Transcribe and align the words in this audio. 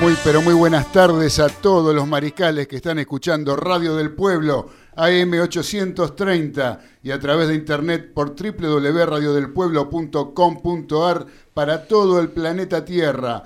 Muy 0.00 0.16
pero 0.24 0.40
muy 0.40 0.54
buenas 0.54 0.90
tardes 0.92 1.38
a 1.40 1.50
todos 1.50 1.94
los 1.94 2.08
mariscales 2.08 2.66
que 2.66 2.76
están 2.76 2.98
escuchando 2.98 3.54
Radio 3.54 3.96
del 3.96 4.12
Pueblo 4.12 4.70
AM830 4.96 6.78
y 7.02 7.10
a 7.10 7.20
través 7.20 7.48
de 7.48 7.54
internet 7.54 8.14
por 8.14 8.34
www.radiodelpueblo.com.ar 8.34 11.26
para 11.52 11.86
todo 11.86 12.18
el 12.18 12.30
planeta 12.30 12.82
Tierra. 12.82 13.42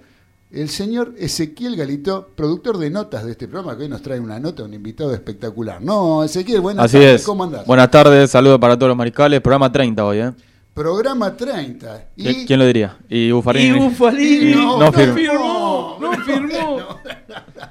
el 0.52 0.70
señor 0.70 1.14
Ezequiel 1.18 1.76
Galito, 1.76 2.32
productor 2.36 2.78
de 2.78 2.90
notas 2.90 3.24
de 3.26 3.32
este 3.32 3.48
programa, 3.48 3.78
que 3.78 3.84
hoy 3.84 3.90
nos 3.90 4.02
trae 4.02 4.20
una 4.20 4.40
nota, 4.40 4.64
un 4.64 4.74
invitado 4.74 5.14
espectacular. 5.14 5.82
No, 5.82 6.24
Ezequiel, 6.24 6.62
buenas 6.62 6.92
tardes, 6.92 7.24
¿cómo 7.24 7.44
andás? 7.44 7.66
Buenas 7.66 7.92
tardes, 7.92 8.32
saludos 8.32 8.60
para 8.60 8.76
todos 8.76 8.90
los 8.90 8.98
mariscales, 8.98 9.42
programa 9.42 9.72
30 9.72 10.06
hoy, 10.06 10.18
¿eh? 10.20 10.32
Programa 10.74 11.36
30. 11.36 12.12
Y... 12.16 12.46
¿Quién 12.46 12.58
lo 12.58 12.66
diría? 12.66 12.98
¿Y 13.10 13.32
Bufalini? 13.32 13.78
Y 13.78 13.80
Bufalini. 13.80 14.56
No, 14.56 14.92
firmó. 14.94 15.98
No 16.00 16.14
firmó. 16.24 16.80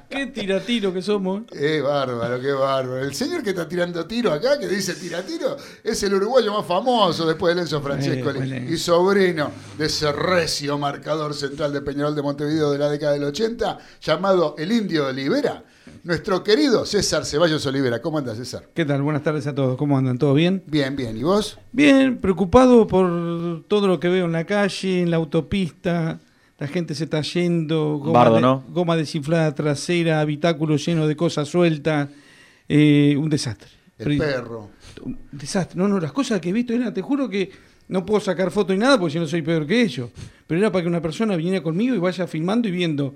Qué 0.19 0.25
tiratiro 0.27 0.91
que 0.91 1.03
somos. 1.03 1.43
Qué 1.51 1.81
bárbaro, 1.81 2.41
qué 2.41 2.51
bárbaro. 2.51 3.03
El 3.03 3.13
señor 3.13 3.43
que 3.43 3.51
está 3.51 3.67
tirando 3.69 4.05
tiro 4.07 4.33
acá, 4.33 4.57
que 4.59 4.67
dice 4.67 4.95
tiratiro, 4.95 5.55
es 5.83 6.01
el 6.01 6.15
uruguayo 6.15 6.51
más 6.51 6.65
famoso 6.65 7.27
después 7.27 7.53
de 7.53 7.61
Lenzo 7.61 7.79
Francesco 7.79 8.31
y 8.43 8.77
sobrino 8.77 9.51
de 9.77 9.85
ese 9.85 10.11
recio 10.11 10.79
marcador 10.79 11.35
central 11.35 11.71
de 11.71 11.81
Peñarol 11.81 12.15
de 12.15 12.23
Montevideo 12.23 12.71
de 12.71 12.79
la 12.79 12.89
década 12.89 13.13
del 13.13 13.25
80, 13.25 13.77
llamado 14.01 14.55
el 14.57 14.71
Indio 14.71 15.07
Olivera 15.07 15.63
nuestro 16.03 16.43
querido 16.43 16.85
César 16.85 17.25
Ceballos 17.25 17.65
Olivera. 17.65 18.01
¿Cómo 18.01 18.17
andas, 18.17 18.37
César? 18.37 18.63
¿Qué 18.73 18.85
tal? 18.85 19.01
Buenas 19.01 19.23
tardes 19.23 19.47
a 19.47 19.53
todos. 19.53 19.77
¿Cómo 19.77 19.97
andan? 19.97 20.17
¿Todo 20.17 20.33
bien? 20.33 20.63
Bien, 20.65 20.95
bien. 20.95 21.17
¿Y 21.17 21.23
vos? 21.23 21.59
Bien, 21.71 22.17
preocupado 22.17 22.87
por 22.87 23.63
todo 23.67 23.87
lo 23.87 23.99
que 23.99 24.09
veo 24.09 24.25
en 24.25 24.31
la 24.31 24.45
calle, 24.45 25.01
en 25.01 25.11
la 25.11 25.17
autopista. 25.17 26.19
La 26.59 26.67
gente 26.67 26.93
se 26.93 27.05
está 27.05 27.21
yendo, 27.21 27.97
goma, 27.97 28.63
goma 28.69 28.97
desinflada 28.97 29.55
trasera, 29.55 30.19
habitáculo 30.19 30.75
lleno 30.75 31.07
de 31.07 31.15
cosas 31.15 31.47
sueltas. 31.47 32.09
Eh, 32.67 33.15
un 33.17 33.29
desastre. 33.29 33.69
El 33.97 34.17
perro. 34.17 34.69
desastre. 35.31 35.77
No, 35.77 35.87
no, 35.87 35.99
las 35.99 36.11
cosas 36.11 36.39
que 36.39 36.49
he 36.49 36.53
visto 36.53 36.73
eran, 36.73 36.93
te 36.93 37.01
juro 37.01 37.29
que 37.29 37.49
no 37.87 38.05
puedo 38.05 38.19
sacar 38.19 38.51
foto 38.51 38.73
ni 38.73 38.79
nada 38.79 38.99
porque 38.99 39.13
si 39.13 39.19
no 39.19 39.27
soy 39.27 39.41
peor 39.41 39.65
que 39.65 39.81
ellos. 39.81 40.09
Pero 40.47 40.59
era 40.59 40.71
para 40.71 40.83
que 40.83 40.87
una 40.87 41.01
persona 41.01 41.35
viniera 41.35 41.61
conmigo 41.61 41.95
y 41.95 41.97
vaya 41.97 42.27
filmando 42.27 42.67
y 42.67 42.71
viendo, 42.71 43.15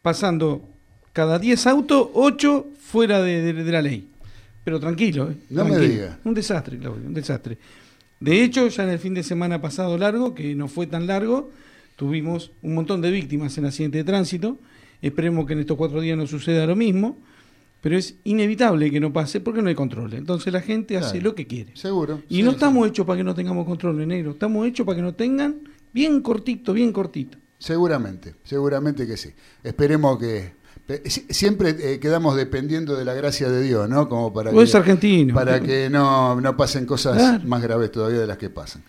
pasando 0.00 0.68
cada 1.12 1.38
10 1.38 1.66
autos, 1.66 2.08
8 2.14 2.66
fuera 2.80 3.22
de, 3.22 3.52
la 3.64 3.82
ley. 3.82 4.08
Pero 4.64 4.80
tranquilo, 4.80 5.30
¿eh? 5.30 5.36
No 5.50 5.64
me 5.64 5.78
diga. 5.78 6.18
Un 6.24 6.34
desastre, 6.34 6.78
Claudio, 6.78 7.06
un 7.06 7.14
desastre. 7.14 7.58
De 8.20 8.42
hecho, 8.42 8.68
ya 8.68 8.84
en 8.84 8.90
el 8.90 8.98
fin 8.98 9.14
de 9.14 9.22
semana 9.22 9.60
pasado 9.60 9.98
largo, 9.98 10.34
que 10.34 10.54
no 10.54 10.68
fue 10.68 10.86
tan 10.86 11.06
largo, 11.06 11.50
tuvimos 11.96 12.52
un 12.62 12.74
montón 12.74 13.00
de 13.00 13.10
víctimas 13.10 13.56
en 13.58 13.66
accidente 13.66 13.98
de 13.98 14.04
tránsito. 14.04 14.58
Esperemos 15.02 15.46
que 15.46 15.52
en 15.52 15.60
estos 15.60 15.76
cuatro 15.76 16.00
días 16.00 16.16
no 16.16 16.26
suceda 16.26 16.66
lo 16.66 16.76
mismo 16.76 17.18
pero 17.84 17.98
es 17.98 18.14
inevitable 18.24 18.90
que 18.90 18.98
no 18.98 19.12
pase 19.12 19.40
porque 19.40 19.60
no 19.60 19.68
hay 19.68 19.74
control. 19.74 20.14
Entonces 20.14 20.50
la 20.50 20.62
gente 20.62 20.96
hace 20.96 21.20
lo 21.20 21.34
que 21.34 21.46
quiere. 21.46 21.76
Seguro. 21.76 22.22
Y 22.30 22.42
no 22.42 22.52
estamos 22.52 22.88
hechos 22.88 23.04
para 23.04 23.18
que 23.18 23.24
no 23.24 23.34
tengamos 23.34 23.66
control 23.66 24.00
en 24.00 24.08
negro, 24.08 24.30
estamos 24.30 24.66
hechos 24.66 24.86
para 24.86 24.96
que 24.96 25.02
no 25.02 25.14
tengan 25.14 25.56
bien 25.92 26.22
cortito, 26.22 26.72
bien 26.72 26.94
cortito. 26.94 27.36
Seguramente, 27.58 28.36
seguramente 28.42 29.06
que 29.06 29.18
sí. 29.18 29.28
Esperemos 29.62 30.18
que 30.18 30.54
siempre 31.28 31.76
eh, 31.78 32.00
quedamos 32.00 32.36
dependiendo 32.36 32.96
de 32.96 33.04
la 33.04 33.12
gracia 33.12 33.50
de 33.50 33.60
Dios, 33.60 33.86
¿no? 33.86 34.08
Como 34.08 34.32
para 34.32 34.50
que, 34.50 34.76
argentino. 34.78 35.34
Para 35.34 35.60
que 35.60 35.90
no, 35.90 36.40
no 36.40 36.56
pasen 36.56 36.86
cosas 36.86 37.44
más 37.44 37.62
graves 37.62 37.92
todavía 37.92 38.20
de 38.20 38.26
las 38.26 38.38
que 38.38 38.48
pasan. 38.48 38.82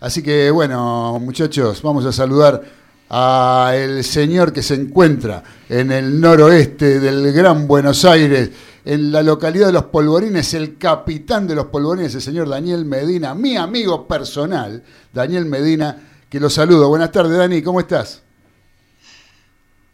Así 0.00 0.22
que 0.22 0.50
bueno, 0.50 1.18
muchachos, 1.20 1.82
vamos 1.82 2.04
a 2.06 2.12
saludar 2.12 2.62
a 3.10 3.72
el 3.74 4.04
señor 4.04 4.52
que 4.52 4.62
se 4.62 4.74
encuentra 4.74 5.42
en 5.68 5.90
el 5.90 6.20
noroeste 6.20 7.00
del 7.00 7.32
Gran 7.32 7.66
Buenos 7.66 8.04
Aires, 8.04 8.50
en 8.84 9.10
la 9.10 9.22
localidad 9.22 9.66
de 9.66 9.72
Los 9.72 9.84
Polvorines, 9.86 10.54
el 10.54 10.78
capitán 10.78 11.48
de 11.48 11.56
Los 11.56 11.66
Polvorines, 11.66 12.14
el 12.14 12.22
señor 12.22 12.48
Daniel 12.48 12.84
Medina, 12.84 13.34
mi 13.34 13.56
amigo 13.56 14.06
personal, 14.06 14.84
Daniel 15.12 15.46
Medina, 15.46 15.96
que 16.28 16.38
lo 16.38 16.48
saludo. 16.48 16.88
Buenas 16.88 17.10
tardes, 17.10 17.36
Dani, 17.36 17.60
¿cómo 17.60 17.80
estás? 17.80 18.22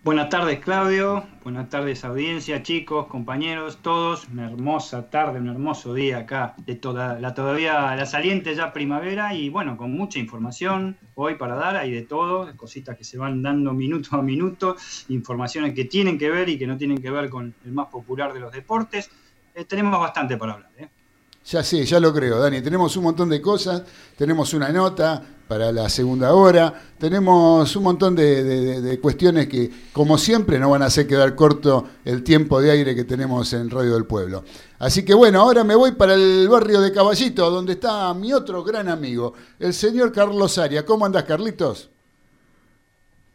Buenas 0.04 0.28
tardes, 0.28 0.58
Claudio. 0.60 1.24
Buenas 1.44 1.70
tardes, 1.70 2.04
audiencia, 2.04 2.62
chicos, 2.62 3.06
compañeros, 3.06 3.78
todos. 3.80 4.28
Una 4.28 4.50
hermosa 4.50 5.08
tarde, 5.08 5.40
un 5.40 5.48
hermoso 5.48 5.94
día 5.94 6.18
acá 6.18 6.54
de 6.58 6.74
toda 6.74 7.18
la 7.18 7.32
todavía 7.32 7.96
la 7.96 8.04
saliente 8.04 8.54
ya 8.54 8.74
primavera 8.74 9.32
y 9.32 9.48
bueno, 9.48 9.78
con 9.78 9.92
mucha 9.92 10.18
información 10.18 10.98
hoy 11.14 11.36
para 11.36 11.54
dar, 11.54 11.76
hay 11.76 11.90
de 11.90 12.02
todo, 12.02 12.54
cositas 12.54 12.98
que 12.98 13.04
se 13.04 13.16
van 13.16 13.40
dando 13.40 13.72
minuto 13.72 14.10
a 14.12 14.20
minuto, 14.20 14.76
informaciones 15.08 15.72
que 15.72 15.86
tienen 15.86 16.18
que 16.18 16.28
ver 16.28 16.50
y 16.50 16.58
que 16.58 16.66
no 16.66 16.76
tienen 16.76 17.00
que 17.00 17.10
ver 17.10 17.30
con 17.30 17.54
el 17.64 17.72
más 17.72 17.86
popular 17.86 18.34
de 18.34 18.40
los 18.40 18.52
deportes. 18.52 19.10
Eh, 19.54 19.64
tenemos 19.64 19.98
bastante 19.98 20.36
para 20.36 20.52
hablar. 20.52 20.70
¿eh? 20.76 20.88
Ya 21.46 21.62
sé, 21.62 21.84
ya 21.84 22.00
lo 22.00 22.12
creo, 22.14 22.38
Dani. 22.38 22.62
Tenemos 22.62 22.96
un 22.96 23.04
montón 23.04 23.28
de 23.28 23.40
cosas, 23.42 23.82
tenemos 24.16 24.54
una 24.54 24.70
nota 24.70 25.22
para 25.46 25.70
la 25.72 25.90
segunda 25.90 26.32
hora, 26.32 26.72
tenemos 26.98 27.76
un 27.76 27.82
montón 27.82 28.16
de, 28.16 28.98
cuestiones 29.02 29.46
que, 29.46 29.70
como 29.92 30.16
siempre, 30.16 30.58
no 30.58 30.70
van 30.70 30.82
a 30.82 30.86
hacer 30.86 31.06
quedar 31.06 31.34
corto 31.34 31.86
el 32.06 32.22
tiempo 32.22 32.62
de 32.62 32.70
aire 32.70 32.94
que 32.94 33.04
tenemos 33.04 33.52
en 33.52 33.68
Radio 33.68 33.92
del 33.92 34.06
Pueblo. 34.06 34.42
Así 34.78 35.04
que 35.04 35.12
bueno, 35.12 35.40
ahora 35.40 35.64
me 35.64 35.74
voy 35.74 35.92
para 35.92 36.14
el 36.14 36.48
barrio 36.48 36.80
de 36.80 36.92
Caballito, 36.92 37.50
donde 37.50 37.74
está 37.74 38.12
mi 38.14 38.32
otro 38.32 38.64
gran 38.64 38.88
amigo, 38.88 39.34
el 39.58 39.74
señor 39.74 40.12
Carlos 40.12 40.56
Aria. 40.56 40.86
¿Cómo 40.86 41.04
andas, 41.04 41.24
Carlitos? 41.24 41.90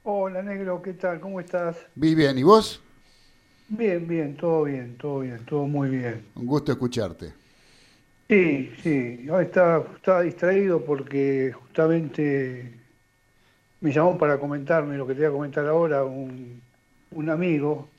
Hola, 0.02 0.42
negro, 0.42 0.82
¿qué 0.82 0.94
tal? 0.94 1.20
¿Cómo 1.20 1.40
estás? 1.40 1.78
Bien, 1.94 2.36
¿y 2.40 2.42
vos? 2.44 2.82
Bien, 3.68 4.08
bien, 4.08 4.36
todo 4.36 4.64
bien, 4.64 4.98
todo 4.98 5.20
bien, 5.20 5.46
todo 5.46 5.68
muy 5.68 5.90
bien. 5.90 6.26
Un 6.34 6.48
gusto 6.48 6.72
escucharte. 6.72 7.34
Sí, 8.30 8.72
sí, 8.84 9.28
estaba, 9.42 9.84
estaba 9.96 10.22
distraído 10.22 10.86
porque 10.86 11.52
justamente 11.52 12.80
me 13.82 13.92
llamó 13.92 14.20
para 14.20 14.38
comentarme 14.38 14.98
lo 14.98 15.08
que 15.08 15.16
te 15.16 15.22
voy 15.22 15.30
a 15.30 15.32
comentar 15.32 15.66
ahora 15.66 16.04
un, 16.04 16.62
amigo 17.28 17.90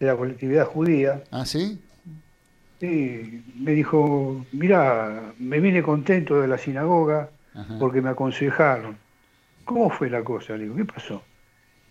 de 0.00 0.06
la 0.06 0.16
colectividad 0.16 0.64
judía. 0.64 1.22
¿Ah, 1.30 1.44
sí? 1.44 1.78
Sí, 2.80 3.44
me 3.56 3.72
dijo, 3.72 4.46
mira, 4.52 5.34
me 5.38 5.60
vine 5.60 5.82
contento 5.82 6.40
de 6.40 6.48
la 6.48 6.56
sinagoga 6.56 7.28
porque 7.78 8.00
me 8.00 8.08
aconsejaron. 8.08 8.96
¿Cómo 9.66 9.90
fue 9.90 10.08
la 10.08 10.24
cosa? 10.24 10.56
Le 10.56 10.64
digo, 10.64 10.76
¿qué 10.76 10.86
pasó? 10.86 11.22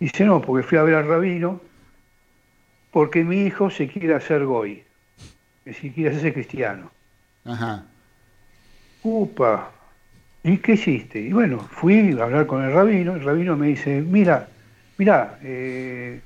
Dice, 0.00 0.24
no, 0.24 0.40
porque 0.40 0.66
fui 0.66 0.78
a 0.78 0.82
ver 0.82 0.96
al 0.96 1.06
rabino 1.06 1.60
porque 2.90 3.22
mi 3.22 3.42
hijo 3.42 3.70
se 3.70 3.86
quiere 3.86 4.14
hacer 4.14 4.44
goy, 4.44 4.82
que 5.64 5.74
si 5.74 5.92
quiere 5.92 6.10
hacerse 6.10 6.32
cristiano. 6.32 6.90
Ajá. 7.48 7.84
Upa, 9.02 9.70
¿y 10.44 10.58
qué 10.58 10.72
hiciste? 10.72 11.20
Y 11.20 11.32
bueno, 11.32 11.58
fui 11.58 12.16
a 12.18 12.24
hablar 12.24 12.46
con 12.46 12.62
el 12.62 12.72
rabino, 12.72 13.14
el 13.14 13.24
rabino 13.24 13.56
me 13.56 13.68
dice, 13.68 14.02
mira, 14.02 14.48
mira, 14.98 15.38
eh, 15.42 16.20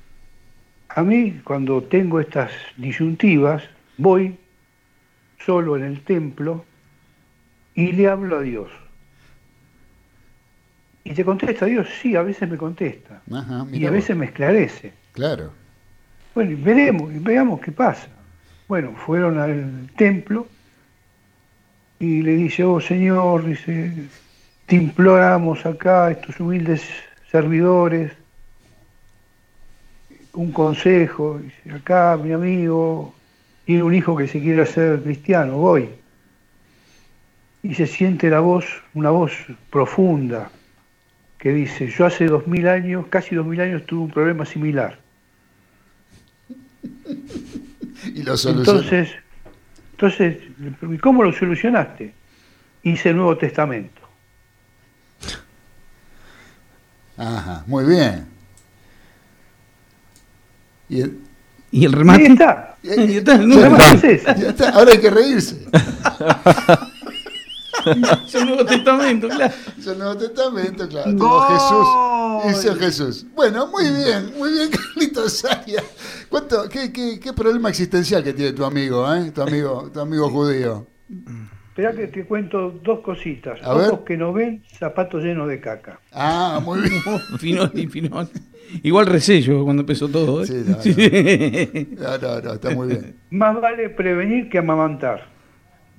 a 0.89 1.01
mí 1.01 1.41
cuando 1.43 1.81
tengo 1.83 2.19
estas 2.19 2.51
disyuntivas, 2.77 3.63
voy 3.97 4.37
solo 5.45 5.77
en 5.77 5.83
el 5.83 6.01
templo 6.01 6.65
y 7.73 7.93
le 7.93 8.09
hablo 8.09 8.37
a 8.37 8.41
Dios. 8.41 8.69
¿Y 11.05 11.13
te 11.13 11.23
contesta 11.23 11.65
Dios? 11.65 11.87
Sí, 12.01 12.15
a 12.15 12.21
veces 12.21 12.49
me 12.49 12.57
contesta. 12.57 13.21
y 13.71 13.85
a 13.85 13.91
veces 13.91 14.15
me 14.15 14.25
esclarece. 14.25 14.93
Claro. 15.13 15.51
Bueno, 16.33 16.57
veremos, 16.63 17.11
veamos 17.23 17.61
qué 17.61 17.71
pasa. 17.71 18.07
Bueno, 18.67 18.93
fueron 18.95 19.37
al 19.37 19.89
templo 19.95 20.47
y 22.03 22.21
le 22.21 22.35
dice, 22.35 22.65
oh 22.65 22.81
Señor, 22.81 23.45
dice, 23.45 23.93
te 24.65 24.75
imploramos 24.75 25.65
acá, 25.65 26.11
estos 26.11 26.37
humildes 26.37 26.81
servidores, 27.31 28.11
un 30.33 30.51
consejo, 30.51 31.39
dice, 31.39 31.71
acá 31.77 32.19
mi 32.21 32.33
amigo 32.33 33.15
tiene 33.65 33.83
un 33.83 33.95
hijo 33.95 34.17
que 34.17 34.27
se 34.27 34.41
quiere 34.41 34.63
hacer 34.63 35.01
cristiano, 35.01 35.57
voy. 35.57 35.87
Y 37.61 37.73
se 37.75 37.87
siente 37.87 38.29
la 38.29 38.41
voz, 38.41 38.65
una 38.93 39.09
voz 39.09 39.31
profunda, 39.69 40.51
que 41.37 41.53
dice, 41.53 41.87
yo 41.87 42.05
hace 42.05 42.25
dos 42.25 42.47
mil 42.47 42.67
años, 42.67 43.05
casi 43.07 43.33
dos 43.33 43.45
mil 43.45 43.61
años 43.61 43.85
tuve 43.85 44.01
un 44.01 44.11
problema 44.11 44.45
similar. 44.45 44.99
y 48.13 48.23
lo 48.23 48.35
Entonces, 48.35 49.09
entonces, 49.93 50.37
¿cómo 51.01 51.23
lo 51.23 51.31
solucionaste? 51.31 52.13
Hice 52.81 53.09
el 53.09 53.17
Nuevo 53.17 53.37
Testamento. 53.37 54.01
Ajá, 57.15 57.63
muy 57.67 57.85
bien. 57.85 58.25
¿Y 60.89 61.01
el, 61.01 61.19
¿Y 61.71 61.85
el 61.85 61.93
remate? 61.93 62.23
Ahí 62.23 62.31
está. 62.31 62.75
Y 62.83 63.17
está, 63.17 63.35
el 63.35 63.53
remate 63.53 64.13
está. 64.15 64.69
Ahora 64.69 64.91
hay 64.91 64.99
que 64.99 65.11
reírse. 65.11 65.65
es 68.25 68.35
el 68.35 68.45
Nuevo 68.45 68.65
Testamento, 68.65 69.27
claro. 69.29 69.53
Es 69.77 69.87
el 69.87 69.97
Nuevo 69.97 70.17
Testamento, 70.17 70.87
claro. 70.87 71.11
Jesús. 71.49 72.59
Hizo 72.65 72.75
Jesús. 72.75 73.25
Bueno, 73.35 73.67
muy 73.67 73.83
bien, 73.83 74.33
muy 74.37 74.51
bien, 74.51 74.69
Carlitos 74.95 75.45
Arias. 75.45 75.83
¿Cuánto, 76.29 76.67
qué, 76.69 76.91
qué, 76.91 77.19
qué, 77.19 77.33
problema 77.33 77.69
existencial 77.69 78.23
que 78.23 78.33
tiene 78.33 78.53
tu 78.53 78.65
amigo, 78.65 79.13
eh? 79.13 79.31
tu 79.31 79.41
amigo, 79.41 79.89
tu 79.93 79.99
amigo 79.99 80.29
judío? 80.29 80.87
Espera 81.69 81.91
que 81.91 82.07
te 82.07 82.25
cuento 82.25 82.69
dos 82.83 82.99
cositas. 82.99 83.59
A 83.63 83.73
Ojos 83.73 84.01
que 84.05 84.15
no 84.15 84.31
ven, 84.31 84.63
zapatos 84.67 85.23
llenos 85.23 85.47
de 85.47 85.59
caca. 85.59 85.99
Ah, 86.11 86.61
muy 86.63 86.81
bien. 86.81 87.01
finón 87.39 87.71
y 87.73 87.87
finón. 87.87 88.29
Igual 88.83 89.07
resello 89.07 89.63
cuando 89.63 89.81
empezó 89.81 90.07
todo. 90.07 90.43
¿eh? 90.43 90.45
Sí, 90.45 90.63
no, 91.97 92.17
no. 92.17 92.41
no, 92.41 92.53
está 92.53 92.69
muy 92.71 92.87
bien. 92.89 93.15
Más 93.31 93.59
vale 93.59 93.89
prevenir 93.89 94.49
que 94.49 94.59
amamantar. 94.59 95.32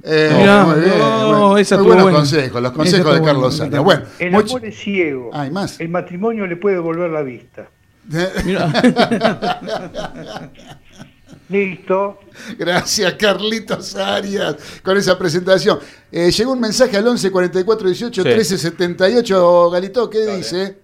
Eh, 0.06 0.28
muy 0.66 0.80
bien, 0.80 0.99
no, 0.99 1.54
muy 1.54 1.64
buenos 1.87 2.12
consejos, 2.12 2.61
los 2.61 2.73
consejos 2.73 3.14
de 3.14 3.23
Carlos 3.23 3.56
Sara. 3.56 3.80
Bueno, 3.80 4.04
el 4.18 4.34
amor 4.34 4.62
es 4.64 4.78
ciego. 4.78 5.30
Hay 5.32 5.50
más. 5.50 5.80
El 5.80 5.88
matrimonio 5.88 6.46
le 6.46 6.56
puede 6.56 6.78
volver 6.78 7.11
la 7.11 7.23
vista. 7.23 7.70
Listo. 11.49 12.20
Gracias, 12.58 13.14
Carlitos 13.14 13.96
Arias, 13.96 14.56
con 14.82 14.99
esa 14.99 15.18
presentación. 15.18 15.78
Eh, 16.12 16.30
llegó 16.30 16.52
un 16.52 16.61
mensaje 16.61 16.99
al 16.99 17.06
11 17.06 17.30
44 17.30 17.88
18 17.88 18.23
13 18.23 18.58
78. 18.58 19.70
Galito, 19.70 20.11
¿qué 20.11 20.37
dice? 20.37 20.76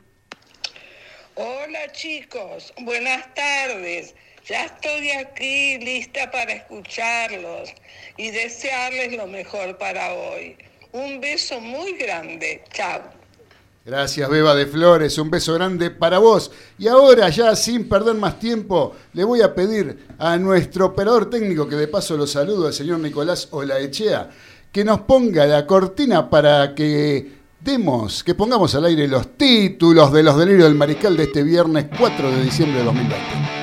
Hola, 1.35 1.93
chicos. 1.93 2.73
Buenas 2.83 3.35
tardes. 3.35 4.15
Ya 4.47 4.65
estoy 4.65 5.11
aquí 5.11 5.79
lista 5.79 6.31
para 6.31 6.53
escucharlos 6.53 7.71
y 8.17 8.31
desearles 8.31 9.17
lo 9.17 9.27
mejor 9.27 9.77
para 9.79 10.13
hoy. 10.13 10.57
Un 10.93 11.21
beso 11.21 11.61
muy 11.61 11.93
grande. 11.93 12.65
Chao. 12.73 13.03
Gracias, 13.85 14.29
Beba 14.29 14.55
de 14.55 14.67
Flores. 14.67 15.17
Un 15.19 15.31
beso 15.31 15.55
grande 15.55 15.91
para 15.91 16.19
vos. 16.19 16.51
Y 16.79 16.89
ahora, 16.89 17.29
ya 17.29 17.57
sin 17.57 17.89
perder 17.89 18.15
más 18.15 18.39
tiempo, 18.39 18.95
le 19.15 19.25
voy 19.25 19.41
a 19.43 19.55
pedir 19.55 20.07
a 20.19 20.37
nuestro 20.37 20.87
operador 20.87 21.31
técnico, 21.31 21.69
que 21.69 21.77
de 21.77 21.89
paso 21.89 22.17
lo 22.17 22.27
saludo, 22.27 22.67
al 22.67 22.73
señor 22.73 22.99
Nicolás 22.99 23.49
Olaechea, 23.51 24.31
que 24.71 24.85
nos 24.85 25.01
ponga 25.03 25.47
la 25.47 25.67
cortina 25.67 26.29
para 26.29 26.75
que 26.75 27.33
demos, 27.61 28.23
que 28.23 28.35
pongamos 28.35 28.75
al 28.75 28.85
aire 28.87 29.09
los 29.09 29.37
títulos 29.37 30.13
de 30.13 30.23
los 30.23 30.39
delirios 30.39 30.65
del 30.65 30.75
mariscal 30.75 31.17
de 31.17 31.25
este 31.25 31.43
viernes 31.43 31.87
4 31.99 32.31
de 32.31 32.43
diciembre 32.43 32.81
de 32.81 32.85
2020. 32.85 33.60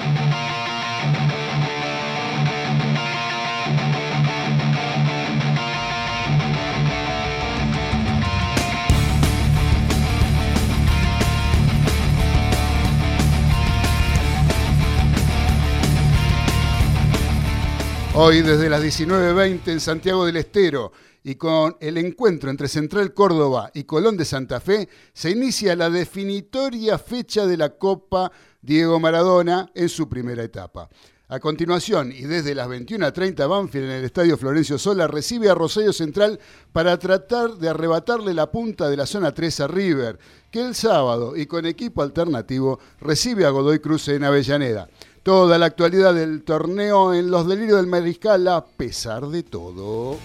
Hoy 18.20 18.42
desde 18.42 18.68
las 18.68 18.82
19.20 18.82 19.68
en 19.68 19.80
Santiago 19.80 20.26
del 20.26 20.38
Estero 20.38 20.92
y 21.24 21.36
con 21.36 21.78
el 21.80 21.98
encuentro 21.98 22.50
entre 22.50 22.68
Central 22.68 23.14
Córdoba 23.14 23.70
y 23.76 23.84
Colón 23.84 24.18
de 24.18 24.26
Santa 24.26 24.60
Fe, 24.60 24.90
se 25.14 25.30
inicia 25.30 25.76
la 25.76 25.92
definitoria 25.92 26.98
fecha 26.98 27.46
de 27.46 27.58
la 27.58 27.78
Copa 27.78 28.32
Diego 28.60 29.00
Maradona 29.00 29.70
en 29.76 29.88
su 29.88 30.10
primera 30.10 30.42
etapa. 30.42 30.90
A 31.28 31.40
continuación, 31.40 32.12
y 32.12 32.22
desde 32.22 32.56
las 32.56 32.68
21.30, 32.68 33.48
Banfield 33.48 33.86
en 33.86 33.92
el 33.98 34.06
Estadio 34.06 34.36
Florencio 34.36 34.80
Sola 34.80 35.06
recibe 35.06 35.52
a 35.52 35.54
Rosario 35.54 35.94
Central 35.94 36.40
para 36.72 36.98
tratar 36.98 37.52
de 37.52 37.70
arrebatarle 37.70 38.34
la 38.34 38.50
punta 38.50 38.90
de 38.90 38.98
la 38.98 39.06
zona 39.06 39.32
3 39.32 39.60
a 39.60 39.68
River, 39.68 40.18
que 40.50 40.62
el 40.62 40.74
sábado 40.74 41.36
y 41.36 41.46
con 41.46 41.68
equipo 41.68 42.02
alternativo 42.02 42.80
recibe 43.00 43.46
a 43.46 43.52
Godoy 43.52 43.78
Cruz 43.78 44.08
en 44.08 44.24
Avellaneda. 44.24 44.90
Toda 45.28 45.58
la 45.58 45.66
actualidad 45.66 46.14
del 46.14 46.46
torneo 46.46 47.14
en 47.14 47.30
los 47.30 47.46
delirios 47.50 47.76
del 47.76 47.88
Mariscal 47.88 48.48
a 48.48 48.66
pesar 48.66 49.28
de 49.28 49.44
todo. 49.44 50.18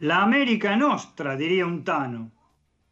La 0.00 0.22
América 0.22 0.74
Nostra, 0.74 1.36
diría 1.36 1.64
un 1.64 1.84
Tano. 1.84 2.32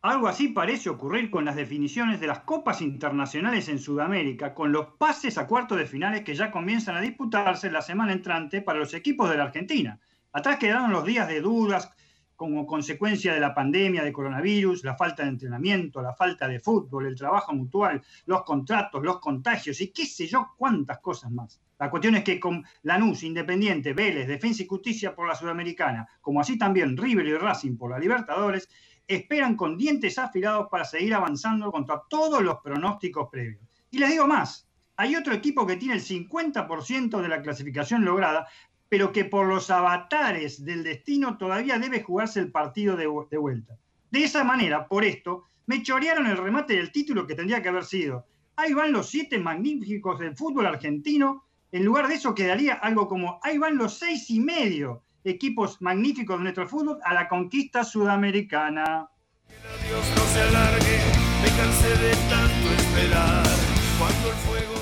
Algo 0.03 0.29
así 0.29 0.47
parece 0.47 0.91
ocurrir 0.91 1.29
con 1.29 1.45
las 1.45 1.57
definiciones 1.57 2.21
de 2.21 2.29
las 2.29 2.39
copas 2.39 2.83
internacionales 2.83 3.69
en 3.69 3.81
Sudamérica, 3.81 4.55
con 4.55 4.71
los 4.71 4.87
pases 4.97 5.39
a 5.39 5.49
cuartos 5.49 5.77
de 5.77 5.87
finales 5.87 6.23
que 6.23 6.37
ya 6.37 6.53
comienzan 6.53 6.95
a 6.95 7.01
disputarse 7.01 7.69
la 7.69 7.83
semana 7.83 8.13
entrante 8.13 8.63
para 8.63 8.79
los 8.79 8.95
equipos 8.95 9.29
de 9.29 9.37
la 9.37 9.43
Argentina. 9.43 9.99
Atrás 10.33 10.59
quedaron 10.59 10.93
los 10.93 11.05
días 11.05 11.27
de 11.27 11.41
dudas 11.41 11.91
como 12.37 12.65
consecuencia 12.67 13.35
de 13.35 13.41
la 13.41 13.53
pandemia 13.53 14.03
de 14.03 14.13
coronavirus, 14.13 14.85
la 14.85 14.97
falta 14.97 15.25
de 15.25 15.29
entrenamiento, 15.29 16.01
la 16.01 16.15
falta 16.15 16.49
de 16.49 16.59
fútbol, 16.59 17.07
el 17.07 17.17
trabajo 17.17 17.53
mutual, 17.53 18.03
los 18.25 18.45
contratos, 18.45 19.03
los 19.03 19.19
contagios 19.19 19.79
y 19.81 19.89
qué 19.89 20.07
sé 20.07 20.27
yo 20.27 20.55
cuántas 20.57 21.01
cosas 21.01 21.31
más. 21.31 21.61
La 21.79 21.91
cuestión 21.91 22.15
es 22.15 22.25
que 22.25 22.41
con 22.41 22.65
Lanús, 22.83 23.25
Independiente, 23.25 23.93
Vélez, 23.93 24.27
Defensa 24.27 24.63
y 24.63 24.67
Justicia 24.67 25.15
por 25.15 25.29
la 25.29 25.35
Sudamericana, 25.35 26.09
como 26.21 26.41
así 26.41 26.57
también 26.57 26.97
River 26.97 27.27
y 27.27 27.37
Racing 27.37 27.77
por 27.77 27.91
la 27.91 27.99
Libertadores, 27.99 28.71
esperan 29.07 29.57
con 29.57 29.77
dientes 29.77 30.19
afilados 30.19 30.69
para 30.71 30.85
seguir 30.85 31.13
avanzando 31.13 31.71
contra 31.73 32.05
todos 32.09 32.43
los 32.43 32.59
pronósticos 32.61 33.29
previos. 33.31 33.65
Y 33.91 33.99
les 33.99 34.11
digo 34.11 34.27
más, 34.27 34.67
hay 34.97 35.17
otro 35.17 35.33
equipo 35.33 35.67
que 35.67 35.77
tiene 35.77 35.95
el 35.95 36.03
50% 36.03 37.23
de 37.23 37.29
la 37.29 37.41
clasificación 37.41 38.05
lograda, 38.05 38.47
pero 38.91 39.13
que 39.13 39.25
por 39.25 39.47
los 39.47 39.71
avatares 39.71 40.65
del 40.65 40.83
destino 40.83 41.39
todavía 41.39 41.79
debe 41.79 42.03
jugarse 42.03 42.41
el 42.41 42.51
partido 42.51 42.97
de, 42.97 43.07
vuelta. 43.07 43.79
De 44.11 44.25
esa 44.25 44.43
manera, 44.43 44.89
por 44.89 45.05
esto, 45.05 45.45
me 45.67 45.81
chorearon 45.85 46.27
el 46.27 46.37
remate 46.37 46.75
del 46.75 46.91
título 46.91 47.25
que 47.25 47.37
tendría 47.37 47.63
que 47.63 47.69
haber 47.69 47.85
sido. 47.85 48.27
Ahí 48.57 48.75
van 48.75 48.91
los 48.93 49.09
siete 49.09 49.39
magníficos 49.39 50.19
del 50.19 50.37
fútbol 50.37 50.67
argentino. 50.67 51.45
En 51.71 51.85
lugar 51.85 52.09
de 52.09 52.15
eso 52.15 52.35
quedaría 52.35 52.75
algo 52.75 53.07
como, 53.07 53.39
ahí 53.45 53.59
van 53.59 53.79
los 53.79 53.97
seis 53.97 54.29
y 54.29 54.41
medio 54.41 55.05
equipos 55.23 55.81
magníficos 55.81 56.39
de 56.39 56.43
nuestro 56.43 56.69
fútbol 56.69 56.99
a 57.05 57.15
la 57.15 57.29
conquista 57.29 57.85
sudamericana. 57.85 59.09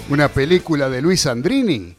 Una 0.09 0.29
película 0.29 0.89
de 0.89 1.03
Luis 1.03 1.27
Andrini 1.27 1.98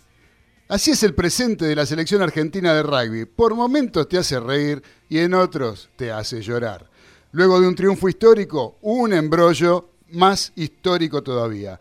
Así 0.70 0.92
es 0.92 1.02
el 1.02 1.16
presente 1.16 1.66
de 1.66 1.76
la 1.76 1.88
selección 1.88 2.22
argentina 2.22 2.76
de 2.76 2.84
rugby. 2.84 3.26
Por 3.26 3.56
momentos 3.56 4.08
te 4.08 4.20
hace 4.20 4.40
reír 4.40 4.84
y 5.10 5.18
en 5.18 5.34
otros 5.34 5.90
te 5.96 6.12
hace 6.12 6.44
llorar. 6.44 6.88
Luego 7.32 7.60
de 7.60 7.68
un 7.68 7.74
triunfo 7.74 8.08
histórico, 8.08 8.78
un 8.84 9.12
embrollo 9.12 9.90
más 10.12 10.54
histórico 10.56 11.24
todavía. 11.24 11.80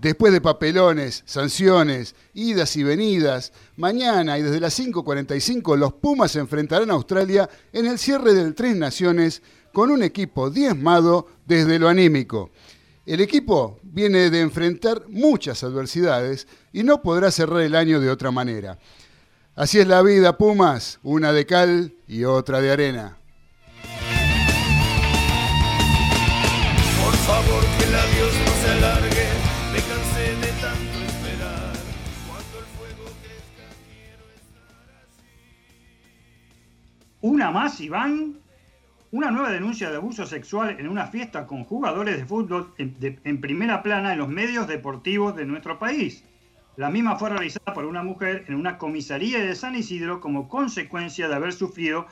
Después 0.00 0.32
de 0.32 0.40
papelones, 0.40 1.22
sanciones, 1.26 2.16
idas 2.34 2.74
y 2.74 2.82
venidas, 2.82 3.52
mañana 3.76 4.36
y 4.36 4.42
desde 4.42 4.58
las 4.58 4.76
5.45 4.80 5.76
los 5.76 5.92
Pumas 5.92 6.32
se 6.32 6.40
enfrentarán 6.40 6.90
a 6.90 6.94
Australia 6.94 7.48
en 7.72 7.86
el 7.86 8.00
cierre 8.00 8.34
del 8.34 8.56
Tres 8.56 8.74
Naciones 8.74 9.42
con 9.72 9.92
un 9.92 10.02
equipo 10.02 10.50
diezmado 10.50 11.28
desde 11.46 11.78
lo 11.78 11.88
anímico. 11.88 12.50
El 13.06 13.20
equipo 13.20 13.78
viene 13.82 14.30
de 14.30 14.40
enfrentar 14.40 15.04
muchas 15.10 15.62
adversidades 15.62 16.48
y 16.72 16.84
no 16.84 17.02
podrá 17.02 17.30
cerrar 17.30 17.60
el 17.60 17.74
año 17.74 18.00
de 18.00 18.08
otra 18.08 18.30
manera. 18.30 18.78
Así 19.54 19.78
es 19.78 19.86
la 19.86 20.00
vida, 20.00 20.38
Pumas, 20.38 21.00
una 21.02 21.34
de 21.34 21.44
cal 21.44 21.92
y 22.08 22.24
otra 22.24 22.62
de 22.62 22.72
arena. 22.72 23.18
Por 27.02 27.14
favor, 27.14 27.62
que 27.78 27.84
Dios 27.84 28.32
no 28.46 28.52
se 28.62 28.70
alargue, 28.70 29.28
me 29.70 29.80
cansé 29.80 30.36
de 30.40 30.52
tanto 30.62 30.98
esperar. 31.06 31.72
Cuando 32.26 32.58
el 32.58 32.64
fuego 32.74 33.04
crezca, 33.20 33.68
quiero 33.86 34.24
estar 34.34 34.80
así. 35.04 35.28
Una 37.20 37.50
más, 37.50 37.80
Iván. 37.82 38.43
Una 39.14 39.30
nueva 39.30 39.52
denuncia 39.52 39.90
de 39.90 39.96
abuso 39.98 40.26
sexual 40.26 40.74
en 40.80 40.88
una 40.88 41.06
fiesta 41.06 41.46
con 41.46 41.62
jugadores 41.62 42.16
de 42.16 42.26
fútbol 42.26 42.74
en, 42.78 43.40
primera 43.40 43.80
plana 43.80 44.12
en 44.12 44.18
los 44.18 44.28
medios 44.28 44.66
deportivos 44.66 45.36
de 45.36 45.46
nuestro 45.46 45.78
país. 45.78 46.24
La 46.74 46.90
misma 46.90 47.14
fue 47.14 47.30
realizada 47.30 47.72
por 47.74 47.84
una 47.84 48.02
mujer 48.02 48.44
en 48.48 48.56
una 48.56 48.76
comisaría 48.76 49.38
de 49.38 49.54
San 49.54 49.76
Isidro 49.76 50.20
como 50.20 50.48
consecuencia 50.48 51.28
de 51.28 51.34
haber 51.36 51.52
sufrido 51.52 52.08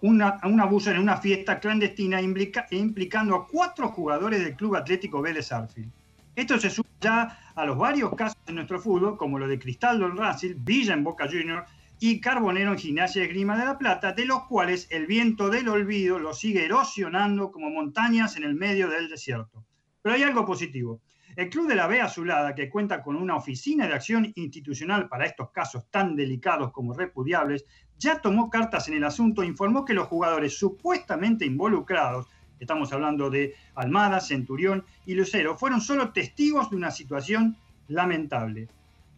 un 0.00 0.22
abuso 0.22 0.92
en 0.92 1.00
una 1.00 1.16
fiesta 1.16 1.58
clandestina 1.58 2.20
implicando 2.22 3.34
a 3.34 3.48
cuatro 3.48 3.88
jugadores 3.88 4.44
del 4.44 4.54
Club 4.54 4.76
Atlético 4.76 5.20
Vélez 5.20 5.50
Arfield. 5.50 5.90
Esto 6.36 6.60
se 6.60 6.70
suma 6.70 6.88
ya 7.00 7.52
a 7.56 7.66
los 7.66 7.76
varios 7.76 8.14
casos 8.14 8.38
en 8.46 8.54
nuestro 8.54 8.78
fútbol, 8.78 9.16
como 9.16 9.40
lo 9.40 9.48
de 9.48 9.58
Cristaldo 9.58 10.06
en 10.06 10.16
Racing, 10.16 10.54
Villa 10.58 10.94
en 10.94 11.02
Boca 11.02 11.26
Juniors 11.26 11.68
y 12.06 12.20
Carbonero 12.20 12.72
en 12.72 12.78
Gimnasia 12.78 13.22
de 13.22 13.28
Grima 13.28 13.56
de 13.56 13.64
la 13.64 13.78
Plata, 13.78 14.12
de 14.12 14.26
los 14.26 14.44
cuales 14.44 14.86
el 14.90 15.06
viento 15.06 15.48
del 15.48 15.70
olvido 15.70 16.18
los 16.18 16.38
sigue 16.38 16.66
erosionando 16.66 17.50
como 17.50 17.70
montañas 17.70 18.36
en 18.36 18.44
el 18.44 18.54
medio 18.54 18.90
del 18.90 19.08
desierto. 19.08 19.64
Pero 20.02 20.14
hay 20.14 20.22
algo 20.22 20.44
positivo. 20.44 21.00
El 21.34 21.48
Club 21.48 21.66
de 21.66 21.76
la 21.76 21.86
B 21.86 22.02
Azulada, 22.02 22.54
que 22.54 22.68
cuenta 22.68 23.02
con 23.02 23.16
una 23.16 23.36
oficina 23.36 23.86
de 23.86 23.94
acción 23.94 24.30
institucional 24.34 25.08
para 25.08 25.24
estos 25.24 25.50
casos 25.50 25.90
tan 25.90 26.14
delicados 26.14 26.72
como 26.72 26.92
repudiables, 26.92 27.64
ya 27.96 28.20
tomó 28.20 28.50
cartas 28.50 28.86
en 28.88 28.96
el 28.96 29.04
asunto 29.04 29.42
e 29.42 29.46
informó 29.46 29.86
que 29.86 29.94
los 29.94 30.06
jugadores 30.06 30.58
supuestamente 30.58 31.46
involucrados, 31.46 32.26
estamos 32.60 32.92
hablando 32.92 33.30
de 33.30 33.54
Almada, 33.76 34.20
Centurión 34.20 34.84
y 35.06 35.14
Lucero, 35.14 35.56
fueron 35.56 35.80
solo 35.80 36.12
testigos 36.12 36.68
de 36.68 36.76
una 36.76 36.90
situación 36.90 37.56
lamentable 37.88 38.68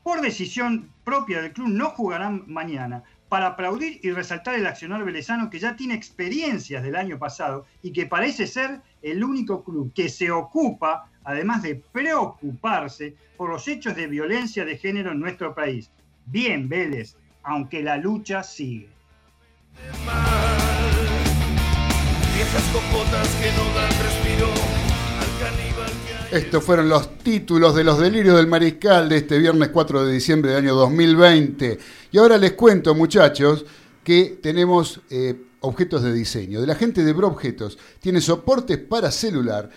por 0.06 0.20
decisión 0.20 0.88
propia 1.02 1.42
del 1.42 1.52
club, 1.52 1.66
no 1.66 1.90
jugarán 1.90 2.44
mañana 2.46 3.02
para 3.28 3.48
aplaudir 3.48 3.98
y 4.04 4.12
resaltar 4.12 4.54
el 4.54 4.64
accionar 4.64 5.04
velezano 5.04 5.50
que 5.50 5.58
ya 5.58 5.74
tiene 5.74 5.94
experiencias 5.94 6.84
del 6.84 6.94
año 6.94 7.18
pasado 7.18 7.66
y 7.82 7.92
que 7.92 8.06
parece 8.06 8.46
ser 8.46 8.82
el 9.02 9.24
único 9.24 9.64
club 9.64 9.92
que 9.92 10.08
se 10.08 10.30
ocupa, 10.30 11.10
además 11.24 11.62
de 11.62 11.82
preocuparse, 11.90 13.16
por 13.36 13.50
los 13.50 13.66
hechos 13.66 13.96
de 13.96 14.06
violencia 14.06 14.64
de 14.64 14.78
género 14.78 15.10
en 15.10 15.18
nuestro 15.18 15.56
país. 15.56 15.90
Bien, 16.26 16.68
Vélez, 16.68 17.16
aunque 17.42 17.82
la 17.82 17.96
lucha 17.96 18.44
sigue. 18.44 18.88
que 23.40 23.52
no 23.56 23.74
dan 23.74 23.90
estos 26.30 26.64
fueron 26.64 26.88
los 26.88 27.18
títulos 27.18 27.74
de 27.74 27.84
los 27.84 27.98
delirios 27.98 28.36
del 28.36 28.46
mariscal 28.46 29.08
de 29.08 29.18
este 29.18 29.38
viernes 29.38 29.68
4 29.68 30.06
de 30.06 30.12
diciembre 30.12 30.50
del 30.50 30.64
año 30.64 30.74
2020. 30.74 31.78
Y 32.10 32.18
ahora 32.18 32.38
les 32.38 32.52
cuento, 32.52 32.94
muchachos, 32.94 33.64
que 34.02 34.38
tenemos 34.42 35.00
eh, 35.10 35.36
objetos 35.60 36.02
de 36.02 36.12
diseño. 36.12 36.60
De 36.60 36.66
la 36.66 36.74
gente 36.74 37.04
de 37.04 37.12
Objetos 37.12 37.78
tiene 38.00 38.20
soportes 38.20 38.78
para 38.78 39.10
celular. 39.10 39.70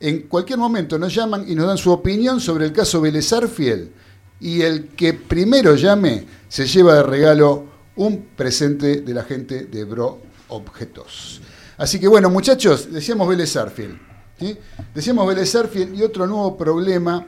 En 0.00 0.22
cualquier 0.22 0.58
momento 0.58 0.98
nos 0.98 1.14
llaman 1.14 1.48
y 1.48 1.54
nos 1.54 1.68
dan 1.68 1.78
su 1.78 1.92
opinión 1.92 2.40
sobre 2.40 2.64
el 2.64 2.72
caso 2.72 3.00
Vélez 3.00 3.32
Arfiel. 3.32 3.92
Y 4.40 4.62
el 4.62 4.88
que 4.88 5.14
primero 5.14 5.74
llame 5.74 6.26
se 6.48 6.66
lleva 6.66 6.94
de 6.94 7.02
regalo 7.02 7.66
un 7.96 8.26
presente 8.36 9.00
de 9.00 9.14
la 9.14 9.22
gente 9.22 9.66
de 9.66 9.84
Bro 9.84 10.20
Objetos. 10.48 11.40
Así 11.76 11.98
que 11.98 12.08
bueno, 12.08 12.30
muchachos, 12.30 12.92
decíamos 12.92 13.28
Vélez 13.28 13.56
Arfiel. 13.56 13.98
¿sí? 14.38 14.56
Decíamos 14.94 15.26
Vélez 15.26 15.54
Arfiel 15.54 15.94
y 15.94 16.02
otro 16.02 16.26
nuevo 16.26 16.56
problema 16.56 17.26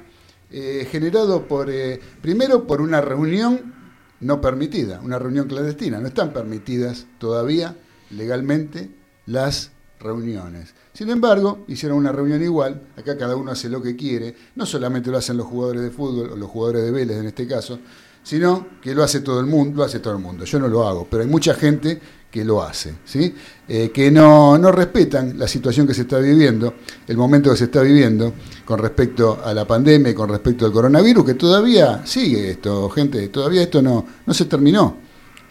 eh, 0.50 0.86
generado 0.90 1.46
por, 1.48 1.70
eh, 1.70 2.00
primero 2.22 2.66
por 2.66 2.80
una 2.80 3.00
reunión 3.00 3.75
no 4.20 4.40
permitida, 4.40 5.00
una 5.00 5.18
reunión 5.18 5.48
clandestina. 5.48 5.98
No 6.00 6.08
están 6.08 6.32
permitidas 6.32 7.06
todavía 7.18 7.76
legalmente 8.10 8.90
las 9.26 9.72
reuniones. 10.00 10.75
Sin 10.93 11.11
embargo, 11.11 11.65
hicieron 11.69 11.99
una 11.99 12.12
reunión 12.12 12.43
igual, 12.43 12.81
acá 12.97 13.17
cada 13.17 13.37
uno 13.37 13.50
hace 13.50 13.69
lo 13.69 13.83
que 13.83 13.97
quiere, 13.97 14.35
no 14.55 14.67
solamente 14.67 15.11
lo 15.11 15.19
hacen 15.19 15.37
los 15.37 15.47
jugadores 15.47 15.83
de 15.83 15.91
fútbol 15.91 16.31
o 16.33 16.37
los 16.37 16.50
jugadores 16.50 16.85
de 16.85 16.91
Vélez 16.91 17.19
en 17.19 17.26
este 17.26 17.47
caso, 17.47 17.79
sino 18.23 18.67
que 18.83 18.95
lo 18.95 19.05
hace 19.05 19.21
todo 19.21 19.38
el 19.38 19.47
mundo, 19.47 19.76
lo 19.76 19.85
hace 19.85 20.00
todo 20.00 20.15
el 20.15 20.21
mundo. 20.21 20.45
Yo 20.45 20.59
no 20.59 20.69
lo 20.69 20.87
hago, 20.87 21.07
pero 21.09 21.23
hay 21.23 21.29
mucha 21.29 21.55
gente 21.55 22.00
que 22.31 22.45
lo 22.45 22.62
hace, 22.62 22.97
¿sí? 23.05 23.35
Eh, 23.69 23.91
que 23.91 24.11
no, 24.11 24.59
no 24.59 24.73
respetan 24.73 25.38
la 25.38 25.47
situación 25.47 25.87
que 25.87 25.95
se 25.95 26.03
está 26.03 26.19
viviendo, 26.19 26.75
el 27.07 27.17
momento 27.17 27.50
que 27.50 27.57
se 27.57 27.65
está 27.65 27.83
viviendo 27.83 28.35
con 28.65 28.79
respecto 28.79 29.41
a 29.45 29.55
la 29.55 29.65
pandemia 29.65 30.11
y 30.11 30.15
con 30.15 30.29
respecto 30.29 30.67
al 30.67 30.73
coronavirus, 30.73 31.25
que 31.25 31.35
todavía 31.35 32.05
sigue 32.05 32.50
esto, 32.50 32.91
gente, 32.91 33.29
todavía 33.29 33.62
esto 33.62 33.81
no, 33.81 34.05
no 34.26 34.35
se 34.35 34.47
terminó. 34.47 35.05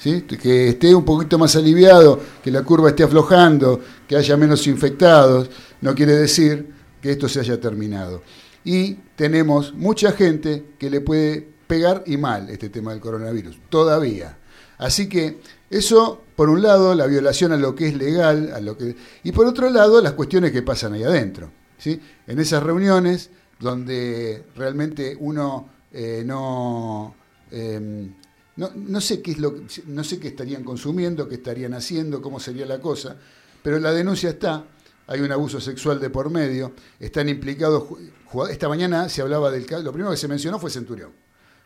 Que 0.06 0.70
esté 0.70 0.94
un 0.94 1.04
poquito 1.04 1.40
más 1.40 1.56
aliviado, 1.56 2.20
que 2.44 2.52
la 2.52 2.62
curva 2.64 2.90
esté 2.90 3.04
aflojando, 3.04 3.82
que 4.08 4.16
haya 4.16 4.38
menos 4.38 4.68
infectados, 4.68 5.50
no 5.82 5.96
quiere 5.96 6.16
decir 6.16 6.72
que 7.02 7.12
esto 7.12 7.28
se 7.28 7.40
haya 7.40 7.60
terminado. 7.60 8.22
Y 8.64 8.94
tenemos 9.16 9.74
mucha 9.74 10.12
gente 10.12 10.74
que 10.78 10.92
le 10.92 11.02
puede 11.02 11.48
pegar 11.66 12.04
y 12.06 12.18
mal 12.18 12.50
este 12.52 12.70
tema 12.70 12.92
del 12.92 13.00
coronavirus, 13.00 13.60
todavía. 13.70 14.38
Así 14.78 15.10
que 15.10 15.40
eso, 15.72 16.22
por 16.36 16.50
un 16.50 16.62
lado, 16.62 16.94
la 16.94 17.08
violación 17.08 17.52
a 17.52 17.58
lo 17.58 17.74
que 17.74 17.88
es 17.88 17.98
legal, 17.98 18.52
a 18.54 18.62
lo 18.62 18.78
que, 18.78 18.96
y 19.24 19.32
por 19.32 19.48
otro 19.48 19.72
lado, 19.72 20.02
las 20.02 20.14
cuestiones 20.14 20.52
que 20.52 20.62
pasan 20.62 20.94
ahí 20.94 21.04
adentro. 21.04 21.52
¿sí? 21.80 22.00
En 22.28 22.40
esas 22.40 22.62
reuniones 22.62 23.32
donde 23.60 24.44
realmente 24.56 25.18
uno 25.20 25.70
eh, 25.92 26.24
no, 26.26 27.16
eh, 27.52 28.10
no, 28.58 28.72
no, 28.76 29.02
sé 29.02 29.22
qué 29.22 29.32
es 29.32 29.40
lo, 29.40 29.56
no 29.88 30.04
sé 30.04 30.20
qué 30.20 30.30
estarían 30.30 30.64
consumiendo, 30.64 31.28
qué 31.28 31.36
estarían 31.36 31.74
haciendo, 31.74 32.22
cómo 32.22 32.40
sería 32.40 32.66
la 32.66 32.80
cosa, 32.80 33.16
pero 33.62 33.80
la 33.80 33.92
denuncia 33.92 34.30
está, 34.30 34.64
hay 35.08 35.22
un 35.22 35.32
abuso 35.32 35.60
sexual 35.60 36.00
de 36.00 36.10
por 36.10 36.30
medio, 36.30 36.74
están 37.00 37.30
implicados, 37.30 37.84
esta 38.50 38.70
mañana 38.70 39.10
se 39.10 39.22
hablaba 39.22 39.52
del 39.52 39.66
caso, 39.66 39.84
lo 39.84 39.92
primero 39.92 40.12
que 40.12 40.18
se 40.18 40.28
mencionó 40.28 40.60
fue 40.60 40.70
Centurión. 40.70 41.12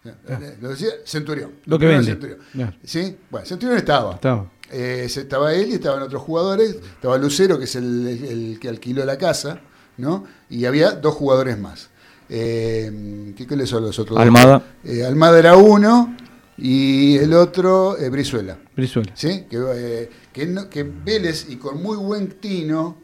Ah. 0.06 0.40
Lo 0.62 0.70
decía 0.70 0.90
Centurión. 1.06 1.52
Lo 1.66 1.78
que 1.78 1.86
vende. 1.86 2.06
Centurión. 2.06 2.40
¿Sí? 2.84 3.18
Bueno, 3.30 3.46
Centurión 3.46 3.78
estaba. 3.78 4.16
Estaba. 4.16 4.50
Eh, 4.72 5.04
estaba 5.08 5.54
él 5.54 5.72
y 5.72 5.74
estaban 5.74 6.02
otros 6.02 6.22
jugadores. 6.22 6.70
Estaba 6.70 7.18
Lucero, 7.18 7.58
que 7.58 7.66
es 7.66 7.76
el, 7.76 8.08
el, 8.08 8.24
el, 8.24 8.60
que 8.60 8.70
alquiló 8.70 9.04
la 9.04 9.18
casa, 9.18 9.60
¿no? 9.98 10.24
Y 10.50 10.66
había 10.66 10.92
dos 10.92 11.16
jugadores 11.16 11.60
más. 11.60 11.90
Eh, 12.30 13.34
¿qué, 13.36 13.48
¿Qué 13.48 13.68
son 13.68 13.84
los 13.84 13.98
otros? 14.00 14.18
Almada. 14.18 14.64
Eh, 14.84 15.04
Almada 15.04 15.40
era 15.40 15.58
uno 15.58 16.16
y 16.60 17.18
el 17.18 17.34
otro, 17.34 17.98
eh, 17.98 18.10
Brizuela. 18.10 18.60
Brizuela. 18.76 19.12
¿Sí? 19.16 19.46
Que, 19.50 20.10
que, 20.32 20.46
no, 20.46 20.70
que, 20.70 20.84
Vélez, 20.84 21.48
y 21.50 21.56
con 21.56 21.82
muy 21.82 21.98
buen 21.98 22.30
tino, 22.40 22.98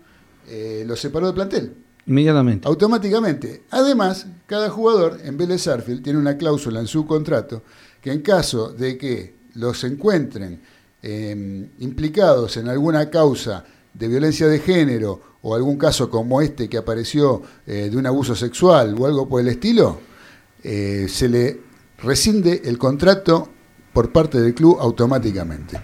lo 0.85 0.95
separó 0.95 1.27
del 1.27 1.35
plantel. 1.35 1.73
Inmediatamente. 2.07 2.67
Automáticamente. 2.67 3.63
Además, 3.71 4.27
cada 4.45 4.69
jugador 4.69 5.19
en 5.23 5.37
Vélez 5.37 5.67
Arfield 5.67 6.03
tiene 6.03 6.19
una 6.19 6.37
cláusula 6.37 6.79
en 6.79 6.87
su 6.87 7.05
contrato 7.05 7.63
que 7.99 8.11
en 8.11 8.21
caso 8.21 8.71
de 8.71 8.97
que 8.97 9.33
los 9.55 9.83
encuentren 9.83 10.61
eh, 11.01 11.69
implicados 11.79 12.57
en 12.57 12.69
alguna 12.69 13.09
causa 13.09 13.65
de 13.91 14.07
violencia 14.07 14.47
de 14.47 14.59
género 14.59 15.21
o 15.41 15.55
algún 15.55 15.77
caso 15.77 16.09
como 16.09 16.41
este 16.41 16.69
que 16.69 16.77
apareció 16.77 17.41
eh, 17.65 17.89
de 17.89 17.97
un 17.97 18.05
abuso 18.05 18.35
sexual 18.35 18.95
o 18.99 19.07
algo 19.07 19.27
por 19.27 19.41
el 19.41 19.47
estilo, 19.47 19.99
eh, 20.63 21.07
se 21.09 21.29
le 21.29 21.61
rescinde 21.97 22.61
el 22.65 22.77
contrato 22.77 23.49
por 23.93 24.11
parte 24.11 24.41
del 24.41 24.53
club 24.53 24.77
automáticamente. 24.79 25.79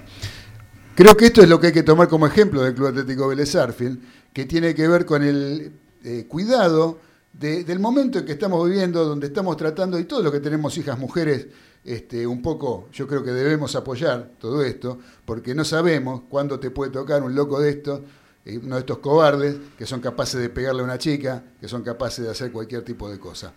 Creo 0.95 1.15
que 1.15 1.27
esto 1.27 1.41
es 1.41 1.49
lo 1.49 1.59
que 1.59 1.67
hay 1.67 1.73
que 1.73 1.83
tomar 1.83 2.09
como 2.09 2.27
ejemplo 2.27 2.61
del 2.61 2.75
Club 2.75 2.87
Atlético 2.87 3.29
Vélez 3.29 3.55
Arfield, 3.55 3.99
que 4.33 4.45
tiene 4.45 4.75
que 4.75 4.87
ver 4.87 5.05
con 5.05 5.23
el 5.23 5.71
eh, 6.03 6.25
cuidado 6.27 6.99
de, 7.31 7.63
del 7.63 7.79
momento 7.79 8.19
en 8.19 8.25
que 8.25 8.33
estamos 8.33 8.67
viviendo, 8.69 9.05
donde 9.05 9.27
estamos 9.27 9.55
tratando, 9.55 9.97
y 9.97 10.03
todos 10.03 10.23
los 10.23 10.33
que 10.33 10.41
tenemos 10.41 10.77
hijas 10.77 10.99
mujeres, 10.99 11.47
este, 11.85 12.27
un 12.27 12.41
poco, 12.41 12.89
yo 12.91 13.07
creo 13.07 13.23
que 13.23 13.31
debemos 13.31 13.75
apoyar 13.75 14.31
todo 14.37 14.61
esto, 14.63 14.99
porque 15.25 15.55
no 15.55 15.63
sabemos 15.63 16.23
cuándo 16.29 16.59
te 16.59 16.69
puede 16.69 16.91
tocar 16.91 17.23
un 17.23 17.33
loco 17.33 17.61
de 17.61 17.69
estos, 17.69 18.01
eh, 18.43 18.59
uno 18.61 18.75
de 18.75 18.81
estos 18.81 18.97
cobardes, 18.97 19.55
que 19.77 19.85
son 19.85 20.01
capaces 20.01 20.41
de 20.41 20.49
pegarle 20.49 20.81
a 20.81 20.83
una 20.83 20.97
chica, 20.97 21.43
que 21.59 21.69
son 21.69 21.83
capaces 21.83 22.25
de 22.25 22.31
hacer 22.31 22.51
cualquier 22.51 22.83
tipo 22.83 23.09
de 23.09 23.17
cosa. 23.17 23.53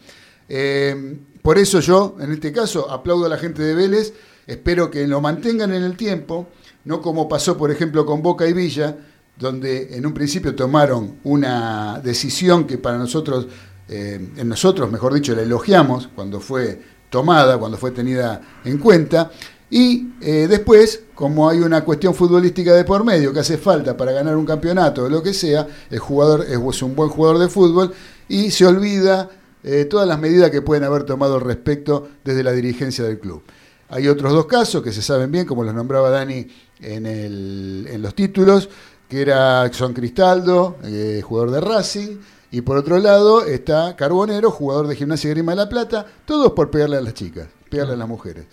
Eh, 0.48 1.18
por 1.44 1.58
eso 1.58 1.80
yo, 1.80 2.16
en 2.20 2.32
este 2.32 2.52
caso, 2.52 2.90
aplaudo 2.90 3.26
a 3.26 3.28
la 3.28 3.36
gente 3.36 3.60
de 3.60 3.74
Vélez, 3.74 4.14
espero 4.46 4.90
que 4.90 5.06
lo 5.06 5.20
mantengan 5.20 5.74
en 5.74 5.82
el 5.82 5.94
tiempo, 5.94 6.48
no 6.86 7.02
como 7.02 7.28
pasó, 7.28 7.58
por 7.58 7.70
ejemplo, 7.70 8.06
con 8.06 8.22
Boca 8.22 8.48
y 8.48 8.54
Villa, 8.54 8.96
donde 9.38 9.94
en 9.94 10.06
un 10.06 10.14
principio 10.14 10.54
tomaron 10.54 11.16
una 11.22 12.00
decisión 12.02 12.66
que 12.66 12.78
para 12.78 12.96
nosotros, 12.96 13.46
eh, 13.90 14.26
en 14.34 14.48
nosotros, 14.48 14.90
mejor 14.90 15.12
dicho, 15.12 15.34
la 15.34 15.42
elogiamos 15.42 16.08
cuando 16.14 16.40
fue 16.40 16.80
tomada, 17.10 17.58
cuando 17.58 17.76
fue 17.76 17.90
tenida 17.90 18.40
en 18.64 18.78
cuenta, 18.78 19.30
y 19.68 20.14
eh, 20.22 20.46
después, 20.48 21.02
como 21.14 21.46
hay 21.46 21.58
una 21.58 21.84
cuestión 21.84 22.14
futbolística 22.14 22.72
de 22.72 22.84
por 22.84 23.04
medio 23.04 23.34
que 23.34 23.40
hace 23.40 23.58
falta 23.58 23.94
para 23.94 24.12
ganar 24.12 24.34
un 24.34 24.46
campeonato 24.46 25.04
o 25.04 25.10
lo 25.10 25.22
que 25.22 25.34
sea, 25.34 25.68
el 25.90 25.98
jugador 25.98 26.46
es 26.48 26.82
un 26.82 26.96
buen 26.96 27.10
jugador 27.10 27.38
de 27.38 27.48
fútbol 27.48 27.92
y 28.30 28.50
se 28.50 28.64
olvida 28.64 29.28
eh, 29.64 29.86
todas 29.86 30.06
las 30.06 30.20
medidas 30.20 30.50
que 30.50 30.60
pueden 30.60 30.84
haber 30.84 31.04
tomado 31.04 31.36
al 31.36 31.40
respecto 31.40 32.08
desde 32.22 32.44
la 32.44 32.52
dirigencia 32.52 33.02
del 33.04 33.18
club. 33.18 33.42
Hay 33.88 34.08
otros 34.08 34.32
dos 34.32 34.46
casos 34.46 34.82
que 34.82 34.92
se 34.92 35.02
saben 35.02 35.30
bien, 35.30 35.46
como 35.46 35.64
los 35.64 35.74
nombraba 35.74 36.10
Dani 36.10 36.46
en, 36.80 37.06
el, 37.06 37.86
en 37.90 38.02
los 38.02 38.14
títulos, 38.14 38.68
que 39.08 39.22
era 39.22 39.72
Son 39.72 39.94
Cristaldo, 39.94 40.76
eh, 40.84 41.22
jugador 41.24 41.50
de 41.50 41.60
Racing, 41.60 42.16
y 42.50 42.60
por 42.60 42.76
otro 42.76 42.98
lado 42.98 43.44
está 43.44 43.96
Carbonero, 43.96 44.50
jugador 44.50 44.86
de 44.86 44.96
Gimnasia 44.96 45.30
Grima 45.30 45.52
de 45.52 45.56
la 45.56 45.68
Plata, 45.68 46.06
todos 46.24 46.52
por 46.52 46.70
pegarle 46.70 46.98
a 46.98 47.00
las 47.00 47.14
chicas, 47.14 47.48
pegarle 47.70 47.94
a 47.94 47.96
las 47.96 48.08
mujeres. 48.08 48.44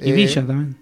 Y 0.00 0.10
eh, 0.10 0.12
Villa 0.12 0.46
también. 0.46 0.76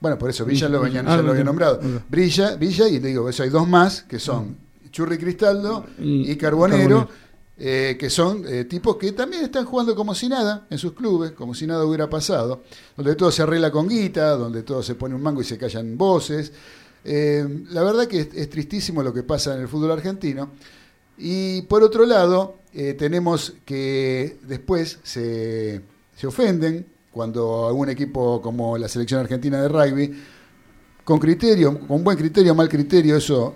Bueno, 0.00 0.18
por 0.18 0.30
eso 0.30 0.44
Villa, 0.44 0.66
Villa 0.66 0.78
lo, 0.78 0.84
venía, 0.84 1.04
ah, 1.06 1.16
lo 1.18 1.30
había 1.30 1.44
nombrado. 1.44 1.80
Brilla, 2.08 2.56
Villa, 2.56 2.88
y 2.88 3.00
te 3.00 3.08
digo, 3.08 3.28
eso 3.28 3.42
hay 3.42 3.48
dos 3.48 3.66
más, 3.68 4.02
que 4.02 4.18
son 4.18 4.56
Churri 4.90 5.18
Cristaldo 5.18 5.86
y, 5.98 6.30
y 6.30 6.36
Carbonero. 6.36 7.08
Eh, 7.56 7.96
que 7.96 8.10
son 8.10 8.42
eh, 8.48 8.64
tipos 8.64 8.96
que 8.96 9.12
también 9.12 9.44
están 9.44 9.64
jugando 9.64 9.94
como 9.94 10.12
si 10.12 10.28
nada 10.28 10.66
en 10.70 10.76
sus 10.76 10.92
clubes, 10.92 11.30
como 11.30 11.54
si 11.54 11.68
nada 11.68 11.84
hubiera 11.84 12.10
pasado, 12.10 12.64
donde 12.96 13.14
todo 13.14 13.30
se 13.30 13.42
arregla 13.42 13.70
con 13.70 13.88
guita, 13.88 14.30
donde 14.30 14.64
todo 14.64 14.82
se 14.82 14.96
pone 14.96 15.14
un 15.14 15.22
mango 15.22 15.40
y 15.40 15.44
se 15.44 15.56
callan 15.56 15.96
voces. 15.96 16.50
Eh, 17.04 17.46
la 17.70 17.84
verdad 17.84 18.08
que 18.08 18.28
es, 18.34 18.50
tristísimo 18.50 19.04
lo 19.04 19.14
que 19.14 19.22
pasa 19.22 19.54
en 19.54 19.60
el 19.60 19.68
fútbol 19.68 19.92
argentino. 19.92 20.50
Y 21.16 21.62
por 21.62 21.84
otro 21.84 22.06
lado, 22.06 22.56
tenemos 22.98 23.54
que 23.64 24.38
después 24.42 24.98
se, 25.04 25.80
se, 26.16 26.26
ofenden 26.26 26.84
cuando 27.12 27.68
algún 27.68 27.88
equipo 27.88 28.42
como 28.42 28.76
la 28.76 28.88
selección 28.88 29.20
argentina 29.20 29.62
de 29.62 29.68
rugby, 29.68 30.12
con 31.04 31.20
criterio, 31.20 31.78
con 31.86 32.02
buen 32.02 32.18
criterio, 32.18 32.52
mal 32.52 32.68
criterio, 32.68 33.16
eso 33.16 33.54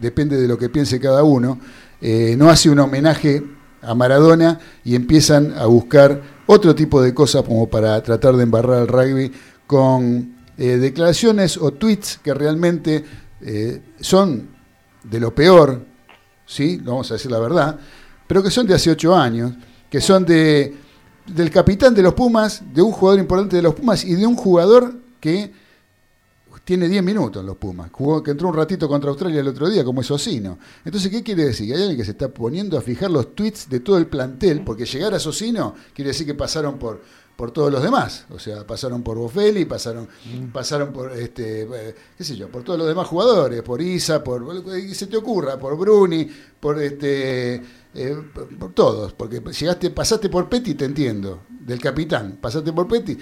depende 0.00 0.40
de 0.40 0.46
lo 0.46 0.56
que 0.56 0.68
piense 0.68 1.00
cada 1.00 1.24
uno, 1.24 1.58
eh, 2.00 2.34
no 2.36 2.50
hace 2.50 2.70
un 2.70 2.78
homenaje 2.78 3.42
a 3.82 3.94
Maradona 3.94 4.58
y 4.84 4.94
empiezan 4.94 5.54
a 5.56 5.66
buscar 5.66 6.22
otro 6.46 6.74
tipo 6.74 7.02
de 7.02 7.14
cosas 7.14 7.42
como 7.42 7.68
para 7.68 8.02
tratar 8.02 8.36
de 8.36 8.42
embarrar 8.42 8.80
al 8.80 8.88
rugby 8.88 9.32
con 9.66 10.36
eh, 10.56 10.76
declaraciones 10.76 11.56
o 11.56 11.72
tweets 11.72 12.18
que 12.22 12.34
realmente 12.34 13.04
eh, 13.40 13.82
son 14.00 14.48
de 15.02 15.20
lo 15.20 15.34
peor, 15.34 15.84
¿sí? 16.46 16.80
vamos 16.82 17.10
a 17.10 17.14
decir 17.14 17.30
la 17.30 17.38
verdad, 17.38 17.78
pero 18.26 18.42
que 18.42 18.50
son 18.50 18.66
de 18.66 18.74
hace 18.74 18.90
ocho 18.90 19.14
años, 19.14 19.52
que 19.90 20.00
son 20.00 20.24
de 20.24 20.74
del 21.26 21.50
capitán 21.50 21.94
de 21.94 22.02
los 22.02 22.14
Pumas, 22.14 22.62
de 22.72 22.82
un 22.82 22.92
jugador 22.92 23.20
importante 23.20 23.56
de 23.56 23.62
los 23.62 23.74
Pumas 23.74 24.04
y 24.04 24.14
de 24.14 24.26
un 24.26 24.36
jugador 24.36 24.94
que 25.20 25.52
tiene 26.64 26.88
10 26.88 27.02
minutos 27.02 27.40
en 27.40 27.46
los 27.46 27.56
Pumas. 27.56 27.90
Jugó, 27.92 28.22
que 28.22 28.30
entró 28.30 28.48
un 28.48 28.54
ratito 28.54 28.88
contra 28.88 29.10
Australia 29.10 29.40
el 29.40 29.48
otro 29.48 29.68
día, 29.68 29.84
como 29.84 30.00
es 30.00 30.10
Osino. 30.10 30.58
Entonces, 30.84 31.10
¿qué 31.10 31.22
quiere 31.22 31.44
decir? 31.44 31.66
Que 31.66 31.74
hay 31.74 31.80
alguien 31.82 31.98
que 31.98 32.04
se 32.04 32.12
está 32.12 32.28
poniendo 32.28 32.78
a 32.78 32.80
fijar 32.80 33.10
los 33.10 33.34
tweets 33.34 33.68
de 33.68 33.80
todo 33.80 33.98
el 33.98 34.06
plantel, 34.06 34.62
porque 34.64 34.86
llegar 34.86 35.14
a 35.14 35.18
Socino 35.18 35.74
quiere 35.94 36.08
decir 36.08 36.26
que 36.26 36.34
pasaron 36.34 36.78
por, 36.78 37.02
por 37.36 37.50
todos 37.50 37.70
los 37.70 37.82
demás. 37.82 38.24
O 38.30 38.38
sea, 38.38 38.66
pasaron 38.66 39.02
por 39.02 39.18
Bofelli, 39.18 39.66
pasaron, 39.66 40.08
pasaron 40.52 40.92
por 40.92 41.12
este, 41.12 41.62
eh, 41.62 41.94
qué 42.16 42.24
sé 42.24 42.36
yo, 42.36 42.48
por 42.48 42.62
todos 42.62 42.78
los 42.78 42.88
demás 42.88 43.06
jugadores, 43.08 43.62
por 43.62 43.82
Isa, 43.82 44.24
por 44.24 44.64
que 44.64 44.94
se 44.94 45.06
te 45.06 45.16
ocurra, 45.16 45.58
por 45.58 45.76
Bruni, 45.76 46.26
por 46.58 46.80
este 46.80 47.62
eh, 47.96 48.16
por, 48.32 48.48
por 48.56 48.72
todos, 48.72 49.12
porque 49.12 49.40
llegaste, 49.40 49.90
pasaste 49.90 50.28
por 50.28 50.48
Petty, 50.48 50.74
te 50.74 50.84
entiendo, 50.84 51.42
del 51.48 51.80
capitán, 51.80 52.38
pasaste 52.40 52.72
por 52.72 52.88
Petty, 52.88 53.16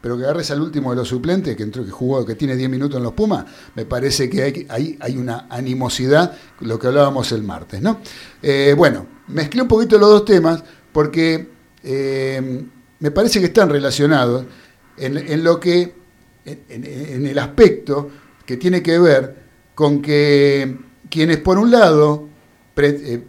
pero 0.00 0.16
que 0.16 0.24
agarres 0.24 0.50
al 0.50 0.60
último 0.60 0.90
de 0.90 0.96
los 0.96 1.08
suplentes, 1.08 1.56
que 1.56 1.62
entró, 1.62 1.84
que 1.84 1.90
jugó, 1.90 2.24
que 2.24 2.34
tiene 2.34 2.54
10 2.56 2.70
minutos 2.70 2.98
en 2.98 3.02
los 3.02 3.12
Pumas, 3.12 3.44
me 3.74 3.84
parece 3.84 4.30
que 4.30 4.42
hay, 4.42 4.66
hay, 4.68 4.96
hay 5.00 5.16
una 5.16 5.46
animosidad, 5.50 6.36
lo 6.60 6.78
que 6.78 6.86
hablábamos 6.86 7.32
el 7.32 7.42
martes, 7.42 7.82
¿no? 7.82 8.00
Eh, 8.40 8.74
bueno, 8.76 9.06
mezclé 9.28 9.62
un 9.62 9.68
poquito 9.68 9.98
los 9.98 10.08
dos 10.10 10.24
temas, 10.24 10.62
porque 10.92 11.48
eh, 11.82 12.64
me 13.00 13.10
parece 13.10 13.40
que 13.40 13.46
están 13.46 13.70
relacionados 13.70 14.44
en, 14.96 15.44
lo 15.44 15.58
que, 15.60 15.94
en, 16.44 17.26
el 17.26 17.38
aspecto 17.38 18.10
que 18.44 18.56
tiene 18.56 18.82
que 18.82 18.98
ver 18.98 19.36
con 19.74 20.02
que 20.02 20.76
quienes 21.08 21.38
por 21.38 21.58
un 21.58 21.70
lado 21.70 22.28
eh, 22.76 23.22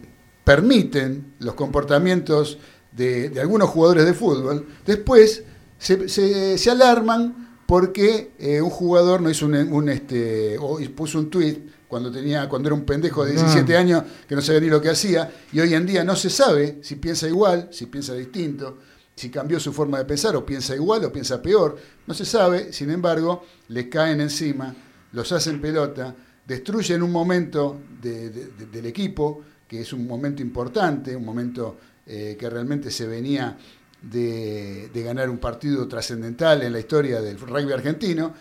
permiten 0.44 1.34
los 1.40 1.54
comportamientos 1.54 2.58
de, 2.92 3.30
de 3.30 3.40
algunos 3.40 3.70
jugadores 3.70 4.06
de 4.06 4.14
fútbol, 4.14 4.68
después 4.86 5.44
se, 5.80 6.08
se- 6.10 6.58
se 6.58 6.70
alarman 6.70 7.48
porque 7.66 8.32
eh, 8.40 8.62
un 8.62 8.70
jugador 8.70 9.22
no 9.22 9.30
hizo 9.30 9.46
un, 9.46 9.56
un, 9.56 9.90
este, 9.90 10.58
o 10.60 10.80
puso 10.96 11.18
un 11.20 11.30
tuit 11.30 11.60
cuando 11.88 12.12
tenía 12.12 12.48
cuando 12.50 12.68
era 12.70 12.76
un 12.76 12.84
pendejo 12.86 13.26
de 13.26 13.32
17 13.32 13.76
años 13.78 14.04
que 14.28 14.36
no 14.36 14.42
sabía 14.42 14.62
ni 14.62 14.68
lo 14.70 14.82
que 14.82 14.90
hacía 14.90 15.32
y 15.52 15.60
hoy 15.60 15.74
en 15.74 15.86
día 15.86 16.04
no 16.04 16.16
se 16.16 16.30
sabe 16.30 16.80
si 16.84 16.96
piensa 16.96 17.28
igual, 17.28 17.70
si 17.72 17.86
piensa 17.88 18.14
distinto, 18.14 18.78
si 19.16 19.30
cambió 19.30 19.60
su 19.60 19.74
forma 19.74 19.98
de 19.98 20.06
pensar 20.06 20.36
o 20.36 20.46
piensa 20.46 20.76
igual 20.76 21.04
o 21.06 21.12
piensa 21.12 21.42
peor, 21.42 21.78
no 22.08 22.14
se 22.14 22.26
sabe, 22.26 22.72
sin 22.74 22.90
embargo, 22.92 23.44
les 23.70 23.88
caen 23.88 24.22
encima, 24.22 24.74
los 25.12 25.32
hacen 25.32 25.60
pelota, 25.60 26.16
destruyen 26.48 27.04
un 27.04 27.12
momento 27.12 27.80
de- 28.02 28.30
de- 28.30 28.46
de- 28.48 28.66
del 28.68 28.86
equipo, 28.86 29.42
que 29.68 29.82
es 29.82 29.92
un 29.94 30.08
momento 30.08 30.42
importante, 30.42 31.16
un 31.16 31.26
momento 31.26 31.78
eh, 32.12 32.36
que 32.40 32.50
realmente 32.50 32.90
se 32.90 33.06
venía 33.06 33.56
de, 34.02 34.90
de 34.94 35.04
ganar 35.04 35.30
un 35.30 35.38
partido 35.38 35.88
trascendental 35.88 36.62
en 36.62 36.74
la 36.74 36.80
historia 36.80 37.22
del 37.22 37.40
rugby 37.40 37.74
argentino, 37.74 38.34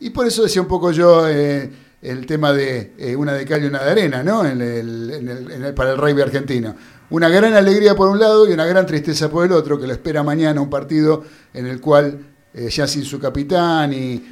y 0.00 0.10
por 0.10 0.26
eso 0.26 0.42
decía 0.42 0.62
un 0.62 0.68
poco 0.68 0.90
yo 0.92 1.28
eh, 1.28 1.70
el 2.02 2.26
tema 2.26 2.52
de 2.52 2.92
eh, 2.98 3.14
una 3.14 3.32
de 3.34 3.44
cal 3.44 3.62
y 3.62 3.66
una 3.66 3.82
de 3.84 3.90
arena, 3.90 4.22
¿no? 4.22 4.44
En 4.44 4.60
el- 4.60 5.10
en 5.10 5.28
el- 5.28 5.50
en 5.50 5.64
el- 5.64 5.74
para 5.74 5.92
el 5.92 5.98
rugby 5.98 6.22
argentino. 6.22 6.74
Una 7.10 7.28
gran 7.28 7.52
alegría 7.54 7.94
por 7.94 8.08
un 8.08 8.18
lado 8.18 8.48
y 8.48 8.52
una 8.52 8.64
gran 8.66 8.86
tristeza 8.86 9.28
por 9.30 9.44
el 9.44 9.52
otro, 9.52 9.78
que 9.78 9.86
lo 9.86 9.92
espera 9.92 10.22
mañana 10.22 10.60
un 10.60 10.70
partido 10.70 11.24
en 11.52 11.66
el 11.66 11.80
cual, 11.80 12.18
eh, 12.54 12.68
ya 12.70 12.86
sin 12.86 13.04
su 13.04 13.20
capitán 13.20 13.92
y, 13.92 14.24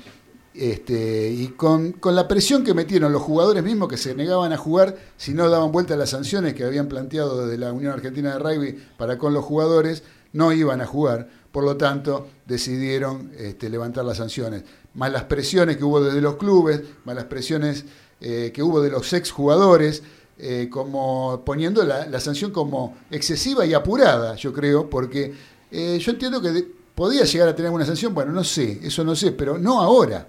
este, 0.55 1.31
y 1.31 1.49
con, 1.57 1.93
con 1.93 2.17
la 2.17 2.27
presión 2.27 2.65
que 2.65 2.75
metieron 2.75 3.13
los 3.13 3.23
jugadores 3.23 3.63
mismos 3.63 3.89
que 3.89 3.97
se 3.97 4.15
negaban 4.15 4.53
a 4.53 4.57
jugar 4.57 4.97
si 5.17 5.33
no 5.35 5.49
daban 5.49 5.71
vuelta 5.71 5.95
a 5.95 5.97
las 5.97 6.11
sanciones 6.11 6.55
que 6.55 6.65
habían 6.65 6.89
planteado 6.89 7.47
desde 7.47 7.59
la 7.59 7.73
Unión 7.73 7.93
Argentina 7.93 8.33
de 8.33 8.39
Rugby 8.41 8.79
para 8.97 9.17
con 9.19 9.33
los 9.33 9.45
jugadores, 9.45 10.03
no 10.33 10.53
iban 10.53 10.81
a 10.81 10.87
jugar. 10.87 11.29
Por 11.51 11.65
lo 11.65 11.77
tanto, 11.77 12.29
decidieron 12.47 13.33
este, 13.37 13.69
levantar 13.69 14.05
las 14.05 14.19
sanciones. 14.19 14.63
Más 14.95 15.11
las 15.11 15.25
presiones 15.25 15.77
que 15.77 15.85
hubo 15.85 16.03
desde 16.03 16.21
los 16.21 16.37
clubes, 16.37 16.83
más 17.05 17.15
las 17.15 17.25
presiones 17.25 17.85
eh, 18.21 18.51
que 18.55 18.63
hubo 18.63 18.81
de 18.81 18.91
los 18.91 19.13
exjugadores, 19.13 20.03
eh, 20.39 20.69
como 20.71 21.43
poniendo 21.45 21.85
la, 21.85 22.19
sanción 22.21 22.51
como 22.51 22.97
excesiva 23.11 23.67
y 23.67 23.75
apurada, 23.75 24.37
yo 24.37 24.53
creo, 24.53 24.89
porque 24.89 25.35
eh, 25.71 25.99
yo 26.01 26.13
entiendo 26.13 26.41
que 26.41 26.67
podía 26.95 27.25
llegar 27.25 27.49
a 27.49 27.55
tener 27.55 27.71
una 27.71 27.85
sanción, 27.85 28.15
bueno, 28.15 28.33
no 28.33 28.43
sé, 28.43 28.81
eso 28.83 29.05
no 29.05 29.15
sé, 29.15 29.33
pero 29.33 29.59
no 29.59 29.81
ahora. 29.81 30.27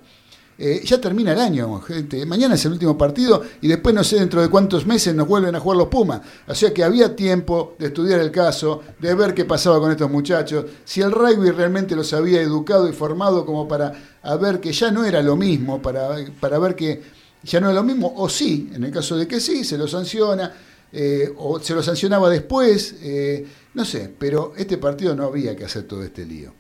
Eh, 0.58 0.82
ya 0.86 1.02
termina 1.02 1.34
el 1.34 1.40
año, 1.40 1.82
gente. 1.82 2.26
Mañana 2.26 2.56
es 2.56 2.66
el 2.66 2.74
último 2.74 2.98
partido 2.98 3.42
y 3.62 3.68
después 3.68 3.96
no 3.96 4.04
sé 4.04 4.18
dentro 4.18 4.42
de 4.42 4.50
cuántos 4.50 4.86
meses 4.86 5.16
nos 5.16 5.28
vuelven 5.28 5.56
a 5.56 5.60
jugar 5.60 5.78
los 5.78 5.88
Pumas. 5.88 6.22
O 6.48 6.54
sea 6.54 6.74
que 6.74 6.84
había 6.84 7.16
tiempo 7.16 7.76
de 7.80 7.88
estudiar 7.88 8.20
el 8.20 8.32
caso, 8.32 8.82
de 9.00 9.16
ver 9.16 9.34
qué 9.34 9.46
pasaba 9.46 9.80
con 9.80 9.92
estos 9.92 10.12
muchachos, 10.12 10.66
si 10.86 11.02
el 11.02 11.12
rugby 11.12 11.50
realmente 11.52 11.96
los 11.96 12.14
había 12.14 12.42
educado 12.42 12.88
y 12.88 12.94
formado 12.94 13.46
como 13.46 13.68
para 13.68 13.94
ver 14.40 14.60
que 14.60 14.72
ya 14.72 14.92
no 14.92 15.04
era 15.04 15.22
lo 15.24 15.36
mismo, 15.36 15.82
para, 15.82 16.16
para 16.40 16.60
ver 16.60 16.76
que 16.76 17.02
ya 17.44 17.60
no 17.60 17.70
era 17.70 17.80
lo 17.80 17.84
mismo, 17.84 18.14
o 18.18 18.30
sí, 18.30 18.70
en 18.74 18.84
el 18.84 18.92
caso 18.92 19.18
de 19.18 19.28
que 19.28 19.40
sí, 19.40 19.64
se 19.64 19.78
lo 19.78 19.88
sanciona, 19.88 20.54
eh, 20.94 21.34
o 21.38 21.60
se 21.60 21.74
lo 21.74 21.82
sancionaba 21.82 22.30
después, 22.30 22.96
eh, 23.02 23.48
no 23.74 23.86
sé, 23.86 24.14
pero 24.18 24.54
este 24.58 24.78
partido 24.78 25.16
no 25.16 25.26
había 25.26 25.56
que 25.56 25.66
hacer 25.66 25.84
todo 25.84 26.04
este 26.04 26.26
lío. 26.26 26.54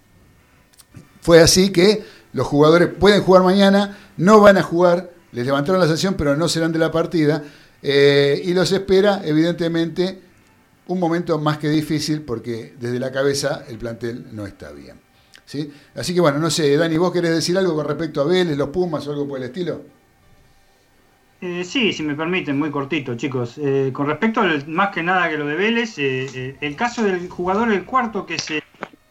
Fue 1.22 1.40
así 1.40 1.70
que 1.72 2.04
los 2.34 2.48
jugadores 2.48 2.90
pueden 2.90 3.22
jugar 3.22 3.44
mañana, 3.44 3.98
no 4.18 4.40
van 4.40 4.58
a 4.58 4.64
jugar, 4.64 5.12
les 5.32 5.46
levantaron 5.46 5.80
la 5.82 5.88
sanción, 5.88 6.16
pero 6.16 6.36
no 6.36 6.48
serán 6.48 6.72
de 6.72 6.80
la 6.80 6.92
partida. 6.92 7.44
eh, 7.84 8.42
y 8.46 8.54
los 8.54 8.72
espera, 8.72 9.22
evidentemente, 9.26 10.20
un 10.88 11.00
momento 11.00 11.40
más 11.40 11.58
que 11.58 11.70
difícil 11.70 12.22
porque 12.22 12.74
desde 12.80 13.00
la 13.00 13.12
cabeza 13.12 13.64
el 13.70 13.78
plantel 13.78 14.28
no 14.34 14.46
está 14.46 14.72
bien. 14.72 14.98
¿sí? 15.46 15.72
Así 15.96 16.14
que 16.14 16.22
bueno, 16.22 16.40
no 16.40 16.50
sé, 16.50 16.76
Dani, 16.78 16.98
¿vos 16.98 17.12
querés 17.12 17.32
decir 17.32 17.58
algo 17.58 17.76
con 17.76 17.88
respecto 17.88 18.22
a 18.22 18.26
Vélez, 18.26 18.58
los 18.58 18.70
Pumas 18.70 19.08
o 19.08 19.12
algo 19.12 19.28
por 19.28 19.38
el 19.38 19.46
estilo? 19.46 19.82
Eh, 21.42 21.64
sí, 21.64 21.92
si 21.92 22.04
me 22.04 22.14
permiten, 22.14 22.60
muy 22.60 22.70
cortito, 22.70 23.16
chicos. 23.16 23.58
Eh, 23.58 23.90
con 23.94 24.06
respecto 24.08 24.42
al, 24.42 24.68
más 24.68 24.90
que 24.90 25.02
nada 25.02 25.28
que 25.30 25.38
lo 25.38 25.48
de 25.48 25.56
Vélez, 25.56 25.98
eh, 25.98 26.56
el 26.62 26.76
caso 26.76 27.04
del 27.04 27.28
jugador, 27.30 27.72
el 27.72 27.84
cuarto 27.84 28.26
que 28.26 28.38
se 28.38 28.62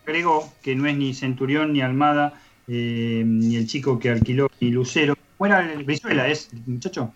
agregó, 0.07 0.53
que 0.63 0.77
no 0.77 0.87
es 0.87 0.97
ni 0.97 1.13
Centurión 1.13 1.73
ni 1.73 1.83
Almada, 1.83 2.41
eh, 2.73 3.25
ni 3.27 3.57
el 3.57 3.67
chico 3.67 3.99
que 3.99 4.11
alquiló, 4.11 4.49
ni 4.61 4.71
Lucero. 4.71 5.17
¿Cómo 5.37 5.47
era 5.47 5.73
el 5.73 5.83
Brizuela? 5.85 6.29
¿Es 6.29 6.51
el 6.53 6.63
muchacho? 6.67 7.13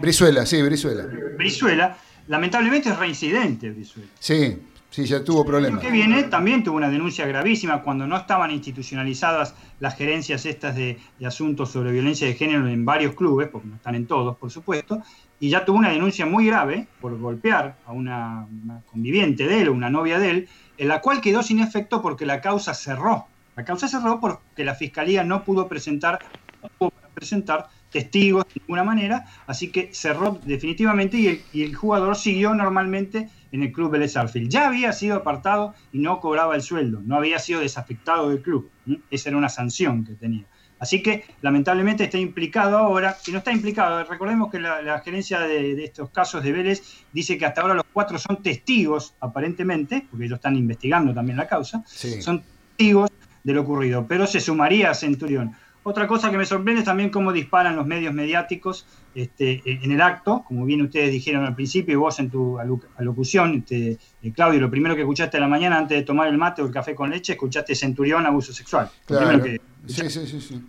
Brizuela, 0.00 0.44
sí, 0.44 0.60
Brizuela. 0.62 1.06
Brizuela, 1.38 1.96
lamentablemente 2.26 2.88
es 2.88 2.98
reincidente 2.98 3.70
Brizuela. 3.70 4.08
Sí, 4.18 4.58
sí, 4.90 5.04
ya 5.04 5.22
tuvo 5.22 5.42
El 5.42 5.46
problemas. 5.46 5.80
año 5.80 5.88
que 5.88 5.92
viene 5.92 6.24
también 6.24 6.64
tuvo 6.64 6.76
una 6.76 6.90
denuncia 6.90 7.24
gravísima 7.24 7.82
cuando 7.82 8.04
no 8.04 8.16
estaban 8.16 8.50
institucionalizadas 8.50 9.54
las 9.78 9.96
gerencias 9.96 10.44
estas 10.44 10.74
de, 10.74 10.98
de 11.20 11.26
asuntos 11.26 11.70
sobre 11.70 11.92
violencia 11.92 12.26
de 12.26 12.34
género 12.34 12.66
en 12.66 12.84
varios 12.84 13.14
clubes, 13.14 13.48
porque 13.48 13.68
no 13.68 13.76
están 13.76 13.94
en 13.94 14.06
todos, 14.06 14.36
por 14.38 14.50
supuesto, 14.50 15.02
y 15.38 15.50
ya 15.50 15.64
tuvo 15.64 15.78
una 15.78 15.90
denuncia 15.90 16.26
muy 16.26 16.46
grave 16.46 16.88
por 17.00 17.16
golpear 17.16 17.76
a 17.86 17.92
una, 17.92 18.48
una 18.64 18.80
conviviente 18.90 19.46
de 19.46 19.62
él, 19.62 19.68
una 19.68 19.88
novia 19.88 20.18
de 20.18 20.30
él, 20.30 20.48
en 20.78 20.88
la 20.88 21.00
cual 21.00 21.20
quedó 21.20 21.44
sin 21.44 21.60
efecto 21.60 22.02
porque 22.02 22.26
la 22.26 22.40
causa 22.40 22.74
cerró. 22.74 23.26
La 23.56 23.64
causa 23.64 23.88
cerró 23.88 24.20
porque 24.20 24.64
la 24.64 24.74
fiscalía 24.74 25.24
no 25.24 25.44
pudo 25.44 25.68
presentar, 25.68 26.18
no 26.62 26.68
pudo 26.78 26.92
presentar 27.14 27.68
testigos 27.90 28.44
de 28.46 28.60
ninguna 28.60 28.84
manera, 28.84 29.26
así 29.46 29.70
que 29.72 29.90
cerró 29.92 30.38
definitivamente 30.44 31.16
y 31.18 31.26
el, 31.26 31.42
y 31.52 31.62
el 31.64 31.74
jugador 31.74 32.14
siguió 32.16 32.54
normalmente 32.54 33.28
en 33.52 33.62
el 33.64 33.72
club 33.72 33.90
Vélez 33.90 34.16
Arfield. 34.16 34.48
Ya 34.48 34.68
había 34.68 34.92
sido 34.92 35.16
apartado 35.16 35.74
y 35.92 35.98
no 35.98 36.20
cobraba 36.20 36.54
el 36.54 36.62
sueldo, 36.62 37.00
no 37.04 37.16
había 37.16 37.38
sido 37.40 37.60
desafectado 37.60 38.30
del 38.30 38.42
club. 38.42 38.70
¿sí? 38.86 39.02
Esa 39.10 39.30
era 39.30 39.38
una 39.38 39.48
sanción 39.48 40.04
que 40.04 40.14
tenía. 40.14 40.44
Así 40.78 41.02
que 41.02 41.24
lamentablemente 41.42 42.04
está 42.04 42.16
implicado 42.16 42.78
ahora, 42.78 43.14
si 43.20 43.32
no 43.32 43.38
está 43.38 43.52
implicado, 43.52 44.02
recordemos 44.04 44.50
que 44.50 44.60
la, 44.60 44.80
la 44.80 45.00
gerencia 45.00 45.40
de, 45.40 45.74
de 45.74 45.84
estos 45.84 46.08
casos 46.10 46.42
de 46.42 46.52
Vélez 46.52 47.04
dice 47.12 47.36
que 47.36 47.44
hasta 47.44 47.60
ahora 47.60 47.74
los 47.74 47.84
cuatro 47.92 48.18
son 48.18 48.40
testigos, 48.42 49.14
aparentemente, 49.20 50.06
porque 50.10 50.24
ellos 50.26 50.36
están 50.36 50.56
investigando 50.56 51.12
también 51.12 51.36
la 51.36 51.46
causa, 51.48 51.82
Sí. 51.86 52.22
son 52.22 52.42
testigos 52.76 53.10
de 53.42 53.54
lo 53.54 53.62
ocurrido, 53.62 54.06
pero 54.06 54.26
se 54.26 54.40
sumaría 54.40 54.90
a 54.90 54.94
Centurión. 54.94 55.54
Otra 55.82 56.06
cosa 56.06 56.30
que 56.30 56.36
me 56.36 56.44
sorprende 56.44 56.80
es 56.80 56.84
también 56.84 57.08
cómo 57.08 57.32
disparan 57.32 57.74
los 57.74 57.86
medios 57.86 58.12
mediáticos 58.12 58.86
este, 59.14 59.62
en 59.64 59.90
el 59.90 60.02
acto, 60.02 60.44
como 60.46 60.66
bien 60.66 60.82
ustedes 60.82 61.10
dijeron 61.10 61.44
al 61.46 61.54
principio 61.54 61.94
y 61.94 61.96
vos 61.96 62.18
en 62.20 62.28
tu 62.28 62.58
alocución, 62.58 63.54
este, 63.54 63.98
eh, 64.22 64.32
Claudio, 64.32 64.60
lo 64.60 64.70
primero 64.70 64.94
que 64.94 65.00
escuchaste 65.00 65.38
a 65.38 65.40
la 65.40 65.48
mañana 65.48 65.78
antes 65.78 65.96
de 65.96 66.04
tomar 66.04 66.28
el 66.28 66.36
mate 66.36 66.60
o 66.60 66.66
el 66.66 66.72
café 66.72 66.94
con 66.94 67.08
leche, 67.08 67.32
escuchaste 67.32 67.74
Centurión 67.74 68.26
abuso 68.26 68.52
sexual. 68.52 68.90
Claro. 69.06 69.42
sí, 69.86 70.10
sí, 70.10 70.26
sí, 70.26 70.40
sí. 70.40 70.62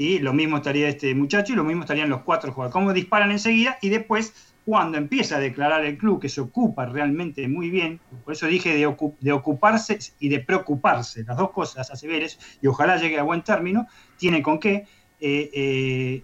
Y 0.00 0.18
lo 0.18 0.32
mismo 0.32 0.56
estaría 0.56 0.88
este 0.88 1.14
muchacho 1.14 1.52
y 1.52 1.56
lo 1.56 1.62
mismo 1.62 1.82
estarían 1.82 2.08
los 2.08 2.22
cuatro 2.22 2.50
jugadores. 2.52 2.72
Cómo 2.72 2.94
disparan 2.94 3.32
enseguida 3.32 3.76
y 3.82 3.90
después 3.90 4.32
cuando 4.64 4.96
empieza 4.96 5.36
a 5.36 5.40
declarar 5.40 5.84
el 5.84 5.98
club 5.98 6.18
que 6.22 6.30
se 6.30 6.40
ocupa 6.40 6.86
realmente 6.86 7.46
muy 7.48 7.68
bien, 7.68 8.00
por 8.24 8.32
eso 8.32 8.46
dije 8.46 8.74
de, 8.74 8.86
ocuparse 8.86 9.98
y 10.18 10.30
de 10.30 10.40
preocuparse, 10.40 11.22
las 11.24 11.36
dos 11.36 11.50
cosas 11.50 11.90
hace 11.90 12.08
ver 12.08 12.26
y 12.62 12.66
ojalá 12.66 12.96
llegue 12.96 13.18
a 13.18 13.24
buen 13.24 13.42
término, 13.42 13.88
tiene 14.16 14.42
con 14.42 14.58
qué, 14.58 14.86
eh, 15.20 15.50
eh, 15.52 16.22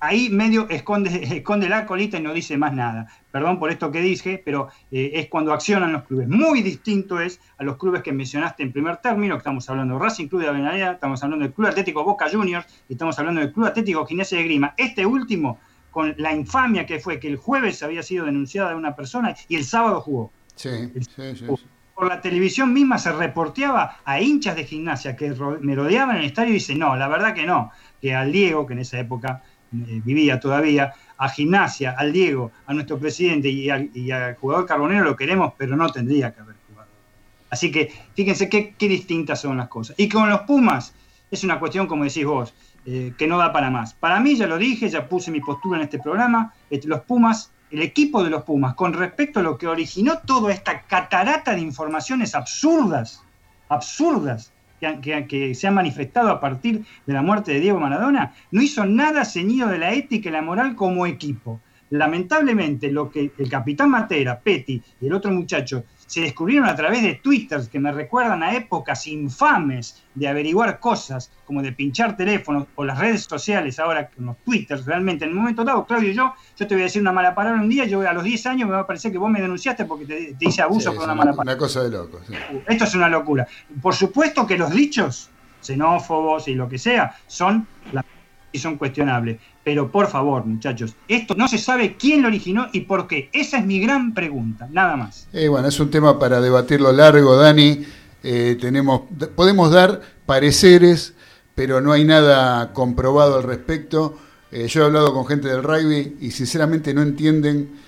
ahí 0.00 0.30
medio 0.30 0.68
esconde, 0.68 1.10
esconde 1.36 1.68
la 1.68 1.86
colita 1.86 2.18
y 2.18 2.22
no 2.22 2.32
dice 2.32 2.56
más 2.56 2.72
nada. 2.72 3.08
Perdón 3.30 3.58
por 3.58 3.70
esto 3.70 3.90
que 3.90 4.00
dije, 4.00 4.40
pero 4.44 4.68
eh, 4.90 5.12
es 5.14 5.28
cuando 5.28 5.52
accionan 5.52 5.92
los 5.92 6.04
clubes. 6.04 6.28
Muy 6.28 6.62
distinto 6.62 7.20
es 7.20 7.40
a 7.58 7.64
los 7.64 7.76
clubes 7.76 8.02
que 8.02 8.12
mencionaste 8.12 8.62
en 8.62 8.72
primer 8.72 8.98
término, 8.98 9.36
estamos 9.36 9.68
hablando 9.68 9.94
de 9.94 10.00
Racing 10.00 10.28
Club 10.28 10.42
de 10.42 10.48
Avenida, 10.48 10.92
estamos 10.92 11.22
hablando 11.22 11.44
del 11.44 11.52
Club 11.52 11.68
Atlético 11.68 12.04
Boca 12.04 12.28
Juniors 12.30 12.66
y 12.88 12.94
estamos 12.94 13.18
hablando 13.18 13.40
del 13.40 13.52
Club 13.52 13.66
Atlético 13.66 14.06
Gimnasia 14.06 14.38
de 14.38 14.44
Grima. 14.44 14.74
Este 14.76 15.04
último 15.04 15.58
con 15.90 16.14
la 16.18 16.32
infamia 16.34 16.86
que 16.86 17.00
fue 17.00 17.18
que 17.18 17.28
el 17.28 17.36
jueves 17.36 17.82
había 17.82 18.02
sido 18.02 18.26
denunciada 18.26 18.70
de 18.70 18.76
una 18.76 18.94
persona 18.94 19.34
y 19.48 19.56
el 19.56 19.64
sábado 19.64 20.00
jugó. 20.00 20.30
Sí, 20.54 20.70
sí, 20.94 21.36
sí, 21.36 21.44
Por 21.94 22.08
la 22.08 22.20
televisión 22.20 22.72
misma 22.72 22.98
se 22.98 23.12
reporteaba 23.12 23.98
a 24.04 24.20
hinchas 24.20 24.56
de 24.56 24.64
gimnasia 24.64 25.16
que 25.16 25.34
me 25.60 25.74
rodeaban 25.74 26.16
en 26.16 26.22
el 26.22 26.28
estadio 26.28 26.50
y 26.50 26.54
dice, 26.54 26.74
no, 26.74 26.96
la 26.96 27.08
verdad 27.08 27.34
que 27.34 27.46
no, 27.46 27.70
que 28.00 28.14
al 28.14 28.32
Diego, 28.32 28.66
que 28.66 28.74
en 28.74 28.80
esa 28.80 28.98
época 28.98 29.42
eh, 29.70 30.00
vivía 30.02 30.40
todavía, 30.40 30.94
a 31.18 31.28
gimnasia, 31.28 31.94
al 31.98 32.12
Diego, 32.12 32.52
a 32.66 32.72
nuestro 32.72 32.98
presidente 32.98 33.48
y 33.48 33.68
al, 33.68 33.90
jugador 34.40 34.66
carbonero 34.66 35.04
lo 35.04 35.16
queremos, 35.16 35.52
pero 35.58 35.76
no 35.76 35.90
tendría 35.90 36.32
que 36.32 36.40
haber 36.40 36.56
jugado. 36.68 36.88
Así 37.50 37.70
que 37.70 37.92
fíjense 38.14 38.48
qué, 38.48 38.74
distintas 38.78 39.40
son 39.40 39.56
las 39.56 39.68
cosas. 39.68 39.96
Y 39.98 40.08
con 40.08 40.30
los 40.30 40.40
Pumas 40.42 40.94
es 41.30 41.44
una 41.44 41.58
cuestión, 41.58 41.86
como 41.86 42.04
decís 42.04 42.24
vos, 42.24 42.54
eh, 42.86 43.12
que 43.18 43.26
no 43.26 43.36
da 43.36 43.52
para 43.52 43.68
más. 43.70 43.92
Para 43.94 44.20
mí, 44.20 44.36
ya 44.36 44.46
lo 44.46 44.56
dije, 44.56 44.88
ya 44.88 45.06
puse 45.06 45.30
mi 45.30 45.40
postura 45.40 45.78
en 45.78 45.84
este 45.84 45.98
programa, 45.98 46.54
los 46.70 47.00
Pumas, 47.00 47.50
el 47.70 47.82
equipo 47.82 48.24
de 48.24 48.30
los 48.30 48.44
Pumas, 48.44 48.74
con 48.74 48.94
respecto 48.94 49.40
a 49.40 49.42
lo 49.42 49.58
que 49.58 49.66
originó 49.66 50.20
toda 50.20 50.52
esta 50.52 50.82
catarata 50.82 51.54
de 51.54 51.60
informaciones 51.60 52.34
absurdas, 52.34 53.22
absurdas, 53.68 54.52
que, 54.80 55.26
que, 55.26 55.54
se 55.54 55.66
han 55.66 55.74
manifestado 55.74 56.30
a 56.30 56.40
partir 56.40 56.84
de 57.06 57.12
la 57.12 57.22
muerte 57.22 57.52
de 57.52 57.60
Diego 57.60 57.80
Maradona, 57.80 58.34
no 58.50 58.62
hizo 58.62 58.84
nada 58.84 59.24
ceñido 59.24 59.68
de 59.68 59.78
la 59.78 59.92
ética 59.92 60.28
y 60.28 60.32
la 60.32 60.42
moral 60.42 60.74
como 60.74 61.06
equipo. 61.06 61.60
Lamentablemente, 61.90 62.90
lo 62.90 63.10
que 63.10 63.32
el 63.38 63.48
capitán 63.48 63.90
Matera, 63.90 64.38
Petty 64.38 64.82
y 65.00 65.06
el 65.06 65.12
otro 65.14 65.30
muchacho 65.30 65.84
se 66.08 66.22
descubrieron 66.22 66.66
a 66.66 66.74
través 66.74 67.02
de 67.02 67.16
twitters 67.16 67.68
que 67.68 67.78
me 67.78 67.92
recuerdan 67.92 68.42
a 68.42 68.54
épocas 68.54 69.06
infames 69.06 70.02
de 70.14 70.26
averiguar 70.26 70.80
cosas, 70.80 71.30
como 71.44 71.62
de 71.62 71.72
pinchar 71.72 72.16
teléfonos 72.16 72.66
o 72.74 72.84
las 72.84 72.98
redes 72.98 73.24
sociales 73.24 73.78
ahora 73.78 74.08
con 74.08 74.24
los 74.24 74.38
twitters, 74.38 74.86
realmente 74.86 75.26
en 75.26 75.30
el 75.32 75.36
momento 75.36 75.64
dado, 75.64 75.84
Claudio, 75.84 76.10
yo, 76.12 76.34
yo 76.56 76.66
te 76.66 76.74
voy 76.74 76.82
a 76.82 76.84
decir 76.86 77.02
una 77.02 77.12
mala 77.12 77.34
palabra 77.34 77.60
un 77.60 77.68
día, 77.68 77.84
yo 77.84 78.00
a 78.08 78.12
los 78.14 78.24
10 78.24 78.46
años 78.46 78.68
me 78.68 78.74
va 78.74 78.80
a 78.80 78.86
parecer 78.86 79.12
que 79.12 79.18
vos 79.18 79.30
me 79.30 79.40
denunciaste 79.40 79.84
porque 79.84 80.06
te, 80.06 80.36
hice 80.40 80.62
abuso 80.62 80.94
por 80.94 81.04
una, 81.04 81.14
mala 81.14 81.32
palabra. 81.32 81.52
Una 81.52 81.58
cosa 81.58 81.82
de 81.82 81.90
loco. 81.90 82.20
Esto 82.66 82.84
es 82.84 82.94
una 82.94 83.10
locura. 83.10 83.46
Por 83.82 83.94
supuesto 83.94 84.46
que 84.46 84.56
los 84.56 84.70
dichos 84.70 85.28
xenófobos 85.60 86.48
y 86.48 86.54
lo 86.54 86.68
que 86.70 86.78
sea 86.78 87.14
son 87.26 87.66
y 88.52 88.58
son 88.58 88.76
cuestionables. 88.76 89.38
Pero 89.64 89.90
por 89.90 90.08
favor, 90.08 90.44
muchachos, 90.44 90.94
esto 91.08 91.34
no 91.34 91.48
se 91.48 91.58
sabe 91.58 91.96
quién 91.96 92.22
lo 92.22 92.28
originó 92.28 92.68
y 92.72 92.80
por 92.80 93.06
qué. 93.06 93.28
Esa 93.32 93.58
es 93.58 93.66
mi 93.66 93.80
gran 93.80 94.14
pregunta, 94.14 94.68
nada 94.70 94.96
más. 94.96 95.28
Eh, 95.32 95.48
bueno, 95.48 95.68
es 95.68 95.78
un 95.78 95.90
tema 95.90 96.18
para 96.18 96.40
debatirlo 96.40 96.92
largo, 96.92 97.36
Dani. 97.36 97.84
Eh, 98.22 98.56
tenemos, 98.60 99.02
podemos 99.34 99.70
dar 99.70 100.00
pareceres, 100.26 101.14
pero 101.54 101.80
no 101.80 101.92
hay 101.92 102.04
nada 102.04 102.72
comprobado 102.72 103.36
al 103.36 103.42
respecto. 103.42 104.18
Eh, 104.50 104.66
yo 104.68 104.82
he 104.82 104.84
hablado 104.86 105.12
con 105.12 105.26
gente 105.26 105.48
del 105.48 105.62
rugby 105.62 106.16
y 106.20 106.30
sinceramente 106.30 106.94
no 106.94 107.02
entienden, 107.02 107.86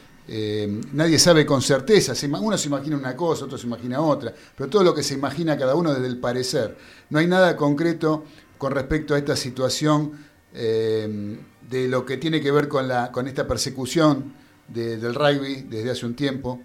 nadie 0.92 1.18
sabe 1.18 1.44
con 1.44 1.61
certeza. 1.61 2.12
Uno 2.40 2.57
se 2.57 2.68
imagina 2.68 2.96
una 2.96 3.16
cosa, 3.16 3.46
otro 3.46 3.59
se 3.59 3.66
imagina 3.66 4.01
otra, 4.01 4.33
pero 4.57 4.70
todo 4.70 4.85
lo 4.85 4.94
que 4.94 5.03
se 5.03 5.14
imagina 5.14 5.57
cada 5.57 5.75
uno 5.75 5.92
desde 5.92 6.07
el 6.07 6.18
parecer. 6.18 6.77
No 7.09 7.18
hay 7.18 7.27
nada 7.27 7.57
concreto 7.57 8.25
con 8.57 8.73
respecto 8.73 9.14
a 9.14 9.18
esta 9.18 9.35
situación 9.35 10.12
de 10.52 11.88
lo 11.88 12.04
que 12.04 12.16
tiene 12.16 12.40
que 12.40 12.50
ver 12.50 12.68
con, 12.68 12.88
la, 12.88 13.12
con 13.12 13.28
esta 13.28 13.46
persecución 13.46 14.32
del 14.68 15.14
rugby 15.14 15.66
desde 15.68 15.90
hace 15.90 16.06
un 16.06 16.14
tiempo. 16.14 16.60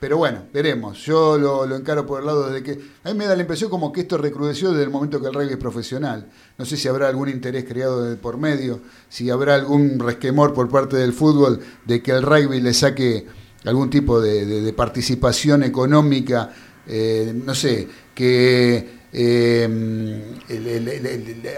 Pero 0.00 0.16
bueno, 0.16 0.44
veremos. 0.52 1.04
Yo 1.04 1.36
lo, 1.36 1.76
encaro 1.76 2.06
por 2.06 2.20
el 2.20 2.26
lado 2.26 2.50
de 2.50 2.62
que... 2.62 2.80
A 3.04 3.12
mí 3.12 3.18
me 3.18 3.26
da 3.26 3.36
la 3.36 3.42
impresión 3.42 3.68
como 3.68 3.92
que 3.92 4.00
esto 4.00 4.16
recrudeció 4.16 4.70
desde 4.70 4.84
el 4.84 4.90
momento 4.90 5.20
que 5.20 5.26
el 5.26 5.34
rugby 5.34 5.50
es 5.50 5.56
profesional. 5.58 6.26
No 6.56 6.64
sé 6.64 6.78
si 6.78 6.88
habrá 6.88 7.08
algún 7.08 7.28
interés 7.28 7.64
creado 7.64 8.16
por 8.16 8.38
medio, 8.38 8.80
si 9.10 9.28
habrá 9.28 9.54
algún 9.54 9.98
resquemor 9.98 10.54
por 10.54 10.70
parte 10.70 10.96
del 10.96 11.12
fútbol 11.12 11.60
de 11.84 12.02
que 12.02 12.12
el 12.12 12.22
rugby 12.22 12.60
le 12.60 12.72
saque 12.72 13.26
algún 13.66 13.90
tipo 13.90 14.22
de, 14.22 14.72
participación 14.72 15.64
económica, 15.64 16.50
eh, 16.86 17.34
no 17.34 17.54
sé, 17.54 17.86
que 18.14 18.99
eh, 19.12 20.38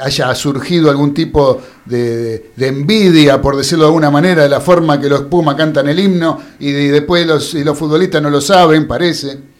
haya 0.00 0.34
surgido 0.34 0.90
algún 0.90 1.12
tipo 1.12 1.60
de, 1.84 2.52
envidia, 2.58 3.40
por 3.40 3.56
decirlo 3.56 3.84
de 3.84 3.88
alguna 3.88 4.10
manera, 4.10 4.42
de 4.42 4.48
la 4.48 4.60
forma 4.60 5.00
que 5.00 5.08
los 5.08 5.22
Pumas 5.22 5.54
cantan 5.54 5.88
el 5.88 5.98
himno 5.98 6.40
y, 6.58 6.72
después 6.72 7.26
los, 7.26 7.54
los 7.54 7.76
futbolistas 7.78 8.22
no 8.22 8.30
lo 8.30 8.40
saben, 8.40 8.86
parece. 8.86 9.52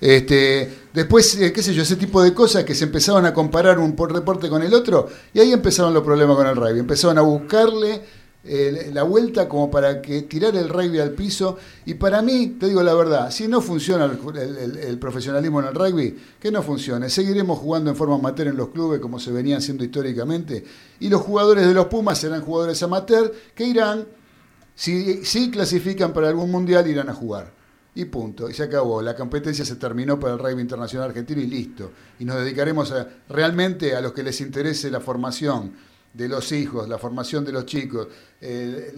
Este, 0.00 0.68
después, 0.92 1.36
eh, 1.36 1.52
qué 1.52 1.62
sé 1.62 1.72
yo, 1.72 1.82
ese 1.82 1.94
tipo 1.94 2.20
de 2.22 2.34
cosas 2.34 2.64
que 2.64 2.74
se 2.74 2.84
empezaban 2.84 3.24
a 3.24 3.32
comparar 3.32 3.78
un 3.78 3.94
por 3.94 4.12
deporte 4.12 4.48
con 4.48 4.60
el 4.60 4.74
otro 4.74 5.08
y 5.32 5.38
ahí 5.38 5.52
empezaron 5.52 5.94
los 5.94 6.02
problemas 6.02 6.36
con 6.36 6.46
el 6.48 6.56
rugby. 6.56 6.80
Empezaron 6.80 7.18
a 7.18 7.22
buscarle 7.22 8.02
la 8.44 9.04
vuelta 9.04 9.48
como 9.48 9.70
para 9.70 10.02
que 10.02 10.22
tirar 10.22 10.56
el 10.56 10.68
rugby 10.68 10.98
al 10.98 11.12
piso. 11.12 11.58
Y 11.84 11.94
para 11.94 12.22
mí, 12.22 12.56
te 12.58 12.68
digo 12.68 12.82
la 12.82 12.94
verdad, 12.94 13.30
si 13.30 13.46
no 13.46 13.60
funciona 13.60 14.04
el, 14.04 14.98
profesionalismo 14.98 15.60
en 15.60 15.66
el 15.66 15.74
rugby, 15.74 16.18
que 16.40 16.50
no 16.50 16.62
funcione. 16.62 17.08
Seguiremos 17.08 17.58
jugando 17.58 17.90
en 17.90 17.96
forma 17.96 18.16
amateur 18.16 18.48
en 18.48 18.56
los 18.56 18.68
clubes 18.70 19.00
como 19.00 19.20
se 19.20 19.30
venían 19.30 19.58
haciendo 19.58 19.84
históricamente. 19.84 20.64
Y 21.00 21.08
los 21.08 21.22
jugadores 21.22 21.66
de 21.66 21.74
los 21.74 21.86
Pumas 21.86 22.18
serán 22.18 22.42
jugadores 22.42 22.82
amateur 22.82 23.32
que 23.54 23.64
irán, 23.64 24.06
si, 24.74 25.24
si 25.24 25.50
clasifican 25.50 26.12
para 26.12 26.28
algún 26.28 26.50
mundial, 26.50 26.86
irán 26.88 27.08
a 27.08 27.14
jugar. 27.14 27.52
Y 27.94 28.06
punto, 28.06 28.48
y 28.48 28.54
se 28.54 28.62
acabó. 28.64 29.02
La 29.02 29.14
competencia 29.14 29.64
se 29.64 29.76
terminó 29.76 30.18
para 30.18 30.32
el 30.32 30.38
rugby 30.38 30.62
internacional 30.62 31.10
argentino 31.10 31.42
y 31.42 31.46
listo. 31.46 31.92
Y 32.18 32.24
nos 32.24 32.38
dedicaremos 32.38 32.92
realmente 33.28 33.94
a 33.94 34.00
los 34.00 34.12
que 34.12 34.22
les 34.22 34.40
interese 34.40 34.90
la 34.90 34.98
formación 34.98 35.74
de 36.14 36.28
los 36.28 36.52
hijos, 36.52 36.88
la 36.88 36.98
formación 36.98 37.44
de 37.44 37.52
los 37.52 37.66
chicos, 37.66 38.08
el, 38.40 38.90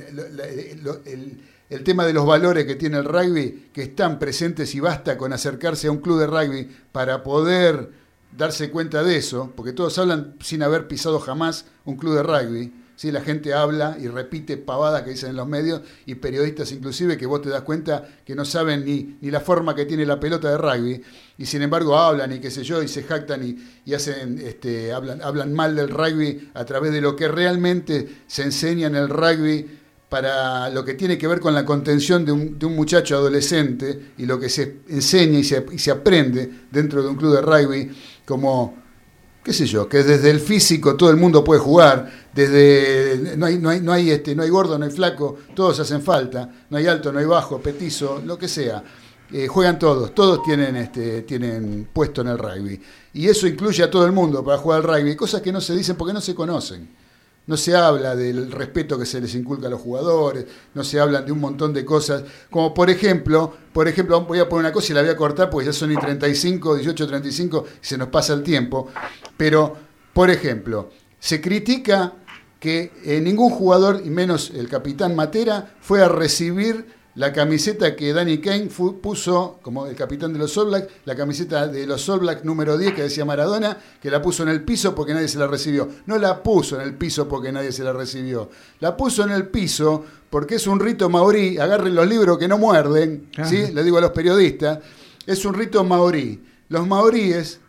tema 1.84 2.06
de 2.06 2.12
los 2.12 2.26
valores 2.26 2.66
que 2.66 2.76
tiene 2.76 2.98
el 2.98 3.04
rugby, 3.04 3.70
que 3.72 3.82
están 3.82 4.18
presentes 4.18 4.74
y 4.74 4.80
basta 4.80 5.16
con 5.16 5.32
acercarse 5.32 5.88
a 5.88 5.92
un 5.92 5.98
club 5.98 6.20
de 6.20 6.26
rugby 6.26 6.70
para 6.92 7.22
poder 7.22 7.90
darse 8.36 8.70
cuenta 8.70 9.02
de 9.02 9.16
eso, 9.16 9.52
porque 9.54 9.72
todos 9.72 9.98
hablan 9.98 10.36
sin 10.40 10.62
haber 10.62 10.88
pisado 10.88 11.20
jamás 11.20 11.66
un 11.84 11.96
club 11.96 12.14
de 12.14 12.22
rugby 12.22 12.83
¿sí? 12.96 13.10
La 13.10 13.20
gente 13.20 13.54
habla 13.54 13.96
y 14.00 14.08
repite 14.08 14.56
pavadas 14.56 15.02
que 15.02 15.10
dicen 15.10 15.30
en 15.30 15.36
los 15.36 15.48
medios 15.48 15.82
y 16.06 16.14
periodistas 16.16 16.72
inclusive 16.72 17.16
que 17.16 17.26
vos 17.26 17.42
te 17.42 17.48
das 17.48 17.62
cuenta 17.62 18.06
que 18.24 18.34
no 18.34 18.44
saben 18.44 18.84
ni, 18.84 19.16
ni 19.20 19.30
la 19.30 19.40
forma 19.40 19.74
que 19.74 19.86
tiene 19.86 20.06
la 20.06 20.20
pelota 20.20 20.50
de 20.50 20.58
rugby 20.58 21.02
y 21.38 21.46
sin 21.46 21.62
embargo 21.62 21.96
hablan 21.96 22.32
y 22.32 22.40
qué 22.40 22.50
sé 22.50 22.62
yo 22.64 22.82
y 22.82 22.88
se 22.88 23.02
jactan 23.02 23.42
y, 23.84 23.94
hacen, 23.94 24.38
este, 24.38 24.92
hablan, 24.92 25.22
hablan 25.22 25.52
mal 25.52 25.74
del 25.74 25.88
rugby 25.88 26.50
a 26.54 26.64
través 26.64 26.92
de 26.92 27.00
lo 27.00 27.16
que 27.16 27.28
realmente 27.28 28.22
se 28.26 28.42
enseña 28.42 28.86
en 28.86 28.96
el 28.96 29.08
rugby 29.08 29.66
para 30.08 30.70
lo 30.70 30.84
que 30.84 30.94
tiene 30.94 31.18
que 31.18 31.26
ver 31.26 31.40
con 31.40 31.54
la 31.54 31.64
contención 31.64 32.24
de 32.24 32.30
un, 32.30 32.56
de 32.56 32.66
un 32.66 32.76
muchacho 32.76 33.16
adolescente 33.16 34.12
y 34.16 34.26
lo 34.26 34.38
que 34.38 34.48
se 34.48 34.76
enseña 34.88 35.40
y 35.40 35.44
se, 35.44 35.66
y 35.72 35.78
se 35.78 35.90
aprende 35.90 36.48
dentro 36.70 37.02
de 37.02 37.08
un 37.08 37.16
club 37.16 37.34
de 37.34 37.42
rugby 37.42 37.90
como 38.24 38.83
qué 39.44 39.52
sé 39.52 39.66
yo, 39.66 39.86
que 39.86 40.02
desde 40.02 40.30
el 40.30 40.40
físico 40.40 40.96
todo 40.96 41.10
el 41.10 41.18
mundo 41.18 41.44
puede 41.44 41.60
jugar, 41.60 42.10
desde 42.32 43.36
no 43.36 43.44
hay, 43.44 43.58
no 43.58 43.68
hay, 43.68 43.80
no 43.80 43.92
hay, 43.92 44.10
este, 44.10 44.34
no 44.34 44.42
hay 44.42 44.48
gordo, 44.48 44.78
no 44.78 44.86
hay 44.86 44.90
flaco, 44.90 45.36
todos 45.54 45.78
hacen 45.80 46.02
falta, 46.02 46.50
no 46.70 46.78
hay 46.78 46.86
alto, 46.86 47.12
no 47.12 47.18
hay 47.18 47.26
bajo, 47.26 47.60
petizo, 47.60 48.22
lo 48.24 48.38
que 48.38 48.48
sea. 48.48 48.82
Eh, 49.30 49.46
juegan 49.46 49.78
todos, 49.78 50.14
todos 50.14 50.42
tienen, 50.42 50.76
este, 50.76 51.22
tienen 51.22 51.88
puesto 51.92 52.22
en 52.22 52.28
el 52.28 52.38
rugby. 52.38 52.80
Y 53.12 53.28
eso 53.28 53.46
incluye 53.46 53.82
a 53.82 53.90
todo 53.90 54.06
el 54.06 54.12
mundo 54.12 54.42
para 54.42 54.58
jugar 54.58 54.80
al 54.80 54.84
rugby, 54.84 55.14
cosas 55.14 55.42
que 55.42 55.52
no 55.52 55.60
se 55.60 55.76
dicen 55.76 55.96
porque 55.96 56.14
no 56.14 56.20
se 56.22 56.34
conocen. 56.34 56.88
No 57.46 57.56
se 57.56 57.76
habla 57.76 58.16
del 58.16 58.50
respeto 58.50 58.98
que 58.98 59.04
se 59.04 59.20
les 59.20 59.34
inculca 59.34 59.66
a 59.66 59.70
los 59.70 59.80
jugadores, 59.80 60.46
no 60.72 60.82
se 60.82 60.98
hablan 60.98 61.26
de 61.26 61.32
un 61.32 61.40
montón 61.40 61.74
de 61.74 61.84
cosas, 61.84 62.24
como 62.50 62.72
por 62.72 62.88
ejemplo, 62.88 63.52
por 63.72 63.86
ejemplo, 63.86 64.22
voy 64.22 64.38
a 64.38 64.48
poner 64.48 64.66
una 64.66 64.72
cosa 64.72 64.92
y 64.92 64.94
la 64.94 65.02
voy 65.02 65.10
a 65.10 65.16
cortar 65.16 65.50
porque 65.50 65.66
ya 65.66 65.72
son 65.72 65.92
y 65.92 65.96
35, 65.96 66.76
18, 66.76 67.06
35 67.06 67.64
y 67.82 67.86
se 67.86 67.98
nos 67.98 68.08
pasa 68.08 68.32
el 68.32 68.42
tiempo, 68.42 68.88
pero 69.36 69.76
por 70.14 70.30
ejemplo, 70.30 70.90
se 71.18 71.40
critica 71.40 72.14
que 72.60 72.92
eh, 73.04 73.20
ningún 73.20 73.50
jugador, 73.50 74.00
y 74.02 74.08
menos 74.08 74.50
el 74.54 74.70
capitán 74.70 75.14
Matera, 75.14 75.74
fue 75.82 76.02
a 76.02 76.08
recibir 76.08 76.86
la 77.16 77.32
camiseta 77.32 77.94
que 77.94 78.12
Danny 78.12 78.38
Kane 78.38 78.66
puso 78.66 79.58
como 79.62 79.86
el 79.86 79.94
capitán 79.94 80.32
de 80.32 80.38
los 80.40 80.56
All 80.58 80.66
Blacks, 80.66 80.88
la 81.04 81.14
camiseta 81.14 81.68
de 81.68 81.86
los 81.86 82.08
All 82.08 82.20
Blacks 82.20 82.44
número 82.44 82.76
10 82.76 82.94
que 82.94 83.02
decía 83.02 83.24
Maradona, 83.24 83.76
que 84.00 84.10
la 84.10 84.20
puso 84.20 84.42
en 84.42 84.48
el 84.48 84.64
piso 84.64 84.94
porque 84.94 85.14
nadie 85.14 85.28
se 85.28 85.38
la 85.38 85.46
recibió. 85.46 85.88
No 86.06 86.18
la 86.18 86.42
puso 86.42 86.76
en 86.80 86.82
el 86.82 86.94
piso 86.94 87.28
porque 87.28 87.52
nadie 87.52 87.70
se 87.70 87.84
la 87.84 87.92
recibió. 87.92 88.50
La 88.80 88.96
puso 88.96 89.22
en 89.22 89.30
el 89.30 89.46
piso 89.48 90.04
porque 90.28 90.56
es 90.56 90.66
un 90.66 90.80
rito 90.80 91.08
maorí, 91.08 91.58
agarren 91.58 91.94
los 91.94 92.08
libros 92.08 92.36
que 92.38 92.48
no 92.48 92.58
muerden, 92.58 93.30
Ah. 93.38 93.44
¿sí? 93.44 93.68
le 93.72 93.84
digo 93.84 93.98
a 93.98 94.00
los 94.00 94.10
periodistas, 94.10 94.80
es 95.26 95.44
un 95.44 95.54
rito 95.54 95.84
maorí. 95.84 96.42
Los 96.68 96.86
maoríes, 96.86 97.60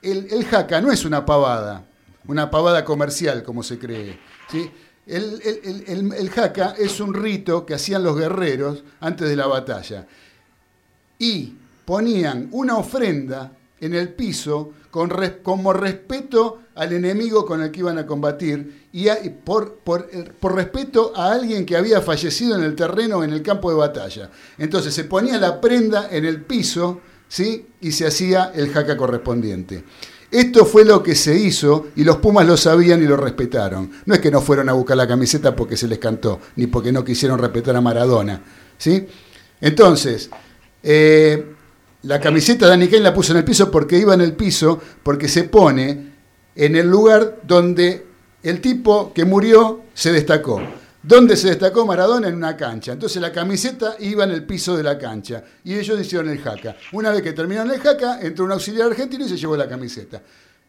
el, 0.00 0.28
el 0.32 0.44
jaca 0.46 0.80
no 0.80 0.90
es 0.90 1.04
una 1.04 1.26
pavada, 1.26 1.84
una 2.26 2.50
pavada 2.50 2.84
comercial 2.86 3.42
como 3.42 3.62
se 3.62 3.78
cree. 3.78 4.18
¿sí? 4.50 4.70
El, 5.06 5.40
el- 5.44 5.84
el- 5.86 6.12
el- 6.14 6.30
jaca 6.30 6.74
es 6.78 6.98
un 7.00 7.12
rito 7.12 7.66
que 7.66 7.74
hacían 7.74 8.02
los 8.02 8.16
guerreros 8.16 8.82
antes 9.00 9.28
de 9.28 9.36
la 9.36 9.46
batalla. 9.46 10.06
Y 11.18 11.54
ponían 11.84 12.48
una 12.52 12.76
ofrenda 12.78 13.52
en 13.80 13.94
el 13.94 14.08
piso 14.14 14.72
con 14.90 15.10
como 15.42 15.72
respeto 15.72 16.60
al 16.76 16.92
enemigo 16.92 17.44
con 17.44 17.60
el 17.62 17.70
que 17.70 17.80
iban 17.80 17.98
a 17.98 18.06
combatir 18.06 18.88
y, 18.92 19.08
por, 19.44 19.74
por- 19.76 20.08
eh, 20.12 20.30
por 20.40 20.54
respeto 20.54 21.12
a 21.14 21.32
alguien 21.32 21.66
que 21.66 21.76
había 21.76 22.00
fallecido 22.00 22.56
en 22.56 22.64
el 22.64 22.74
terreno 22.74 23.22
en 23.22 23.32
el 23.32 23.42
campo 23.42 23.70
de 23.70 23.76
batalla. 23.76 24.30
Entonces 24.58 24.94
se 24.94 25.04
ponía 25.04 25.38
la 25.38 25.60
prenda 25.60 26.08
en 26.10 26.24
el 26.24 26.42
piso 26.42 27.00
¿sí? 27.28 27.66
y 27.80 27.92
se 27.92 28.06
hacía 28.06 28.52
el 28.54 28.70
jaca 28.70 28.96
correspondiente. 28.96 29.84
Esto 30.34 30.66
fue 30.66 30.84
lo 30.84 31.00
que 31.00 31.14
se 31.14 31.38
hizo 31.38 31.90
y 31.94 32.02
los 32.02 32.16
Pumas 32.16 32.44
lo 32.44 32.56
sabían 32.56 33.00
y 33.00 33.06
lo 33.06 33.16
respetaron. 33.16 33.88
No 34.04 34.14
es 34.14 34.20
que 34.20 34.32
no 34.32 34.40
fueron 34.40 34.68
a 34.68 34.72
buscar 34.72 34.96
la 34.96 35.06
camiseta 35.06 35.54
porque 35.54 35.76
se 35.76 35.86
les 35.86 36.00
cantó, 36.00 36.40
ni 36.56 36.66
porque 36.66 36.90
no 36.90 37.04
quisieron 37.04 37.38
respetar 37.38 37.76
a 37.76 37.80
Maradona. 37.80 38.42
¿sí? 38.76 39.06
Entonces, 39.60 40.28
eh, 40.82 41.54
la 42.02 42.18
camiseta 42.18 42.68
de 42.68 42.88
Kane 42.88 43.00
la 43.04 43.14
puso 43.14 43.30
en 43.30 43.38
el 43.38 43.44
piso 43.44 43.70
porque 43.70 43.96
iba 43.96 44.12
en 44.12 44.22
el 44.22 44.32
piso, 44.32 44.80
porque 45.04 45.28
se 45.28 45.44
pone 45.44 46.14
en 46.56 46.74
el 46.74 46.90
lugar 46.90 47.38
donde 47.46 48.04
el 48.42 48.60
tipo 48.60 49.12
que 49.14 49.24
murió 49.24 49.82
se 49.94 50.10
destacó. 50.10 50.60
¿Dónde 51.06 51.36
se 51.36 51.48
destacó 51.48 51.84
Maradona? 51.84 52.28
En 52.28 52.34
una 52.34 52.56
cancha. 52.56 52.92
Entonces 52.92 53.20
la 53.20 53.30
camiseta 53.30 53.96
iba 53.98 54.24
en 54.24 54.30
el 54.30 54.44
piso 54.44 54.74
de 54.74 54.82
la 54.82 54.98
cancha. 54.98 55.44
Y 55.62 55.74
ellos 55.74 56.00
hicieron 56.00 56.30
el 56.30 56.38
jaca. 56.38 56.76
Una 56.92 57.10
vez 57.10 57.20
que 57.20 57.34
terminaron 57.34 57.70
el 57.70 57.78
jaca, 57.78 58.22
entró 58.22 58.46
un 58.46 58.52
auxiliar 58.52 58.88
argentino 58.88 59.26
y 59.26 59.28
se 59.28 59.36
llevó 59.36 59.54
la 59.54 59.68
camiseta. 59.68 60.22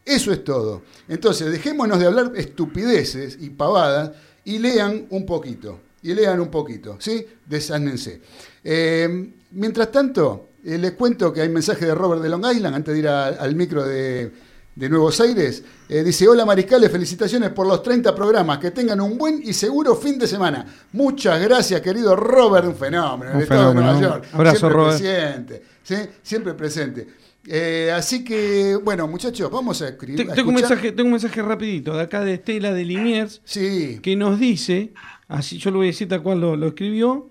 Eso 0.04 0.32
es 0.32 0.44
todo. 0.44 0.82
Entonces, 1.08 1.50
dejémonos 1.50 1.98
de 1.98 2.06
hablar 2.06 2.32
estupideces 2.36 3.38
y 3.40 3.48
pavadas 3.48 4.10
y 4.44 4.58
lean 4.58 5.06
un 5.08 5.24
poquito. 5.24 5.80
Y 6.02 6.12
lean 6.12 6.38
un 6.38 6.50
poquito, 6.50 6.98
¿sí? 7.00 7.26
Desánense. 7.46 8.20
Eh, 8.62 9.32
mientras 9.52 9.90
tanto, 9.90 10.50
eh, 10.62 10.76
les 10.76 10.92
cuento 10.92 11.32
que 11.32 11.40
hay 11.40 11.48
mensaje 11.48 11.86
de 11.86 11.94
Robert 11.94 12.22
de 12.22 12.28
Long 12.28 12.44
Island 12.44 12.76
antes 12.76 12.92
de 12.92 13.00
ir 13.00 13.08
al 13.08 13.54
micro 13.56 13.84
de, 13.84 14.30
de 14.76 14.88
Nuevos 14.90 15.20
Aires. 15.20 15.64
Eh, 15.88 16.04
dice, 16.04 16.28
hola 16.28 16.44
Mariscales, 16.44 16.90
felicitaciones 16.92 17.50
por 17.50 17.66
los 17.66 17.82
30 17.82 18.14
programas. 18.14 18.58
Que 18.58 18.70
tengan 18.70 19.00
un 19.00 19.16
buen 19.18 19.40
y 19.42 19.52
seguro 19.52 19.96
fin 19.96 20.18
de 20.18 20.26
semana. 20.28 20.64
Muchas 20.92 21.40
gracias, 21.42 21.80
querido 21.80 22.14
Robert, 22.14 22.66
un 22.68 22.76
fenómeno. 22.76 23.30
en 23.32 23.36
Un 23.36 23.36
el 23.38 23.42
estado 23.42 23.62
de 23.62 23.68
fenómeno. 23.80 23.98
Nueva 24.00 24.14
York. 24.16 24.28
Abrazo, 24.32 24.58
Siempre 24.58 24.76
Robert. 24.78 24.98
presente, 25.00 25.62
¿sí? 25.82 25.94
Siempre 26.22 26.54
presente. 26.54 27.08
Eh, 27.48 27.92
así 27.94 28.22
que, 28.24 28.76
bueno, 28.82 29.06
muchachos, 29.08 29.50
vamos 29.50 29.80
a 29.80 29.88
escribir. 29.88 30.28
Tengo, 30.34 30.48
un 30.50 30.54
mensaje, 30.56 30.92
tengo 30.92 31.06
un 31.06 31.12
mensaje 31.12 31.40
rapidito 31.42 31.94
de 31.96 32.02
acá 32.02 32.20
de 32.22 32.34
Estela 32.34 32.72
de 32.72 32.84
Liniers 32.84 33.40
Sí. 33.44 34.00
que 34.02 34.14
nos 34.16 34.38
dice, 34.38 34.92
así 35.28 35.56
yo 35.58 35.70
lo 35.70 35.78
voy 35.78 35.86
a 35.86 35.90
decir 35.90 36.08
tal 36.08 36.22
cual 36.22 36.40
lo, 36.40 36.56
lo 36.56 36.66
escribió, 36.66 37.28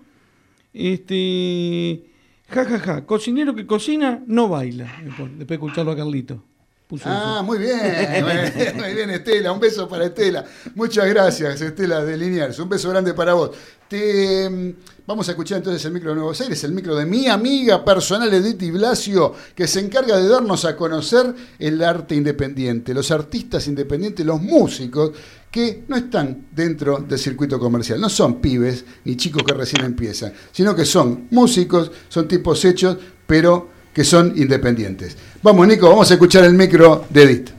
este, 0.72 2.02
ja, 2.48 2.64
ja, 2.64 2.78
ja, 2.78 3.04
cocinero 3.06 3.54
que 3.54 3.66
cocina 3.66 4.22
no 4.26 4.48
baila. 4.48 4.90
Después 5.04 5.36
de 5.48 5.54
escucharlo 5.54 5.92
a 5.92 5.96
Carlito. 5.96 6.42
Puso 6.86 7.04
Ah, 7.08 7.34
eso. 7.36 7.42
muy 7.44 7.58
bien, 7.58 8.76
muy 8.76 8.94
bien 8.94 9.10
Estela, 9.10 9.50
un 9.50 9.58
beso 9.58 9.88
para 9.88 10.06
Estela. 10.06 10.44
Muchas 10.74 11.06
gracias 11.08 11.60
Estela 11.60 12.04
de 12.04 12.16
Liniers, 12.16 12.58
un 12.60 12.68
beso 12.68 12.88
grande 12.90 13.12
para 13.12 13.34
vos. 13.34 13.50
Te, 13.88 14.48
mm, 14.48 14.74
vamos 15.06 15.26
a 15.28 15.32
escuchar 15.32 15.58
entonces 15.58 15.84
el 15.84 15.92
micro 15.92 16.10
de 16.10 16.16
Nuevos 16.16 16.40
Aires, 16.40 16.62
el 16.64 16.72
micro 16.72 16.94
de 16.94 17.04
mi 17.06 17.26
amiga 17.26 17.84
personal 17.84 18.32
Edith 18.32 18.56
Di 18.56 18.70
Blasio, 18.70 19.34
que 19.54 19.66
se 19.66 19.80
encarga 19.80 20.16
de 20.16 20.28
darnos 20.28 20.64
a 20.64 20.76
conocer 20.76 21.34
el 21.58 21.82
arte 21.82 22.14
independiente, 22.14 22.94
los 22.94 23.10
artistas 23.10 23.66
independientes, 23.66 24.24
los 24.24 24.40
músicos 24.40 25.10
que 25.50 25.84
no 25.88 25.96
están 25.96 26.48
dentro 26.52 26.98
del 26.98 27.18
circuito 27.18 27.58
comercial, 27.58 28.00
no 28.00 28.08
son 28.08 28.40
pibes 28.40 28.84
ni 29.04 29.16
chicos 29.16 29.42
que 29.42 29.54
recién 29.54 29.84
empiezan, 29.84 30.32
sino 30.52 30.74
que 30.74 30.84
son 30.84 31.26
músicos, 31.30 31.90
son 32.08 32.28
tipos 32.28 32.64
hechos, 32.64 32.96
pero 33.26 33.75
que 33.96 34.04
son 34.04 34.34
independientes. 34.36 35.16
Vamos, 35.42 35.66
Nico, 35.66 35.88
vamos 35.88 36.10
a 36.10 36.14
escuchar 36.14 36.44
el 36.44 36.52
micro 36.52 37.06
de 37.08 37.22
Edith. 37.22 37.50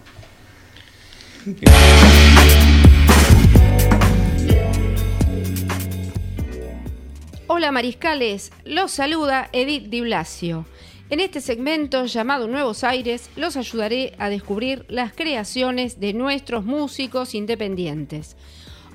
Hola 7.47 7.71
mariscales, 7.71 8.51
los 8.65 8.91
saluda 8.91 9.49
Edith 9.51 9.89
Di 9.89 10.01
Blasio. 10.01 10.67
En 11.09 11.21
este 11.21 11.41
segmento 11.41 12.05
llamado 12.05 12.47
Nuevos 12.47 12.83
Aires 12.83 13.31
los 13.35 13.57
ayudaré 13.57 14.13
a 14.19 14.29
descubrir 14.29 14.85
las 14.89 15.13
creaciones 15.13 15.99
de 15.99 16.13
nuestros 16.13 16.63
músicos 16.63 17.33
independientes. 17.33 18.35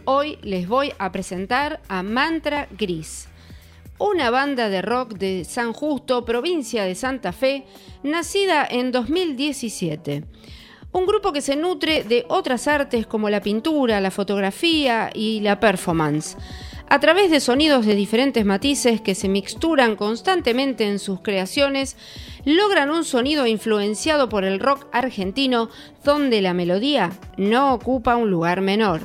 Hoy 0.05 0.39
les 0.43 0.69
voy 0.69 0.93
a 0.97 1.11
presentar 1.11 1.81
a 1.89 2.05
Mantra 2.05 2.69
Gris, 2.79 3.27
una 3.99 4.31
banda 4.31 4.69
de 4.69 4.83
rock 4.83 5.15
de 5.15 5.45
San 5.45 5.73
Justo, 5.73 6.25
provincia 6.25 6.85
de 6.85 6.95
Santa 6.95 7.33
Fe, 7.33 7.65
nacida 8.03 8.67
en 8.69 8.93
2017. 8.93 10.25
Un 10.93 11.07
grupo 11.07 11.33
que 11.33 11.41
se 11.41 11.57
nutre 11.57 12.05
de 12.05 12.27
otras 12.29 12.69
artes 12.69 13.07
como 13.07 13.31
la 13.31 13.41
pintura, 13.41 14.01
la 14.01 14.11
fotografía 14.11 15.11
y 15.15 15.41
la 15.41 15.59
performance. 15.59 16.37
A 16.89 17.01
través 17.01 17.31
de 17.31 17.41
sonidos 17.41 17.87
de 17.87 17.95
diferentes 17.95 18.45
matices 18.45 19.01
que 19.01 19.15
se 19.15 19.27
mixturan 19.27 19.97
constantemente 19.97 20.87
en 20.87 20.99
sus 20.99 21.23
creaciones, 21.23 21.97
logran 22.45 22.91
un 22.91 23.05
sonido 23.05 23.47
influenciado 23.47 24.29
por 24.29 24.45
el 24.45 24.61
rock 24.61 24.87
argentino 24.93 25.71
donde 26.05 26.43
la 26.43 26.53
melodía 26.53 27.13
no 27.39 27.73
ocupa 27.73 28.17
un 28.17 28.31
lugar 28.31 28.61
menor. 28.61 29.01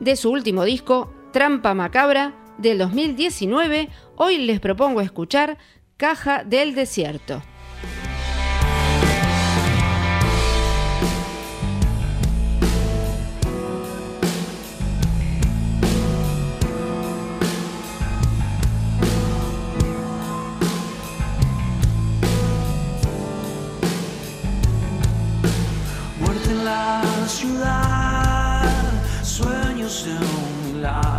De 0.00 0.16
su 0.16 0.30
último 0.30 0.64
disco, 0.64 1.10
Trampa 1.32 1.72
Macabra, 1.72 2.34
del 2.58 2.78
2019, 2.78 3.88
hoy 4.16 4.38
les 4.38 4.60
propongo 4.60 5.00
escuchar 5.00 5.58
Caja 5.96 6.44
del 6.44 6.74
Desierto. 6.74 7.42
Ciudad, 27.28 28.64
sueños 29.22 30.06
de 30.06 30.12
un 30.12 30.76
milagro 30.76 31.17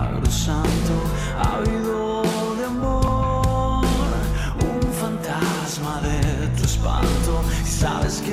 solace 7.79 8.28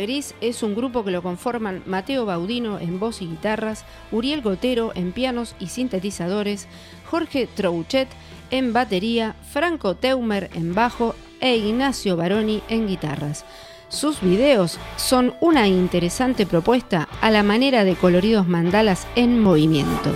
Gris 0.00 0.34
es 0.40 0.62
un 0.62 0.74
grupo 0.74 1.04
que 1.04 1.10
lo 1.10 1.22
conforman 1.22 1.82
Mateo 1.86 2.26
Baudino 2.26 2.78
en 2.78 2.98
voz 2.98 3.22
y 3.22 3.26
guitarras, 3.26 3.84
Uriel 4.10 4.42
Gotero 4.42 4.92
en 4.94 5.12
pianos 5.12 5.54
y 5.58 5.68
sintetizadores, 5.68 6.68
Jorge 7.10 7.46
Trouchet 7.46 8.08
en 8.50 8.72
batería, 8.72 9.34
Franco 9.50 9.94
Teumer 9.94 10.50
en 10.54 10.74
bajo 10.74 11.14
e 11.40 11.56
Ignacio 11.56 12.16
Baroni 12.16 12.62
en 12.68 12.86
guitarras. 12.86 13.44
Sus 13.88 14.20
videos 14.22 14.78
son 14.96 15.34
una 15.40 15.68
interesante 15.68 16.46
propuesta 16.46 17.08
a 17.20 17.30
la 17.30 17.42
manera 17.42 17.84
de 17.84 17.94
coloridos 17.94 18.48
mandalas 18.48 19.06
en 19.16 19.40
movimiento. 19.40 20.12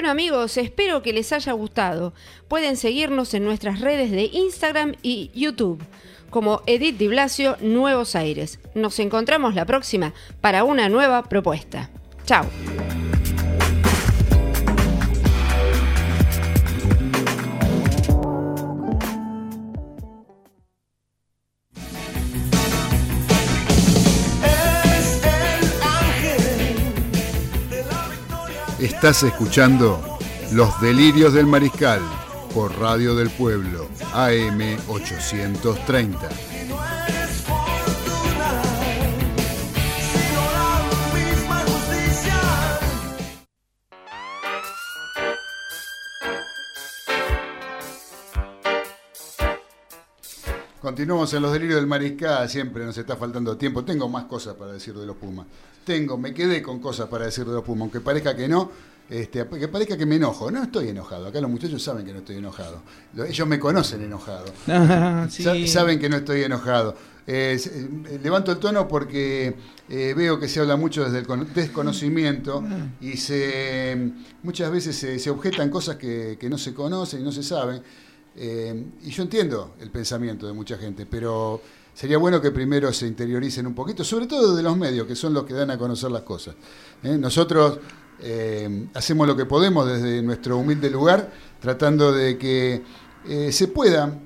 Bueno 0.00 0.12
amigos, 0.12 0.56
espero 0.56 1.02
que 1.02 1.12
les 1.12 1.30
haya 1.30 1.52
gustado. 1.52 2.14
Pueden 2.48 2.78
seguirnos 2.78 3.34
en 3.34 3.44
nuestras 3.44 3.80
redes 3.80 4.10
de 4.10 4.30
Instagram 4.32 4.94
y 5.02 5.30
YouTube 5.34 5.84
como 6.30 6.62
Edith 6.64 6.96
Di 6.96 7.08
Blasio 7.08 7.58
Nuevos 7.60 8.16
Aires. 8.16 8.60
Nos 8.74 8.98
encontramos 8.98 9.54
la 9.54 9.66
próxima 9.66 10.14
para 10.40 10.64
una 10.64 10.88
nueva 10.88 11.24
propuesta. 11.24 11.90
Chao. 12.24 12.46
Estás 29.02 29.22
escuchando 29.22 29.98
Los 30.52 30.78
Delirios 30.82 31.32
del 31.32 31.46
Mariscal 31.46 32.02
por 32.52 32.78
Radio 32.78 33.14
del 33.14 33.30
Pueblo, 33.30 33.88
AM 34.12 34.60
830. 34.88 36.28
Y 36.52 36.68
no 36.68 36.84
eres 36.84 37.30
fortuna, 37.40 38.62
sino 40.12 40.42
la 40.52 40.84
misma 41.14 41.60
justicia. 41.60 42.40
Continuamos 50.82 51.32
en 51.32 51.40
Los 51.40 51.52
Delirios 51.54 51.76
del 51.76 51.86
Mariscal, 51.86 52.50
siempre 52.50 52.84
nos 52.84 52.98
está 52.98 53.16
faltando 53.16 53.56
tiempo. 53.56 53.82
Tengo 53.82 54.10
más 54.10 54.24
cosas 54.24 54.56
para 54.56 54.72
decir 54.72 54.92
de 54.92 55.06
los 55.06 55.16
Pumas. 55.16 55.46
Tengo, 55.86 56.18
me 56.18 56.34
quedé 56.34 56.60
con 56.60 56.80
cosas 56.80 57.08
para 57.08 57.24
decir 57.24 57.46
de 57.46 57.54
los 57.54 57.64
Pumas, 57.64 57.80
aunque 57.84 58.00
parezca 58.00 58.36
que 58.36 58.46
no, 58.46 58.89
este, 59.10 59.46
que 59.46 59.68
parezca 59.68 59.96
que 59.96 60.06
me 60.06 60.16
enojo. 60.16 60.50
No 60.50 60.62
estoy 60.62 60.88
enojado, 60.88 61.26
acá 61.26 61.40
los 61.40 61.50
muchachos 61.50 61.82
saben 61.82 62.06
que 62.06 62.12
no 62.12 62.20
estoy 62.20 62.36
enojado. 62.36 62.82
Lo- 63.14 63.24
Ellos 63.24 63.46
me 63.46 63.58
conocen 63.58 64.02
enojado. 64.02 64.46
Ah, 64.68 65.26
sí. 65.28 65.42
Saben 65.68 65.98
que 65.98 66.08
no 66.08 66.16
estoy 66.16 66.42
enojado. 66.44 66.94
Eh, 67.26 67.60
eh, 67.64 68.20
levanto 68.22 68.50
el 68.50 68.58
tono 68.58 68.88
porque 68.88 69.54
eh, 69.88 70.14
veo 70.16 70.40
que 70.40 70.48
se 70.48 70.58
habla 70.60 70.76
mucho 70.76 71.04
desde 71.04 71.18
el 71.18 71.26
con- 71.26 71.52
desconocimiento 71.52 72.64
y 73.00 73.16
se 73.18 74.10
muchas 74.42 74.70
veces 74.72 74.96
se, 74.96 75.18
se 75.18 75.30
objetan 75.30 75.68
cosas 75.70 75.96
que, 75.96 76.36
que 76.40 76.48
no 76.48 76.56
se 76.58 76.72
conocen 76.74 77.20
y 77.20 77.24
no 77.24 77.32
se 77.32 77.42
saben. 77.42 77.82
Eh, 78.36 78.84
y 79.02 79.10
yo 79.10 79.22
entiendo 79.22 79.74
el 79.80 79.90
pensamiento 79.90 80.46
de 80.46 80.52
mucha 80.52 80.78
gente, 80.78 81.04
pero 81.06 81.60
sería 81.94 82.16
bueno 82.18 82.40
que 82.40 82.50
primero 82.52 82.92
se 82.92 83.06
interioricen 83.06 83.66
un 83.66 83.74
poquito, 83.74 84.02
sobre 84.04 84.26
todo 84.26 84.56
de 84.56 84.62
los 84.62 84.76
medios, 84.76 85.06
que 85.06 85.14
son 85.16 85.34
los 85.34 85.44
que 85.44 85.52
dan 85.54 85.70
a 85.70 85.78
conocer 85.78 86.10
las 86.10 86.22
cosas. 86.22 86.54
¿eh? 87.02 87.16
Nosotros 87.18 87.78
eh, 88.22 88.86
hacemos 88.94 89.26
lo 89.26 89.36
que 89.36 89.46
podemos 89.46 89.86
desde 89.86 90.22
nuestro 90.22 90.58
humilde 90.58 90.90
lugar, 90.90 91.30
tratando 91.60 92.12
de 92.12 92.38
que 92.38 92.82
eh, 93.28 93.52
se 93.52 93.68
pueda, 93.68 94.18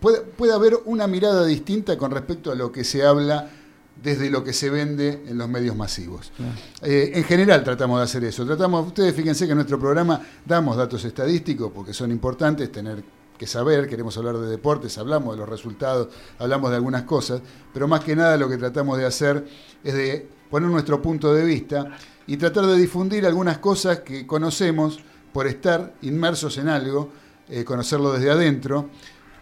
pueda, 0.00 0.22
pueda 0.22 0.54
haber 0.54 0.78
una 0.84 1.06
mirada 1.06 1.44
distinta 1.44 1.96
con 1.96 2.10
respecto 2.10 2.50
a 2.50 2.54
lo 2.54 2.70
que 2.70 2.84
se 2.84 3.04
habla 3.04 3.50
desde 4.02 4.30
lo 4.30 4.42
que 4.42 4.52
se 4.52 4.70
vende 4.70 5.24
en 5.26 5.38
los 5.38 5.48
medios 5.48 5.76
masivos. 5.76 6.32
Eh, 6.82 7.12
en 7.14 7.24
general 7.24 7.62
tratamos 7.62 7.98
de 7.98 8.04
hacer 8.04 8.24
eso. 8.24 8.44
Tratamos, 8.44 8.86
ustedes 8.86 9.14
fíjense 9.14 9.46
que 9.46 9.52
en 9.52 9.58
nuestro 9.58 9.78
programa 9.78 10.20
damos 10.44 10.76
datos 10.76 11.04
estadísticos 11.04 11.70
porque 11.72 11.92
son 11.92 12.10
importantes 12.10 12.70
tener 12.72 13.02
que 13.38 13.46
saber, 13.46 13.88
queremos 13.88 14.16
hablar 14.18 14.38
de 14.38 14.48
deportes, 14.48 14.98
hablamos 14.98 15.34
de 15.34 15.40
los 15.40 15.48
resultados, 15.48 16.08
hablamos 16.38 16.70
de 16.70 16.76
algunas 16.76 17.02
cosas, 17.02 17.40
pero 17.72 17.88
más 17.88 18.00
que 18.00 18.14
nada 18.14 18.36
lo 18.36 18.48
que 18.48 18.56
tratamos 18.56 18.98
de 18.98 19.06
hacer 19.06 19.46
es 19.82 19.94
de 19.94 20.28
poner 20.52 20.68
nuestro 20.68 21.00
punto 21.00 21.32
de 21.32 21.46
vista 21.46 21.96
y 22.26 22.36
tratar 22.36 22.66
de 22.66 22.76
difundir 22.76 23.24
algunas 23.24 23.56
cosas 23.56 24.00
que 24.00 24.26
conocemos 24.26 25.00
por 25.32 25.46
estar 25.46 25.94
inmersos 26.02 26.58
en 26.58 26.68
algo, 26.68 27.08
eh, 27.48 27.64
conocerlo 27.64 28.12
desde 28.12 28.30
adentro, 28.30 28.90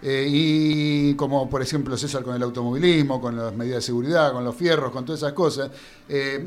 eh, 0.03 0.29
y 0.31 1.15
como 1.15 1.51
por 1.51 1.63
ejemplo 1.63 1.97
César 1.97 2.23
con 2.23 2.37
el 2.37 2.43
automovilismo, 2.45 3.21
con 3.21 3.37
las 3.37 3.53
medidas 3.57 3.79
de 3.79 3.87
seguridad, 3.87 4.33
con 4.33 4.45
los 4.45 4.55
fierros, 4.55 4.93
con 4.93 5.05
todas 5.05 5.23
esas 5.23 5.33
cosas, 5.33 5.73
eh, 6.09 6.47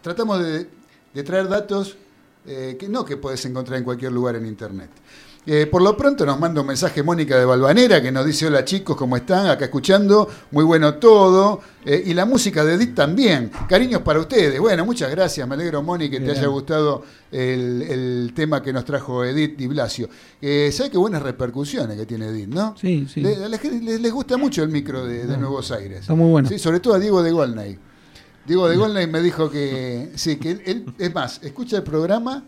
tratamos 0.00 0.44
de, 0.44 0.68
de 1.12 1.22
traer 1.24 1.48
datos 1.48 1.96
que 2.44 2.86
no 2.90 3.06
que 3.06 3.16
puedes 3.16 3.42
encontrar 3.46 3.78
en 3.78 3.84
cualquier 3.84 4.12
lugar 4.12 4.36
en 4.36 4.44
internet. 4.44 4.90
Eh, 5.46 5.66
por 5.66 5.82
lo 5.82 5.94
pronto 5.94 6.24
nos 6.24 6.40
manda 6.40 6.62
un 6.62 6.66
mensaje 6.66 7.02
Mónica 7.02 7.36
de 7.38 7.44
Balvanera 7.44 8.00
que 8.00 8.10
nos 8.10 8.24
dice 8.24 8.46
hola 8.46 8.64
chicos, 8.64 8.96
¿cómo 8.96 9.14
están? 9.14 9.46
Acá 9.48 9.66
escuchando, 9.66 10.26
muy 10.52 10.64
bueno 10.64 10.94
todo. 10.94 11.60
Eh, 11.84 12.02
y 12.06 12.14
la 12.14 12.24
música 12.24 12.64
de 12.64 12.74
Edith 12.74 12.94
también. 12.94 13.50
Cariños 13.68 14.00
para 14.00 14.20
ustedes. 14.20 14.58
Bueno, 14.58 14.86
muchas 14.86 15.10
gracias, 15.10 15.46
me 15.46 15.54
alegro 15.54 15.82
Moni 15.82 16.08
que 16.08 16.18
te 16.20 16.30
haya 16.30 16.46
gustado 16.46 17.02
el, 17.30 17.82
el 17.82 18.32
tema 18.34 18.62
que 18.62 18.72
nos 18.72 18.86
trajo 18.86 19.22
Edith 19.22 19.56
Di 19.58 19.66
Blasio. 19.66 20.08
Eh, 20.40 20.70
¿Sabe 20.72 20.90
qué 20.90 20.96
buenas 20.96 21.22
repercusiones 21.22 21.94
que 21.98 22.06
tiene 22.06 22.28
Edith, 22.28 22.48
no? 22.48 22.74
Sí, 22.80 23.06
sí. 23.12 23.20
Le- 23.20 23.44
a 23.44 23.48
la 23.50 23.58
gente 23.58 23.84
les, 23.84 24.00
les 24.00 24.12
gusta 24.12 24.38
mucho 24.38 24.62
el 24.62 24.70
micro 24.70 25.04
de, 25.06 25.26
de 25.26 25.36
Nuevos 25.36 25.70
Aires. 25.72 26.00
Está 26.00 26.14
muy 26.14 26.30
bueno. 26.30 26.48
Sí, 26.48 26.58
sobre 26.58 26.80
todo 26.80 26.94
a 26.94 26.98
Diego 26.98 27.22
de 27.22 27.32
Golnay. 27.32 27.78
Diego 28.46 28.66
de 28.66 28.76
Golnay 28.76 29.06
me 29.08 29.20
dijo 29.20 29.50
que, 29.50 30.10
sí, 30.14 30.36
que 30.36 30.52
él, 30.52 30.62
él- 30.64 30.86
es 30.98 31.14
más, 31.14 31.40
escucha 31.42 31.76
el 31.76 31.82
programa 31.82 32.44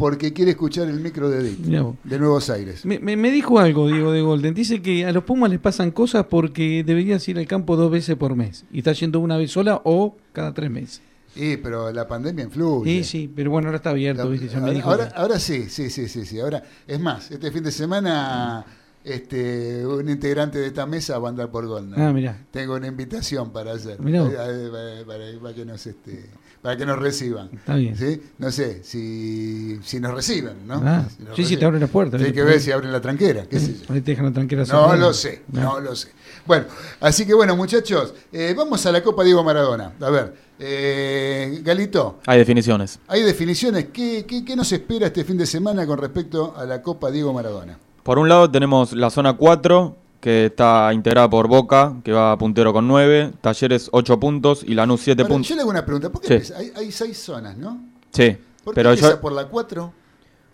porque 0.00 0.32
quiere 0.32 0.50
escuchar 0.52 0.88
el 0.88 0.98
micro 0.98 1.28
de 1.30 1.40
Edith, 1.40 1.58
de 1.58 2.18
Nuevos 2.18 2.50
Aires. 2.50 2.84
Me, 2.84 2.98
me- 2.98 3.16
me 3.16 3.30
dijo 3.30 3.58
algo, 3.60 3.86
Diego 3.86 4.10
de 4.12 4.22
Golden. 4.22 4.54
Dice 4.54 4.82
que 4.82 5.04
a 5.06 5.12
los 5.12 5.22
Pumas 5.24 5.50
les 5.50 5.60
pasan 5.60 5.90
cosas 5.92 6.26
porque 6.28 6.82
deberías 6.84 7.28
ir 7.28 7.38
al 7.38 7.46
campo 7.46 7.76
dos 7.76 7.90
veces 7.90 8.16
por 8.16 8.34
mes. 8.34 8.64
Y 8.72 8.78
está 8.78 8.92
yendo 8.92 9.20
una 9.20 9.36
vez 9.36 9.52
sola 9.52 9.80
o 9.84 10.16
cada 10.32 10.52
tres 10.54 10.70
meses. 10.70 11.02
Sí, 11.34 11.56
pero 11.62 11.92
la 11.92 12.08
pandemia 12.08 12.44
influye. 12.44 13.04
Sí, 13.04 13.04
sí, 13.04 13.30
pero 13.32 13.52
bueno, 13.52 13.68
ahora 13.68 13.76
está 13.76 13.90
abierto, 13.90 14.24
La- 14.24 14.30
¿viste? 14.30 14.48
Ya 14.48 14.54
me 14.56 14.60
ahora, 14.62 14.72
dijo 14.72 14.90
ahora, 14.90 15.08
que- 15.08 15.14
ahora 15.16 15.38
sí, 15.38 15.68
sí, 15.68 15.88
sí, 15.88 16.08
sí, 16.08 16.26
sí. 16.26 16.40
Ahora, 16.40 16.62
es 16.88 16.98
más, 16.98 17.30
este 17.30 17.52
fin 17.52 17.62
de 17.62 17.70
semana 17.70 18.64
este, 19.04 19.86
un 19.86 20.08
integrante 20.08 20.58
de 20.58 20.66
esta 20.66 20.86
mesa 20.86 21.18
va 21.18 21.28
a 21.28 21.30
andar 21.30 21.50
por 21.50 21.66
Golnay. 21.66 22.00
Ah, 22.00 22.12
mirá. 22.12 22.38
Tengo 22.50 22.74
una 22.74 22.86
invitación 22.86 23.50
para 23.50 23.72
hacer. 23.72 24.00
Mirá 24.00 24.22
vos. 24.22 24.32
Para, 24.32 24.46
para- 24.46 25.04
para- 25.06 25.40
para 25.40 25.54
que 25.54 25.64
nos 25.64 25.86
este, 25.86 26.26
para 26.62 26.76
que 26.76 26.84
nos 26.84 26.98
reciban. 26.98 27.48
Está 27.52 27.74
bien. 27.76 27.96
¿Sí? 27.96 28.20
No 28.38 28.50
sé, 28.50 28.84
si, 28.84 29.78
si 29.82 29.98
nos 30.00 30.12
reciben, 30.14 30.66
¿no? 30.66 30.82
Ah, 30.84 31.06
Si 31.16 31.22
nos 31.22 31.34
sí, 31.36 31.44
sí, 31.44 31.56
te 31.56 31.64
abren 31.64 31.80
la 31.80 31.86
puerta. 31.86 32.18
Hay 32.18 32.32
que 32.32 32.42
ver 32.42 32.60
si 32.60 32.70
abren 32.72 32.92
la 32.92 33.00
tranquera. 33.00 33.46
qué 33.46 33.58
sé 33.58 33.74
yo. 33.74 33.94
Ahí 33.94 34.00
te 34.02 34.10
dejan 34.12 34.26
la 34.26 34.32
tranquera 34.32 34.64
No 34.66 34.94
lo 34.96 35.12
sé, 35.14 35.42
Ah. 35.54 35.60
no 35.60 35.80
lo 35.80 35.96
sé. 35.96 36.08
Bueno, 36.46 36.66
así 37.00 37.26
que 37.26 37.34
bueno, 37.34 37.56
muchachos, 37.56 38.14
eh, 38.32 38.54
vamos 38.56 38.84
a 38.86 38.92
la 38.92 39.02
Copa 39.02 39.24
Diego 39.24 39.42
Maradona. 39.44 39.92
A 40.00 40.10
ver, 40.10 40.34
eh, 40.58 41.60
Galito, 41.64 42.20
Hay 42.26 42.38
definiciones. 42.38 42.98
hay 43.08 43.22
definiciones. 43.22 43.86
¿Qué, 43.92 44.24
qué, 44.26 44.44
qué 44.44 44.56
nos 44.56 44.70
espera 44.72 45.06
este 45.06 45.24
fin 45.24 45.36
de 45.38 45.46
semana 45.46 45.86
con 45.86 45.98
respecto 45.98 46.54
a 46.56 46.64
la 46.66 46.82
Copa 46.82 47.10
Diego 47.10 47.32
Maradona? 47.32 47.78
Por 48.02 48.18
un 48.18 48.28
lado 48.28 48.50
tenemos 48.50 48.92
la 48.92 49.10
zona 49.10 49.34
4, 49.34 49.96
que 50.20 50.46
está 50.46 50.92
integrada 50.92 51.28
por 51.30 51.48
Boca, 51.48 51.94
que 52.04 52.12
va 52.12 52.36
puntero 52.38 52.72
con 52.72 52.86
9, 52.88 53.32
Talleres 53.40 53.88
8 53.92 54.20
puntos 54.20 54.62
y 54.66 54.74
Lanús 54.74 55.00
7 55.02 55.22
Ahora, 55.22 55.32
puntos. 55.34 55.48
yo 55.48 55.54
le 55.54 55.60
hago 55.62 55.70
una 55.70 55.84
pregunta. 55.84 56.10
¿Por 56.10 56.20
qué 56.22 56.40
Sí. 56.40 56.52
hay, 56.56 56.72
hay 56.76 56.92
seis 56.92 57.18
zonas, 57.18 57.56
no? 57.56 57.78
Sí, 58.12 58.36
¿Por 58.64 58.74
qué 58.74 58.76
pero 58.80 58.90
empieza 58.90 59.14
yo 59.14 59.20
por 59.20 59.32
la 59.32 59.46
4? 59.46 59.92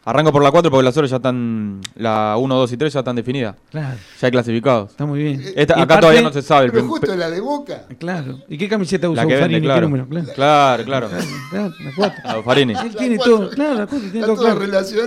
Arranco 0.06 0.32
por 0.32 0.42
la 0.42 0.50
4 0.50 0.70
porque 0.70 0.84
las 0.84 0.96
horas 0.96 1.10
ya 1.10 1.16
están, 1.16 1.80
la 1.96 2.36
1, 2.38 2.54
2 2.54 2.72
y 2.72 2.76
3 2.78 2.92
ya 2.94 3.00
están 3.00 3.16
definidas. 3.16 3.56
Claro, 3.70 3.96
Ya 4.20 4.26
hay 4.26 4.30
clasificados. 4.30 4.90
está 4.92 5.04
muy 5.04 5.18
bien. 5.22 5.42
Esta- 5.54 5.74
acá 5.74 5.86
parte- 5.86 6.00
todavía 6.00 6.22
no 6.22 6.32
se 6.32 6.40
sabe. 6.42 6.66
el 6.66 6.72
Pero 6.72 6.86
justo 6.88 7.14
la 7.14 7.28
de 7.28 7.40
Boca. 7.40 7.82
Claro. 7.98 8.38
¿Y 8.48 8.56
qué 8.56 8.68
camiseta 8.68 9.10
usa 9.10 9.24
la? 9.24 9.28
¿Qué 9.48 9.60
claro. 9.60 9.82
número? 9.82 10.06
Claro. 10.08 10.28
Claro, 10.34 10.84
claro. 10.84 11.08
Claro, 11.50 11.74
la 11.84 11.90
cuatro. 11.94 12.22
Ah, 12.24 12.36
Farini. 12.44 12.72
Él 12.72 12.78
La 12.78 12.98
tiene 12.98 13.16
cuatro. 13.16 13.36
todo, 13.38 13.50
claro, 13.50 13.74
la 13.74 13.86
cuatro, 13.86 13.98
tiene 14.10 14.20
Está 14.20 14.26
todo, 14.34 14.36
todo 14.46 14.58
relacionado. 14.58 15.06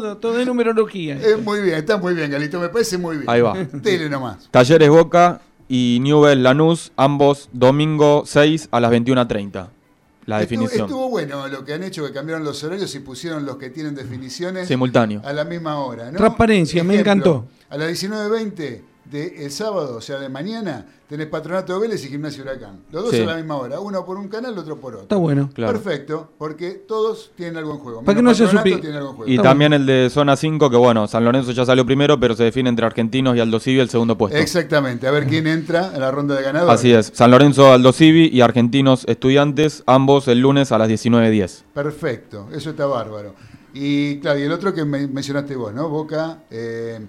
Todo, 0.00 0.16
todo 0.16 0.32
de 0.38 0.44
numerología. 0.46 1.16
Es 1.16 1.40
muy 1.42 1.60
bien, 1.60 1.76
está 1.76 1.96
muy 1.98 2.14
bien, 2.14 2.30
Galito. 2.30 2.58
Me 2.58 2.68
parece 2.70 2.98
muy 2.98 3.16
bien. 3.18 3.28
Ahí 3.30 3.40
va. 3.42 3.52
Dele 3.72 4.08
nomás. 4.08 4.48
Talleres 4.50 4.88
Boca 4.88 5.40
y 5.68 5.98
Newell 6.00 6.42
Lanús, 6.42 6.92
ambos 6.96 7.48
domingo 7.52 8.22
6 8.26 8.68
a 8.72 8.80
las 8.80 8.90
21.30. 8.90 9.68
La 10.30 10.40
Estuvo, 10.42 10.60
definición. 10.62 10.86
estuvo 10.88 11.08
bueno 11.10 11.48
lo 11.48 11.64
que 11.64 11.74
han 11.74 11.82
hecho, 11.82 12.06
que 12.06 12.12
cambiaron 12.12 12.44
los 12.44 12.62
horarios 12.62 12.94
y 12.94 13.00
pusieron 13.00 13.44
los 13.44 13.56
que 13.56 13.70
tienen 13.70 13.94
definiciones 13.96 14.68
Simultáneo. 14.68 15.20
a 15.24 15.32
la 15.32 15.44
misma 15.44 15.78
hora. 15.80 16.10
¿no? 16.12 16.16
Transparencia, 16.18 16.84
me 16.84 16.98
encantó. 17.00 17.48
A 17.68 17.76
las 17.76 17.88
19.20 17.90 18.80
del 19.10 19.50
sábado, 19.50 19.96
o 19.96 20.00
sea, 20.00 20.18
de 20.18 20.28
mañana, 20.28 20.86
tenés 21.08 21.26
Patronato 21.26 21.74
de 21.74 21.80
Vélez 21.80 22.04
y 22.04 22.08
Gimnasio 22.08 22.42
Huracán. 22.44 22.80
Los 22.92 23.02
dos 23.04 23.12
Sí. 23.14 23.20
a 23.22 23.26
la 23.26 23.36
misma 23.36 23.56
hora, 23.56 23.80
uno 23.80 24.04
por 24.04 24.16
un 24.16 24.28
canal, 24.28 24.56
otro 24.56 24.76
por 24.80 24.92
otro. 24.92 25.02
Está 25.02 25.16
bueno. 25.16 25.50
Claro. 25.52 25.72
Perfecto, 25.72 26.30
porque 26.38 26.70
todos 26.72 27.32
tienen 27.36 27.56
algo 27.56 27.72
en 27.72 27.78
juego. 27.78 28.02
Para 28.02 28.16
que 28.16 28.22
no 28.22 28.32
se 28.34 28.44
Patronato 28.44 28.68
supi- 28.70 28.80
tiene 28.80 28.96
algo 28.98 29.10
en 29.10 29.16
juego. 29.16 29.30
Y 29.32 29.36
Está 29.36 29.48
también 29.48 29.72
el 29.72 29.86
de 29.86 30.08
zona 30.10 30.36
5, 30.36 30.70
que 30.70 30.76
bueno, 30.76 31.08
San 31.08 31.24
Lorenzo 31.24 31.50
ya 31.52 31.64
salió 31.66 31.84
primero, 31.84 32.20
pero 32.20 32.36
se 32.36 32.44
define 32.44 32.68
entre 32.68 32.86
Argentinos 32.86 33.36
y 33.36 33.40
Aldo 33.40 33.58
Civi 33.58 33.80
el 33.80 33.90
segundo 33.90 34.16
puesto. 34.16 34.38
Exactamente, 34.38 35.06
a 35.08 35.10
ver 35.10 35.26
quién 35.26 35.46
entra 35.46 35.90
a 35.90 35.98
la 35.98 36.10
ronda 36.10 36.36
de 36.36 36.42
ganadores. 36.42 36.74
Así 36.78 36.92
es. 36.92 37.10
San 37.14 37.30
Lorenzo, 37.32 37.72
Aldo 37.72 37.92
Civi 37.92 38.28
y 38.32 38.40
Argentinos 38.42 39.04
Estudiantes, 39.08 39.82
ambos 39.86 40.28
el 40.28 40.38
lunes 40.40 40.70
a 40.72 40.78
las 40.78 40.88
19.10. 40.88 41.64
Perfecto, 41.74 42.48
eso 42.52 42.70
está 42.70 42.86
bárbaro. 42.86 43.34
Y 43.72 44.18
claro, 44.20 44.38
y 44.38 44.42
el 44.42 44.52
otro 44.52 44.74
que 44.74 44.84
me- 44.84 45.06
mencionaste 45.06 45.54
vos, 45.56 45.72
¿no? 45.72 45.88
Boca, 45.88 46.38
eh, 46.50 47.00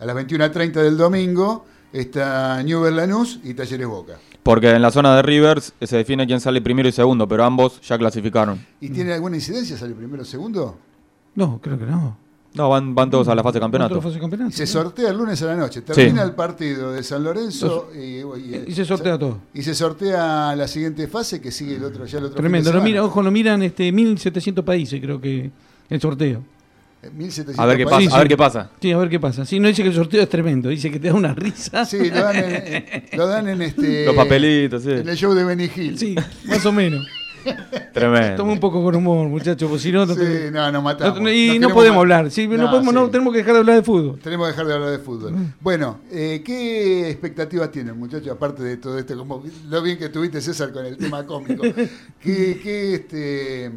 a 0.00 0.04
las 0.06 0.16
21.30 0.16 0.72
del 0.72 0.96
domingo 0.96 1.64
está 1.92 2.62
Newell 2.62 2.96
Lanús 2.96 3.38
y 3.44 3.54
Talleres 3.54 3.86
Boca. 3.86 4.18
Porque 4.42 4.70
en 4.70 4.80
la 4.80 4.90
zona 4.90 5.14
de 5.16 5.22
Rivers 5.22 5.74
eh, 5.80 5.86
se 5.86 5.96
define 5.98 6.26
quién 6.26 6.40
sale 6.40 6.62
primero 6.62 6.88
y 6.88 6.92
segundo, 6.92 7.28
pero 7.28 7.44
ambos 7.44 7.80
ya 7.82 7.98
clasificaron. 7.98 8.64
¿Y 8.80 8.88
tiene 8.88 9.12
alguna 9.12 9.36
incidencia 9.36 9.76
salir 9.76 9.94
primero 9.96 10.22
o 10.22 10.24
segundo? 10.26 10.78
No, 11.34 11.60
creo 11.62 11.78
que 11.78 11.84
no. 11.86 12.16
No, 12.52 12.68
van, 12.68 12.94
van 12.96 13.10
todos 13.10 13.28
a 13.28 13.34
la 13.36 13.44
fase 13.44 13.54
de 13.54 13.60
campeonato. 13.60 14.00
Fase 14.02 14.14
de 14.14 14.20
campeonato, 14.20 14.50
se 14.50 14.62
¿no? 14.64 14.66
sortea 14.66 15.10
el 15.10 15.16
lunes 15.18 15.40
a 15.42 15.46
la 15.46 15.56
noche. 15.56 15.82
Termina 15.82 16.22
Sí. 16.22 16.28
el 16.28 16.34
partido 16.34 16.90
de 16.90 17.02
San 17.04 17.22
Lorenzo 17.22 17.90
y, 17.94 18.22
y- 18.22 18.64
Y 18.66 18.72
se 18.72 18.84
sortea 18.84 19.16
todo. 19.18 19.38
Y 19.54 19.62
se 19.62 19.72
sortea 19.74 20.56
la 20.56 20.66
siguiente 20.66 21.06
fase 21.06 21.40
que 21.40 21.52
sigue 21.52 21.76
el 21.76 21.84
otro, 21.84 22.06
ya 22.06 22.18
el 22.18 22.24
otro 22.24 22.36
Tremendo. 22.40 22.72
Lo 22.72 22.82
mira, 22.82 23.04
ojo, 23.04 23.22
lo 23.22 23.30
miran 23.30 23.62
este 23.62 23.92
1700 23.92 24.64
países, 24.64 25.00
creo 25.00 25.20
que 25.20 25.50
el 25.90 26.00
sorteo. 26.00 26.42
1700 27.02 27.58
A 27.58 27.66
ver 27.66 27.76
qué 27.78 27.84
países. 27.86 28.08
pasa. 28.08 28.16
A 28.16 28.18
ver 28.20 28.28
qué 28.28 28.36
pasa. 28.36 28.70
Sí, 28.80 28.92
a 28.92 28.96
ver 28.98 29.08
qué 29.08 29.20
pasa. 29.20 29.44
Sí, 29.46 29.58
no 29.60 29.68
dice 29.68 29.82
que 29.82 29.88
el 29.88 29.94
sorteo 29.94 30.22
es 30.22 30.28
tremendo, 30.28 30.68
dice 30.68 30.90
que 30.90 30.98
te 31.00 31.08
da 31.08 31.14
una 31.14 31.34
risa. 31.34 31.84
Sí, 31.84 32.10
lo 32.10 32.22
dan 32.22 32.36
en, 32.36 32.84
lo 33.16 33.26
dan 33.26 33.48
en 33.48 33.62
este. 33.62 34.04
Los 34.04 34.14
papelitos, 34.14 34.82
sí. 34.82 34.90
En 34.92 35.08
el 35.08 35.16
show 35.16 35.32
de 35.34 35.44
Benny 35.44 35.70
Hill. 35.74 35.98
Sí, 35.98 36.14
más 36.46 36.64
o 36.66 36.72
menos. 36.72 37.06
Tremendo. 37.94 38.36
Toma 38.36 38.52
un 38.52 38.60
poco 38.60 38.84
con 38.84 38.94
humor, 38.94 39.26
muchachos, 39.28 39.66
porque 39.66 39.82
si 39.82 39.90
no, 39.90 40.04
no 40.04 40.12
Sí, 40.12 40.20
te- 40.20 40.50
no, 40.50 40.70
nos 40.70 40.82
matamos. 40.82 41.22
no- 41.22 41.32
y 41.32 41.58
Nos 41.58 41.70
no 41.70 41.74
podemos 41.74 42.00
hablar. 42.00 42.30
Sí, 42.30 42.46
no, 42.46 42.58
No, 42.58 42.70
podemos, 42.70 42.92
no, 42.92 43.08
tenemos 43.08 43.32
que 43.32 43.38
dejar 43.38 43.54
de 43.54 43.58
hablar 43.60 43.76
de 43.76 43.82
fútbol. 43.82 44.18
Tenemos 44.22 44.46
que 44.46 44.50
dejar 44.52 44.66
de 44.66 44.74
hablar 44.74 44.90
de 44.90 44.98
fútbol. 44.98 45.34
Bueno, 45.60 46.00
eh, 46.12 46.42
¿qué 46.44 47.08
expectativas 47.08 47.72
tienen, 47.72 47.96
muchachos? 47.98 48.28
Aparte 48.30 48.62
de 48.62 48.76
todo 48.76 48.98
esto, 48.98 49.16
como 49.16 49.42
lo 49.70 49.80
bien 49.82 49.96
que 49.98 50.10
tuviste, 50.10 50.42
César, 50.42 50.70
con 50.70 50.84
el 50.84 50.98
tema 50.98 51.24
cómico. 51.24 51.62
¿Qué, 51.62 52.60
qué, 52.62 52.94
este, 52.96 53.70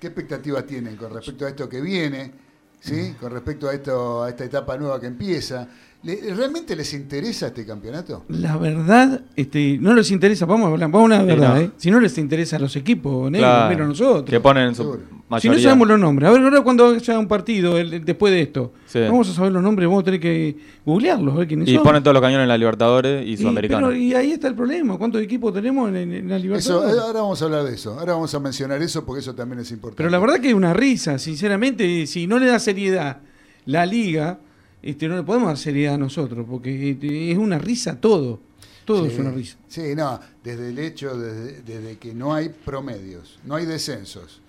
¿Qué 0.00 0.08
expectativas 0.08 0.66
tienen 0.66 0.96
con 0.96 1.12
respecto 1.12 1.46
a 1.46 1.48
esto 1.48 1.68
que 1.68 1.80
viene? 1.80 2.32
¿Sí? 2.80 3.14
Con 3.18 3.32
respecto 3.32 3.68
a, 3.68 3.74
esto, 3.74 4.22
a 4.22 4.28
esta 4.28 4.44
etapa 4.44 4.76
nueva 4.76 5.00
que 5.00 5.06
empieza. 5.06 5.66
¿Le- 6.02 6.34
¿Realmente 6.34 6.76
les 6.76 6.92
interesa 6.94 7.48
este 7.48 7.66
campeonato? 7.66 8.24
La 8.28 8.56
verdad, 8.56 9.22
este, 9.34 9.76
no 9.80 9.92
les 9.92 10.10
interesa, 10.12 10.46
vamos 10.46 10.68
a 10.68 10.70
hablar, 10.72 10.88
vamos 10.90 11.10
a 11.10 11.14
una 11.16 11.20
Sí, 11.22 11.26
verdad, 11.26 11.54
no. 11.56 11.60
¿eh? 11.62 11.70
Si 11.78 11.90
no 11.90 11.98
les 12.00 12.16
interesa 12.18 12.56
a 12.56 12.58
los 12.60 12.76
equipos, 12.76 13.28
negros, 13.30 13.48
Claro, 13.50 13.88
nosotros. 13.88 14.24
Que 14.30 14.38
ponen 14.38 14.74
su 14.74 14.82
Seguro. 14.82 15.00
Si 15.40 15.48
no 15.48 15.58
sabemos 15.58 15.88
los 15.88 15.98
nombres, 15.98 16.28
a 16.28 16.32
ver, 16.32 16.40
ahora 16.42 16.60
cuando 16.60 16.86
haya 16.90 17.18
un 17.18 17.26
partido 17.26 17.76
el- 17.78 17.92
el- 17.94 18.04
después 18.04 18.32
de 18.32 18.42
esto, 18.42 18.72
Sí. 18.86 19.00
vamos 19.00 19.28
a 19.28 19.32
saber 19.32 19.50
los 19.50 19.60
nombres, 19.60 19.88
vamos 19.88 20.02
a 20.02 20.04
tener 20.04 20.20
que 20.20 20.56
googlearlos, 20.84 21.34
a 21.34 21.38
ver 21.38 21.48
quiénes 21.48 21.68
Y 21.68 21.74
son. 21.74 21.82
ponen 21.82 22.00
todos 22.04 22.14
los 22.14 22.20
cañones 22.22 22.44
en 22.44 22.48
la 22.50 22.58
Libertadores 22.58 23.26
y 23.26 23.32
Y- 23.32 23.36
Sudamericana. 23.38 23.88
pero- 23.88 23.96
y 23.98 24.14
ahí 24.14 24.30
está 24.30 24.46
el 24.46 24.54
problema, 24.54 24.96
¿cuántos 24.98 25.20
equipos 25.20 25.52
tenemos 25.52 25.88
en, 25.92 26.28
la 26.28 26.36
Eso, 26.36 26.42
Libertadores? 26.44 26.94
eh, 26.94 27.00
ahora 27.00 27.20
vamos 27.22 27.42
a 27.42 27.44
hablar 27.46 27.64
de 27.64 27.74
eso. 27.74 27.98
Ahora 27.98 28.12
vamos 28.12 28.32
a 28.32 28.38
mencionar 28.38 28.80
eso 28.80 29.04
porque 29.04 29.18
eso 29.20 29.34
también 29.34 29.58
es 29.58 29.72
importante. 29.72 29.96
Pero 29.96 30.10
la 30.10 30.18
verdad 30.20 30.38
que 30.38 30.50
es 30.50 30.54
una 30.54 30.72
risa, 30.72 31.18
sinceramente, 31.18 32.06
si 32.06 32.28
no 32.28 32.38
le 32.38 32.46
da 32.46 32.60
seriedad 32.60 33.18
la 33.64 33.84
liga, 33.84 34.38
este, 34.82 35.08
no 35.08 35.16
le 35.16 35.22
podemos 35.22 35.48
dar 35.48 35.58
seriedad 35.58 35.94
a 35.94 35.98
nosotros, 35.98 36.46
porque 36.48 36.90
este, 36.90 37.32
es 37.32 37.38
una 37.38 37.58
risa 37.58 38.00
todo, 38.00 38.40
todo 38.84 39.06
Sí, 39.06 39.12
es 39.12 39.18
una 39.18 39.30
risa. 39.30 39.56
Sí, 39.68 39.94
no, 39.96 40.20
desde 40.44 40.68
el 40.70 40.78
hecho, 40.78 41.16
desde, 41.16 41.62
desde 41.62 41.98
que 41.98 42.14
no 42.14 42.34
hay 42.34 42.48
promedios, 42.48 43.38
no 43.44 43.56
hay 43.56 43.66
descensos, 43.66 44.40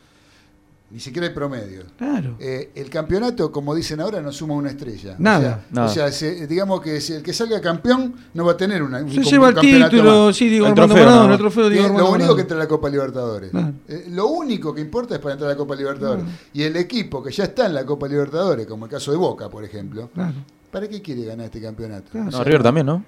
ni 0.89 0.99
siquiera 1.01 1.27
hay 1.27 1.33
promedios. 1.33 1.85
Claro. 1.97 2.35
Eh, 2.39 2.71
el 2.75 2.89
campeonato, 2.89 3.51
como 3.51 3.75
dicen 3.75 3.99
ahora, 3.99 4.21
no 4.21 4.31
suma 4.31 4.53
una 4.53 4.69
estrella. 4.69 5.15
Nada. 5.19 5.37
O 5.37 5.41
sea, 5.41 5.65
Nada. 5.71 5.87
o 5.87 5.93
sea, 5.93 6.11
se- 6.11 6.47
digamos 6.47 6.79
que 6.81 7.01
si 7.01 7.13
el 7.13 7.23
que 7.23 7.33
salga 7.33 7.59
campeón 7.59 8.15
no 8.33 8.45
va 8.45 8.53
a 8.53 8.57
tener 8.57 8.81
una, 8.81 8.99
un, 8.99 9.11
Se 9.11 9.19
un 9.19 9.25
lleva 9.25 9.49
el 9.49 9.55
título, 9.55 10.27
más. 10.27 10.35
sí, 10.37 10.47
digo, 10.47 10.65
El 10.67 10.73
trofeo, 10.75 10.95
Maradona, 10.95 11.21
nada 11.23 11.33
el 11.33 11.39
trofeo, 11.39 11.69
digo, 11.69 11.87
lo 11.97 12.09
único 12.11 12.35
que 12.35 12.41
entra 12.43 12.55
a 12.55 12.59
la 12.61 12.67
Copa 12.67 12.89
Libertadores. 12.89 13.51
Eh, 13.87 14.05
lo 14.11 14.27
único 14.27 14.73
que 14.73 14.81
importa 14.81 15.15
es 15.15 15.19
para 15.19 15.33
entrar 15.33 15.49
a 15.49 15.53
la 15.53 15.57
Copa 15.57 15.75
Libertadores. 15.75 16.23
Y 16.53 16.63
el 16.63 16.75
equipo 16.77 17.21
que 17.21 17.31
ya 17.31 17.43
está 17.45 17.65
en 17.65 17.73
la 17.73 17.85
Copa 17.85 18.07
Libertadores, 18.07 18.65
como 18.65 18.85
el 18.85 18.91
caso 18.91 19.11
de 19.11 19.17
Boca, 19.17 19.49
por 19.49 19.63
ejemplo, 19.65 20.09
Claro. 20.13 20.33
¿para 20.71 20.87
qué 20.87 21.01
quiere 21.01 21.25
ganar 21.25 21.45
este 21.47 21.61
campeonato? 21.61 22.17
O 22.17 22.17
No, 22.31 22.43
River 22.43 22.63
también, 22.63 22.85
¿no? 22.85 23.03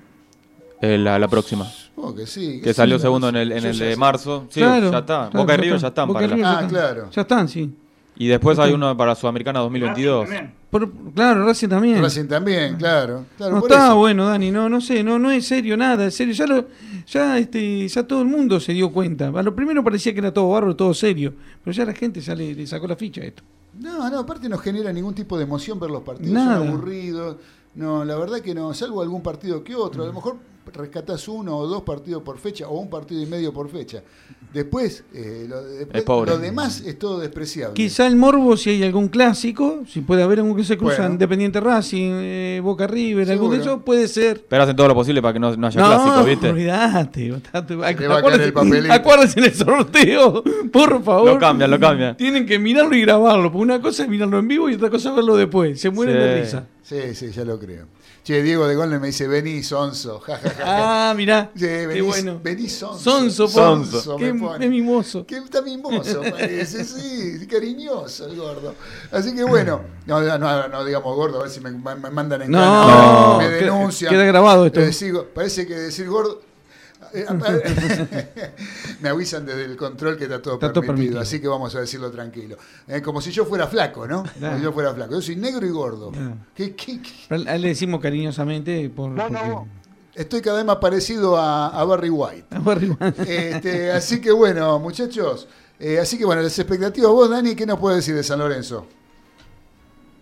Eh, 0.82 0.98
la, 0.98 1.20
la 1.20 1.28
próxima. 1.28 1.66
supongo 1.66 2.16
que 2.16 2.26
sí. 2.26 2.62
Que 2.64 2.74
salió 2.74 2.98
sí, 2.98 3.02
segundo 3.04 3.30
en 3.30 3.36
el, 3.36 3.52
en 3.52 3.66
el 3.66 3.78
de 3.78 3.92
sé. 3.92 3.98
marzo. 3.98 4.46
Sí, 4.50 4.60
Claro, 4.62 4.92
ya 4.92 5.00
está. 5.00 5.30
claro, 5.30 5.40
Boca 5.40 5.54
y 5.54 5.58
River 5.58 5.80
ya 5.80 5.88
están 5.90 6.08
Boca 6.08 6.20
para 6.22 6.38
y 6.38 6.40
la- 6.40 6.50
Ah, 6.50 6.54
están. 6.54 6.70
claro. 6.70 7.10
Ya 7.12 7.22
están, 7.22 7.48
sí. 7.50 7.74
Y 8.18 8.28
después 8.28 8.60
hay 8.60 8.74
uno 8.74 8.96
para 8.98 9.16
Sudamericana 9.16 9.60
2022. 9.60 10.28
Racing 10.28 10.36
también. 10.36 10.60
Por- 10.70 11.14
claro, 11.14 11.46
Racing 11.46 11.68
también. 11.70 12.02
Racing 12.02 12.26
también, 12.28 12.76
claro. 12.76 13.26
claro 13.38 13.56
no 13.56 13.62
está 13.62 13.88
eso. 13.88 13.96
bueno, 13.98 14.28
Dani, 14.28 14.52
no, 14.52 14.68
no 14.70 14.82
sé, 14.82 15.04
no, 15.04 15.18
no 15.18 15.32
es 15.32 15.48
serio 15.48 15.78
nada, 15.78 16.06
es 16.06 16.16
serio. 16.16 16.34
Ya 16.34 16.46
lo, 16.46 16.66
ya 17.08 17.38
este, 17.38 17.88
ya 17.88 18.04
todo 18.06 18.22
el 18.22 18.28
mundo 18.28 18.60
se 18.60 18.74
dio 18.74 18.92
cuenta. 18.92 19.28
A 19.30 19.42
lo 19.44 19.56
primero 19.56 19.84
parecía 19.84 20.14
que 20.14 20.20
era 20.20 20.34
todo 20.34 20.50
barro, 20.50 20.76
todo 20.76 20.94
serio, 20.94 21.34
pero 21.64 21.74
ya 21.74 21.86
la 21.86 21.94
gente 21.94 22.20
ya 22.20 22.36
le, 22.36 22.54
le 22.54 22.68
sacó 22.68 22.88
la 22.88 22.96
ficha 22.98 23.22
a 23.22 23.26
esto. 23.26 23.42
No, 23.80 24.10
no, 24.10 24.20
aparte 24.20 24.50
no 24.50 24.58
genera 24.58 24.92
ningún 24.92 25.14
tipo 25.16 25.38
de 25.38 25.44
emoción 25.46 25.80
ver 25.80 25.90
los 25.90 26.04
partidos. 26.04 26.32
Nada. 26.34 26.58
Son 26.60 26.68
aburridos. 26.68 27.38
No, 27.76 28.04
la 28.04 28.16
verdad 28.18 28.42
que 28.42 28.54
no, 28.54 28.74
salvo 28.74 29.02
algún 29.02 29.22
partido 29.24 29.64
que 29.64 29.76
otro. 29.76 30.04
A 30.04 30.08
lo 30.08 30.14
mejor 30.14 30.36
rescatás 30.74 31.28
uno 31.28 31.58
o 31.58 31.68
dos 31.68 31.84
partidos 31.84 32.24
por 32.24 32.38
fecha 32.38 32.68
o 32.68 32.80
un 32.80 32.90
partido 32.90 33.22
y 33.22 33.26
medio 33.26 33.54
por 33.54 33.70
fecha. 33.70 34.02
Después, 34.54 35.04
eh, 35.14 35.46
lo, 35.48 35.62
después, 35.64 36.42
demás 36.42 36.82
es 36.82 36.98
todo 36.98 37.20
despreciable. 37.20 37.76
Quizá 37.76 38.08
el 38.08 38.16
morbo, 38.16 38.58
si 38.58 38.72
hay 38.72 38.84
algún 38.84 39.08
clásico, 39.08 39.84
si 39.88 40.02
puede 40.02 40.24
haber 40.24 40.40
algún 40.40 40.56
que 40.58 40.64
se 40.64 40.76
cruzan, 40.78 40.98
Bueno. 40.98 41.14
Independiente 41.14 41.60
Racing, 41.60 42.12
eh, 42.16 42.62
Boca 42.64 42.88
River, 42.88 43.30
algún 43.32 43.52
de 43.52 43.58
esos, 43.58 43.84
puede 43.84 44.08
ser. 44.08 44.44
Pero 44.50 44.64
hacen 44.64 44.76
todo 44.76 44.88
lo 44.88 44.96
posible 44.96 45.22
para 45.22 45.34
que 45.34 45.40
no, 45.40 45.56
no 45.56 45.68
haya 45.68 45.80
No, 45.82 45.88
clásico, 45.88 46.24
¿viste? 46.24 46.50
olvidate, 46.50 47.34
Acuérdense, 47.54 48.52
papelito. 48.52 48.94
acuérdense 48.94 49.40
en 49.40 49.46
el 49.46 49.54
sorteo, 49.54 50.44
por 50.72 51.04
favor. 51.04 51.34
Lo 51.34 51.40
cambian, 51.40 51.70
lo 51.70 51.80
cambian. 51.80 52.18
Tienen 52.18 52.46
que 52.46 52.58
mirarlo 52.60 52.96
y 52.96 53.02
grabarlo, 53.02 53.52
porque 53.52 53.64
una 53.64 53.82
cosa 53.82 54.04
es 54.04 54.10
mirarlo 54.10 54.40
en 54.40 54.48
vivo 54.48 54.70
y 54.70 54.74
otra 54.76 54.90
cosa 54.90 55.10
es 55.10 55.16
verlo 55.16 55.38
después. 55.38 55.80
Se 55.80 55.90
mueren 55.90 56.16
Sí. 56.16 56.20
de 56.22 56.42
risa. 56.42 56.66
Sí, 56.82 57.14
sí, 57.14 57.32
ya 57.32 57.46
lo 57.46 57.60
creo. 57.60 57.86
Che, 58.30 58.44
Diego 58.44 58.68
de 58.68 58.76
Golden 58.76 59.02
me 59.02 59.08
dice, 59.08 59.28
vení, 59.28 59.64
sonso. 59.64 60.20
Ja, 60.20 60.38
ja, 60.38 60.50
ja, 60.52 60.56
ja. 60.64 61.10
Ah, 61.10 61.14
mirá. 61.16 61.50
Sí, 61.56 61.62
qué 61.62 61.88
vení, 61.88 62.02
bueno. 62.02 62.40
vení 62.44 62.70
sonso. 62.70 63.00
Sonso, 63.00 63.46
por- 63.46 63.54
Sonso, 63.88 64.18
Qué, 64.18 64.32
me 64.32 64.40
pone. 64.40 64.60
qué 64.60 64.70
mimoso. 64.70 65.26
Que 65.26 65.38
está 65.38 65.64
mimoso, 65.64 66.22
parece, 66.30 66.84
sí, 66.86 67.48
cariñoso 67.48 68.28
el 68.28 68.36
gordo. 68.38 68.76
Así 69.12 69.34
que 69.34 69.44
bueno, 69.44 69.82
no, 70.06 70.22
no, 70.22 70.38
no, 70.38 70.68
no 70.68 70.86
digamos 70.86 71.16
gordo, 71.16 71.40
a 71.40 71.42
ver 71.46 71.52
si 71.52 71.60
me, 71.60 71.72
me 71.72 71.96
mandan 71.96 72.44
en 72.44 72.52
No, 72.52 72.60
cana, 72.60 73.38
me 73.40 73.46
queda- 73.50 73.62
denuncian. 73.74 74.12
queda 74.12 74.24
grabado 74.26 74.68
esto. 74.68 74.80
Eh, 74.80 74.94
sigo- 74.94 75.26
parece 75.34 75.66
que 75.66 75.74
decir 75.74 76.08
gordo. 76.08 76.40
Eh, 77.14 77.26
me 79.02 79.10
avisan 79.10 79.46
desde 79.46 79.66
el 79.66 79.76
control 79.78 80.18
que 80.18 80.26
está 80.26 80.42
todo, 80.42 80.56
Está 80.56 80.72
todo 80.74 80.84
permitido, 80.84 81.20
así 81.20 81.40
que 81.40 81.48
vamos 81.48 81.74
a 81.76 81.80
decirlo 81.82 82.12
tranquilo. 82.12 82.58
Eh, 82.88 83.02
como 83.02 83.22
si 83.22 83.32
yo 83.32 83.46
fuera 83.46 83.68
flaco, 83.68 84.08
¿no? 84.08 84.24
Como 84.40 84.58
si 84.58 84.64
yo 84.64 84.72
fuera 84.74 84.94
flaco. 84.94 85.14
Yo 85.14 85.22
soy 85.22 85.36
negro 85.36 85.66
y 85.66 85.70
gordo. 85.70 86.12
Claro. 86.12 86.38
¿Qué- 86.56 86.76
qué- 86.76 87.02
qué? 87.02 87.34
A 87.50 87.56
él 87.56 87.62
le 87.62 87.68
decimos 87.70 88.00
cariñosamente 88.02 88.90
por, 88.90 89.16
porque- 89.16 89.56
Estoy 90.16 90.42
cada 90.42 90.58
vez 90.58 90.66
más 90.66 90.78
parecido 90.78 91.38
a, 91.38 91.68
a 91.68 91.84
Barry 91.86 92.10
White. 92.10 92.46
a 92.56 92.60
Barry 92.60 92.90
White. 92.90 93.50
Este, 93.50 93.92
así 93.92 94.20
que 94.20 94.32
bueno, 94.32 94.78
muchachos. 94.80 95.48
eh, 95.80 96.00
así 96.00 96.18
que 96.18 96.26
bueno, 96.26 96.42
las 96.42 96.58
expectativas. 96.60 97.10
Vos, 97.12 97.30
Dani, 97.30 97.56
¿qué 97.56 97.66
nos 97.66 97.80
puedes 97.80 97.98
decir 98.00 98.16
de 98.16 98.24
San 98.24 98.40
Lorenzo? 98.40 98.86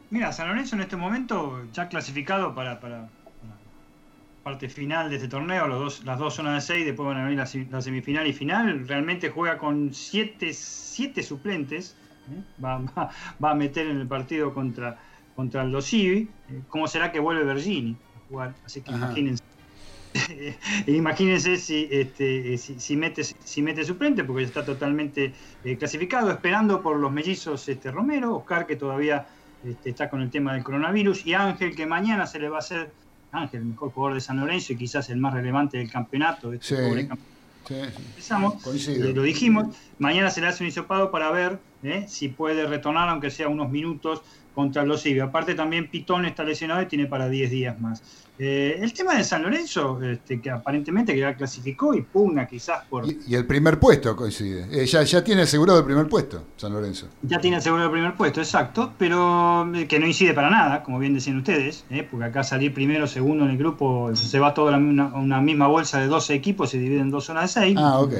Mira, 0.09 0.31
San 0.31 0.47
Lorenzo 0.49 0.75
en 0.75 0.81
este 0.83 0.95
momento 0.95 1.63
ya 1.73 1.89
clasificado 1.89 2.53
para, 2.55 2.79
para, 2.79 3.09
parte 4.47 4.69
final 4.69 5.09
de 5.09 5.17
este 5.17 5.27
torneo, 5.27 5.67
los 5.67 5.79
dos, 5.79 6.05
las 6.05 6.17
dos 6.19 6.33
zonas 6.35 6.53
de 6.55 6.61
seis, 6.73 6.85
después 6.85 7.05
van 7.05 7.17
a 7.17 7.23
venir 7.25 7.37
la, 7.37 7.49
la 7.69 7.81
semifinal 7.81 8.25
y 8.27 8.31
final. 8.33 8.87
Realmente 8.87 9.29
juega 9.29 9.57
con 9.57 9.93
siete, 9.93 10.53
siete 10.53 11.21
suplentes. 11.21 11.97
¿eh? 12.31 12.41
Va, 12.63 12.77
va- 12.79 13.09
va 13.43 13.51
a 13.51 13.55
meter 13.55 13.87
en 13.87 13.97
el 13.97 14.07
partido 14.07 14.53
contra, 14.53 14.97
contra 15.35 15.63
el 15.63 15.71
Dosivi. 15.73 16.29
Eh, 16.47 16.61
¿Cómo 16.69 16.87
será 16.87 17.11
que 17.11 17.19
vuelve 17.19 17.43
Bergini 17.43 17.97
a 18.15 18.19
jugar? 18.19 18.55
Así 18.63 18.81
que 18.81 18.91
Ajá. 18.91 19.05
imagínense. 19.07 19.43
Imagínense 20.87 21.57
si, 21.57 21.87
este, 21.91 22.57
si, 22.57 22.79
si 22.79 22.95
mete, 22.95 23.23
si 23.25 23.61
mete 23.61 23.83
suplente, 23.83 24.23
porque 24.23 24.43
ya 24.43 24.47
está 24.47 24.63
totalmente 24.65 25.33
eh, 25.63 25.77
clasificado, 25.77 26.31
esperando 26.31 26.81
por 26.81 26.97
los 26.97 27.11
mellizos 27.11 27.67
este, 27.67 27.91
Romero, 27.91 28.35
Oscar 28.37 28.65
que 28.65 28.77
todavía 28.77 29.27
este, 29.61 29.89
está 29.89 30.09
con 30.09 30.21
el 30.21 30.29
tema 30.29 30.53
del 30.53 30.63
coronavirus, 30.63 31.25
y 31.25 31.33
Ángel 31.33 31.75
que 31.75 31.85
mañana 31.85 32.25
se 32.25 32.39
le 32.39 32.47
va 32.49 32.57
a 32.57 32.59
hacer, 32.59 32.95
Ángel, 33.37 33.61
el 33.61 33.67
mejor 33.67 33.91
jugador 33.91 34.15
de 34.15 34.21
San 34.21 34.39
Lorenzo 34.39 34.73
y 34.73 34.77
quizás 34.77 35.09
el 35.09 35.17
más 35.17 35.33
relevante 35.33 35.77
del 35.77 35.91
campeonato, 35.91 36.49
de 36.49 36.57
este 36.57 36.75
Sí. 36.75 36.81
pobre 36.81 37.07
campeonato 37.07 37.33
Sí, 37.67 37.75
empezamos, 37.75 38.63
Coincido. 38.63 39.09
eh, 39.09 39.13
lo 39.13 39.23
dijimos, 39.23 39.75
mañana 39.97 40.29
se 40.29 40.39
le 40.39 40.47
hace 40.47 40.63
un 40.63 40.69
hisopado 40.69 41.11
para 41.11 41.31
ver 41.31 41.59
eh, 41.83 42.05
si 42.07 42.29
puede 42.29 42.65
retornar, 42.65 43.09
aunque 43.09 43.29
sea 43.29 43.49
unos 43.49 43.69
minutos, 43.69 44.21
contra 44.57 44.83
los 44.83 45.05
Ibi. 45.05 45.19
Aparte 45.19 45.53
también 45.53 45.87
Pitón 45.87 46.25
está 46.25 46.43
lesionado 46.43 46.81
y 46.81 46.87
tiene 46.87 47.05
para 47.05 47.29
10 47.29 47.51
días 47.51 47.79
más. 47.79 48.01
Eh, 48.39 48.79
el 48.81 48.91
tema 48.91 49.13
de 49.13 49.23
San 49.23 49.43
Lorenzo, 49.43 50.01
este, 50.01 50.41
que 50.41 50.49
aparentemente 50.49 51.13
que 51.13 51.19
ya 51.19 51.35
clasificó 51.35 51.93
y 51.93 52.01
pugna 52.01 52.47
quizás 52.47 52.83
por... 52.89 53.05
Y, 53.05 53.19
y 53.27 53.35
el 53.35 53.45
primer 53.45 53.79
puesto 53.79 54.15
coincide. 54.15 54.65
Eh, 54.71 54.87
ya, 54.87 55.03
ya 55.03 55.23
tiene 55.23 55.43
asegurado 55.43 55.77
el 55.77 55.85
primer 55.85 56.07
puesto, 56.07 56.43
San 56.55 56.73
Lorenzo. 56.73 57.07
Ya 57.21 57.39
tiene 57.39 57.57
asegurado 57.57 57.89
el 57.89 57.91
primer 57.91 58.15
puesto, 58.15 58.41
exacto, 58.41 58.93
pero 58.97 59.71
eh, 59.75 59.87
que 59.87 59.99
no 59.99 60.07
incide 60.07 60.33
para 60.33 60.49
nada, 60.49 60.81
como 60.81 60.97
bien 60.97 61.13
decían 61.13 61.37
ustedes, 61.37 61.85
eh, 61.91 62.07
porque 62.09 62.25
acá 62.25 62.43
salir 62.43 62.73
primero 62.73 63.03
o 63.03 63.07
segundo 63.07 63.45
en 63.45 63.51
el 63.51 63.57
grupo 63.59 64.09
se 64.15 64.39
va 64.39 64.55
toda 64.55 64.75
una, 64.77 65.05
una 65.13 65.39
misma 65.39 65.67
bolsa 65.67 65.99
de 65.99 66.07
12 66.07 66.33
equipos, 66.33 66.71
se 66.71 66.79
divide 66.79 67.01
en 67.01 67.11
dos 67.11 67.25
zonas 67.25 67.53
de 67.53 67.61
6. 67.61 67.77
Ah, 67.79 67.99
ok. 67.99 68.13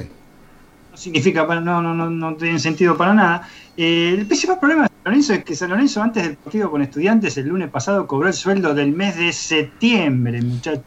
no 0.92 0.96
significa 0.96 1.44
no, 1.46 1.82
no, 1.82 1.94
no, 1.94 2.08
no 2.10 2.36
tiene 2.36 2.60
sentido 2.60 2.96
para 2.96 3.12
nada. 3.12 3.48
El 3.76 4.24
principal 4.26 4.60
problema 4.60 4.88
San 4.88 4.97
Lorenzo 5.08 5.32
es 5.34 5.44
que 5.44 5.54
San 5.56 5.70
Lorenzo 5.70 6.02
antes 6.02 6.22
del 6.22 6.36
partido 6.36 6.70
con 6.70 6.82
estudiantes 6.82 7.36
el 7.38 7.48
lunes 7.48 7.68
pasado 7.70 8.06
cobró 8.06 8.28
el 8.28 8.34
sueldo 8.34 8.74
del 8.74 8.92
mes 8.92 9.16
de 9.16 9.32
septiembre, 9.32 10.40
muchachos. 10.42 10.84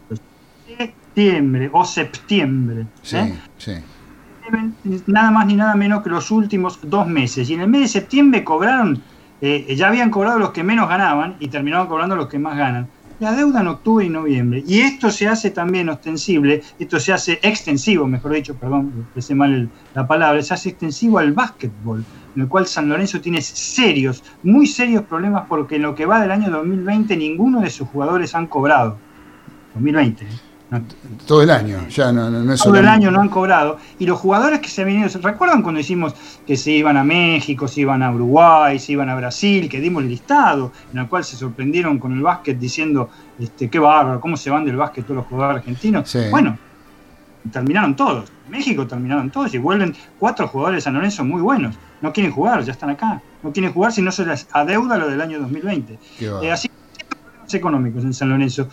Septiembre 0.77 1.69
o 1.73 1.83
septiembre. 1.83 2.85
Sí, 3.01 3.17
¿eh? 3.17 3.39
sí. 3.57 3.73
Nada 5.07 5.31
más 5.31 5.45
ni 5.45 5.55
nada 5.55 5.75
menos 5.75 6.01
que 6.03 6.09
los 6.09 6.31
últimos 6.31 6.79
dos 6.83 7.07
meses. 7.07 7.49
Y 7.49 7.53
en 7.53 7.61
el 7.61 7.67
mes 7.67 7.81
de 7.81 7.87
septiembre 7.87 8.43
cobraron, 8.43 9.01
eh, 9.41 9.73
ya 9.75 9.87
habían 9.87 10.09
cobrado 10.09 10.39
los 10.39 10.51
que 10.51 10.63
menos 10.63 10.87
ganaban 10.89 11.35
y 11.39 11.47
terminaron 11.47 11.87
cobrando 11.87 12.15
los 12.15 12.27
que 12.27 12.39
más 12.39 12.57
ganan. 12.57 12.87
La 13.19 13.33
deuda 13.33 13.61
en 13.61 13.67
octubre 13.67 14.03
y 14.03 14.09
noviembre. 14.09 14.63
Y 14.65 14.79
esto 14.79 15.11
se 15.11 15.27
hace 15.27 15.51
también 15.51 15.89
ostensible, 15.89 16.63
esto 16.79 16.99
se 16.99 17.13
hace 17.13 17.39
extensivo, 17.43 18.07
mejor 18.07 18.33
dicho, 18.33 18.55
perdón, 18.55 18.91
expresé 19.03 19.35
mal 19.35 19.53
el- 19.53 19.69
la 19.93 20.07
palabra, 20.07 20.41
se 20.41 20.53
hace 20.55 20.69
extensivo 20.69 21.19
al 21.19 21.31
básquetbol, 21.31 22.03
en 22.35 22.41
el 22.43 22.47
cual 22.47 22.65
San 22.67 22.87
Lorenzo 22.89 23.19
tiene 23.21 23.41
serios, 23.41 24.23
muy 24.43 24.67
serios 24.67 25.03
problemas 25.03 25.43
porque 25.47 25.75
en 25.75 25.83
lo 25.83 25.95
que 25.95 26.05
va 26.05 26.21
del 26.21 26.31
año 26.31 26.49
2020 26.49 27.15
ninguno 27.17 27.61
de 27.61 27.69
sus 27.69 27.87
jugadores 27.89 28.33
han 28.35 28.47
cobrado. 28.47 28.97
2020. 29.75 30.23
¿eh? 30.25 30.27
No- 30.69 30.81
Todo 31.27 31.41
el 31.43 31.49
año, 31.51 31.85
ya 31.89 32.13
no, 32.13 32.29
no, 32.29 32.43
no 32.43 32.53
es 32.53 32.61
todo 32.61 32.75
el 32.77 32.87
año 32.87 33.11
no 33.11 33.19
han 33.19 33.27
cobrado. 33.27 33.77
Y 33.99 34.05
los 34.05 34.17
jugadores 34.19 34.59
que 34.61 34.69
se 34.69 34.81
han 34.81 34.87
venido, 34.87 35.09
¿recuerdan 35.21 35.61
cuando 35.61 35.79
decimos 35.79 36.13
que 36.47 36.55
se 36.55 36.71
iban 36.71 36.95
a 36.95 37.03
México, 37.03 37.67
se 37.67 37.81
iban 37.81 38.01
a 38.01 38.09
Uruguay, 38.11 38.79
se 38.79 38.93
iban 38.93 39.09
a 39.09 39.15
Brasil, 39.15 39.67
que 39.67 39.81
dimos 39.81 40.03
el 40.03 40.09
listado, 40.09 40.71
en 40.93 40.99
el 40.99 41.07
cual 41.09 41.25
se 41.25 41.35
sorprendieron 41.35 41.99
con 41.99 42.13
el 42.13 42.21
básquet 42.21 42.57
diciendo, 42.57 43.09
este, 43.37 43.69
qué 43.69 43.79
bárbaro, 43.79 44.21
cómo 44.21 44.37
se 44.37 44.49
van 44.49 44.63
del 44.63 44.77
básquet 44.77 45.03
todos 45.05 45.17
los 45.17 45.25
jugadores 45.25 45.59
argentinos? 45.59 46.09
Sí. 46.09 46.19
Bueno, 46.31 46.57
terminaron 47.51 47.95
todos. 47.95 48.33
En 48.43 48.49
México 48.51 48.87
terminaron 48.87 49.31
todos 49.31 49.53
y 49.53 49.57
vuelven 49.57 49.95
cuatro 50.17 50.47
jugadores 50.47 50.77
de 50.77 50.81
San 50.81 50.93
Lorenzo 50.95 51.23
muy 51.25 51.41
buenos. 51.41 51.79
No 51.99 52.11
quieren 52.13 52.31
jugar, 52.31 52.63
ya 52.63 52.71
están 52.73 52.89
acá. 52.91 53.23
No 53.41 53.51
quieren 53.51 53.73
jugar 53.73 53.91
si 53.91 54.01
no 54.01 54.11
se 54.11 54.25
les 54.25 54.47
adeuda 54.53 54.97
lo 54.97 55.07
del 55.09 55.21
año 55.21 55.39
2020. 55.39 55.99
Qué 56.17 56.27
va. 56.29 56.39
Eh, 56.43 56.51
así 56.51 56.67
que 56.69 56.75
problemas 57.21 57.53
económicos 57.53 58.03
en 58.03 58.13
San 58.13 58.29
Lorenzo. 58.29 58.69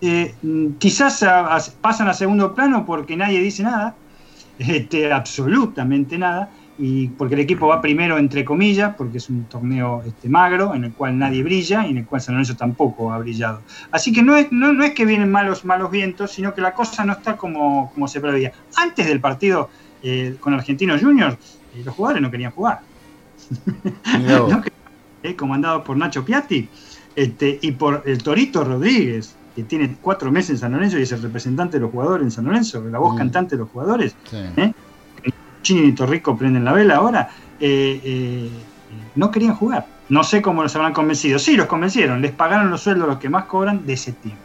Eh, 0.00 0.38
quizás 0.78 1.22
a- 1.22 1.56
a- 1.56 1.60
pasan 1.80 2.08
a 2.08 2.14
segundo 2.14 2.54
plano 2.54 2.84
porque 2.84 3.16
nadie 3.16 3.40
dice 3.40 3.62
nada, 3.62 3.98
este, 4.58 5.12
absolutamente 5.12 6.18
nada, 6.18 6.50
y 6.78 7.08
porque 7.08 7.34
el 7.34 7.40
equipo 7.42 7.66
va 7.66 7.80
primero 7.80 8.18
entre 8.18 8.44
comillas, 8.44 8.94
porque 8.96 9.18
es 9.18 9.28
un 9.28 9.44
torneo 9.44 10.02
este, 10.06 10.28
magro 10.28 10.74
en 10.74 10.84
el 10.84 10.92
cual 10.92 11.18
nadie 11.18 11.42
brilla 11.42 11.86
y 11.86 11.90
en 11.90 11.98
el 11.98 12.06
cual 12.06 12.20
San 12.22 12.34
Lorenzo 12.34 12.56
tampoco 12.56 13.12
ha 13.12 13.18
brillado. 13.18 13.62
Así 13.90 14.12
que 14.12 14.22
no 14.22 14.36
es, 14.36 14.50
no, 14.50 14.72
no 14.72 14.82
es 14.82 14.92
que 14.92 15.04
vienen 15.04 15.30
malos, 15.30 15.64
malos 15.64 15.90
vientos, 15.90 16.32
sino 16.32 16.54
que 16.54 16.60
la 16.60 16.72
cosa 16.72 17.04
no 17.04 17.12
está 17.12 17.36
como, 17.36 17.90
como 17.92 18.08
se 18.08 18.20
preveía. 18.20 18.52
Antes 18.76 19.06
del 19.06 19.20
partido 19.20 19.68
eh, 20.02 20.36
con 20.40 20.54
Argentinos 20.54 21.00
Juniors, 21.02 21.36
eh, 21.74 21.82
los 21.84 21.94
jugadores 21.94 22.22
no 22.22 22.30
querían 22.30 22.52
jugar. 22.52 22.80
No, 24.20 24.62
eh, 25.22 25.36
comandado 25.36 25.84
por 25.84 25.96
Nacho 25.96 26.24
Piatti 26.24 26.68
este, 27.14 27.58
y 27.62 27.72
por 27.72 28.02
el 28.06 28.22
Torito 28.22 28.64
Rodríguez, 28.64 29.36
que 29.54 29.62
tiene 29.64 29.96
cuatro 30.00 30.32
meses 30.32 30.50
en 30.50 30.58
San 30.58 30.72
Lorenzo 30.72 30.98
y 30.98 31.02
es 31.02 31.12
el 31.12 31.22
representante 31.22 31.76
de 31.76 31.82
los 31.82 31.90
jugadores 31.90 32.24
en 32.24 32.30
San 32.30 32.44
Lorenzo, 32.46 32.82
la 32.88 32.98
voz 32.98 33.14
Mm. 33.14 33.18
cantante 33.18 33.56
de 33.56 33.60
los 33.60 33.70
jugadores. 33.70 34.16
Sí. 34.24 34.38
Chini 35.62 35.88
y 35.88 35.92
Torrico 35.92 36.36
prenden 36.36 36.64
la 36.64 36.72
vela 36.72 36.96
ahora. 36.96 37.28
eh, 37.60 38.00
eh, 38.04 38.50
no 39.14 39.30
querían 39.30 39.54
jugar. 39.54 39.86
No 40.08 40.24
sé 40.24 40.42
cómo 40.42 40.62
los 40.62 40.74
habrán 40.76 40.92
convencido. 40.92 41.38
Sí, 41.38 41.56
los 41.56 41.66
convencieron. 41.66 42.20
Les 42.20 42.32
pagaron 42.32 42.70
los 42.70 42.80
sueldos 42.82 43.06
los 43.08 43.18
que 43.18 43.28
más 43.28 43.44
cobran 43.44 43.86
de 43.86 43.96
septiembre. 43.96 44.42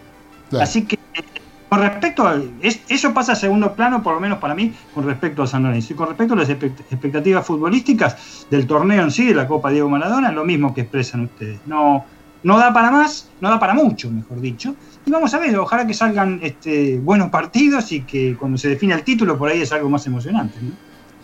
Claro. 0.49 0.63
Así 0.63 0.83
que, 0.85 0.95
eh, 0.95 1.23
con 1.69 1.79
respecto 1.81 2.27
a. 2.27 2.39
es- 2.61 2.81
eso 2.87 3.13
pasa 3.13 3.33
a 3.33 3.35
segundo 3.35 3.73
plano, 3.73 4.01
por 4.03 4.13
lo 4.13 4.19
menos 4.19 4.37
para 4.39 4.53
mí, 4.55 4.73
con 4.93 5.05
respecto 5.05 5.43
a 5.43 5.47
San 5.47 5.63
Lorenzo. 5.63 5.93
Y 5.93 5.95
con 5.95 6.07
respecto 6.07 6.33
a 6.33 6.37
las 6.37 6.49
expect- 6.49 6.79
expectativas 6.91 7.45
futbolísticas 7.45 8.45
del 8.49 8.67
torneo 8.67 9.03
en 9.03 9.11
sí, 9.11 9.25
de 9.25 9.33
la 9.35 9.47
Copa 9.47 9.71
Diego 9.71 9.89
Maradona, 9.89 10.31
lo 10.31 10.45
mismo 10.45 10.73
que 10.73 10.81
expresan 10.81 11.21
ustedes. 11.21 11.59
No, 11.65 12.05
no 12.43 12.57
da 12.57 12.71
para 12.73 12.91
más, 12.91 13.29
no 13.41 13.49
da 13.49 13.59
para 13.59 13.73
mucho, 13.73 14.09
mejor 14.11 14.39
dicho. 14.39 14.75
Y 15.05 15.11
vamos 15.11 15.33
a 15.33 15.39
ver, 15.39 15.57
ojalá 15.57 15.85
que 15.87 15.93
salgan 15.93 16.39
este, 16.43 16.99
buenos 16.99 17.29
partidos 17.29 17.91
y 17.91 18.01
que 18.01 18.35
cuando 18.37 18.57
se 18.57 18.69
define 18.69 18.93
el 18.93 19.03
título, 19.03 19.37
por 19.37 19.49
ahí 19.49 19.61
es 19.61 19.71
algo 19.73 19.89
más 19.89 20.05
emocionante. 20.07 20.57
¿no? 20.61 20.71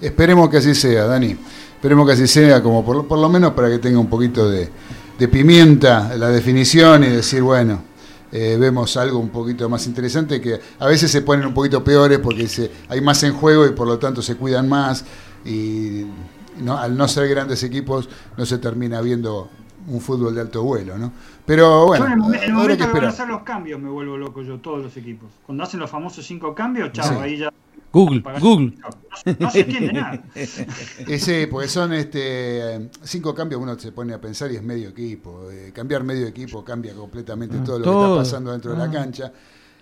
Esperemos 0.01 0.49
que 0.49 0.57
así 0.57 0.75
sea, 0.75 1.05
Dani. 1.05 1.35
Esperemos 1.75 2.05
que 2.07 2.13
así 2.13 2.27
sea, 2.27 2.61
como 2.63 2.83
por, 2.85 2.95
lo- 2.97 3.07
por 3.07 3.19
lo 3.19 3.29
menos 3.29 3.53
para 3.53 3.69
que 3.69 3.79
tenga 3.79 3.99
un 3.99 4.07
poquito 4.07 4.49
de, 4.49 4.69
de 5.19 5.27
pimienta 5.27 6.15
la 6.17 6.29
definición 6.29 7.03
y 7.03 7.07
decir, 7.07 7.41
bueno, 7.41 7.81
eh, 8.31 8.57
vemos 8.59 8.97
algo 8.97 9.19
un 9.19 9.29
poquito 9.29 9.69
más 9.69 9.85
interesante, 9.85 10.41
que 10.41 10.59
a 10.79 10.87
veces 10.87 11.11
se 11.11 11.21
ponen 11.21 11.45
un 11.45 11.53
poquito 11.53 11.83
peores 11.83 12.19
porque 12.19 12.47
se, 12.47 12.71
hay 12.89 12.99
más 13.01 13.21
en 13.23 13.33
juego 13.33 13.65
y 13.65 13.71
por 13.71 13.87
lo 13.87 13.99
tanto 13.99 14.21
se 14.21 14.35
cuidan 14.35 14.67
más 14.67 15.05
y 15.45 16.05
no- 16.61 16.77
al 16.77 16.95
no 16.97 17.07
ser 17.07 17.27
grandes 17.27 17.61
equipos 17.63 18.09
no 18.37 18.45
se 18.45 18.57
termina 18.57 19.01
viendo 19.01 19.49
un 19.87 19.99
fútbol 19.99 20.33
de 20.33 20.41
alto 20.41 20.63
vuelo, 20.63 20.97
¿no? 20.97 21.11
Pero 21.45 21.85
bueno, 21.87 22.05
yo 22.07 22.13
en 22.13 22.35
el, 22.35 22.43
el 22.43 22.53
momento 22.53 22.77
que 22.77 22.83
esperar. 22.85 23.09
hacer 23.09 23.27
los 23.27 23.43
cambios 23.43 23.79
me 23.81 23.89
vuelvo 23.89 24.15
loco 24.17 24.41
yo, 24.41 24.57
todos 24.59 24.81
los 24.81 24.95
equipos. 24.95 25.29
Cuando 25.45 25.63
hacen 25.65 25.81
los 25.81 25.89
famosos 25.89 26.25
cinco 26.25 26.55
cambios, 26.55 26.93
chao, 26.93 27.09
Sí. 27.09 27.15
ahí 27.21 27.37
ya... 27.37 27.51
Google, 27.93 28.23
Google. 28.41 28.73
No, 28.81 28.89
se- 29.23 29.37
no 29.39 29.51
se 29.51 29.59
entiende 29.61 29.93
nada. 29.93 30.23
Sí, 31.19 31.45
porque 31.49 31.67
son 31.67 31.93
este 31.93 32.89
cinco 33.03 33.33
cambios, 33.35 33.61
uno 33.61 33.77
se 33.79 33.91
pone 33.91 34.13
a 34.13 34.19
pensar 34.19 34.51
y 34.51 34.55
es 34.55 34.63
medio 34.63 34.89
equipo. 34.89 35.49
Eh, 35.51 35.71
cambiar 35.73 36.03
medio 36.03 36.27
equipo 36.27 36.65
cambia 36.65 36.93
completamente 36.93 37.55
Ah, 37.59 37.63
todo 37.63 37.79
lo 37.79 37.85
todo. 37.85 37.99
que 37.99 38.05
está 38.23 38.23
pasando 38.31 38.51
dentro 38.51 38.71
de 38.71 38.77
la 38.79 38.85
Ah. 38.85 38.91
cancha. 38.91 39.31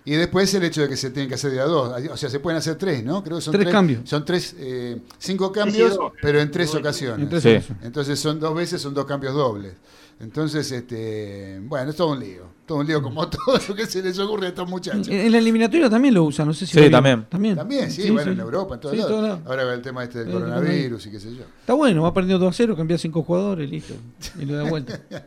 Y 0.04 0.12
después 0.16 0.52
el 0.54 0.64
hecho 0.64 0.82
de 0.82 0.88
que 0.88 0.96
se 0.96 1.10
tienen 1.10 1.28
que 1.28 1.36
hacer 1.36 1.52
de 1.52 1.60
a 1.60 1.64
dos. 1.64 1.94
O 2.10 2.16
sea, 2.16 2.28
se 2.28 2.40
pueden 2.40 2.58
hacer 2.58 2.74
tres, 2.74 3.04
¿no? 3.04 3.22
Creo 3.22 3.36
que 3.38 3.42
son 3.42 3.52
Tres 3.52 3.68
cambios. 3.68 4.00
Son 4.08 4.24
tres, 4.24 4.54
eh, 4.58 5.00
cinco 5.18 5.52
cambios, 5.52 5.96
pero 6.20 6.40
en 6.40 6.50
tres 6.50 6.72
Dos. 6.72 6.80
ocasiones. 6.80 7.22
En 7.22 7.28
tres 7.30 7.42
Sí. 7.44 7.48
ocasiones. 7.50 7.84
Entonces 7.86 8.18
son 8.20 8.40
dos 8.40 8.54
veces, 8.54 8.82
son 8.82 8.94
dos 8.94 9.04
cambios 9.06 9.32
dobles. 9.34 9.74
Entonces, 10.18 10.70
este, 10.72 11.60
bueno, 11.64 11.90
es 11.90 11.96
todo 11.96 12.12
un 12.12 12.20
lío. 12.20 12.46
Todo 12.72 12.80
un 12.80 12.86
lío 12.86 13.02
como 13.02 13.28
todo 13.28 13.58
lo 13.68 13.74
que 13.74 13.84
se 13.84 14.02
les 14.02 14.18
ocurre 14.18 14.46
a 14.46 14.48
estos 14.48 14.66
muchachos. 14.66 15.06
En, 15.08 15.30
la 15.30 15.36
eliminatoria 15.36 15.90
también 15.90 16.14
lo 16.14 16.24
usan, 16.24 16.46
no 16.46 16.54
sé 16.54 16.64
si 16.64 16.72
Sí, 16.80 16.90
también. 16.90 17.26
También, 17.28 17.54
También, 17.54 17.90
sí, 17.90 18.08
bueno, 18.10 18.32
en 18.32 18.40
Europa, 18.40 18.76
en 18.76 18.80
todos 18.80 18.94
Sí, 18.94 18.98
lados. 19.02 19.12
todos 19.12 19.28
lados. 19.28 19.40
Ahora 19.44 19.64
va 19.64 19.74
el 19.74 19.82
tema 19.82 20.02
este 20.04 20.20
del 20.24 20.32
coronavirus 20.32 21.06
y 21.06 21.10
qué 21.10 21.20
sé 21.20 21.34
yo. 21.34 21.42
Está 21.60 21.74
bueno, 21.74 22.02
va 22.02 22.14
perdiendo 22.14 22.42
2 22.46 22.54
a 22.54 22.56
0, 22.56 22.74
cambia 22.74 22.96
cinco 22.96 23.22
jugadores, 23.24 23.68
listo. 23.68 23.92
Y 24.40 24.46
lo 24.46 24.56
da 24.56 24.64
vuelta. 24.64 24.98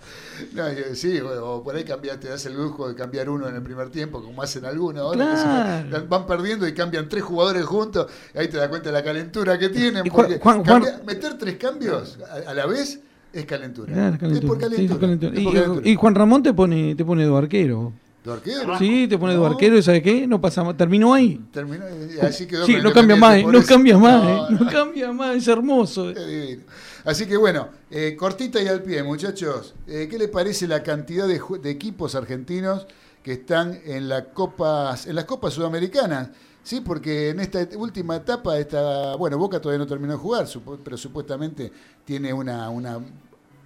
No, 0.54 0.68
yo- 0.74 0.96
sí, 0.96 1.20
o, 1.22 1.64
por 1.64 1.76
ahí 1.76 1.84
cambiaste, 1.86 2.28
das 2.28 2.46
el 2.48 2.56
lujo 2.56 2.90
de 2.90 2.96
cambiar 2.96 3.30
uno 3.30 3.48
en 3.48 3.56
el 3.56 3.62
primer 3.62 3.90
tiempo, 3.90 4.22
como 4.22 4.42
hacen 4.42 4.66
algunos 4.66 5.04
ahora. 5.04 5.32
que 5.32 5.38
se- 5.38 5.44
Claro. 5.90 6.06
van 6.10 6.26
perdiendo 6.26 6.68
y 6.68 6.74
cambian 6.74 7.08
tres 7.08 7.24
jugadores 7.24 7.64
juntos, 7.64 8.08
y 8.34 8.40
ahí 8.40 8.48
te 8.48 8.58
das 8.58 8.68
cuenta 8.70 8.90
de 8.90 8.94
la 8.94 9.04
calentura 9.04 9.58
que 9.60 9.70
tienen. 9.70 10.04
Juan- 10.10 10.26
Porque 10.26 10.40
Juan- 10.40 10.66
Juan- 10.66 10.82
cambia- 10.84 11.02
meter 11.06 11.38
tres 11.38 11.56
cambios 11.58 12.18
a, 12.48 12.50
a 12.50 12.54
la 12.56 12.66
vez 12.66 13.00
es 13.40 13.46
calentura. 13.46 13.94
Claro, 13.94 14.14
Es 14.16 14.20
calentura. 14.20 14.48
por 14.48 14.58
Sí, 14.58 14.62
calentura. 14.70 15.00
calentura. 15.00 15.34
es 15.34 15.44
por 15.44 15.54
Y- 15.54 15.56
calentura. 15.56 15.90
Y, 15.90 15.96
Juan 15.96 16.16
Ramón 16.16 16.44
te 16.44 16.54
pone, 16.54 16.96
te 16.96 17.06
pone 17.06 17.28
de 17.28 17.36
arquero. 17.38 17.94
¿Tu 18.24 18.32
arquero? 18.32 18.78
Sí, 18.80 19.08
te 19.08 19.18
pone 19.20 19.34
de 19.34 19.40
No, 19.40 19.46
arquero 19.46 19.78
y 19.78 19.84
¿sabes 19.84 20.02
qué? 20.02 20.26
No 20.26 20.42
pasa 20.42 20.64
más. 20.64 20.76
Terminó 20.76 21.14
ahí. 21.14 21.40
Terminó, 21.52 21.84
y 22.16 22.20
así 22.26 22.48
quedó 22.48 22.66
Sí, 22.66 22.78
no 22.82 22.92
cambia 22.92 23.16
más, 23.16 23.38
eh, 23.38 23.46
no 23.46 23.64
cambia 23.64 23.98
más, 24.00 24.24
No, 24.24 24.30
eh, 24.30 24.52
no 24.52 24.60
no. 24.66 24.72
cambia 24.72 25.12
más, 25.12 25.36
es 25.36 25.48
hermoso. 25.48 26.10
eh. 26.16 26.60
Así 27.04 27.28
que 27.28 27.38
bueno, 27.38 27.68
eh, 27.92 28.16
cortita 28.18 28.60
y 28.64 28.68
al 28.68 28.82
pie, 28.82 29.04
muchachos. 29.04 29.76
Eh, 29.88 30.08
¿Qué 30.10 30.18
le 30.18 30.28
parece 30.28 30.68
la 30.68 30.82
cantidad 30.82 31.28
de, 31.28 31.40
de 31.62 31.70
equipos 31.70 32.16
argentinos 32.16 32.88
que 33.22 33.34
están 33.34 33.78
en, 33.86 34.10
la 34.10 34.26
copas, 34.26 35.06
en 35.06 35.16
las 35.16 35.26
Copas 35.26 35.54
Sudamericanas. 35.54 36.30
Sí, 36.66 36.82
porque 36.84 37.30
en 37.30 37.40
esta 37.42 37.60
última 37.78 38.16
etapa, 38.16 38.58
esta, 38.58 39.16
bueno, 39.18 39.38
Boca 39.38 39.62
todavía 39.62 39.78
no 39.78 39.86
terminó 39.88 40.14
de 40.14 40.18
jugar, 40.18 40.48
pero 40.84 40.98
supuestamente 40.98 41.72
tiene 42.04 42.34
una, 42.34 42.72
una 42.72 42.98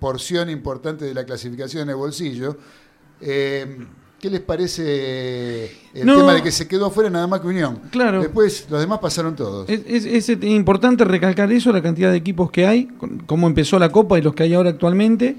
porción 0.02 0.50
importante 0.50 1.06
de 1.06 1.14
la 1.14 1.24
clasificación 1.24 1.84
en 1.84 1.90
el 1.92 1.96
bolsillo. 1.96 2.58
Eh, 3.22 3.86
¿Qué 4.20 4.30
les 4.30 4.42
parece 4.42 5.66
el 5.94 6.06
No. 6.06 6.18
tema 6.18 6.34
de 6.34 6.44
que 6.44 6.52
se 6.52 6.68
quedó 6.68 6.88
afuera 6.88 7.10
nada 7.10 7.26
más 7.26 7.40
que 7.40 7.48
Unión? 7.48 7.80
Claro. 7.90 8.20
Después 8.22 8.68
los 8.70 8.82
demás 8.82 9.00
pasaron 9.00 9.34
todos. 9.34 9.70
Es, 9.70 10.06
es- 10.06 10.28
es 10.28 10.44
importante 10.44 11.06
recalcar 11.06 11.50
eso, 11.54 11.72
la 11.72 11.82
cantidad 11.82 12.12
de 12.12 12.18
equipos 12.18 12.52
que 12.52 12.68
hay, 12.68 12.90
cómo 13.28 13.48
empezó 13.48 13.80
la 13.80 13.94
Copa 13.94 14.20
y 14.20 14.22
los 14.22 14.36
que 14.36 14.44
hay 14.44 14.54
ahora 14.56 14.72
actualmente. 14.72 15.38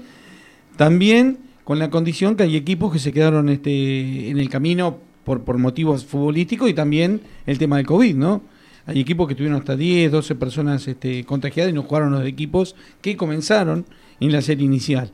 También 0.77 1.37
con 1.63 1.77
la 1.77 1.91
condición 1.91 2.35
que 2.35 2.41
hay 2.41 2.55
equipos 2.57 2.91
que 2.91 2.97
se 2.97 3.11
quedaron 3.13 3.49
este, 3.49 4.29
en 4.31 4.39
el 4.39 4.49
camino 4.49 4.97
por, 5.23 5.43
por 5.43 5.57
motivos 5.57 6.05
futbolísticos 6.05 6.69
y 6.69 6.73
también 6.73 7.21
el 7.45 7.57
tema 7.57 7.77
del 7.77 7.85
COVID, 7.85 8.15
¿no? 8.15 8.41
Hay 8.85 8.99
equipos 8.99 9.27
que 9.27 9.35
tuvieron 9.35 9.59
hasta 9.59 9.75
10, 9.75 10.11
12 10.11 10.35
personas 10.35 10.87
este, 10.87 11.23
contagiadas 11.23 11.71
y 11.71 11.75
no 11.75 11.83
jugaron 11.83 12.11
los 12.11 12.25
equipos 12.25 12.75
que 13.01 13.15
comenzaron 13.15 13.85
en 14.19 14.31
la 14.31 14.41
serie 14.41 14.65
inicial. 14.65 15.11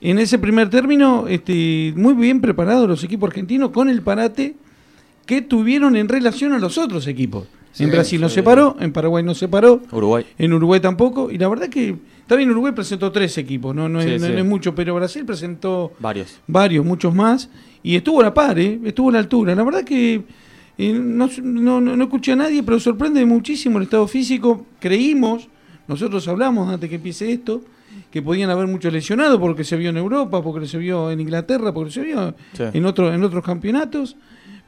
En 0.00 0.18
ese 0.18 0.38
primer 0.38 0.70
término, 0.70 1.26
este, 1.28 1.92
muy 1.96 2.14
bien 2.14 2.40
preparados 2.40 2.88
los 2.88 3.04
equipos 3.04 3.28
argentinos 3.28 3.70
con 3.70 3.88
el 3.88 4.02
parate 4.02 4.56
que 5.24 5.42
tuvieron 5.42 5.96
en 5.96 6.08
relación 6.08 6.52
a 6.52 6.58
los 6.58 6.78
otros 6.78 7.06
equipos. 7.06 7.46
Sí, 7.76 7.84
en 7.84 7.90
Brasil 7.90 8.18
no 8.20 8.28
se 8.30 8.42
paró, 8.42 8.74
en 8.80 8.90
Paraguay 8.92 9.22
no 9.22 9.34
se 9.34 9.48
paró, 9.48 9.82
Uruguay. 9.92 10.24
en 10.38 10.52
Uruguay 10.54 10.80
tampoco, 10.80 11.30
y 11.30 11.36
la 11.36 11.46
verdad 11.48 11.68
que 11.68 11.94
también 12.26 12.50
Uruguay 12.50 12.72
presentó 12.72 13.12
tres 13.12 13.36
equipos, 13.36 13.74
no, 13.74 13.84
es, 13.86 13.90
no- 13.92 14.00
sí. 14.00 14.32
no 14.32 14.38
es 14.38 14.44
mucho, 14.46 14.74
pero 14.74 14.94
Brasil 14.94 15.26
presentó 15.26 15.92
Varios. 15.98 16.40
varios, 16.46 16.86
muchos 16.86 17.14
más, 17.14 17.50
y 17.82 17.94
estuvo 17.96 18.20
a 18.20 18.24
la 18.24 18.32
par, 18.34 18.58
¿eh? 18.58 18.80
estuvo 18.84 19.10
a 19.10 19.12
la 19.12 19.18
altura. 19.18 19.54
La 19.54 19.62
verdad 19.62 19.84
que 19.84 20.22
eh, 20.78 20.92
no, 20.94 21.28
no, 21.42 21.80
no, 21.82 21.96
no 21.96 22.04
escuché 22.04 22.32
a 22.32 22.36
nadie, 22.36 22.62
pero 22.62 22.80
sorprende 22.80 23.24
muchísimo 23.26 23.76
el 23.78 23.84
estado 23.84 24.08
físico. 24.08 24.64
Creímos, 24.80 25.48
nosotros 25.86 26.26
hablamos 26.28 26.68
antes 26.72 26.88
que 26.88 26.96
empiece 26.96 27.30
esto, 27.30 27.60
que 28.10 28.22
podían 28.22 28.48
haber 28.50 28.66
muchos 28.68 28.90
lesionados 28.92 29.38
porque 29.38 29.64
se 29.64 29.76
vio 29.76 29.90
en 29.90 29.98
Europa, 29.98 30.42
porque 30.42 30.66
se 30.66 30.78
vio 30.78 31.10
en 31.10 31.20
Inglaterra, 31.20 31.72
porque 31.74 31.90
se 31.92 32.00
vio 32.00 32.34
Sí. 32.54 32.62
en, 32.72 32.86
otro, 32.86 33.12
en 33.12 33.22
otros 33.22 33.44
campeonatos, 33.44 34.16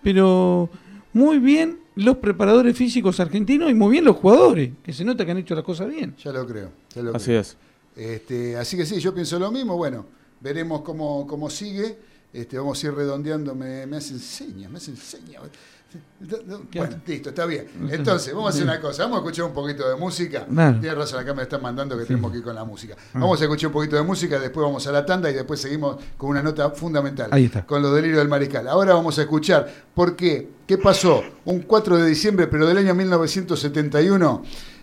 pero 0.03 0.71
muy 1.13 1.39
bien 1.39 1.79
los 1.99 2.17
preparadores 2.19 2.77
físicos 2.77 3.21
argentinos 3.21 3.71
y 3.71 3.75
muy 3.75 3.91
bien 3.93 4.05
los 4.05 4.17
jugadores, 4.17 4.71
que 4.83 4.93
se 4.93 5.05
nota 5.05 5.25
que 5.25 5.33
han 5.33 5.39
hecho 5.39 5.55
las 5.55 5.65
cosas 5.65 5.89
bien. 5.89 6.15
Ya 6.23 6.33
lo 6.33 6.47
creo. 6.47 6.71
ya 6.95 7.03
lo 7.03 7.15
Así 7.15 7.27
creo. 7.27 7.41
es. 7.41 7.57
Este, 7.97 8.57
así 8.57 8.77
que 8.77 8.87
sí, 8.87 9.01
yo 9.01 9.13
pienso 9.13 9.39
lo 9.39 9.51
mismo. 9.51 9.77
Bueno, 9.77 10.07
veremos 10.41 10.83
cómo, 10.83 11.27
cómo 11.27 11.51
sigue. 11.51 11.99
Este, 12.33 12.57
vamos 12.59 12.83
a 12.83 12.87
ir 12.87 12.95
redondeando. 12.95 13.55
Me, 13.55 13.87
me 13.87 13.97
hacen 13.97 14.19
señas, 14.19 14.71
me 14.71 14.79
hacen 14.79 14.97
señas. 14.97 15.43
¿Qué 15.91 16.79
Bueno, 16.79 16.97
listo, 17.07 17.31
está 17.31 17.47
bien. 17.47 17.67
Entonces, 17.91 18.35
vamos 18.35 18.49
a 18.49 18.51
hacer 18.51 18.65
una 18.65 18.81
cosa. 18.81 19.05
Vamos 19.05 19.19
a 19.19 19.21
escuchar 19.21 19.47
un 19.47 19.55
poquito 19.55 19.89
de 19.89 19.97
música. 19.97 20.45
Claro. 20.45 20.81
Tienes 20.81 20.99
razón, 20.99 21.21
acá 21.21 21.33
me 21.33 21.43
están 21.43 21.63
mandando 21.63 21.97
que 21.97 22.05
tenemos 22.05 22.31
que 22.31 22.39
ir 22.39 22.45
con 22.45 22.55
la 22.55 22.65
música. 22.65 22.95
Vamos 23.15 23.41
a 23.41 23.45
escuchar 23.45 23.69
un 23.69 23.73
poquito 23.73 23.97
de 23.97 24.03
música, 24.03 24.39
después 24.39 24.65
vamos 24.65 24.87
a 24.87 24.93
la 24.93 25.07
tanda 25.07 25.31
y 25.31 25.35
después 25.35 25.61
seguimos 25.61 25.97
con 26.19 26.31
una 26.31 26.43
nota 26.43 26.71
fundamental. 26.71 27.29
Ahí 27.33 27.47
está. 27.47 27.65
Con 27.65 27.81
los 27.81 27.95
delirios 27.95 28.19
del 28.19 28.29
mariscal. 28.29 28.69
Ahora 28.69 28.95
vamos 28.95 29.19
a 29.19 29.23
escuchar 29.23 29.67
por 29.95 30.15
qué. 30.15 30.51
¿Qué 30.67 30.77
pasó? 30.77 31.23
Un 31.47 31.61
4 31.63 31.97
de 31.97 32.07
diciembre, 32.07 32.49
pero 32.49 32.67
del 32.67 32.77
año 32.77 32.95
1971, 32.95 34.43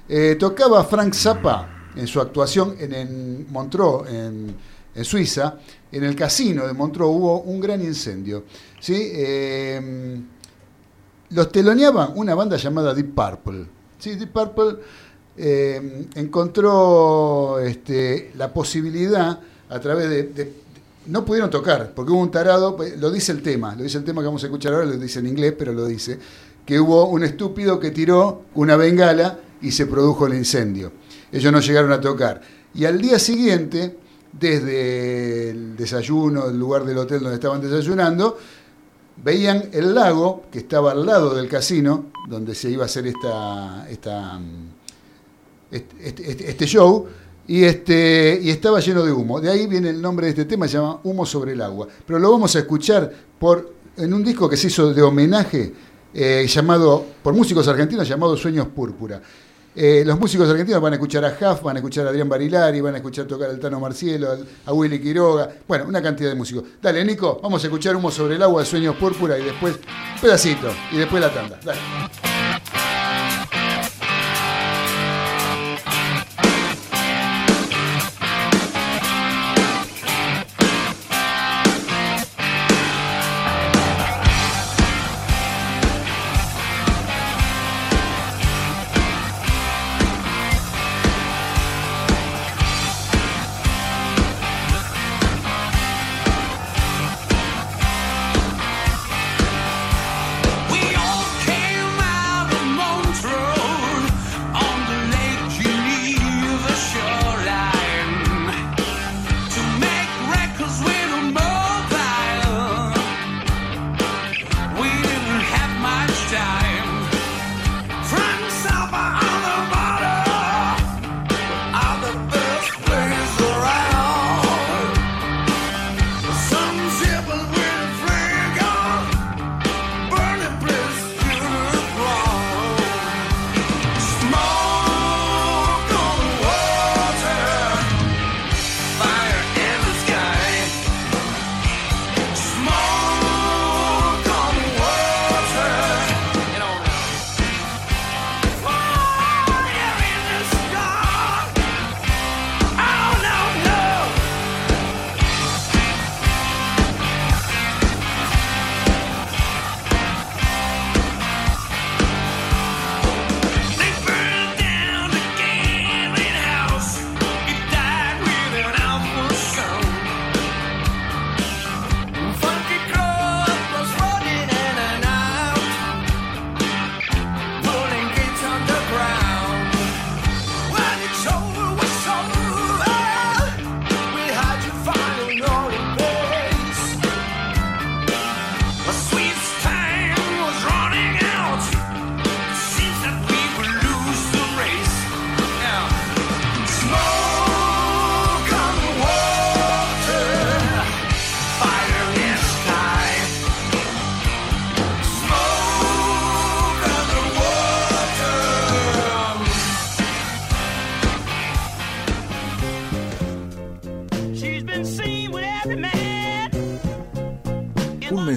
eh, 0.10 0.36
tocaba 0.40 0.84
Frank 0.86 1.14
Zappa 1.14 1.70
en 1.96 2.08
su 2.08 2.20
actuación 2.20 2.76
en, 2.80 2.94
en 2.94 3.52
Montreux, 3.52 4.10
en, 4.10 4.56
en 4.96 5.06
Suiza. 5.06 5.60
En 5.92 6.04
el 6.04 6.16
casino 6.16 6.66
de 6.66 6.74
Montreux 6.74 7.10
hubo 7.10 7.42
un 7.42 7.60
gran 7.62 7.82
incendio. 7.82 8.46
¿sí? 8.80 9.12
Eh, 9.14 10.22
los 11.32 11.52
teloneaban 11.52 12.12
una 12.16 12.36
banda 12.36 12.58
llamada 12.58 12.94
Deep 12.94 13.14
Purple. 13.16 13.66
¿sí? 14.00 14.16
Deep 14.16 14.32
Purple 14.32 14.78
eh, 15.38 16.08
encontró 16.16 17.60
este, 17.60 18.32
la 18.38 18.54
posibilidad 18.54 19.40
a 19.70 19.80
través 19.80 20.10
de, 20.10 20.24
de- 20.24 20.54
No 21.08 21.24
pudieron 21.26 21.50
tocar, 21.50 21.92
porque 21.96 22.12
hubo 22.12 22.22
un 22.22 22.32
tarado, 22.32 22.76
pues, 22.76 22.98
lo 22.98 23.12
dice 23.12 23.32
el 23.32 23.42
tema, 23.42 23.76
lo 23.76 23.84
dice 23.84 23.98
el 23.98 24.04
tema 24.04 24.22
que 24.22 24.28
vamos 24.28 24.44
a 24.44 24.48
escuchar 24.48 24.74
ahora, 24.74 24.86
lo 24.86 24.98
dice 24.98 25.20
en 25.20 25.28
inglés, 25.28 25.54
pero 25.58 25.74
lo 25.74 25.86
dice, 25.86 26.18
que 26.66 26.80
hubo 26.80 27.06
un 27.10 27.24
estúpido 27.24 27.80
que 27.80 27.92
tiró 27.92 28.44
una 28.56 28.76
bengala 28.76 29.40
y 29.62 29.72
se 29.72 29.86
produjo 29.86 30.28
el 30.28 30.34
incendio. 30.36 30.92
Ellos 31.32 31.52
no 31.52 31.60
llegaron 31.60 31.92
a 31.92 32.00
tocar. 32.02 32.42
Y 32.74 32.86
al 32.86 33.00
día 33.02 33.20
siguiente, 33.20 33.98
desde 34.32 35.50
el 35.52 35.76
desayuno, 35.78 36.48
el 36.50 36.58
lugar 36.58 36.86
del 36.86 36.98
hotel 36.98 37.20
donde 37.22 37.36
estaban 37.36 37.62
desayunando, 37.62 38.38
veían 39.24 39.70
el 39.72 39.94
lago 39.94 40.44
que 40.52 40.60
estaba 40.60 40.92
al 40.92 41.06
lado 41.06 41.34
del 41.34 41.48
casino, 41.48 42.06
donde 42.28 42.56
se 42.56 42.70
iba 42.70 42.84
a 42.84 42.86
hacer 42.86 43.08
esta, 43.08 43.88
esta, 43.90 44.40
mm, 44.40 44.70
este, 45.72 46.66
show, 46.66 47.08
y, 47.48 47.64
este, 47.64 48.40
y 48.42 48.50
estaba 48.50 48.80
lleno 48.80 49.04
de 49.04 49.12
humo. 49.12 49.40
De 49.40 49.50
ahí 49.50 49.68
viene 49.68 49.90
el 49.90 50.02
nombre 50.02 50.28
de 50.28 50.32
este 50.32 50.46
tema, 50.46 50.68
se 50.68 50.78
llama 50.78 51.00
Humo 51.04 51.26
sobre 51.26 51.54
el 51.54 51.62
agua. 51.62 51.88
Pero 52.06 52.20
lo 52.20 52.32
vamos 52.32 52.56
a 52.56 52.60
escuchar 52.60 53.12
por, 53.38 53.74
en 53.98 54.14
un 54.14 54.24
disco 54.24 54.50
que 54.50 54.58
se 54.58 54.68
hizo 54.68 54.94
de 54.94 55.02
homenaje, 55.02 55.74
eh, 56.14 56.46
llamado, 56.48 57.06
por 57.22 57.34
músicos 57.34 57.68
argentinos, 57.68 58.08
llamado 58.08 58.36
Sueños 58.38 58.68
Púrpura. 58.68 59.22
Eh, 59.76 60.04
los 60.06 60.18
músicos 60.18 60.50
argentinos 60.50 60.82
van 60.82 60.94
a 60.94 60.96
escuchar 60.96 61.26
a 61.26 61.30
Huff, 61.30 61.62
van 61.62 61.76
a 61.76 61.80
escuchar 61.80 62.06
a 62.06 62.10
Adrián 62.10 62.30
Barilari, 62.30 62.80
van 62.80 62.94
a 62.94 62.98
escuchar 62.98 63.26
tocar 63.26 63.50
al 63.50 63.60
Tano 63.60 63.80
Marcielo, 63.80 64.38
a 64.66 64.74
Willy 64.74 65.02
Quiroga, 65.02 65.50
bueno, 65.68 65.86
una 65.86 66.02
cantidad 66.02 66.30
de 66.30 66.36
músicos. 66.36 66.64
Dale, 66.82 67.04
Nico, 67.04 67.40
vamos 67.44 67.62
a 67.64 67.68
escuchar 67.68 67.96
Humo 67.96 68.10
sobre 68.10 68.36
el 68.36 68.44
agua 68.44 68.62
de 68.62 68.68
Sueños 68.68 68.96
Púrpura 68.96 69.38
y 69.38 69.44
después 69.44 69.78
pedacito, 70.22 70.70
y 70.92 70.98
después 70.98 71.22
la 71.22 71.34
tanda. 71.34 71.60
Dale. 71.64 72.25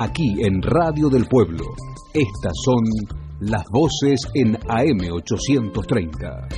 aquí 0.00 0.42
en 0.42 0.62
Radio 0.62 1.10
del 1.10 1.26
Pueblo. 1.26 1.76
Estas 2.14 2.54
son 2.64 2.82
las 3.40 3.64
voces 3.70 4.18
en 4.34 4.56
AM 4.66 5.12
830. 5.12 6.48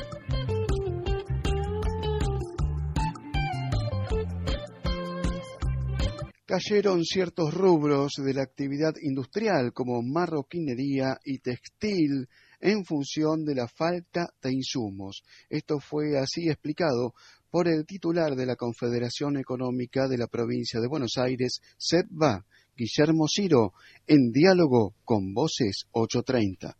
cayeron 6.44 7.02
ciertos 7.02 7.54
rubros 7.54 8.12
de 8.22 8.34
la 8.34 8.42
actividad 8.42 8.92
industrial 9.00 9.72
como 9.72 10.02
marroquinería 10.02 11.18
y 11.24 11.38
textil 11.38 12.28
en 12.60 12.84
función 12.84 13.46
de 13.46 13.54
la 13.54 13.68
falta 13.68 14.34
de 14.42 14.52
insumos. 14.52 15.22
Esto 15.48 15.80
fue 15.80 16.18
así 16.18 16.50
explicado 16.50 17.14
por 17.50 17.68
el 17.68 17.86
titular 17.86 18.36
de 18.36 18.44
la 18.44 18.56
Confederación 18.56 19.38
Económica 19.38 20.08
de 20.08 20.18
la 20.18 20.26
Provincia 20.26 20.78
de 20.78 20.88
Buenos 20.88 21.16
Aires, 21.16 21.60
SEPBA, 21.78 22.44
Guillermo 22.76 23.26
Ciro, 23.28 23.72
en 24.06 24.32
diálogo 24.32 24.94
con 25.04 25.32
Voces 25.32 25.84
830. 25.92 26.76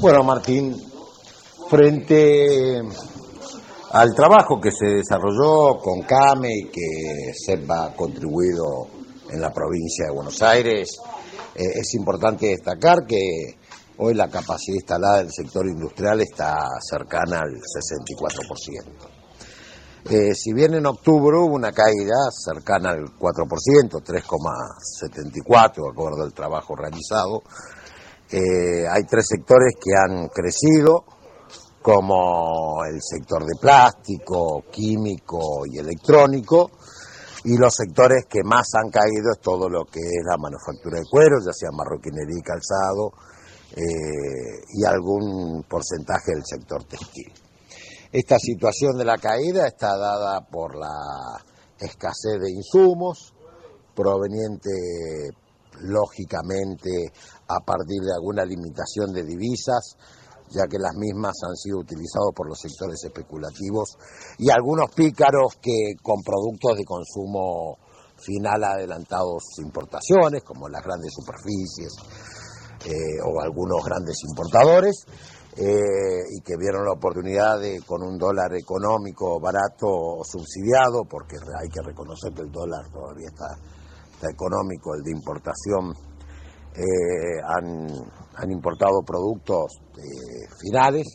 Bueno, 0.00 0.22
Martín, 0.22 0.76
frente 1.68 2.80
al 3.92 4.14
trabajo 4.14 4.60
que 4.60 4.70
se 4.70 4.86
desarrolló 4.86 5.78
con 5.78 6.02
CAME 6.02 6.50
y 6.58 6.64
que 6.66 7.32
SEPBA 7.34 7.86
ha 7.86 7.96
contribuido 7.96 8.88
en 9.30 9.40
la 9.40 9.52
provincia 9.52 10.06
de 10.06 10.14
Buenos 10.14 10.42
Aires, 10.42 10.98
eh, 11.54 11.62
es 11.80 11.94
importante 11.94 12.46
destacar 12.46 13.06
que 13.06 13.56
hoy 13.98 14.14
la 14.14 14.28
capacidad 14.28 14.76
instalada 14.76 15.18
del 15.18 15.32
sector 15.32 15.66
industrial 15.66 16.20
está 16.20 16.58
cercana 16.80 17.40
al 17.40 17.54
64%. 17.54 19.17
Eh, 20.10 20.34
si 20.34 20.54
bien 20.54 20.72
en 20.72 20.86
octubre 20.86 21.36
hubo 21.36 21.54
una 21.54 21.70
caída 21.70 22.16
cercana 22.32 22.92
al 22.92 23.14
4%, 23.18 24.00
3,74 24.02 25.82
de 25.82 25.90
acuerdo 25.90 26.22
al 26.22 26.32
trabajo 26.32 26.74
realizado, 26.74 27.42
eh, 28.30 28.88
hay 28.90 29.04
tres 29.04 29.26
sectores 29.28 29.74
que 29.74 29.90
han 29.94 30.28
crecido, 30.28 31.04
como 31.82 32.82
el 32.86 33.02
sector 33.02 33.44
de 33.44 33.52
plástico, 33.60 34.64
químico 34.72 35.66
y 35.66 35.76
electrónico, 35.78 36.70
y 37.44 37.58
los 37.58 37.74
sectores 37.74 38.24
que 38.30 38.42
más 38.42 38.66
han 38.76 38.90
caído 38.90 39.32
es 39.32 39.40
todo 39.42 39.68
lo 39.68 39.84
que 39.84 40.00
es 40.00 40.24
la 40.24 40.38
manufactura 40.38 41.00
de 41.00 41.04
cuero, 41.04 41.36
ya 41.44 41.52
sea 41.52 41.68
marroquinería 41.70 42.38
y 42.38 42.42
calzado, 42.42 43.12
eh, 43.76 44.64
y 44.72 44.86
algún 44.86 45.64
porcentaje 45.68 46.32
del 46.32 46.46
sector 46.46 46.84
textil. 46.84 47.30
Esta 48.10 48.38
situación 48.38 48.96
de 48.96 49.04
la 49.04 49.18
caída 49.18 49.66
está 49.66 49.98
dada 49.98 50.40
por 50.40 50.74
la 50.76 51.44
escasez 51.78 52.40
de 52.40 52.50
insumos, 52.50 53.34
proveniente 53.94 54.70
lógicamente 55.82 57.12
a 57.48 57.60
partir 57.60 58.00
de 58.00 58.14
alguna 58.14 58.46
limitación 58.46 59.12
de 59.12 59.24
divisas, 59.24 59.96
ya 60.48 60.64
que 60.66 60.78
las 60.78 60.94
mismas 60.96 61.36
han 61.46 61.54
sido 61.54 61.80
utilizadas 61.80 62.32
por 62.34 62.48
los 62.48 62.58
sectores 62.58 63.04
especulativos 63.04 63.98
y 64.38 64.50
algunos 64.50 64.90
pícaros 64.94 65.56
que 65.60 65.92
con 66.02 66.22
productos 66.22 66.78
de 66.78 66.84
consumo 66.84 67.76
final 68.16 68.64
adelantados 68.64 69.44
importaciones, 69.58 70.42
como 70.44 70.66
las 70.70 70.82
grandes 70.82 71.12
superficies 71.12 71.92
eh, 72.86 73.20
o 73.22 73.38
algunos 73.42 73.84
grandes 73.84 74.16
importadores, 74.24 75.04
eh, 75.60 76.22
y 76.36 76.40
que 76.40 76.56
vieron 76.56 76.84
la 76.84 76.92
oportunidad 76.92 77.58
de, 77.58 77.80
con 77.84 78.00
un 78.04 78.16
dólar 78.16 78.54
económico 78.54 79.40
barato 79.40 79.88
o 79.88 80.24
subsidiado, 80.24 81.02
porque 81.10 81.34
hay 81.34 81.68
que 81.68 81.82
reconocer 81.82 82.32
que 82.32 82.42
el 82.42 82.52
dólar 82.52 82.88
todavía 82.92 83.26
está, 83.26 83.58
económico, 84.30 84.94
el 84.94 85.02
de 85.02 85.10
importación, 85.10 85.94
eh, 86.74 87.42
han, 87.44 87.88
han 88.36 88.50
importado 88.52 89.02
productos 89.04 89.80
eh, 89.96 90.46
finales, 90.60 91.06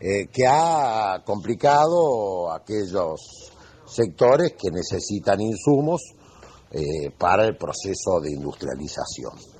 que 0.00 0.46
ha 0.46 1.22
complicado 1.24 2.52
aquellos 2.52 3.52
sectores 3.86 4.52
que 4.52 4.70
necesitan 4.70 5.40
insumos 5.40 6.02
para 7.16 7.46
el 7.46 7.56
proceso 7.56 8.20
de 8.20 8.32
industrialización. 8.32 9.53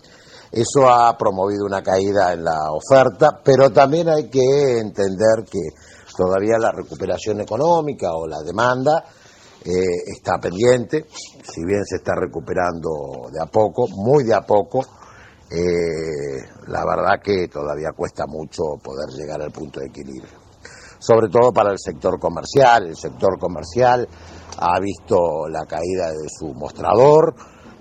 Eso 0.55 0.89
ha 0.89 1.19
promovido 1.19 1.67
una 1.67 1.83
caída 1.83 2.33
en 2.33 2.45
la 2.45 2.71
oferta, 2.71 3.41
pero 3.43 3.71
también 3.71 4.09
hay 4.09 4.31
que 4.31 4.79
entender 4.79 5.45
que 5.51 5.59
todavía 6.17 6.59
la 6.59 6.71
recuperación 6.71 7.41
económica 7.41 8.13
o 8.13 8.27
la 8.29 8.41
demanda 8.41 9.05
está 9.67 10.39
pendiente, 10.39 11.07
si 11.43 11.65
bien 11.65 11.85
se 11.85 11.97
está 11.97 12.13
recuperando 12.15 13.31
de 13.33 13.41
a 13.43 13.47
poco, 13.47 13.89
muy 13.89 14.23
de 14.23 14.35
a 14.35 14.43
poco, 14.43 14.85
eh, 15.51 16.43
la 16.69 16.85
verdad 16.85 17.21
que 17.23 17.49
todavía 17.49 17.93
cuesta 17.97 18.25
mucho 18.27 18.63
poder 18.83 19.09
llegar 19.17 19.41
al 19.41 19.51
punto 19.51 19.81
de 19.81 19.87
equilibrio. 19.87 20.45
Sobre 20.99 21.29
todo 21.29 21.53
para 21.53 21.71
el 21.71 21.79
sector 21.79 22.19
comercial. 22.19 22.87
El 22.87 22.97
sector 22.97 23.39
comercial 23.39 24.09
ha 24.59 24.81
visto 24.81 25.49
la 25.49 25.67
caída 25.67 26.11
de 26.11 26.29
su 26.29 26.55
mostrador, 26.55 27.35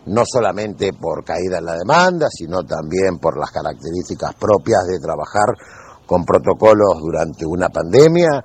no 0.06 0.24
solamente 0.26 0.92
por 0.94 1.24
caída 1.24 1.60
en 1.60 1.66
la 1.66 1.78
demanda, 1.78 2.28
sino 2.30 2.64
también 2.64 3.20
por 3.20 3.38
las 3.40 3.52
características 3.52 4.34
propias 4.36 4.86
de 4.88 5.00
trabajar 5.00 5.56
con 6.06 6.26
protocolos 6.26 7.00
durante 7.00 7.46
una 7.46 7.70
pandemia 7.70 8.44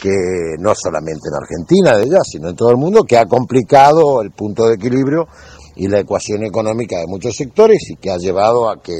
que 0.00 0.56
no 0.58 0.74
solamente 0.74 1.28
en 1.28 1.34
Argentina 1.34 1.96
de 1.96 2.04
ella, 2.04 2.20
sino 2.24 2.48
en 2.48 2.56
todo 2.56 2.70
el 2.70 2.76
mundo, 2.76 3.04
que 3.04 3.16
ha 3.16 3.26
complicado 3.26 4.22
el 4.22 4.32
punto 4.32 4.66
de 4.66 4.74
equilibrio 4.74 5.26
y 5.76 5.88
la 5.88 6.00
ecuación 6.00 6.44
económica 6.44 6.98
de 6.98 7.06
muchos 7.06 7.36
sectores 7.36 7.78
y 7.90 7.96
que 7.96 8.10
ha 8.10 8.16
llevado 8.16 8.70
a 8.70 8.80
que 8.80 8.96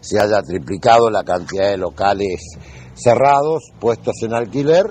se 0.00 0.18
haya 0.20 0.42
triplicado 0.42 1.10
la 1.10 1.24
cantidad 1.24 1.70
de 1.70 1.76
locales 1.76 2.40
cerrados, 2.94 3.72
puestos 3.80 4.14
en 4.22 4.34
alquiler, 4.34 4.86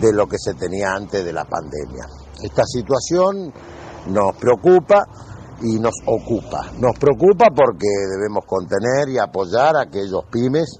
de 0.00 0.12
lo 0.12 0.26
que 0.26 0.38
se 0.38 0.54
tenía 0.54 0.92
antes 0.92 1.24
de 1.24 1.32
la 1.32 1.44
pandemia. 1.44 2.06
Esta 2.42 2.64
situación 2.64 3.52
nos 4.08 4.36
preocupa 4.36 5.06
y 5.62 5.78
nos 5.78 5.94
ocupa. 6.06 6.70
Nos 6.78 6.98
preocupa 6.98 7.46
porque 7.54 7.88
debemos 8.10 8.44
contener 8.46 9.08
y 9.08 9.18
apoyar 9.18 9.76
a 9.76 9.82
aquellos 9.82 10.24
pymes 10.30 10.78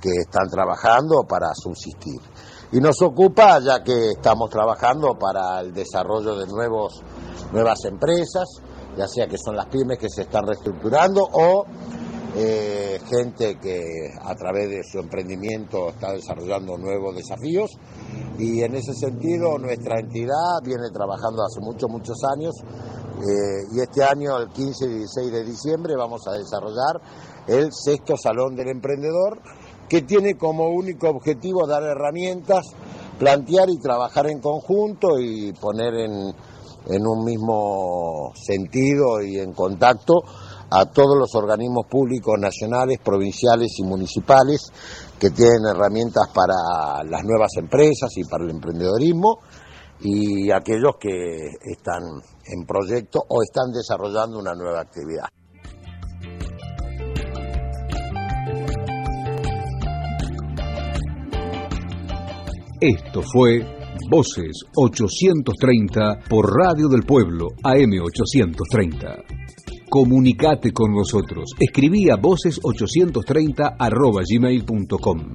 que 0.00 0.10
están 0.10 0.48
trabajando 0.48 1.24
para 1.28 1.48
subsistir. 1.54 2.20
Y 2.72 2.78
nos 2.80 3.00
ocupa 3.02 3.58
ya 3.60 3.82
que 3.82 4.10
estamos 4.10 4.48
trabajando 4.50 5.18
para 5.18 5.60
el 5.60 5.72
desarrollo 5.72 6.36
de 6.36 6.46
nuevos, 6.46 7.02
nuevas 7.52 7.84
empresas, 7.84 8.48
ya 8.96 9.06
sea 9.08 9.26
que 9.26 9.38
son 9.38 9.56
las 9.56 9.66
pymes 9.66 9.98
que 9.98 10.08
se 10.08 10.22
están 10.22 10.46
reestructurando 10.46 11.22
o 11.22 11.64
eh, 12.36 13.00
gente 13.08 13.58
que 13.58 13.82
a 14.22 14.34
través 14.36 14.70
de 14.70 14.84
su 14.84 15.00
emprendimiento 15.00 15.88
está 15.88 16.12
desarrollando 16.12 16.78
nuevos 16.78 17.16
desafíos 17.16 17.70
y 18.38 18.62
en 18.62 18.76
ese 18.76 18.94
sentido 18.94 19.58
nuestra 19.58 19.98
entidad 19.98 20.62
viene 20.62 20.90
trabajando 20.92 21.42
hace 21.42 21.58
muchos, 21.60 21.90
muchos 21.90 22.16
años 22.36 22.54
eh, 23.20 23.66
y 23.72 23.80
este 23.80 24.02
año, 24.02 24.36
el 24.38 24.48
15 24.48 24.86
y 24.86 24.94
16 24.98 25.32
de 25.32 25.44
diciembre, 25.44 25.94
vamos 25.96 26.26
a 26.26 26.32
desarrollar 26.32 27.00
el 27.46 27.72
sexto 27.72 28.16
Salón 28.16 28.54
del 28.56 28.68
Emprendedor 28.68 29.40
que 29.88 30.02
tiene 30.02 30.36
como 30.36 30.68
único 30.68 31.08
objetivo 31.08 31.66
dar 31.66 31.82
herramientas, 31.82 32.64
plantear 33.18 33.68
y 33.68 33.78
trabajar 33.78 34.28
en 34.28 34.40
conjunto 34.40 35.18
y 35.18 35.52
poner 35.52 35.94
en, 35.94 36.34
en 36.86 37.06
un 37.06 37.24
mismo 37.24 38.32
sentido 38.34 39.20
y 39.20 39.38
en 39.38 39.52
contacto 39.52 40.22
a 40.70 40.86
todos 40.86 41.18
los 41.18 41.34
organismos 41.34 41.86
públicos 41.90 42.38
nacionales, 42.38 43.00
provinciales 43.04 43.72
y 43.78 43.82
municipales 43.82 44.70
que 45.18 45.30
tienen 45.30 45.66
herramientas 45.68 46.28
para 46.32 47.02
las 47.04 47.24
nuevas 47.24 47.50
empresas 47.56 48.16
y 48.16 48.24
para 48.24 48.44
el 48.44 48.50
emprendedorismo 48.50 49.40
y 50.02 50.50
aquellos 50.50 50.96
que 50.98 51.10
están 51.62 52.02
en 52.44 52.66
proyecto 52.66 53.20
o 53.28 53.42
están 53.42 53.72
desarrollando 53.72 54.38
una 54.38 54.54
nueva 54.54 54.80
actividad. 54.80 55.28
Esto 62.80 63.20
fue 63.20 63.60
Voces 64.10 64.64
830 64.74 66.20
por 66.28 66.50
Radio 66.50 66.88
del 66.88 67.02
Pueblo 67.02 67.48
AM 67.62 67.92
830. 68.02 69.22
Comunicate 69.90 70.72
con 70.72 70.92
nosotros. 70.94 71.50
Escribí 71.58 72.08
a 72.08 72.16
voces830 72.16 73.76
arroba 73.78 74.22
gmail.com. 74.26 75.34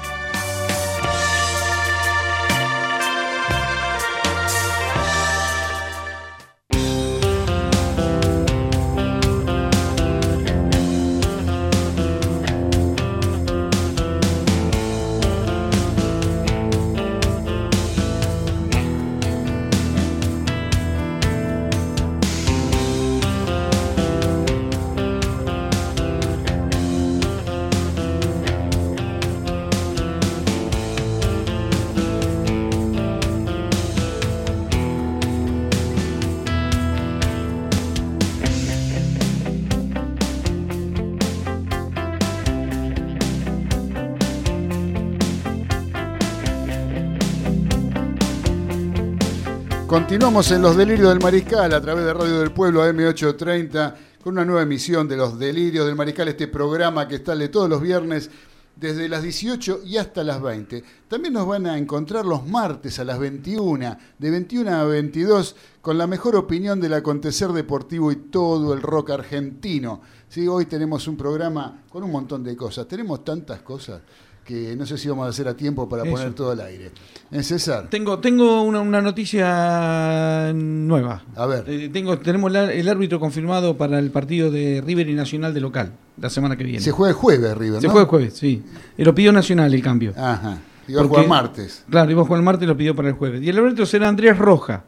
Continuamos 50.11 50.51
en 50.51 50.61
Los 50.61 50.75
Delirios 50.75 51.07
del 51.07 51.21
Mariscal 51.23 51.73
a 51.73 51.79
través 51.79 52.03
de 52.03 52.13
Radio 52.13 52.39
del 52.39 52.51
Pueblo 52.51 52.83
AM830 52.83 53.95
con 54.21 54.33
una 54.33 54.43
nueva 54.43 54.63
emisión 54.63 55.07
de 55.07 55.15
Los 55.15 55.39
Delirios 55.39 55.85
del 55.85 55.95
Mariscal, 55.95 56.27
este 56.27 56.49
programa 56.49 57.07
que 57.07 57.19
sale 57.19 57.47
todos 57.47 57.69
los 57.69 57.81
viernes 57.81 58.29
desde 58.75 59.07
las 59.07 59.23
18 59.23 59.83
y 59.85 59.95
hasta 59.95 60.25
las 60.25 60.41
20. 60.41 60.83
También 61.07 61.33
nos 61.33 61.47
van 61.47 61.65
a 61.65 61.77
encontrar 61.77 62.25
los 62.25 62.45
martes 62.45 62.99
a 62.99 63.05
las 63.05 63.19
21, 63.19 63.97
de 64.19 64.31
21 64.31 64.69
a 64.69 64.83
22, 64.83 65.55
con 65.79 65.97
la 65.97 66.07
mejor 66.07 66.35
opinión 66.35 66.81
del 66.81 66.95
acontecer 66.95 67.53
deportivo 67.53 68.11
y 68.11 68.17
todo 68.17 68.73
el 68.73 68.81
rock 68.81 69.11
argentino. 69.11 70.01
Sí, 70.27 70.45
hoy 70.45 70.65
tenemos 70.65 71.07
un 71.07 71.15
programa 71.15 71.83
con 71.87 72.03
un 72.03 72.11
montón 72.11 72.43
de 72.43 72.57
cosas. 72.57 72.85
Tenemos 72.85 73.23
tantas 73.23 73.61
cosas 73.61 74.01
que 74.45 74.75
no 74.75 74.85
sé 74.85 74.97
si 74.97 75.07
vamos 75.07 75.27
a 75.27 75.29
hacer 75.29 75.47
a 75.47 75.55
tiempo 75.55 75.87
para 75.87 76.03
Eso. 76.03 76.11
poner 76.11 76.33
todo 76.33 76.51
al 76.51 76.61
aire. 76.61 76.91
¿Eh, 77.31 77.43
César? 77.43 77.87
Tengo, 77.89 78.19
tengo 78.19 78.63
una, 78.63 78.81
una 78.81 79.01
noticia 79.01 80.51
nueva. 80.53 81.23
A 81.35 81.45
ver. 81.45 81.63
Eh, 81.67 81.89
tengo, 81.89 82.17
tenemos 82.19 82.51
la- 82.51 82.71
el 82.73 82.89
árbitro 82.89 83.19
confirmado 83.19 83.77
para 83.77 83.99
el 83.99 84.11
partido 84.11 84.51
de 84.51 84.81
River 84.85 85.09
y 85.09 85.13
Nacional 85.13 85.53
de 85.53 85.61
local, 85.61 85.91
la 86.19 86.29
semana 86.29 86.57
que 86.57 86.63
viene. 86.63 86.79
Se 86.81 86.91
juega 86.91 87.11
el 87.11 87.15
jueves, 87.15 87.57
River, 87.57 87.79
Se 87.81 87.87
¿no? 87.87 87.91
juega 87.91 88.03
el 88.05 88.09
jueves, 88.09 88.33
sí. 88.33 88.63
Eh, 88.97 89.05
Lo 89.05 89.15
pidió 89.15 89.31
Nacional 89.31 89.73
el 89.73 89.81
cambio. 89.81 90.13
Ajá. 90.17 90.57
Iba 90.87 91.01
a 91.03 91.05
jugar 91.07 91.27
martes. 91.27 91.85
Claro, 91.89 92.11
iba 92.11 92.21
a 92.21 92.25
jugar 92.25 92.39
el 92.39 92.45
martes 92.45 92.63
y 92.63 92.67
lo 92.67 92.75
pidió 92.75 92.95
para 92.95 93.07
el 93.09 93.13
jueves. 93.13 93.41
Y 93.41 93.49
el 93.49 93.57
árbitro 93.57 93.85
será 93.85 94.09
Andrés 94.09 94.37
Roja. 94.37 94.83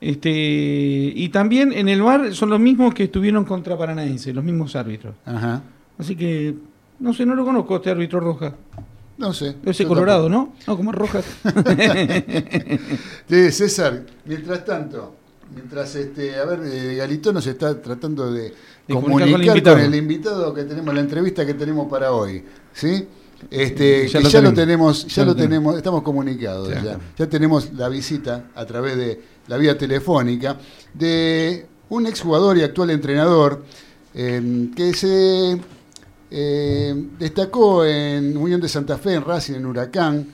Este, 0.00 0.30
y 1.14 1.28
también 1.28 1.72
en 1.72 1.88
el 1.88 2.00
bar 2.00 2.32
son 2.34 2.48
los 2.48 2.58
mismos 2.60 2.94
que 2.94 3.04
estuvieron 3.04 3.44
contra 3.44 3.76
Paranaense, 3.76 4.32
los 4.32 4.42
mismos 4.44 4.74
árbitros. 4.76 5.14
Ajá. 5.26 5.62
Así 5.98 6.16
que, 6.16 6.54
no 7.00 7.12
sé, 7.12 7.26
no 7.26 7.34
lo 7.34 7.44
conozco 7.44 7.76
este 7.76 7.90
árbitro 7.90 8.20
Roja. 8.20 8.54
No 9.18 9.32
sé. 9.34 9.56
Yo 9.64 9.88
colorado, 9.88 10.28
tampoco. 10.30 10.52
¿no? 10.66 10.72
No, 10.72 10.76
como 10.76 10.90
es 10.92 10.96
Roja. 10.96 11.20
Sí, 13.28 13.50
César, 13.52 14.02
mientras 14.24 14.64
tanto, 14.64 15.14
mientras 15.54 15.94
este, 15.94 16.36
a 16.36 16.44
ver, 16.44 16.60
eh, 16.64 16.96
Galito 16.96 17.32
nos 17.32 17.46
está 17.46 17.80
tratando 17.80 18.32
de, 18.32 18.42
De 18.42 18.52
comunicar, 18.94 19.30
con 19.30 19.40
el 19.40 19.46
invitado. 19.46 19.76
con 19.76 19.84
el 19.84 19.94
invitado 19.94 20.54
que 20.54 20.64
tenemos, 20.64 20.94
la 20.94 21.00
entrevista 21.00 21.46
que 21.46 21.54
tenemos 21.54 21.88
para 21.90 22.12
hoy, 22.12 22.44
¿sí? 22.72 23.06
Este, 23.50 24.06
Ya 24.08 24.18
que 24.18 24.24
lo 24.24 24.30
ya 24.30 24.40
lo 24.42 24.52
tenemos. 24.52 25.06
ya, 25.06 25.14
Ya 25.16 25.22
lo 25.24 25.28
lo 25.30 25.34
tenemos. 25.36 25.50
tenemos, 25.50 25.76
estamos 25.76 26.02
comunicados 26.02 26.68
Ya. 26.68 26.82
ya. 26.82 26.98
Ya 27.18 27.26
tenemos 27.28 27.72
la 27.72 27.88
visita 27.88 28.44
a 28.54 28.66
través 28.66 28.96
de 28.96 29.20
la 29.46 29.56
vía 29.56 29.78
telefónica 29.78 30.56
de 30.94 31.66
un 31.88 32.06
exjugador 32.06 32.58
y 32.58 32.62
actual 32.62 32.90
entrenador 32.90 33.62
eh, 34.14 34.68
que 34.76 34.92
se 34.94 35.58
eh, 36.30 36.94
destacó 37.18 37.84
en 37.84 38.36
Unión 38.36 38.60
de 38.60 38.68
Santa 38.68 38.98
Fe, 38.98 39.14
en 39.14 39.24
Racing, 39.24 39.54
en 39.54 39.66
Huracán, 39.66 40.26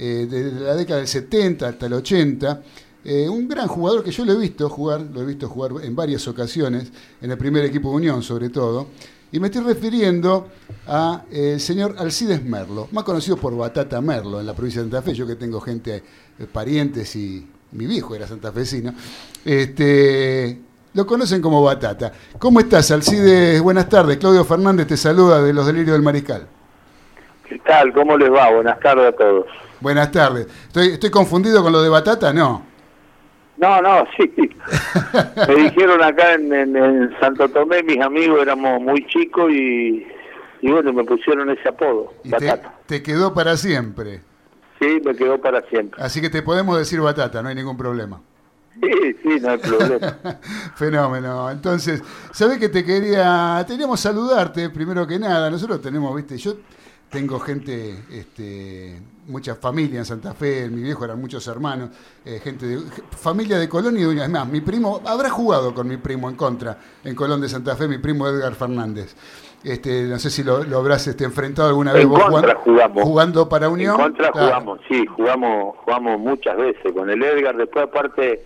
eh, 0.00 0.28
desde 0.30 0.60
la 0.60 0.76
década 0.76 1.00
del 1.00 1.08
70 1.08 1.68
hasta 1.68 1.86
el 1.86 1.92
80. 1.94 2.62
Eh, 3.04 3.28
un 3.28 3.48
gran 3.48 3.66
jugador 3.66 4.04
que 4.04 4.12
yo 4.12 4.24
lo 4.24 4.32
he 4.32 4.36
visto 4.36 4.68
jugar, 4.68 5.00
lo 5.00 5.22
he 5.22 5.24
visto 5.24 5.48
jugar 5.48 5.72
en 5.82 5.96
varias 5.96 6.28
ocasiones, 6.28 6.92
en 7.20 7.30
el 7.30 7.38
primer 7.38 7.64
equipo 7.64 7.90
de 7.90 7.96
Unión 7.96 8.22
sobre 8.22 8.48
todo. 8.50 8.86
Y 9.32 9.40
me 9.40 9.48
estoy 9.48 9.62
refiriendo 9.62 10.48
a 10.86 11.24
eh, 11.30 11.58
señor 11.58 11.96
Alcides 11.98 12.44
Merlo, 12.44 12.88
más 12.92 13.04
conocido 13.04 13.36
por 13.36 13.56
Batata 13.56 14.00
Merlo 14.00 14.40
en 14.40 14.46
la 14.46 14.54
provincia 14.54 14.82
de 14.82 14.88
Santa 14.88 15.02
Fe. 15.02 15.14
Yo 15.14 15.26
que 15.26 15.34
tengo 15.34 15.60
gente, 15.60 16.02
parientes 16.52 17.16
y 17.16 17.46
mi 17.72 17.86
viejo 17.86 18.14
era 18.14 18.26
santafesino. 18.28 18.94
Este, 19.44 20.60
lo 20.98 21.06
conocen 21.06 21.40
como 21.40 21.62
Batata. 21.62 22.12
¿Cómo 22.40 22.58
estás, 22.58 22.90
Alcides? 22.90 23.62
Buenas 23.62 23.88
tardes. 23.88 24.16
Claudio 24.16 24.44
Fernández 24.44 24.88
te 24.88 24.96
saluda 24.96 25.40
de 25.40 25.52
los 25.54 25.64
Delirios 25.64 25.92
del 25.92 26.02
Mariscal. 26.02 26.48
¿Qué 27.48 27.56
tal? 27.60 27.92
¿Cómo 27.92 28.18
les 28.18 28.28
va? 28.32 28.50
Buenas 28.50 28.80
tardes 28.80 29.06
a 29.06 29.12
todos. 29.16 29.46
Buenas 29.80 30.10
tardes. 30.10 30.48
¿Estoy, 30.66 30.88
estoy 30.88 31.10
confundido 31.10 31.62
con 31.62 31.70
lo 31.72 31.80
de 31.82 31.88
Batata? 31.88 32.32
No. 32.32 32.66
No, 33.58 33.80
no, 33.80 34.04
sí. 34.16 34.28
Me 35.48 35.54
dijeron 35.54 36.02
acá 36.02 36.34
en, 36.34 36.52
en- 36.52 36.76
en 36.76 37.16
Santo 37.20 37.48
Tomé, 37.48 37.84
mis 37.84 38.00
amigos 38.00 38.42
éramos 38.42 38.80
muy 38.82 39.06
chicos 39.06 39.52
y, 39.52 40.04
y 40.62 40.70
bueno, 40.72 40.92
me 40.92 41.04
pusieron 41.04 41.48
ese 41.50 41.68
apodo, 41.68 42.12
Y 42.24 42.30
te, 42.30 42.44
Batata. 42.46 42.74
te 42.86 43.02
quedó 43.04 43.32
para 43.34 43.56
siempre. 43.56 44.20
Sí, 44.80 45.00
me 45.04 45.14
quedó 45.14 45.40
para 45.40 45.62
siempre. 45.68 46.02
Así 46.02 46.20
que 46.20 46.28
te 46.28 46.42
podemos 46.42 46.76
decir 46.76 47.00
Batata, 47.00 47.40
no 47.40 47.48
hay 47.50 47.54
ningún 47.54 47.76
problema. 47.76 48.20
Sí, 48.82 49.16
sí, 49.22 49.40
no 49.40 49.50
hay 49.50 49.58
problema. 49.58 50.18
Fenómeno. 50.76 51.50
Entonces, 51.50 52.02
¿sabés 52.32 52.58
que 52.58 52.68
te 52.68 52.84
quería, 52.84 53.64
teníamos 53.66 54.00
saludarte 54.00 54.70
primero 54.70 55.06
que 55.06 55.18
nada? 55.18 55.50
Nosotros 55.50 55.80
tenemos, 55.80 56.14
viste, 56.14 56.36
yo 56.38 56.54
tengo 57.10 57.38
gente, 57.40 58.04
este, 58.12 59.00
mucha 59.28 59.54
familia 59.54 60.00
en 60.00 60.04
Santa 60.04 60.34
Fe, 60.34 60.68
mi 60.68 60.82
viejo 60.82 61.04
eran 61.06 61.18
muchos 61.20 61.46
hermanos, 61.48 61.90
eh, 62.24 62.38
gente 62.42 62.66
de, 62.66 62.78
familia 63.10 63.58
de 63.58 63.68
Colón 63.68 63.96
y 63.96 64.02
de. 64.02 64.22
Es 64.22 64.28
más, 64.28 64.46
mi 64.48 64.60
primo, 64.60 65.00
habrá 65.06 65.30
jugado 65.30 65.72
con 65.74 65.88
mi 65.88 65.96
primo 65.96 66.28
en 66.28 66.36
contra, 66.36 66.76
en 67.04 67.14
Colón 67.14 67.40
de 67.40 67.48
Santa 67.48 67.76
Fe, 67.76 67.88
mi 67.88 67.98
primo 67.98 68.26
Edgar 68.28 68.54
Fernández. 68.54 69.16
Este, 69.64 70.02
no 70.04 70.18
sé 70.20 70.30
si 70.30 70.44
lo, 70.44 70.62
lo 70.62 70.78
habrás 70.78 71.04
este, 71.08 71.24
enfrentado 71.24 71.68
alguna 71.68 71.92
vez 71.92 72.04
En 72.04 72.10
vos 72.10 72.22
contra 72.26 72.54
jugando, 72.54 72.62
jugamos. 72.62 73.02
jugando 73.02 73.48
para 73.48 73.68
Unión. 73.68 73.96
En 73.96 74.02
contra 74.02 74.30
Claro. 74.30 74.46
jugamos, 74.46 74.80
sí, 74.88 75.04
jugamos, 75.06 75.76
jugamos 75.84 76.20
muchas 76.20 76.56
veces 76.56 76.92
con 76.94 77.10
el 77.10 77.20
Edgar. 77.22 77.56
Después, 77.56 77.86
aparte, 77.86 78.44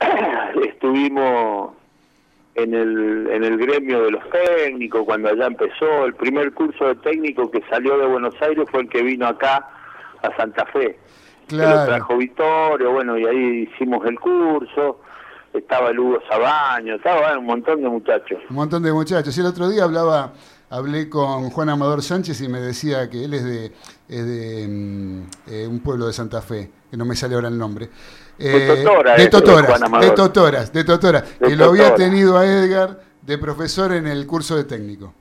estuvimos 0.68 1.72
en 2.54 2.74
el, 2.74 3.28
en 3.30 3.44
el 3.44 3.56
gremio 3.58 4.02
de 4.04 4.10
los 4.12 4.22
técnicos 4.30 5.04
cuando 5.04 5.28
allá 5.28 5.46
empezó. 5.46 6.04
El 6.04 6.14
primer 6.14 6.52
curso 6.52 6.86
de 6.86 6.94
técnico 6.96 7.50
que 7.50 7.62
salió 7.70 7.96
de 7.98 8.06
Buenos 8.06 8.34
Aires 8.40 8.64
fue 8.70 8.80
el 8.82 8.88
que 8.88 9.02
vino 9.02 9.26
acá 9.26 9.68
a 10.22 10.36
Santa 10.36 10.66
Fe. 10.66 10.98
Que 11.48 11.56
lo 11.56 11.62
Claro. 11.62 11.86
trajo 11.86 12.16
Vittorio, 12.16 12.92
bueno, 12.92 13.16
y 13.16 13.24
ahí 13.26 13.68
hicimos 13.72 14.04
el 14.06 14.18
curso. 14.18 15.00
estaba 15.54 15.88
el 15.90 15.98
Hugo 15.98 16.18
Sabaño, 16.28 16.96
estaba 16.96 17.36
un 17.38 17.46
montón 17.46 17.80
de 17.82 17.88
muchachos. 17.88 18.38
Un 18.50 18.56
montón 18.56 18.82
de 18.82 18.92
muchachos. 18.92 19.36
Y 19.36 19.40
el 19.40 19.46
otro 19.46 19.68
día 19.68 19.84
hablaba, 19.84 20.32
hablé 20.68 21.08
con 21.08 21.48
Juan 21.50 21.70
Amador 21.70 22.02
Sánchez 22.02 22.40
y 22.42 22.48
me 22.48 22.60
decía 22.60 23.08
que 23.08 23.24
él 23.24 23.32
es 23.34 23.44
de, 23.44 23.66
es 24.08 24.26
de 24.26 24.66
mm, 24.68 25.22
eh, 25.50 25.66
un 25.66 25.80
pueblo 25.80 26.06
de 26.06 26.12
Santa 26.12 26.42
Fe, 26.42 26.70
que 26.90 26.96
no 26.98 27.04
me 27.06 27.16
sale 27.16 27.34
ahora 27.34 27.48
el 27.48 27.56
nombre. 27.56 27.88
De 28.38 28.66
Totora, 28.66 29.16
de 29.16 29.28
Totoras, 29.28 29.80
de 30.00 30.10
Totoras, 30.12 30.72
de 30.72 30.84
Totoras, 30.84 31.22
que 31.44 31.56
lo 31.56 31.66
había 31.66 31.94
tenido 31.94 32.38
a 32.38 32.46
Edgar 32.46 33.00
de 33.22 33.36
profesor 33.38 33.92
en 33.92 34.06
el 34.06 34.26
curso 34.26 34.56
de 34.56 34.64
técnico. 34.64 35.12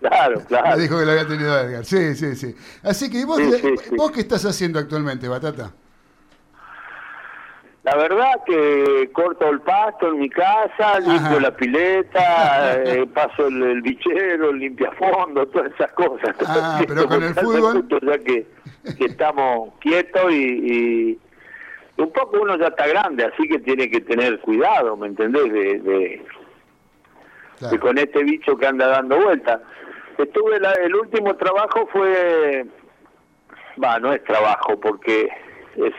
Claro, 0.00 0.40
claro. 0.46 0.76
Me 0.76 0.82
dijo 0.82 0.98
que 0.98 1.04
lo 1.04 1.10
había 1.12 1.26
tenido 1.26 1.52
a 1.52 1.62
Edgar. 1.62 1.84
Sí, 1.84 2.14
sí, 2.14 2.36
sí. 2.36 2.54
Así 2.82 3.10
que, 3.10 3.18
¿y 3.18 3.24
vos, 3.24 3.38
Sí, 3.38 3.52
sí, 3.52 3.74
sí. 3.76 3.96
vos 3.96 4.10
qué 4.12 4.20
estás 4.20 4.44
haciendo 4.44 4.78
actualmente, 4.78 5.26
Batata? 5.28 5.72
La 7.82 7.96
verdad 7.96 8.32
que 8.46 9.10
corto 9.12 9.46
el 9.50 9.60
pasto 9.60 10.08
en 10.08 10.20
mi 10.20 10.30
casa, 10.30 11.00
limpio 11.00 11.38
la 11.38 11.54
pileta, 11.54 12.82
eh, 12.82 13.06
paso 13.12 13.46
el, 13.46 13.62
el 13.62 13.82
bichero, 13.82 14.50
el 14.50 14.58
limpiafondo, 14.58 15.46
todas 15.48 15.70
esas 15.72 15.92
cosas. 15.92 16.34
Ah, 16.46 16.80
pero 16.88 17.06
con 17.06 17.22
el 17.22 17.34
fútbol. 17.34 17.86
Ya 18.02 18.18
que, 18.18 18.46
que 18.96 19.04
estamos 19.04 19.74
quietos 19.80 20.32
y, 20.32 20.34
y 21.12 21.20
un 21.96 22.12
poco 22.12 22.40
uno 22.42 22.56
ya 22.56 22.68
está 22.68 22.86
grande, 22.86 23.24
así 23.24 23.46
que 23.48 23.58
tiene 23.60 23.88
que 23.90 24.00
tener 24.00 24.40
cuidado, 24.40 24.96
¿me 24.96 25.06
entendés? 25.08 25.52
De, 25.52 25.78
de, 25.78 26.22
de 27.70 27.78
con 27.78 27.96
este 27.98 28.22
bicho 28.24 28.56
que 28.56 28.66
anda 28.66 28.88
dando 28.88 29.16
vueltas. 29.20 29.60
Estuve, 30.18 30.58
la- 30.60 30.72
el 30.72 30.94
último 30.94 31.34
trabajo 31.36 31.88
fue, 31.92 32.66
va, 33.82 33.98
no 34.00 34.12
es 34.12 34.22
trabajo, 34.24 34.78
porque 34.80 35.28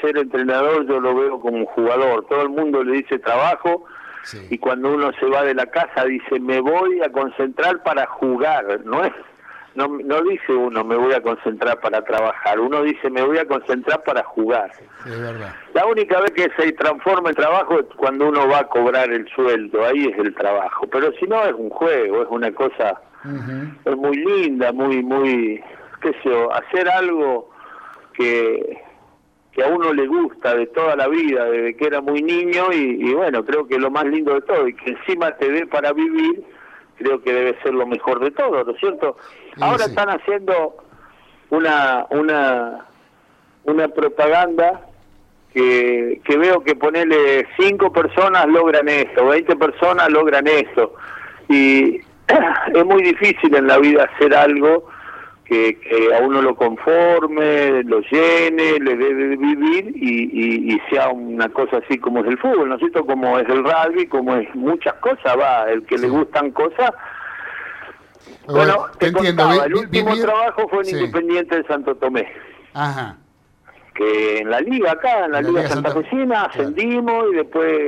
ser 0.01 0.17
entrenador 0.17 0.85
yo 0.87 0.99
lo 0.99 1.15
veo 1.15 1.39
como 1.39 1.57
un 1.57 1.65
jugador. 1.65 2.25
Todo 2.27 2.41
el 2.43 2.49
mundo 2.49 2.83
le 2.83 2.93
dice 2.97 3.19
trabajo 3.19 3.85
y 4.49 4.57
cuando 4.57 4.93
uno 4.93 5.11
se 5.19 5.25
va 5.27 5.43
de 5.43 5.53
la 5.53 5.65
casa 5.67 6.05
dice 6.05 6.39
me 6.39 6.59
voy 6.61 7.01
a 7.01 7.09
concentrar 7.11 7.83
para 7.83 8.05
jugar. 8.07 8.81
No 8.85 9.03
es, 9.03 9.11
no, 9.75 9.87
no 9.87 10.21
dice 10.23 10.53
uno 10.53 10.83
me 10.83 10.95
voy 10.95 11.13
a 11.13 11.21
concentrar 11.21 11.79
para 11.79 12.01
trabajar. 12.03 12.59
Uno 12.59 12.81
dice 12.83 13.09
me 13.09 13.21
voy 13.21 13.37
a 13.37 13.45
concentrar 13.45 14.03
para 14.03 14.23
jugar. 14.23 14.71
Es 15.05 15.19
verdad. 15.19 15.53
La 15.73 15.85
única 15.85 16.19
vez 16.21 16.31
que 16.31 16.49
se 16.57 16.71
transforma 16.73 17.29
en 17.29 17.35
trabajo 17.35 17.79
es 17.79 17.85
cuando 17.97 18.27
uno 18.27 18.47
va 18.47 18.59
a 18.59 18.67
cobrar 18.67 19.11
el 19.11 19.27
sueldo, 19.29 19.85
ahí 19.85 20.07
es 20.07 20.17
el 20.17 20.33
trabajo. 20.33 20.87
Pero 20.87 21.11
si 21.19 21.25
no 21.25 21.43
es 21.43 21.53
un 21.53 21.69
juego, 21.69 22.23
es 22.23 22.27
una 22.29 22.51
cosa 22.51 23.01
es 23.85 23.97
muy 23.97 24.17
linda, 24.17 24.71
muy, 24.71 25.03
muy, 25.03 25.61
qué 26.01 26.11
sé 26.11 26.19
yo, 26.25 26.53
hacer 26.53 26.87
algo 26.87 27.49
que, 28.13 28.81
que 29.51 29.63
a 29.63 29.67
uno 29.67 29.93
le 29.93 30.07
gusta 30.07 30.55
de 30.55 30.67
toda 30.67 30.95
la 30.95 31.07
vida, 31.07 31.45
desde 31.45 31.75
que 31.75 31.87
era 31.87 32.01
muy 32.01 32.21
niño 32.21 32.71
y, 32.71 33.09
y 33.09 33.13
bueno, 33.13 33.43
creo 33.43 33.67
que 33.67 33.79
lo 33.79 33.89
más 33.89 34.05
lindo 34.05 34.35
de 34.35 34.41
todo 34.41 34.67
y 34.67 34.75
que 34.75 34.91
encima 34.91 35.31
te 35.37 35.49
dé 35.49 35.65
para 35.65 35.91
vivir, 35.93 36.43
creo 36.97 37.21
que 37.21 37.33
debe 37.33 37.57
ser 37.61 37.73
lo 37.73 37.85
mejor 37.85 38.19
de 38.19 38.31
todo, 38.31 38.63
¿no 38.63 38.71
es 38.71 38.79
cierto? 38.79 39.17
Ahora 39.59 39.85
están 39.85 40.09
haciendo 40.09 40.75
una, 41.49 42.05
una, 42.09 42.85
una 43.63 43.87
propaganda 43.89 44.81
que, 45.53 46.21
que 46.25 46.37
veo 46.37 46.63
que 46.63 46.75
ponerle 46.75 47.47
cinco 47.57 47.91
personas 47.91 48.47
logran 48.47 48.87
esto, 48.89 49.25
20 49.25 49.55
personas 49.55 50.09
logran 50.09 50.47
esto. 50.47 50.93
Y 51.49 52.01
es 52.73 52.85
muy 52.85 53.03
difícil 53.03 53.55
en 53.55 53.67
la 53.67 53.77
vida 53.77 54.09
hacer 54.13 54.35
algo 54.35 54.87
que, 55.45 55.79
que 55.79 56.15
a 56.15 56.19
uno 56.21 56.41
lo 56.41 56.55
conforme, 56.55 57.83
lo 57.83 57.99
llene, 58.01 58.79
le 58.79 58.95
dé 58.95 59.13
de 59.13 59.37
vivir 59.37 59.91
y, 59.95 60.23
y, 60.31 60.73
y 60.73 60.79
sea 60.89 61.09
una 61.09 61.47
cosa 61.49 61.77
así 61.77 61.99
como 61.99 62.21
es 62.21 62.27
el 62.27 62.37
fútbol, 62.39 62.67
¿no 62.69 62.75
es 62.75 62.79
cierto? 62.79 63.05
Como 63.05 63.37
es 63.37 63.47
el 63.47 63.63
rugby, 63.63 64.07
como 64.07 64.35
es 64.35 64.53
muchas 64.55 64.95
cosas, 64.95 65.37
va, 65.39 65.69
el 65.71 65.85
que 65.85 65.97
le 65.99 66.09
gustan 66.09 66.49
cosas. 66.51 66.91
Bueno, 68.47 68.87
te 68.99 69.11
contaba, 69.11 69.65
el 69.65 69.73
vi- 69.73 69.79
último 69.79 70.15
trabajo 70.17 70.67
fue 70.69 70.79
en 70.79 70.85
Sí. 70.85 70.95
Independiente 70.97 71.57
de 71.57 71.63
Santo 71.67 71.95
Tomé 71.95 72.27
Ajá. 72.73 73.17
que 73.95 74.39
en 74.39 74.49
la 74.49 74.59
liga 74.61 74.91
acá, 74.91 75.25
en 75.25 75.31
la, 75.31 75.41
liga, 75.41 75.61
Liga 75.61 75.69
Santa 75.69 75.91
Santa- 75.91 76.09
Fecina, 76.09 76.41
ascendimos 76.43 77.25
y 77.31 77.35
después 77.35 77.79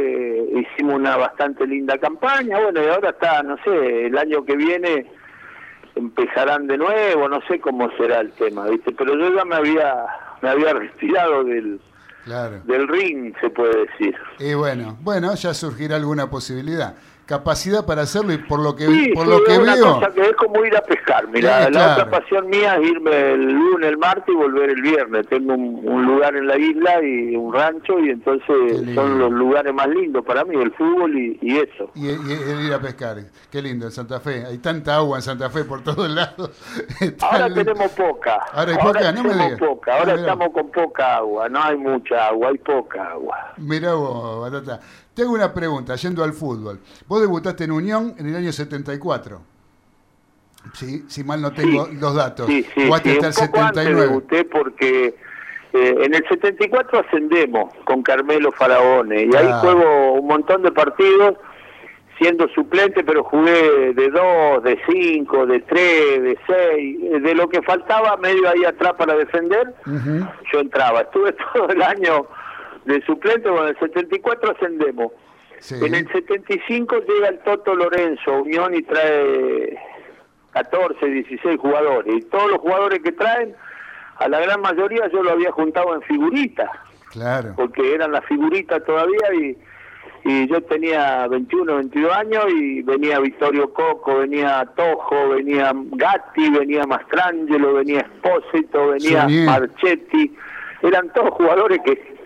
hicimos 0.55 0.95
una 0.95 1.17
bastante 1.17 1.65
linda 1.67 1.97
campaña. 1.97 2.59
Bueno, 2.59 2.81
y 2.83 2.87
ahora 2.87 3.09
está, 3.09 3.43
no 3.43 3.57
sé, 3.63 4.05
el 4.05 4.17
año 4.17 4.45
que 4.45 4.55
viene 4.55 5.05
empezarán 5.97 6.67
de 6.67 6.77
nuevo, 6.77 7.27
no 7.27 7.39
sé 7.47 7.59
cómo 7.59 7.89
será 7.97 8.19
el 8.21 8.31
tema, 8.33 8.65
¿viste? 8.67 8.91
Pero 8.93 9.15
yo 9.17 9.35
ya 9.35 9.43
me 9.45 9.55
había 9.55 10.05
me 10.41 10.49
había 10.49 10.73
retirado 10.73 11.43
del, 11.43 11.79
Claro. 12.25 12.59
del 12.65 12.87
ring, 12.87 13.33
se 13.41 13.49
puede 13.49 13.85
decir. 13.87 14.15
Y 14.39 14.53
bueno, 14.53 14.97
bueno, 15.01 15.33
ya 15.35 15.53
surgirá 15.53 15.95
alguna 15.95 16.29
posibilidad. 16.29 16.95
Capacidad 17.27 17.85
para 17.85 18.03
hacerlo 18.03 18.31
y 18.31 18.37
por 18.37 18.59
lo 18.61 18.73
que, 18.75 18.85
Sí, 18.87 19.11
por 19.13 19.27
lo 19.27 19.43
que 19.43 19.57
una 19.57 19.75
veo. 19.75 19.95
cosa 19.99 20.11
que 20.13 20.21
es 20.21 20.33
como 20.37 20.63
ir 20.65 20.75
a 20.77 20.81
pescar. 20.81 21.27
Mira, 21.27 21.59
Eh, 21.59 21.63
la 21.65 21.69
claro. 21.71 21.91
otra 22.03 22.09
pasión 22.19 22.47
mía 22.47 22.75
es 22.77 22.89
irme 22.89 23.33
el 23.33 23.51
lunes, 23.51 23.89
el 23.89 23.97
martes 23.97 24.23
y 24.29 24.33
volver 24.35 24.69
el 24.69 24.81
viernes. 24.81 25.27
Tengo 25.27 25.53
un, 25.53 25.81
un 25.85 26.05
lugar 26.05 26.35
en 26.37 26.47
la 26.47 26.57
isla 26.57 27.03
y 27.03 27.35
un 27.35 27.53
rancho 27.53 27.99
y 27.99 28.11
entonces 28.11 28.95
son 28.95 29.19
los 29.19 29.29
lugares 29.31 29.73
más 29.73 29.89
lindos 29.89 30.23
para 30.25 30.45
mí, 30.45 30.55
el 30.55 30.71
fútbol 30.71 31.17
y, 31.17 31.37
y 31.41 31.57
eso. 31.57 31.91
Y, 31.95 32.07
y- 32.07 32.61
y 32.61 32.67
ir 32.67 32.73
a 32.73 32.79
pescar. 32.79 33.17
Qué 33.51 33.61
lindo 33.61 33.85
en 33.87 33.91
Santa 33.91 34.21
Fe. 34.21 34.45
Hay 34.45 34.59
tanta 34.59 34.95
agua 34.95 35.17
en 35.17 35.21
Santa 35.21 35.49
Fe 35.49 35.65
por 35.65 35.83
todos 35.83 36.09
lados. 36.09 36.51
Ahora 37.21 37.49
lindo. 37.49 37.65
tenemos 37.73 37.91
poca. 37.91 38.35
Ahora 38.53 38.71
hay 38.71 38.77
poca, 38.77 39.11
no 39.11 39.23
me 39.23 39.29
tenemos 39.29 39.35
digas. 39.51 39.59
poca. 39.59 39.97
Ahora 39.99 40.13
Ah, 40.13 40.15
estamos 40.15 40.49
con 40.53 40.71
poca 40.71 41.15
agua. 41.17 41.49
No 41.49 41.61
hay 41.61 41.77
mucha 41.77 42.27
agua, 42.27 42.49
hay 42.49 42.57
poca 42.59 43.03
agua. 43.11 43.53
Mirá 43.57 43.93
vos, 43.95 44.49
Batata. 44.49 44.79
Te 45.17 45.23
hago 45.23 45.33
una 45.33 45.51
pregunta, 45.51 45.95
yendo 45.95 46.23
al 46.23 46.31
fútbol. 46.31 46.79
Vos 47.07 47.19
debutaste 47.21 47.63
en 47.63 47.71
Unión 47.71 48.13
en 48.19 48.27
el 48.27 48.35
año 48.35 48.51
74. 48.51 49.41
Sí, 50.75 51.05
si 51.07 51.23
mal 51.23 51.41
no 51.41 51.51
tengo 51.53 51.87
Sí, 51.87 51.95
los 51.99 52.13
datos. 52.13 52.45
Sí, 52.45 52.63
sí, 52.75 52.85
Jugaste 52.85 53.13
hasta 53.25 53.27
el 53.27 53.33
un 53.47 53.51
poco 53.51 53.65
antes 53.65 53.83
79. 53.83 54.01
debuté 54.01 54.45
porque 54.45 55.15
eh, 55.73 55.95
en 56.03 56.13
el 56.13 56.23
74 56.29 56.99
ascendemos 56.99 57.73
con 57.83 58.03
Carmelo 58.03 58.51
Faraone 58.51 59.23
y 59.23 59.35
ahí 59.35 59.47
Ah. 59.51 59.59
juego 59.59 60.13
un 60.13 60.27
montón 60.27 60.61
de 60.61 60.71
partidos 60.71 61.33
siendo 62.19 62.47
suplente, 62.49 63.03
pero 63.03 63.23
jugué 63.23 63.93
de 63.95 64.09
dos, 64.11 64.63
de 64.63 64.79
cinco, 64.87 65.47
de 65.47 65.61
tres, 65.61 66.21
de 66.21 66.37
seis, 66.45 66.97
eh, 67.01 67.19
de 67.21 67.33
lo 67.33 67.49
que 67.49 67.63
faltaba 67.63 68.15
medio 68.17 68.47
ahí 68.49 68.65
atrás 68.65 68.93
para 68.99 69.15
defender, 69.15 69.73
yo 70.53 70.59
entraba. 70.59 71.01
Estuve 71.01 71.33
todo 71.53 71.69
el 71.69 71.81
año 71.81 72.27
de 72.87 73.01
suplente, 73.05 73.49
bueno, 73.49 73.67
en 73.67 73.75
el 73.75 73.79
74 73.79 74.51
ascendemos. 74.51 75.11
En 75.81 75.93
el 75.95 76.07
75 76.11 76.95
llega 77.07 77.27
el 77.29 77.39
Toto 77.39 77.75
Lorenzo, 77.75 78.41
Unión, 78.43 78.73
y 78.75 78.83
trae 78.83 79.77
14, 80.51 81.05
16 81.05 81.59
jugadores. 81.59 82.13
Y 82.15 82.21
todos 82.23 82.49
los 82.51 82.59
jugadores 82.59 82.99
que 82.99 83.11
traen, 83.11 83.55
a 84.17 84.27
la 84.27 84.39
gran 84.39 84.61
mayoría 84.61 85.07
yo 85.11 85.21
lo 85.23 85.31
había 85.31 85.51
juntado 85.51 85.93
en 85.95 86.01
figuritas, 86.03 86.69
Claro. 87.11 87.53
porque 87.55 87.93
eran 87.95 88.11
las 88.11 88.23
figuritas 88.25 88.83
todavía 88.85 89.33
y, 89.33 89.57
y 90.25 90.47
yo 90.47 90.61
tenía 90.63 91.27
21, 91.27 91.75
22 91.77 92.13
años 92.15 92.45
y 92.49 92.81
venía 92.83 93.19
Vittorio 93.19 93.73
Coco, 93.73 94.19
venía 94.19 94.67
Tojo, 94.75 95.29
venía 95.29 95.71
Gatti, 95.73 96.49
venía 96.51 96.85
Mastrangelo, 96.85 97.73
venía 97.75 98.01
Espósito, 98.01 98.89
venía. 98.89 99.27
Marchetti. 99.45 100.35
Eran 100.83 101.11
todos 101.13 101.31
jugadores 101.31 101.79
que 101.83 102.16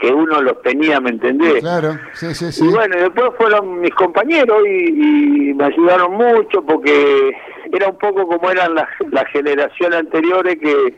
que 0.00 0.12
uno 0.12 0.40
los 0.40 0.60
tenía, 0.62 1.00
¿me 1.00 1.10
entendés? 1.10 1.60
Claro, 1.60 1.98
sí, 2.14 2.34
sí, 2.34 2.50
sí. 2.50 2.64
Y 2.64 2.68
bueno, 2.68 2.96
después 2.96 3.30
fueron 3.36 3.80
mis 3.80 3.94
compañeros 3.94 4.58
y, 4.66 5.50
y 5.50 5.54
me 5.54 5.64
ayudaron 5.64 6.12
mucho 6.12 6.62
porque 6.62 7.36
era 7.72 7.88
un 7.88 7.98
poco 7.98 8.26
como 8.26 8.50
eran 8.50 8.74
las, 8.74 8.88
las 9.10 9.26
generaciones 9.28 10.00
anteriores 10.00 10.56
que, 10.58 10.94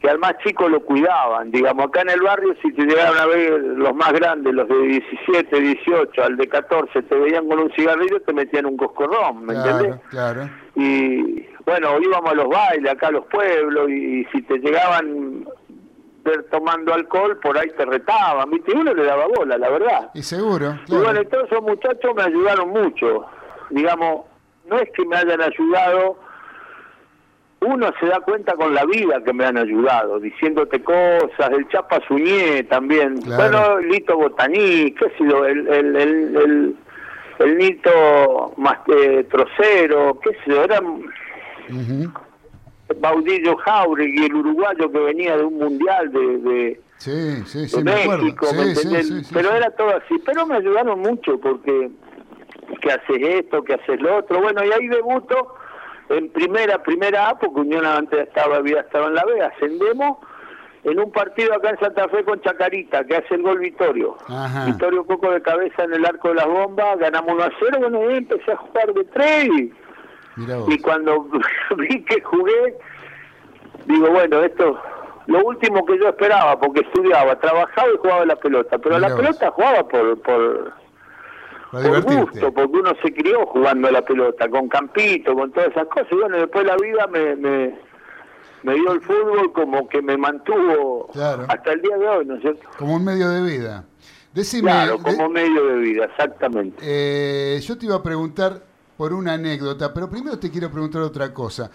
que 0.00 0.10
al 0.10 0.18
más 0.18 0.36
chico 0.38 0.68
lo 0.68 0.80
cuidaban. 0.80 1.50
Digamos, 1.50 1.86
acá 1.86 2.02
en 2.02 2.10
el 2.10 2.20
barrio, 2.22 2.54
si 2.62 2.72
te 2.72 2.84
llegaron 2.84 3.18
a 3.18 3.26
ver 3.26 3.60
los 3.60 3.94
más 3.94 4.12
grandes, 4.12 4.54
los 4.54 4.68
de 4.68 4.78
17, 4.78 5.60
18, 5.60 6.24
al 6.24 6.36
de 6.36 6.48
14, 6.48 7.02
te 7.02 7.14
veían 7.14 7.48
con 7.48 7.58
un 7.58 7.70
cigarrillo, 7.72 8.20
te 8.20 8.32
metían 8.32 8.66
un 8.66 8.76
coscorrón, 8.76 9.44
¿me 9.44 9.54
entendés? 9.54 9.94
Claro, 10.10 10.42
claro. 10.42 10.50
y 10.74 11.46
bueno, 11.66 11.98
íbamos 12.00 12.30
a 12.30 12.34
los 12.34 12.48
bailes 12.48 12.92
acá 12.92 13.08
a 13.08 13.12
los 13.12 13.26
pueblos 13.26 13.90
y, 13.90 14.24
si 14.32 14.42
te 14.42 14.58
llegaban 14.58 15.44
ver 16.26 16.44
tomando 16.50 16.92
alcohol, 16.92 17.38
por 17.38 17.56
ahí 17.56 17.68
te 17.76 17.84
retaban, 17.84 18.50
¿viste? 18.50 18.72
Uno 18.72 18.92
le 18.92 19.04
daba 19.04 19.26
bola, 19.26 19.56
la 19.56 19.70
verdad. 19.70 20.10
Y 20.14 20.22
seguro, 20.22 20.78
Y 20.86 20.94
bueno, 20.94 21.24
todos 21.24 21.44
esos 21.50 21.62
muchachos 21.62 22.14
me 22.14 22.22
ayudaron 22.24 22.70
mucho. 22.70 23.24
Digamos, 23.70 24.26
no 24.68 24.78
es 24.78 24.90
que 24.92 25.04
me 25.06 25.16
hayan 25.16 25.40
ayudado, 25.40 26.18
uno 27.60 27.92
se 27.98 28.06
da 28.06 28.20
cuenta 28.20 28.54
con 28.54 28.74
la 28.74 28.84
vida 28.84 29.22
que 29.24 29.32
me 29.32 29.44
han 29.44 29.56
ayudado, 29.56 30.20
diciéndote 30.20 30.82
cosas, 30.82 31.50
el 31.52 31.66
Chapa 31.68 32.00
Suñé 32.06 32.64
también, 32.64 33.20
bueno, 33.24 33.78
Lito 33.80 34.16
Botaní, 34.16 34.92
qué 34.92 35.08
sé 35.16 35.24
yo, 35.28 35.44
el, 35.44 35.66
el, 35.68 35.96
el, 35.96 36.36
el, 36.36 36.76
el 37.38 37.58
Nito 37.58 38.52
más, 38.56 38.78
eh, 38.88 39.26
Trocero, 39.30 40.18
qué 40.22 40.30
sé 40.30 40.50
yo, 40.50 40.64
eran 40.64 41.02
Baudillo 43.00 43.56
Jauregui, 43.56 44.26
el 44.26 44.34
uruguayo 44.34 44.90
que 44.90 44.98
venía 44.98 45.36
de 45.36 45.44
un 45.44 45.58
mundial 45.58 46.12
de, 46.12 46.38
de, 46.38 46.80
Sí, 46.98 47.42
sí, 47.46 47.68
sí, 47.68 47.76
de 47.76 47.84
me 47.84 47.92
acuerdo. 48.02 48.24
México, 48.24 48.46
pero 49.32 49.52
era 49.52 49.70
todo 49.72 49.90
así. 49.96 50.14
Pero 50.24 50.46
me 50.46 50.56
ayudaron 50.56 51.00
mucho 51.00 51.38
porque 51.38 51.90
que 52.80 52.90
haces 52.90 53.18
esto, 53.20 53.62
que 53.62 53.74
haces 53.74 54.00
lo 54.00 54.16
otro. 54.16 54.40
Bueno, 54.40 54.64
y 54.64 54.72
ahí 54.72 54.88
debuto 54.88 55.56
en 56.08 56.30
primera, 56.30 56.82
primera 56.82 57.30
A, 57.30 57.38
porque 57.38 57.60
Unión 57.60 57.84
antes 57.84 58.20
estaba, 58.20 58.56
había 58.56 58.80
estado 58.80 59.08
en 59.08 59.14
la 59.14 59.24
B, 59.24 59.42
ascendemos 59.42 60.18
en 60.84 61.00
un 61.00 61.10
partido 61.10 61.52
acá 61.54 61.70
en 61.70 61.80
Santa 61.80 62.08
Fe 62.08 62.24
con 62.24 62.40
Chacarita, 62.40 63.04
que 63.04 63.16
hace 63.16 63.34
el 63.34 63.42
gol 63.42 63.58
Vitorio. 63.58 64.16
Ajá. 64.28 64.66
Vitorio 64.66 65.04
Coco 65.04 65.32
de 65.32 65.42
cabeza 65.42 65.82
en 65.82 65.94
el 65.94 66.06
arco 66.06 66.28
de 66.28 66.36
las 66.36 66.46
bombas, 66.46 66.98
ganamos 66.98 67.34
1 67.34 67.42
a 67.42 67.50
0, 67.58 67.78
bueno, 67.80 68.10
y 68.10 68.18
empecé 68.18 68.52
a 68.52 68.56
jugar 68.56 68.94
de 68.94 69.04
tres 69.04 69.48
y, 70.36 70.78
cuando 70.80 71.26
vi 71.78 72.04
que 72.04 72.20
jugué, 72.22 72.76
digo, 73.86 74.10
bueno, 74.10 74.40
esto, 74.42 74.78
lo 75.26 75.44
último 75.44 75.84
que 75.86 75.98
yo 75.98 76.08
esperaba, 76.08 76.58
porque 76.60 76.80
estudiaba, 76.80 77.38
trabajaba 77.38 77.88
y 77.92 77.96
jugaba 77.98 78.26
la 78.26 78.36
pelota, 78.36 78.78
pero 78.78 78.96
Mirá 78.96 79.08
la 79.08 79.14
vos. 79.14 79.22
pelota 79.24 79.50
jugaba 79.50 79.88
por, 79.88 80.20
por, 80.22 80.74
gusto, 82.04 82.52
porque 82.52 82.76
uno 82.78 82.92
se 83.02 83.12
crió 83.12 83.46
jugando 83.46 83.88
a 83.88 83.92
la 83.92 84.02
pelota, 84.02 84.48
con 84.48 84.68
campito, 84.68 85.34
con 85.34 85.50
todas 85.52 85.70
esas 85.70 85.86
cosas, 85.88 86.08
y 86.10 86.14
bueno, 86.16 86.36
después 86.38 86.64
la 86.64 86.76
vida 86.76 87.06
me, 87.08 87.36
me, 87.36 87.78
me 88.62 88.74
dio 88.74 88.92
el 88.92 89.00
fútbol 89.00 89.52
como 89.52 89.88
que 89.88 90.00
me 90.02 90.16
mantuvo 90.16 91.08
Claro. 91.12 91.44
hasta 91.48 91.72
el 91.72 91.82
día 91.82 91.96
de 91.96 92.08
hoy, 92.08 92.26
¿no 92.26 92.34
es 92.36 92.42
cierto? 92.42 92.68
Como 92.78 92.94
un 92.96 93.04
medio 93.04 93.28
de 93.30 93.42
vida. 93.42 93.84
Decime, 94.32 94.70
Claro, 94.70 94.98
de- 94.98 95.02
como 95.02 95.28
medio 95.30 95.64
de 95.66 95.76
vida, 95.78 96.04
exactamente. 96.04 96.76
eh, 96.82 97.58
yo 97.62 97.76
te 97.78 97.86
iba 97.86 97.96
a 97.96 98.02
preguntar 98.02 98.60
por 98.96 99.12
una 99.12 99.34
anécdota, 99.34 99.92
pero 99.92 100.08
primero 100.08 100.38
te 100.38 100.50
quiero 100.50 100.70
preguntar 100.70 101.02
otra 101.02 101.32
cosa. 101.32 101.70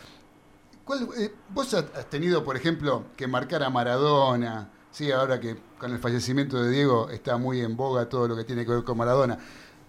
¿Cuál, 0.83 1.07
eh, 1.19 1.31
¿Vos 1.49 1.73
has 1.73 2.09
tenido, 2.09 2.43
por 2.43 2.55
ejemplo, 2.55 3.03
que 3.15 3.27
marcar 3.27 3.63
a 3.63 3.69
Maradona? 3.69 4.69
Sí, 4.89 5.11
ahora 5.11 5.39
que 5.39 5.55
con 5.77 5.91
el 5.91 5.99
fallecimiento 5.99 6.61
de 6.61 6.71
Diego 6.71 7.09
está 7.09 7.37
muy 7.37 7.61
en 7.61 7.77
boga 7.77 8.09
todo 8.09 8.27
lo 8.27 8.35
que 8.35 8.43
tiene 8.43 8.65
que 8.65 8.71
ver 8.71 8.83
con 8.83 8.97
Maradona. 8.97 9.37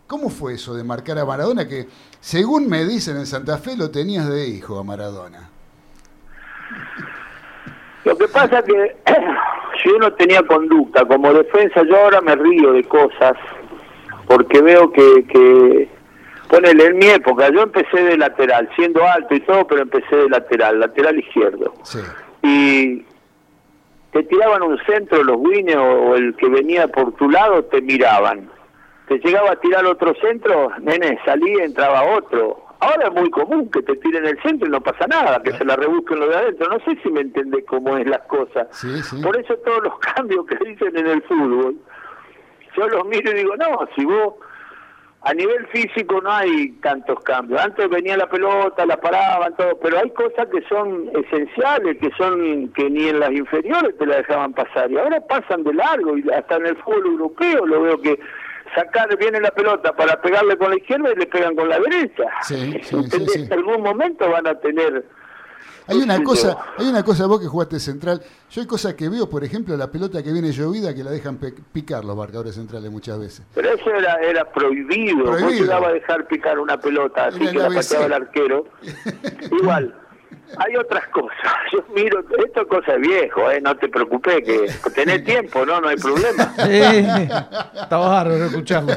¿Cómo 0.07 0.29
fue 0.29 0.55
eso 0.55 0.75
de 0.75 0.85
marcar 0.85 1.19
a 1.19 1.25
Maradona? 1.25 1.67
Que 1.67 1.89
según 2.21 2.69
me 2.69 2.85
dicen 2.85 3.17
en 3.17 3.27
Santa 3.27 3.59
Fe 3.59 3.77
lo 3.77 3.91
tenías 3.91 4.29
de 4.29 4.47
hijo 4.47 4.79
a 4.79 4.85
Maradona. 4.85 5.51
Lo 8.05 8.17
que 8.17 8.29
pasa 8.29 8.63
que 8.63 8.97
si 9.83 9.89
uno 9.89 10.13
tenía 10.15 10.43
conducta 10.47 11.05
como 11.07 11.33
defensa, 11.33 11.83
yo 11.83 11.97
ahora 11.97 12.21
me 12.21 12.37
río 12.37 12.73
de 12.75 12.85
cosas 12.85 13.35
porque 14.27 14.61
veo 14.61 14.93
que, 14.93 15.27
que 15.27 16.02
ponele 16.53 16.85
en 16.85 16.99
mi 16.99 17.07
época, 17.07 17.49
yo 17.49 17.63
empecé 17.63 18.05
de 18.05 18.19
lateral, 18.19 18.69
siendo 18.77 19.03
alto 19.09 19.35
y 19.35 19.41
todo, 19.41 19.67
pero 19.67 19.81
empecé 19.81 20.15
de 20.15 20.29
lateral, 20.29 20.81
lateral 20.81 21.19
izquierdo. 21.19 21.73
Sí. 21.83 21.99
Y 22.43 23.07
te 24.13 24.23
tiraban 24.25 24.63
un 24.63 24.79
centro 24.85 25.25
los 25.25 25.39
wines 25.39 25.77
o 25.77 26.15
el 26.15 26.37
que 26.37 26.51
venía 26.51 26.89
por 26.89 27.15
tu 27.15 27.31
lado, 27.31 27.65
te 27.65 27.81
miraban. 27.81 28.51
Te 29.09 29.19
llegaba 29.21 29.53
a 29.53 29.61
tirar 29.61 29.87
otro 29.87 30.15
centro, 30.21 30.71
nene, 30.79 31.19
salía, 31.25 31.65
entraba 31.65 32.17
otro. 32.19 32.67
Ahora 32.81 33.07
es 33.09 33.15
muy 33.15 33.31
común 33.31 33.71
que 33.71 33.81
te 33.81 33.97
tiren 33.97 34.27
el 34.27 34.39
centro 34.43 34.69
y 34.69 34.73
no 34.73 34.83
pasa 34.83 35.07
nada, 35.07 35.43
que 35.43 35.53
se 35.53 35.65
la 35.65 35.77
rebusquen 35.77 36.21
lo 36.21 36.29
de 36.29 36.37
adentro. 36.37 36.69
No 36.69 36.81
sé 36.81 37.01
si 37.03 37.11
me 37.11 37.23
entendés 37.23 37.65
cómo 37.67 37.97
es 37.97 38.07
las 38.07 38.23
cosas. 38.27 38.67
Sí, 38.73 39.03
sí. 39.03 39.23
Por 39.23 39.41
eso 39.41 39.57
todos 39.65 39.85
los 39.85 39.99
cambios 40.15 40.45
que 40.45 40.57
dicen 40.63 40.95
en 40.99 41.07
el 41.07 41.23
fútbol, 41.23 41.77
yo 42.77 42.89
los 42.89 43.07
miro 43.07 43.31
y 43.31 43.37
digo, 43.37 43.57
no, 43.57 43.89
si 43.97 44.05
vos 44.05 44.35
a 45.25 45.35
nivel 45.35 45.67
físico 45.69 46.21
no 46.21 46.33
hay 46.33 46.73
tantos 46.83 47.21
cambios. 47.21 47.61
Antes 47.61 47.89
venía 47.89 48.17
la 48.17 48.29
pelota, 48.29 48.85
la 48.85 48.97
paraban, 48.97 49.55
todo, 49.57 49.79
pero 49.81 49.99
hay 49.99 50.11
cosas 50.11 50.49
que 50.49 50.63
son 50.69 51.11
esenciales, 51.15 51.99
que 51.99 52.11
son 52.17 52.69
que 52.73 52.91
ni 52.91 53.09
en 53.09 53.21
las 53.21 53.31
inferiores 53.31 53.97
te 53.99 54.07
la 54.07 54.17
dejaban 54.17 54.53
pasar 54.53 54.91
y 54.91 54.99
ahora 54.99 55.21
pasan 55.21 55.63
de 55.63 55.75
largo 55.75 56.19
y 56.19 56.29
hasta 56.31 56.57
en 56.57 56.67
el 56.67 56.77
fútbol 56.79 57.07
europeo 57.07 57.67
lo 57.67 57.83
veo 57.83 58.01
que 58.03 58.19
sacar 58.75 59.17
viene 59.17 59.41
la 59.41 59.51
pelota 59.51 59.93
para 59.93 60.21
pegarle 60.21 60.57
con 60.57 60.71
la 60.71 60.77
izquierda 60.77 61.13
y 61.13 61.17
le 61.17 61.27
pegan 61.27 61.55
con 61.55 61.69
la 61.69 61.79
derecha. 61.79 62.25
Sí. 62.43 62.81
En 62.91 63.53
algún 63.53 63.83
momento 63.83 64.29
van 64.29 64.47
a 64.47 64.59
tener 64.59 65.05
Hay 65.87 65.99
una 65.99 66.17
Sí, 66.19 66.23
cosa, 66.23 66.57
hay 66.79 66.87
una 66.89 67.03
cosa 67.05 67.27
vos 67.27 67.41
que 67.41 67.47
jugaste 67.47 67.81
central. 67.81 68.23
Yo 68.51 68.61
hay 68.61 68.67
cosas 68.67 68.95
que 68.95 69.09
veo, 69.09 69.29
por 69.29 69.43
ejemplo, 69.45 69.77
la 69.77 69.91
pelota 69.91 70.23
que 70.23 70.33
viene 70.33 70.53
llovida 70.53 70.95
que 70.95 71.03
la 71.03 71.11
dejan 71.11 71.39
picar 71.73 72.05
los 72.05 72.17
marcadores 72.17 72.55
centrales 72.55 72.91
muchas 72.91 73.19
veces. 73.19 73.45
Pero 73.55 73.71
eso 73.73 73.91
era, 73.91 74.15
era 74.23 74.45
prohibido. 74.53 75.25
Vos 75.25 75.37
Prohibido. 75.41 75.65
llegabas 75.65 75.91
a 75.91 75.93
dejar 75.93 76.27
picar 76.27 76.59
una 76.59 76.79
pelota 76.81 77.27
así 77.27 77.43
Era 77.43 77.53
que 77.53 77.59
la 77.59 77.69
pateaba 77.71 78.07
el 78.07 78.13
arquero. 78.13 78.65
Igual, 79.61 79.95
hay 80.59 80.77
otras 80.77 81.07
cosas. 81.09 81.37
Yo 81.73 81.85
miro, 81.95 82.21
esto 82.45 82.63
es 82.63 82.67
cosa 82.67 82.97
viejo, 82.97 83.51
¿eh? 83.51 83.61
no 83.61 83.77
te 83.77 83.89
preocupes, 83.89 84.43
que 84.45 84.91
tenés 84.95 85.25
tiempo, 85.25 85.65
¿no? 85.65 85.81
No 85.81 85.89
hay 85.89 85.97
problema. 85.97 86.55
Eh, 86.69 87.29
está 87.75 87.97
bárbaro 87.97 88.45
escucharlo. 88.45 88.93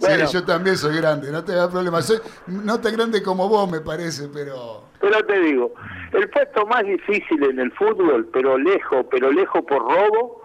Bueno. 0.00 0.26
Sí, 0.26 0.34
yo 0.34 0.44
también 0.44 0.76
soy 0.76 0.96
grande, 0.96 1.30
no 1.30 1.44
te 1.44 1.52
da 1.52 1.70
problema. 1.70 2.02
Soy 2.02 2.18
no 2.46 2.80
tan 2.80 2.94
grande 2.94 3.22
como 3.22 3.48
vos, 3.48 3.70
me 3.70 3.80
parece, 3.80 4.28
pero. 4.32 4.84
Pero 5.00 5.24
te 5.26 5.38
digo, 5.40 5.74
el 6.12 6.28
puesto 6.30 6.66
más 6.66 6.84
difícil 6.84 7.42
en 7.44 7.60
el 7.60 7.72
fútbol, 7.72 8.28
pero 8.32 8.58
lejos, 8.58 9.06
pero 9.10 9.30
lejos 9.30 9.62
por 9.66 9.82
robo, 9.82 10.42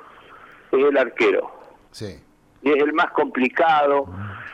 es 0.72 0.84
el 0.84 0.98
arquero. 0.98 1.52
Sí. 1.92 2.20
y 2.62 2.70
es 2.70 2.78
el 2.78 2.94
más 2.94 3.12
complicado, 3.12 4.08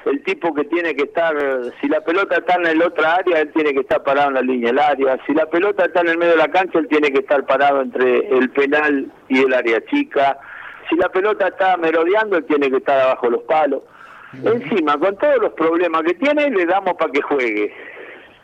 el 0.09 0.23
tipo 0.23 0.53
que 0.53 0.63
tiene 0.65 0.95
que 0.95 1.03
estar, 1.03 1.35
si 1.81 1.87
la 1.87 2.01
pelota 2.01 2.37
está 2.37 2.55
en 2.55 2.67
el 2.67 2.81
otra 2.81 3.15
área, 3.15 3.41
él 3.41 3.51
tiene 3.53 3.73
que 3.73 3.81
estar 3.81 4.03
parado 4.03 4.29
en 4.29 4.33
la 4.35 4.41
línea 4.41 4.69
del 4.69 4.79
área, 4.79 5.19
si 5.25 5.33
la 5.33 5.45
pelota 5.45 5.85
está 5.85 6.01
en 6.01 6.09
el 6.09 6.17
medio 6.17 6.33
de 6.33 6.39
la 6.39 6.51
cancha, 6.51 6.79
él 6.79 6.87
tiene 6.87 7.11
que 7.11 7.19
estar 7.19 7.45
parado 7.45 7.81
entre 7.81 8.27
el 8.37 8.49
penal 8.51 9.11
y 9.27 9.39
el 9.39 9.53
área 9.53 9.83
chica, 9.85 10.37
si 10.89 10.95
la 10.95 11.09
pelota 11.09 11.47
está 11.47 11.77
merodeando, 11.77 12.37
él 12.37 12.45
tiene 12.45 12.69
que 12.69 12.77
estar 12.77 12.99
abajo 12.99 13.27
de 13.27 13.31
los 13.33 13.43
palos. 13.43 13.83
Encima, 14.43 14.97
con 14.97 15.17
todos 15.17 15.37
los 15.41 15.53
problemas 15.53 16.03
que 16.03 16.13
tiene, 16.15 16.49
le 16.49 16.65
damos 16.65 16.95
para 16.95 17.11
que 17.11 17.21
juegue. 17.21 17.73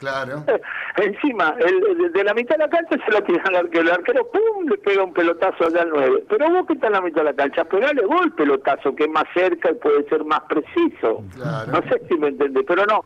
Claro. 0.03 0.43
Encima, 0.97 1.55
el, 1.59 2.11
de- 2.11 2.23
la 2.23 2.33
mitad 2.33 2.55
de 2.55 2.63
la 2.65 2.69
cancha 2.69 2.95
se 3.03 3.11
la 3.11 3.21
tira 3.21 3.41
al 3.45 3.55
arquero. 3.55 3.81
El 3.83 3.91
arquero, 3.91 4.29
¡pum!, 4.31 4.67
le 4.69 4.77
pega 4.77 5.03
un 5.03 5.13
pelotazo 5.13 5.65
allá 5.65 5.81
al 5.81 5.89
9. 5.89 6.23
Pero 6.29 6.49
vos 6.51 6.67
que 6.67 6.73
estás 6.73 6.87
en 6.89 6.93
la 6.93 7.01
mitad 7.01 7.21
de 7.21 7.25
la 7.25 7.33
cancha, 7.33 7.63
pegale 7.65 8.05
vos 8.05 8.21
el 8.23 8.31
pelotazo, 8.33 8.95
que 8.95 9.03
es 9.05 9.09
más 9.09 9.25
cerca 9.33 9.71
y 9.71 9.75
puede 9.75 10.03
ser 10.09 10.23
más 10.25 10.41
preciso. 10.41 11.23
Claro. 11.35 11.71
No 11.71 11.81
sé 11.89 12.01
si 12.07 12.15
me 12.17 12.27
entendés, 12.27 12.63
pero 12.67 12.85
no. 12.85 13.03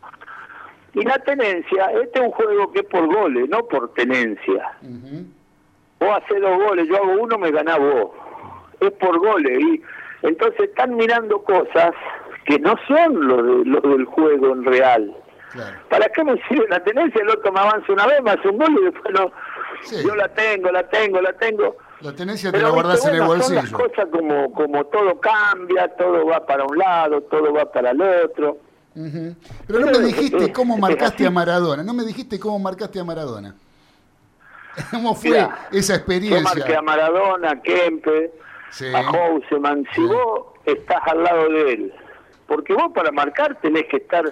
Y 0.94 1.02
la 1.04 1.18
tenencia, 1.18 1.86
este 2.02 2.18
es 2.18 2.24
un 2.26 2.32
juego 2.32 2.72
que 2.72 2.80
es 2.80 2.86
por 2.86 3.06
goles, 3.06 3.48
no 3.48 3.64
por 3.66 3.92
tenencia. 3.94 4.72
Vos 6.00 6.10
haces 6.22 6.40
dos 6.40 6.58
goles, 6.58 6.88
yo 6.88 6.96
hago 6.96 7.22
uno, 7.22 7.38
me 7.38 7.50
ganás 7.50 7.78
vos. 7.78 8.10
Es 8.80 8.90
por 8.92 9.18
goles. 9.18 9.58
Y 9.60 9.82
entonces 10.22 10.60
están 10.68 10.94
mirando 10.96 11.42
cosas 11.42 11.92
que 12.46 12.58
no 12.58 12.74
son 12.88 13.26
lo, 13.28 13.42
de, 13.42 13.64
lo 13.66 13.80
del 13.80 14.04
juego 14.06 14.52
en 14.54 14.64
real. 14.64 15.14
¿Para 15.88 16.08
qué 16.10 16.24
me 16.24 16.34
sirve 16.48 16.66
la 16.68 16.82
tenencia? 16.82 17.20
El 17.22 17.30
otro 17.30 17.50
me 17.52 17.60
avanza 17.60 17.92
una 17.92 18.06
vez, 18.06 18.22
me 18.22 18.30
hace 18.32 18.48
un 18.48 18.58
gol 18.58 18.76
y 18.80 18.84
después 18.84 19.14
no. 19.14 19.32
Yo 20.06 20.14
la 20.14 20.28
tengo, 20.28 20.70
la 20.70 20.88
tengo, 20.88 21.20
la 21.20 21.32
tengo. 21.34 21.76
La 22.00 22.12
tenencia 22.12 22.50
te 22.50 22.58
Pero 22.58 22.68
la 22.68 22.74
guardás 22.74 22.94
viste, 22.96 23.08
en 23.10 23.14
el 23.16 23.22
bueno, 23.26 23.42
son 23.42 23.54
las 23.56 23.70
bolsillo. 23.70 23.88
cosas 23.90 24.08
como, 24.12 24.52
como 24.52 24.84
todo 24.86 25.18
cambia, 25.20 25.88
todo 25.96 26.26
va 26.26 26.44
para 26.46 26.64
un 26.64 26.78
lado, 26.78 27.20
todo 27.22 27.52
va 27.52 27.70
para 27.72 27.90
el 27.90 28.00
otro. 28.00 28.58
Ujú. 28.94 29.34
Pero 29.66 29.78
no 29.80 29.86
me 29.86 29.98
dijiste 29.98 30.52
cómo 30.52 30.76
marcaste 30.78 31.26
a 31.26 31.30
Maradona. 31.30 31.82
No 31.82 31.94
me 31.94 32.04
dijiste 32.04 32.38
cómo 32.38 32.58
marcaste 32.58 33.00
a 33.00 33.04
Maradona. 33.04 33.54
¿Cómo 34.90 35.14
fue 35.14 35.30
esa 35.38 35.40
Yo 35.40 35.48
marqué 35.72 35.92
a 35.92 35.96
experiencia? 35.96 36.82
Maradona, 36.82 37.50
a 37.52 37.60
Kempe, 37.62 38.32
Sí. 38.70 38.86
a 38.94 39.02
Houseman. 39.02 39.86
Si 39.94 40.02
vos 40.02 40.46
estás 40.66 41.00
al 41.06 41.22
lado 41.24 41.48
de 41.48 41.72
él, 41.72 41.94
porque 42.46 42.74
vos 42.74 42.92
para 42.94 43.10
marcar 43.10 43.58
tenés 43.60 43.86
que 43.86 43.96
estar 43.96 44.24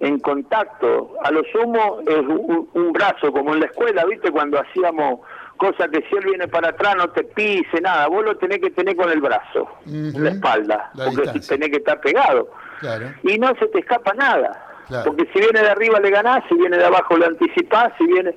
en 0.00 0.18
contacto. 0.20 1.14
A 1.22 1.30
lo 1.30 1.42
sumo 1.52 2.00
es 2.06 2.18
un, 2.18 2.68
un 2.72 2.92
brazo, 2.92 3.32
como 3.32 3.54
en 3.54 3.60
la 3.60 3.66
escuela, 3.66 4.04
¿viste? 4.04 4.30
Cuando 4.30 4.60
hacíamos 4.60 5.20
cosas 5.56 5.88
que 5.90 6.02
si 6.08 6.16
él 6.16 6.24
viene 6.24 6.48
para 6.48 6.70
atrás 6.70 6.96
no 6.96 7.08
te 7.10 7.24
pise, 7.24 7.80
nada. 7.80 8.08
Vos 8.08 8.24
lo 8.24 8.36
tenés 8.36 8.58
que 8.58 8.70
tener 8.70 8.96
con 8.96 9.10
el 9.10 9.20
brazo, 9.20 9.68
en 9.86 10.24
la 10.24 10.30
espalda, 10.30 10.90
La 10.94 11.04
porque 11.06 11.22
distancia. 11.22 11.56
tenés 11.56 11.70
que 11.70 11.76
estar 11.76 12.00
pegado. 12.00 12.50
Claro. 12.80 13.06
Y 13.22 13.38
no 13.38 13.54
se 13.58 13.66
te 13.68 13.78
escapa 13.78 14.12
nada. 14.14 14.60
Claro. 14.88 15.04
Porque 15.06 15.30
si 15.32 15.38
viene 15.38 15.60
de 15.60 15.68
arriba 15.70 15.98
le 16.00 16.10
ganás, 16.10 16.42
si 16.48 16.54
viene 16.56 16.76
de 16.76 16.84
abajo 16.84 17.16
le 17.16 17.26
anticipás, 17.26 17.92
si 17.98 18.06
viene... 18.06 18.34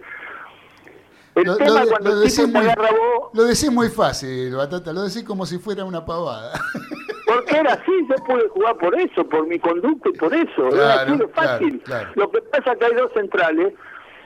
El 1.38 1.44
Lo, 1.46 1.56
tema 1.58 1.84
lo- 1.84 1.90
cuando 1.90 2.10
lo 2.16 2.22
el 2.24 2.30
tipo 2.30 2.42
te 2.42 2.48
muy, 2.48 2.62
agarra 2.62 2.90
vos, 2.92 3.30
lo 3.34 3.44
decís 3.44 3.72
muy 3.72 3.90
fácil, 3.90 4.56
Batata. 4.56 4.92
Lo 4.94 5.04
decís 5.04 5.24
como 5.24 5.46
si 5.46 5.58
fuera 5.60 5.86
una 5.86 6.06
pavada. 6.06 6.60
porque 7.28 7.58
era 7.58 7.74
así, 7.74 7.92
yo 8.10 8.16
pude 8.26 8.48
jugar 8.50 8.78
por 8.78 9.00
eso, 9.00 9.24
por 9.28 9.46
mi 9.48 9.60
conducta 9.60 10.10
y 10.10 10.14
por 10.18 10.34
eso. 10.34 10.68
era 10.68 10.70
Claro, 10.70 11.02
así 11.12 11.18
de 11.18 11.28
fácil. 11.30 11.82
claro, 11.84 12.04
claro. 12.06 12.10
Lo 12.16 12.32
que 12.32 12.42
pasa 12.44 12.72
es 12.74 12.80
que 12.80 12.86
hay 12.86 12.94
dos 12.96 13.12
centrales 13.14 13.74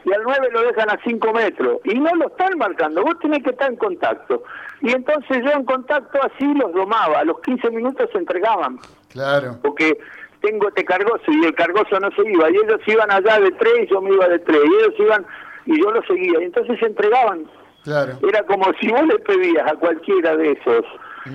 y 0.03 0.13
al 0.13 0.23
9 0.23 0.47
lo 0.51 0.61
dejan 0.63 0.89
a 0.89 0.99
5 1.03 1.33
metros 1.33 1.77
y 1.83 1.99
no 1.99 2.09
lo 2.15 2.27
están 2.27 2.57
marcando, 2.57 3.03
vos 3.03 3.19
tenés 3.21 3.43
que 3.43 3.51
estar 3.51 3.69
en 3.69 3.77
contacto. 3.77 4.43
Y 4.81 4.91
entonces 4.91 5.43
yo 5.43 5.51
en 5.51 5.63
contacto 5.65 6.19
así 6.23 6.45
los 6.55 6.73
domaba, 6.73 7.19
a 7.19 7.23
los 7.23 7.39
15 7.41 7.69
minutos 7.71 8.09
se 8.11 8.17
entregaban. 8.17 8.79
Claro. 9.09 9.57
porque 9.61 9.97
tengo 10.41 10.69
este 10.69 10.85
cargoso 10.85 11.23
y 11.27 11.45
el 11.45 11.53
cargoso 11.53 11.99
no 11.99 12.09
se 12.15 12.21
iba 12.31 12.49
y 12.49 12.55
ellos 12.55 12.79
iban 12.87 13.11
allá 13.11 13.39
de 13.41 13.51
tres 13.51 13.73
y 13.83 13.87
yo 13.91 14.01
me 14.01 14.13
iba 14.13 14.27
de 14.27 14.39
tres 14.39 14.61
y 14.63 14.73
ellos 14.83 14.93
iban 14.99 15.25
y 15.65 15.81
yo 15.81 15.91
lo 15.91 16.01
seguía. 16.03 16.41
Y 16.41 16.45
entonces 16.45 16.79
se 16.79 16.85
entregaban. 16.85 17.45
Claro. 17.83 18.19
Era 18.27 18.43
como 18.45 18.65
si 18.79 18.89
vos 18.89 19.05
le 19.07 19.17
pedías 19.19 19.71
a 19.71 19.75
cualquiera 19.75 20.35
de 20.37 20.51
esos, 20.51 20.85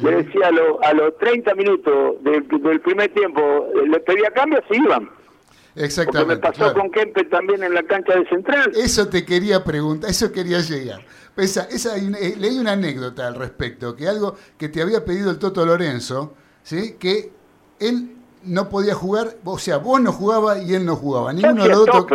le 0.03 0.23
decía 0.23 0.49
a, 0.49 0.51
lo- 0.53 0.83
a 0.85 0.93
los 0.93 1.17
30 1.19 1.55
minutos 1.57 2.23
del, 2.23 2.47
del 2.47 2.81
primer 2.81 3.13
tiempo, 3.13 3.69
eh, 3.75 3.89
le 3.89 3.99
pedía 4.01 4.31
cambio, 4.31 4.61
se 4.69 4.77
iban. 4.77 5.07
Porque 5.07 5.81
me 5.81 5.85
Exactamente. 5.87 6.37
pasó 6.39 6.55
claro. 6.59 6.75
con 6.75 6.91
Kempe 6.91 7.25
también 7.25 7.63
en 7.63 7.75
la 7.75 7.83
cancha 7.83 8.15
de 8.15 8.27
Central. 8.29 8.73
Eso 8.77 9.09
te 9.09 9.25
quería 9.27 9.63
preguntar, 9.65 10.09
eso 10.09 10.33
quería 10.33 10.61
llegar. 10.61 11.01
Esa, 11.37 11.65
esa, 11.65 11.99
eh, 11.99 12.35
leí 12.39 12.59
una 12.59 12.73
anécdota 12.73 13.27
al 13.27 13.35
respecto, 13.35 13.95
que 13.95 14.09
algo 14.09 14.37
que 14.57 14.69
te 14.71 14.81
había 14.81 15.05
pedido 15.05 15.31
el 15.31 15.39
Toto 15.39 15.67
Lorenzo, 15.67 16.35
¿sí? 16.63 16.95
que 16.99 17.31
él 17.81 18.13
no 18.45 18.69
podía 18.71 18.95
jugar, 18.95 19.35
o 19.45 19.59
sea, 19.59 19.77
vos 19.79 20.01
no 20.01 20.13
jugabas 20.13 20.63
y 20.67 20.75
él 20.75 20.87
no 20.87 20.97
jugaba. 20.97 21.33
Ninguno 21.35 21.65
de 21.65 21.69
los 21.69 21.85
dos. 21.87 22.07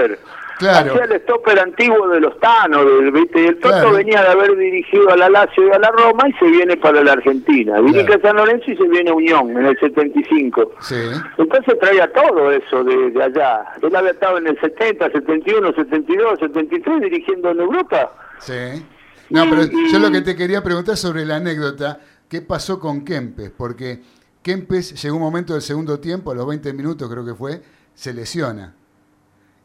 Claro. 0.62 0.92
Hacía 0.94 1.06
el 1.06 1.22
stopper 1.24 1.60
antiguo 1.60 2.08
de 2.10 2.20
los 2.22 2.40
Thanos, 2.40 2.86
del- 2.86 3.12
¿viste? 3.12 3.42
Y 3.44 3.46
el 3.48 3.56
Toto 3.60 3.74
Claro. 3.74 3.92
venía 3.94 4.22
de 4.22 4.28
haber 4.30 4.56
dirigido 4.56 5.10
a 5.10 5.18
la 5.18 5.30
Lazio 5.30 5.68
y 5.68 5.72
a 5.72 5.80
la 5.80 5.90
Roma 5.92 6.24
y 6.30 6.34
se 6.34 6.46
viene 6.46 6.78
para 6.78 7.04
la 7.04 7.14
Argentina. 7.14 7.82
Dirige 7.82 8.14
a 8.14 8.22
San 8.22 8.36
Lorenzo 8.36 8.70
y 8.72 8.78
se 8.78 8.88
viene 8.88 9.10
a 9.10 9.14
Unión 9.14 9.50
en 9.58 9.66
el 9.66 9.80
75. 9.80 10.72
Sí. 10.82 10.96
Entonces 11.38 11.80
traía 11.80 12.12
todo 12.14 12.52
eso 12.52 12.84
de, 12.84 13.12
de 13.12 13.24
allá. 13.24 13.64
Él 13.82 13.96
había 13.96 14.12
estado 14.12 14.38
en 14.38 14.48
el 14.48 14.60
70, 14.62 15.10
71, 15.12 15.74
72, 15.76 16.40
73 16.40 17.02
dirigiendo 17.02 17.50
en 17.52 17.60
Europa. 17.60 18.12
Sí. 18.40 18.86
No, 19.30 19.44
pero 19.50 19.64
yo 19.92 20.00
lo 20.00 20.12
que 20.12 20.22
te 20.22 20.36
quería 20.36 20.62
preguntar 20.64 20.96
sobre 20.98 21.26
la 21.26 21.38
anécdota, 21.38 22.00
¿qué 22.30 22.42
pasó 22.42 22.80
con 22.80 23.04
Kempes? 23.06 23.50
Porque 23.50 24.02
Kempes 24.44 25.02
llegó 25.02 25.16
un 25.16 25.22
momento 25.24 25.54
del 25.54 25.62
segundo 25.62 26.00
tiempo, 26.00 26.32
a 26.32 26.36
los 26.36 26.46
20 26.48 26.74
minutos 26.74 27.10
creo 27.10 27.26
que 27.26 27.34
fue, 27.34 27.62
se 27.94 28.14
lesiona. 28.14 28.74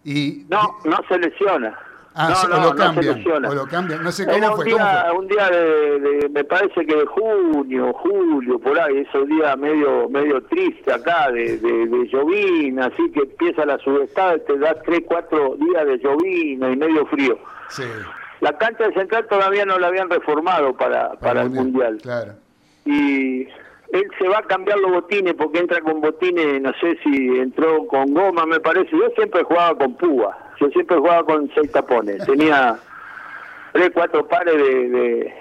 Y 0.07 0.47
No, 0.49 0.77
no 0.85 0.97
se 1.09 1.19
lesiona. 1.19 1.77
Ah, 2.19 2.29
no, 2.31 2.35
sí, 2.37 2.47
o 2.47 2.49
no, 2.49 2.57
no 2.57 2.61
se 2.63 2.69
o 2.71 3.55
lo 3.55 3.67
cambian, 3.67 4.03
no 4.03 4.11
sé 4.11 4.23
Era 4.23 4.33
cómo 4.33 4.49
un 4.53 4.57
fue, 4.57 4.65
día, 4.65 4.77
cómo 4.79 5.11
fue. 5.11 5.19
un 5.19 5.29
día 5.29 5.51
de, 5.51 6.01
de- 6.01 6.29
me 6.31 6.45
parece 6.45 6.87
que 6.87 6.97
de 6.97 7.05
junio, 7.05 7.93
julio, 7.93 8.59
por 8.59 8.81
ahí, 8.81 9.01
esos 9.01 9.29
días 9.29 9.59
medio 9.59 10.09
medio 10.09 10.41
triste 10.45 10.91
acá, 10.95 11.31
de, 11.31 11.59
de, 11.59 11.87
de 11.89 12.09
llovina, 12.09 12.87
así 12.87 13.11
que 13.13 13.21
empieza 13.21 13.67
la 13.67 13.77
sudestada, 13.81 14.39
te 14.39 14.57
da 14.59 14.75
tres, 14.83 15.01
cuatro 15.05 15.57
días 15.57 15.87
de 15.87 15.99
llovina 15.99 16.71
y 16.71 16.77
medio 16.77 17.05
frío. 17.07 17.39
Sí, 17.69 17.83
La 18.41 18.57
cancha 18.57 18.85
de 18.89 18.95
central 18.95 19.27
todavía 19.29 19.67
no 19.67 19.79
la 19.79 19.89
habían 19.89 20.09
reformado 20.09 20.75
para, 20.75 21.13
para 21.21 21.43
el 21.43 21.51
Mundial. 21.51 21.99
claro. 22.01 22.33
Y 22.87 23.47
él 23.91 24.05
se 24.19 24.29
va 24.29 24.39
a 24.39 24.43
cambiar 24.43 24.79
los 24.79 24.91
botines 24.93 25.35
porque 25.35 25.59
entra 25.61 25.81
con 25.81 26.01
botines, 26.01 26.61
no 26.61 26.73
sé 26.81 26.99
si 27.05 27.39
entró 27.39 27.87
con 27.87 28.13
goma, 28.13 28.45
me 28.47 28.61
parece. 28.61 28.91
Yo 28.91 29.09
siempre 29.15 29.43
jugaba 29.45 29.77
con 29.79 29.95
púa, 29.95 30.37
yo 30.61 30.69
siempre 30.71 30.97
jugaba 30.97 31.25
con 31.25 31.51
seis 31.55 31.71
tapones. 31.73 32.25
Tenía 32.27 32.77
tres, 33.73 33.91
cuatro 33.95 34.27
pares 34.27 34.57
de, 34.57 34.89
de, 34.89 35.35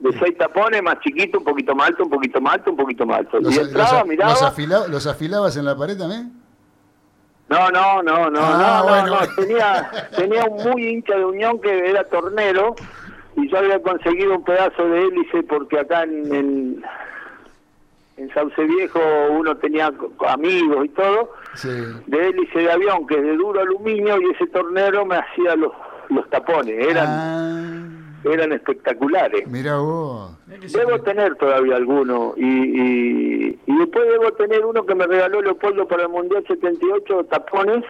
de 0.00 0.18
seis 0.18 0.36
tapones, 0.36 0.82
más 0.82 0.98
chiquito, 1.00 1.38
un 1.38 1.44
poquito 1.44 1.74
más 1.74 1.88
alto, 1.88 2.02
un 2.04 2.10
poquito 2.10 2.40
más 2.40 2.54
alto, 2.54 2.70
un 2.72 2.76
poquito 2.76 3.06
más 3.06 3.18
alto. 3.18 3.40
¿Los, 3.40 3.56
y 3.56 3.60
entraba, 3.60 3.98
los- 4.00 4.06
miraba. 4.08 4.30
los 4.32 4.88
los 4.90 5.06
afilabas 5.06 5.56
en 5.56 5.64
la 5.64 5.76
pared 5.76 5.96
también? 5.96 6.32
No, 7.48 7.70
no, 7.70 8.02
no, 8.02 8.28
no, 8.30 8.40
Ah, 8.42 8.82
no, 8.84 8.88
bueno. 8.90 9.06
no, 9.06 9.20
no. 9.20 9.34
Tenía, 9.36 9.90
tenía 10.16 10.44
un 10.44 10.70
muy 10.70 10.86
hincha 10.88 11.16
de 11.16 11.24
unión 11.24 11.58
que 11.62 11.88
era 11.90 12.04
tornero 12.04 12.74
y 13.36 13.48
yo 13.48 13.56
había 13.58 13.80
conseguido 13.80 14.34
un 14.34 14.44
pedazo 14.44 14.84
de 14.86 15.00
hélice 15.00 15.42
porque 15.44 15.78
acá 15.78 16.02
en, 16.02 16.34
en, 16.34 16.82
en 18.18 18.32
Sauce 18.34 18.62
Viejo 18.64 19.00
uno 19.30 19.56
tenía 19.56 19.92
amigos 20.28 20.84
y 20.84 20.88
todo, 20.90 21.32
Sí. 21.54 21.68
de 22.06 22.28
hélice 22.28 22.58
de 22.60 22.70
avión 22.72 23.06
que 23.06 23.16
es 23.16 23.22
de 23.22 23.36
duro 23.36 23.60
aluminio 23.60 24.20
y 24.20 24.30
ese 24.34 24.46
tornero 24.48 25.04
me 25.06 25.16
hacía 25.16 25.56
los, 25.56 25.72
los 26.10 26.28
tapones, 26.30 26.74
eran, 26.86 28.18
eran 28.24 28.52
espectaculares. 28.52 29.46
Mira 29.48 29.76
vos. 29.78 30.32
Debo 30.46 31.00
tener 31.02 31.34
todavía 31.36 31.76
alguno 31.76 32.34
y, 32.36 32.44
y, 32.46 33.58
y 33.66 33.78
después 33.78 34.04
debo 34.08 34.32
tener 34.32 34.64
uno 34.64 34.84
que 34.84 34.94
me 34.94 35.06
regaló 35.06 35.40
Leopoldo 35.42 35.86
para 35.86 36.02
el 36.04 36.08
Mundial 36.08 36.44
78, 36.46 37.24
tapones 37.30 37.84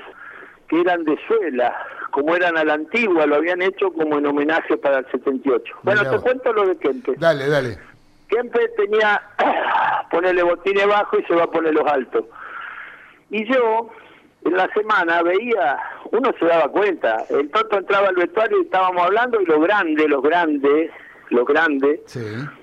que 0.69 0.81
eran 0.81 1.03
de 1.05 1.19
suela, 1.27 1.75
como 2.11 2.37
eran 2.37 2.59
a 2.59 2.65
la 2.65 2.75
antigua, 2.75 3.25
lo 3.27 3.37
habían 3.37 3.63
hecho 3.63 3.91
como 3.93 4.19
en 4.19 4.27
homenaje 4.27 4.77
para 4.77 4.99
el 4.99 5.07
78. 5.11 5.75
Bueno, 5.83 6.01
Mirá 6.01 6.11
te 6.11 6.17
vos. 6.17 6.23
cuento 6.25 6.53
lo 6.53 6.67
de 6.67 6.77
Kempe. 6.77 7.15
Dale, 7.17 7.49
dale. 7.49 7.79
Kempe 8.29 8.69
tenía, 8.77 9.21
ponerle 10.11 10.43
botines 10.43 10.87
bajos 10.87 11.21
y 11.21 11.25
se 11.25 11.35
va 11.35 11.45
a 11.45 11.51
poner 11.51 11.75
los 11.75 11.87
altos. 11.87 12.25
Y 13.31 13.45
yo, 13.53 13.91
en 14.45 14.57
la 14.57 14.69
semana, 14.73 15.23
veía, 15.23 15.79
uno 16.13 16.31
se 16.39 16.47
daba 16.47 16.69
cuenta, 16.69 17.25
el 17.31 17.51
Toto 17.51 17.79
entraba 17.79 18.09
al 18.09 18.15
vestuario 18.17 18.59
y 18.59 18.65
estábamos 18.65 19.03
hablando 19.05 19.41
y 19.41 19.47
los 19.47 19.61
grandes, 19.61 20.09
los 20.09 20.23
grandes, 20.23 20.91
los 21.31 21.45
grandes, 21.47 22.01
Sí. 22.07 22.21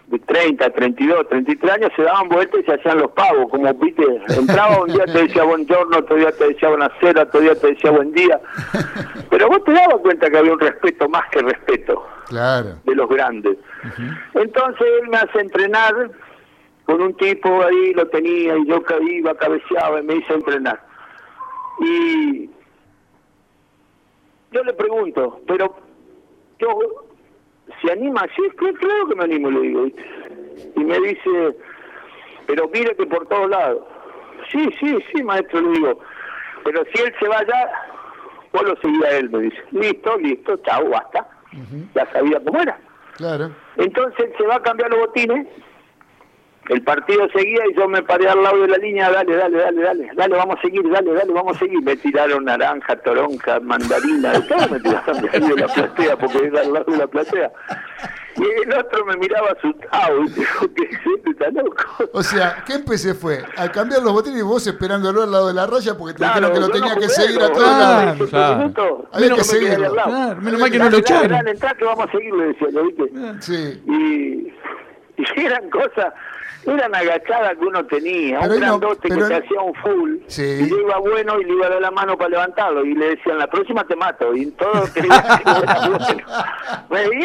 de 0.08 0.20
30, 0.20 0.70
32, 0.72 1.30
33 1.30 1.72
años 1.74 1.92
se 1.96 2.02
daban 2.04 2.30
vueltas 2.30 2.62
y 2.62 2.64
se 2.64 2.74
hacían 2.74 2.98
los 3.00 3.12
pavos, 3.12 3.48
como 3.52 3.72
viste, 3.76 4.04
entraba 4.38 4.82
un 4.82 4.88
día 4.88 5.06
te 5.06 5.24
decía 5.24 5.44
buongiorno, 5.44 5.98
otro 5.98 6.16
día 6.16 6.32
te 6.32 6.48
decía 6.48 6.70
buenasera, 6.70 7.24
otro 7.24 7.42
día 7.42 7.56
te 7.56 7.68
decía 7.68 7.92
buen 7.92 8.12
día, 8.12 8.40
pero 9.30 9.48
vos 9.50 9.64
te 9.64 9.72
dabas 9.74 9.98
cuenta 10.02 10.30
que 10.30 10.38
había 10.38 10.54
un 10.54 10.60
respeto 10.60 11.08
más 11.10 11.30
que 11.30 11.42
respeto 11.42 12.08
Claro. 12.28 12.80
de 12.84 12.96
los 12.96 13.08
grandes. 13.10 13.58
Entonces 14.34 14.88
él 15.02 15.10
me 15.10 15.18
hace 15.18 15.40
entrenar 15.40 16.12
con 16.86 17.02
un 17.02 17.14
tipo 17.16 17.64
ahí, 17.64 17.94
lo 17.94 18.08
tenía 18.08 18.58
y 18.58 18.66
yo 18.68 18.84
iba, 19.02 19.36
cabeceaba 19.36 20.00
y 20.00 20.04
me 20.04 20.16
hizo 20.18 20.34
entrenar. 20.34 20.80
Y 21.80 22.50
yo 24.52 24.64
le 24.64 24.74
pregunto, 24.74 25.42
pero 25.48 25.76
yo, 26.60 26.70
¿se 27.82 27.92
anima? 27.92 28.22
Sí, 28.36 28.42
cl- 28.58 28.78
claro 28.78 29.08
que 29.08 29.16
me 29.16 29.24
animo, 29.26 29.50
le 29.52 29.60
digo. 29.62 29.88
Y 30.76 30.84
me 30.84 31.00
dice, 31.00 31.58
pero 32.48 32.70
mire 32.74 32.96
que 32.96 33.06
por 33.06 33.28
todos 33.28 33.50
lados. 33.50 33.84
Sí, 34.52 34.70
sí, 34.80 34.98
sí, 35.14 35.24
maestro, 35.24 35.62
le 35.62 35.72
digo. 35.72 36.00
Pero 36.64 36.84
si 36.94 37.02
él 37.02 37.14
se 37.20 37.28
va 37.28 37.40
allá, 37.40 37.70
vos 38.54 38.64
lo 38.64 38.76
seguís 38.78 39.04
a 39.04 39.10
él, 39.18 39.30
me 39.32 39.40
dice. 39.40 39.58
Listo, 39.72 40.18
listo, 40.18 40.56
chao, 40.58 40.88
basta. 40.90 41.28
Ya 41.94 42.12
sabía 42.12 42.40
cómo 42.46 42.62
era. 42.62 42.78
Claro. 43.18 43.52
Entonces 43.78 44.32
se 44.38 44.46
va 44.46 44.56
a 44.56 44.62
cambiar 44.62 44.90
los 44.92 45.00
botines, 45.00 45.48
el 46.70 46.82
partido 46.82 47.28
seguía 47.30 47.62
y 47.72 47.76
yo 47.76 47.88
me 47.88 48.02
paré 48.04 48.28
al 48.28 48.42
lado 48.42 48.62
de 48.62 48.68
la 48.68 48.78
línea, 48.78 49.12
dale, 49.12 49.36
dale, 49.36 49.58
dale, 49.58 49.82
dale, 49.82 50.10
dale, 50.16 50.36
vamos 50.36 50.58
a 50.58 50.62
seguir, 50.62 50.82
dale, 50.90 51.14
dale, 51.14 51.32
vamos 51.34 51.56
a 51.56 51.60
seguir. 51.60 51.82
Me 51.84 51.96
tiraron 51.98 52.46
naranja, 52.46 52.96
toronja, 52.98 53.60
mandarina, 53.60 54.32
de 54.34 54.42
todo 54.42 54.68
me 54.70 54.80
tiraron 54.80 55.22
de 55.22 55.30
ahí 55.32 55.40
de 55.42 55.56
la 55.56 55.68
platea, 55.68 56.18
porque 56.18 56.38
era 56.46 56.62
al 56.62 56.74
lado 56.74 56.92
de 56.92 56.98
la 56.98 57.08
platea. 57.08 57.52
Y 58.38 58.64
el 58.64 58.74
otro 58.78 59.06
me 59.06 59.16
miraba 59.16 59.48
asustado, 59.52 60.24
y 60.26 60.30
dijo, 60.30 60.68
¿qué 60.76 60.84
es 60.84 61.00
está 61.32 61.50
loco? 61.52 61.84
O 62.12 62.22
sea, 62.22 62.64
Kempes 62.66 63.02
se 63.02 63.14
fue 63.14 63.40
a 63.56 63.72
cambiar 63.72 64.02
los 64.02 64.12
botines 64.12 64.40
y 64.40 64.44
vos 64.44 64.66
esperándolo 64.68 65.24
al 65.24 65.32
lado 65.32 65.48
de 65.48 65.54
la 65.54 65.66
raya 65.68 65.98
porque 65.98 66.14
te 66.14 66.18
Claro, 66.18 66.50
dijeron 66.50 66.54
que 66.54 66.60
lo 66.60 66.70
tenía 66.70 66.96
no 66.96 67.00
que 67.00 67.10
seguir 67.10 67.42
a 67.42 67.52
todos 67.54 67.68
lados. 67.68 68.30
Claro. 68.30 68.58
minutos, 68.58 69.00
Había 69.14 69.28
yo 69.30 69.36
que 69.38 69.44
seguirlo. 69.44 69.92
Claro, 69.94 70.42
menos 70.42 70.60
mal 70.60 70.72
que 70.72 70.80
no 70.80 70.90
lo 70.90 70.98
echaron. 70.98 71.48
entrá 71.48 71.74
que 71.76 71.86
vamos 71.86 72.08
a 72.10 72.12
seguir, 72.12 72.34
le 72.34 72.46
decía 72.48 72.68
yo, 72.74 72.84
¿viste? 72.84 73.12
Sí. 73.40 73.82
y, 73.88 75.22
y 75.22 75.46
eran 75.46 75.70
cosas, 75.70 76.14
eran 76.74 76.96
agachadas 76.96 77.54
que 77.58 77.66
uno 77.66 77.86
tenía, 77.86 78.40
Pero 78.42 78.54
un 78.54 78.60
no- 78.60 78.66
grandote 78.80 79.08
pero 79.10 79.22
que 79.22 79.28
te 79.28 79.36
hacía 79.46 79.62
un 79.62 79.76
full, 79.76 80.18
Sí. 80.28 80.44
y 80.44 80.70
yo 80.70 80.78
iba 80.80 80.98
bueno 81.00 81.40
y 81.40 81.46
le 81.46 81.54
iba 81.54 81.68
a 81.68 81.70
dar 81.70 81.82
la 81.82 81.92
mano 81.92 82.18
para 82.18 82.30
levantarlo, 82.30 82.84
y 82.86 82.94
le 82.96 83.10
decían, 83.16 83.38
la 83.38 83.48
próxima 83.48 83.86
te 83.86 83.96
mato, 83.96 84.34
y 84.36 84.48
todo 84.52 84.72
creían 84.94 85.24
que 85.44 85.50
era 85.64 85.90
bueno. 85.90 86.26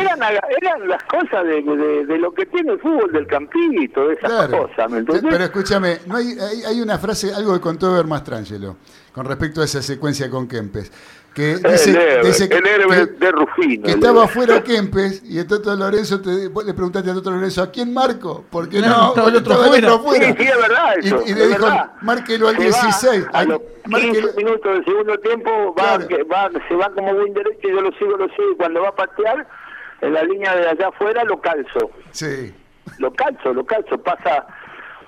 Eran, 0.00 0.20
eran 0.60 0.88
las 0.88 1.02
cosas 1.04 1.44
de, 1.44 1.62
de, 1.62 2.06
de 2.06 2.18
lo 2.18 2.32
que 2.32 2.46
tiene 2.46 2.72
el 2.72 2.80
fútbol, 2.80 3.10
del 3.12 3.26
campito, 3.26 4.08
de 4.08 4.14
esas 4.14 4.30
Claro. 4.30 4.68
cosas, 4.68 4.90
¿me 4.90 4.98
entendés? 4.98 5.24
Pero 5.30 5.44
escúchame, 5.44 5.98
no 6.06 6.16
hay, 6.16 6.26
hay, 6.38 6.62
hay 6.64 6.80
una 6.80 6.98
frase, 6.98 7.32
algo 7.34 7.54
que 7.54 7.60
contó 7.60 7.90
Eber 7.92 8.06
Mastrangelo, 8.06 8.76
con 9.12 9.26
respecto 9.26 9.60
a 9.60 9.64
esa 9.64 9.82
secuencia 9.82 10.30
con 10.30 10.46
Kempes, 10.48 10.92
que 11.34 11.56
dice, 11.56 11.90
el 11.90 11.96
héroe, 11.96 12.26
dice 12.26 12.48
que, 12.48 12.56
el 12.56 12.66
héroe 12.66 12.96
que- 12.96 13.06
de 13.24 13.30
Rufino. 13.32 13.84
que 13.84 13.90
estaba 13.92 14.22
héroe. 14.24 14.28
fuera 14.28 14.62
Kempes 14.64 15.22
y 15.24 15.38
el 15.38 15.46
Toto 15.46 15.74
Lorenzo, 15.76 16.20
te, 16.20 16.48
vos 16.48 16.64
le 16.64 16.74
preguntaste 16.74 17.08
al 17.10 17.16
Toto 17.16 17.30
Lorenzo, 17.30 17.62
¿a 17.62 17.70
quién 17.70 17.94
marco? 17.94 18.44
Porque 18.50 18.80
No, 18.80 18.88
no, 18.88 19.08
estaba 19.10 19.28
el 19.28 19.36
otro 19.36 19.54
fuera. 19.56 19.94
afuera. 19.94 20.26
Sí, 20.26 20.34
sí, 20.38 20.42
es 20.48 20.56
verdad 20.56 20.94
Y- 21.02 21.06
eso, 21.06 21.22
Y, 21.26 21.34
le 21.34 21.42
es 21.44 21.48
dijo, 21.50 21.62
verdad. 21.66 21.92
márquelo 22.02 22.48
al 22.48 22.56
Se 22.56 22.70
va 22.70 22.82
16. 22.82 23.26
a 23.32 23.44
los 23.44 23.60
márquelo- 23.86 24.12
15 24.12 24.36
minutos 24.36 24.74
del 24.74 24.84
segundo 24.84 25.18
tiempo 25.18 25.74
va, 25.78 25.84
Claro. 25.96 26.08
que 26.08 26.22
va- 26.24 26.50
se 26.68 26.74
va 26.74 26.90
como 26.94 27.14
buen 27.14 27.32
derecho, 27.32 27.68
yo 27.68 27.80
lo 27.80 27.92
sigo, 27.92 28.16
lo 28.16 28.28
sigo, 28.30 28.50
y 28.52 28.56
cuando 28.56 28.82
va 28.82 28.88
a 28.88 28.96
patear, 28.96 29.46
en 30.00 30.12
la 30.14 30.22
línea 30.24 30.56
de 30.56 30.68
allá 30.68 30.88
afuera 30.88 31.22
lo 31.24 31.40
calzo, 31.40 31.90
Sí, 32.10 32.52
lo 32.98 33.12
calzo, 33.12 33.52
lo 33.54 33.64
calzo, 33.64 33.98
pasa 34.02 34.46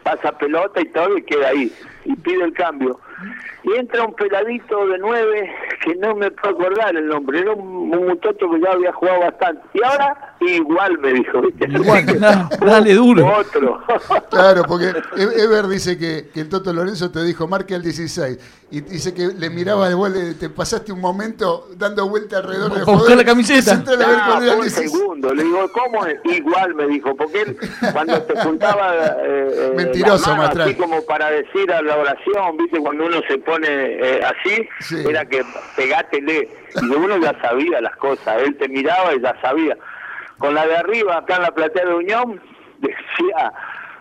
pasa 0.04 0.32
pelota 0.36 0.80
y 0.80 0.86
todo 0.86 1.16
y 1.16 1.22
queda 1.22 1.48
ahí, 1.50 1.72
y 2.04 2.16
pide 2.16 2.42
el 2.44 2.52
cambio. 2.54 2.98
Y 3.64 3.72
entra 3.76 4.04
un 4.04 4.14
peladito 4.14 4.86
de 4.88 4.98
nueve 4.98 5.50
que 5.84 5.94
no 5.96 6.14
me 6.14 6.30
puedo 6.30 6.54
acordar 6.54 6.96
el 6.96 7.06
nombre, 7.08 7.40
era 7.40 7.52
un, 7.52 7.92
un 7.94 8.06
muchacho 8.06 8.50
que 8.50 8.60
ya 8.60 8.72
había 8.72 8.92
jugado 8.92 9.20
bastante. 9.20 9.62
Y 9.74 9.82
ahora 9.84 10.34
igual 10.40 10.98
me 10.98 11.12
dijo, 11.12 11.40
¿viste? 11.42 11.66
Igual, 11.70 12.06
da- 12.20 12.48
dale 12.64 12.94
duro. 12.94 13.26
Otro. 13.38 13.80
Claro, 14.30 14.62
porque 14.66 14.86
E- 15.16 15.42
Ever 15.42 15.66
dice 15.68 15.98
que, 15.98 16.28
que 16.32 16.40
el 16.40 16.48
Toto 16.48 16.72
Lorenzo 16.72 17.10
te 17.10 17.22
dijo 17.22 17.46
marque 17.46 17.74
al 17.74 17.82
16 17.82 18.38
y 18.70 18.80
dice 18.80 19.12
que 19.12 19.26
le 19.28 19.50
miraba 19.50 19.88
de 19.88 19.94
vuelta, 19.94 20.18
te 20.40 20.48
pasaste 20.48 20.90
un 20.92 21.00
momento 21.00 21.68
dando 21.76 22.08
vuelta 22.08 22.38
alrededor 22.38 22.72
del 22.72 22.82
A 22.82 22.84
buscar 22.92 23.16
la 23.18 23.24
camiseta. 23.24 23.72
a 23.72 23.76
ver 23.96 23.98
cuál 24.26 24.42
era 24.42 24.52
el 24.52 24.58
un 24.58 24.62
16. 24.62 24.90
segundo. 24.90 25.34
Le 25.34 25.42
digo, 25.44 25.70
¿cómo 25.72 26.06
es? 26.06 26.18
Igual 26.24 26.74
me 26.74 26.86
dijo, 26.86 27.14
porque 27.14 27.42
él 27.42 27.56
cuando 27.92 28.22
te 28.22 28.40
juntaba 28.40 28.96
eh, 28.96 29.48
eh, 29.52 29.72
Mentiroso, 29.76 30.30
la 30.30 30.36
mano 30.36 30.42
Mastrán. 30.48 30.68
así 30.68 30.76
como 30.76 31.02
para 31.02 31.30
decir 31.30 31.70
a 31.70 31.82
la 31.82 31.96
oración, 31.98 32.56
viste, 32.56 32.78
cuando 32.80 33.04
uno 33.06 33.11
se 33.28 33.38
pone 33.38 33.66
eh, 33.68 34.20
así, 34.24 34.68
Sí. 34.80 34.96
era 35.08 35.24
que 35.26 35.42
pegátele. 35.76 36.48
Y 36.80 36.86
uno 36.86 37.18
ya 37.18 37.38
sabía 37.40 37.80
las 37.80 37.96
cosas, 37.96 38.42
él 38.42 38.56
te 38.56 38.68
miraba 38.68 39.14
y 39.14 39.20
ya 39.20 39.34
sabía. 39.40 39.76
Con 40.38 40.54
la 40.54 40.66
de 40.66 40.76
arriba, 40.76 41.18
acá 41.18 41.36
en 41.36 41.42
la 41.42 41.50
platea 41.54 41.84
de 41.84 41.94
Unión, 41.94 42.40
decía, 42.78 43.52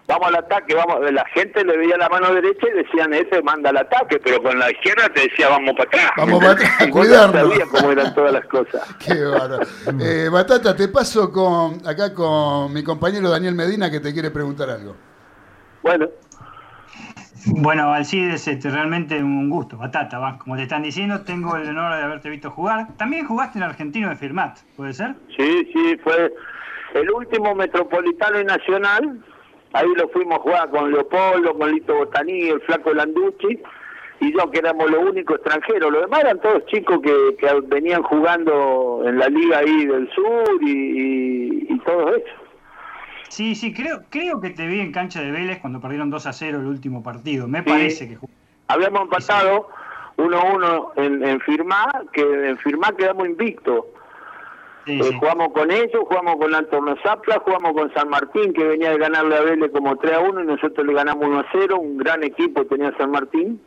vamos 0.07 0.27
al 0.29 0.35
ataque, 0.37 0.73
vamos, 0.73 0.99
la 1.11 1.23
gente 1.33 1.63
le 1.63 1.77
veía 1.77 1.97
la 1.97 2.09
mano 2.09 2.33
derecha 2.33 2.67
y 2.67 2.77
decían, 2.83 3.13
ese 3.13 3.41
manda 3.43 3.69
al 3.69 3.77
ataque, 3.77 4.19
pero 4.23 4.41
con 4.41 4.57
la 4.57 4.71
izquierda 4.71 5.07
te 5.09 5.21
decía, 5.21 5.49
vamos 5.49 5.73
para 5.77 5.87
atrás. 5.89 6.11
Vamos 6.17 6.39
para 6.39 6.51
atrás, 6.53 6.87
cuidarnos. 6.91 7.49
sabías 7.49 7.69
cómo 7.69 7.91
eran 7.91 8.13
todas 8.15 8.33
las 8.33 8.45
cosas. 8.47 8.95
Qué 9.05 9.23
bárbaro. 9.23 9.59
Eh, 9.99 10.29
Batata, 10.31 10.75
te 10.75 10.87
paso 10.87 11.31
con 11.31 11.87
acá 11.87 12.13
con 12.13 12.73
mi 12.73 12.83
compañero 12.83 13.29
Daniel 13.29 13.53
Medina 13.55 13.91
que 13.91 13.99
te 13.99 14.11
quiere 14.13 14.31
preguntar 14.31 14.69
algo. 14.69 14.95
Bueno, 15.83 16.09
Bueno, 17.47 17.91
Alcides, 17.93 18.47
este, 18.47 18.69
realmente 18.69 19.17
un 19.23 19.49
gusto, 19.49 19.77
Batata, 19.77 20.19
va. 20.19 20.37
como 20.37 20.55
te 20.55 20.63
están 20.63 20.83
diciendo, 20.83 21.21
tengo 21.21 21.55
el 21.55 21.67
honor 21.69 21.95
de 21.95 22.03
haberte 22.03 22.29
visto 22.29 22.51
jugar. 22.51 22.87
También 22.97 23.25
jugaste 23.25 23.57
en 23.57 23.63
Argentino 23.63 24.09
de 24.09 24.15
Firmat, 24.15 24.59
¿puede 24.77 24.93
ser? 24.93 25.15
Sí, 25.35 25.67
sí, 25.73 25.97
fue 26.03 26.33
el 26.93 27.09
último 27.11 27.55
metropolitano 27.55 28.39
y 28.39 28.45
nacional. 28.45 29.19
Ahí 29.73 29.87
lo 29.95 30.07
fuimos 30.09 30.39
a 30.39 30.41
jugar 30.41 30.69
con 30.69 30.91
Leopoldo, 30.91 31.57
con 31.57 31.71
Lito 31.71 31.95
Botaní, 31.95 32.49
el 32.49 32.61
Flaco 32.61 32.93
Landucci 32.93 33.59
y 34.19 34.33
yo, 34.33 34.51
que 34.51 34.59
éramos 34.59 34.91
los 34.91 35.01
únicos 35.09 35.37
extranjeros. 35.37 35.91
Los 35.91 36.01
demás 36.01 36.19
eran 36.21 36.39
todos 36.41 36.65
chicos 36.67 36.99
que, 37.01 37.35
que 37.39 37.47
venían 37.67 38.03
jugando 38.03 39.01
en 39.05 39.17
la 39.17 39.27
liga 39.29 39.59
ahí 39.59 39.85
del 39.87 40.07
sur 40.13 40.43
y, 40.61 40.69
y, 40.69 41.67
y 41.69 41.79
todo 41.79 42.15
eso. 42.15 42.50
Sí, 43.31 43.55
sí, 43.55 43.73
creo, 43.73 44.01
creo 44.09 44.41
que 44.41 44.49
te 44.49 44.67
vi 44.67 44.81
en 44.81 44.91
cancha 44.91 45.21
de 45.21 45.31
Vélez 45.31 45.59
cuando 45.61 45.79
perdieron 45.79 46.09
2 46.09 46.25
a 46.27 46.33
0 46.33 46.59
el 46.59 46.65
último 46.67 47.01
partido. 47.01 47.47
Me 47.47 47.59
Sí. 47.63 47.69
parece 47.69 48.09
que. 48.09 48.17
Habíamos 48.67 49.03
empatado 49.03 49.69
1-1 50.17 50.91
en, 50.97 51.23
en 51.25 51.39
Firmá, 51.39 51.89
que 52.11 52.21
en 52.49 52.57
Firmá 52.57 52.91
quedamos 52.97 53.25
invictos. 53.27 53.85
Sí, 54.85 54.99
Eh, 54.99 55.03
sí. 55.03 55.15
Jugamos 55.17 55.53
con 55.53 55.71
ellos, 55.71 56.01
jugamos 56.09 56.35
con 56.35 56.53
Antonio 56.53 56.97
Zapla, 57.03 57.39
jugamos 57.39 57.71
con 57.73 57.93
San 57.93 58.09
Martín, 58.09 58.51
que 58.51 58.65
venía 58.65 58.89
de 58.91 58.97
ganarle 58.97 59.37
a 59.37 59.41
Vélez 59.41 59.71
como 59.71 59.95
3 59.95 60.13
a 60.13 60.19
1 60.19 60.41
y 60.41 60.45
nosotros 60.47 60.85
le 60.85 60.93
ganamos 60.93 61.23
1 61.25 61.39
a 61.39 61.45
0. 61.53 61.79
Un 61.79 61.97
gran 61.97 62.23
equipo 62.23 62.65
tenía 62.65 62.91
San 62.97 63.11
Martín 63.11 63.61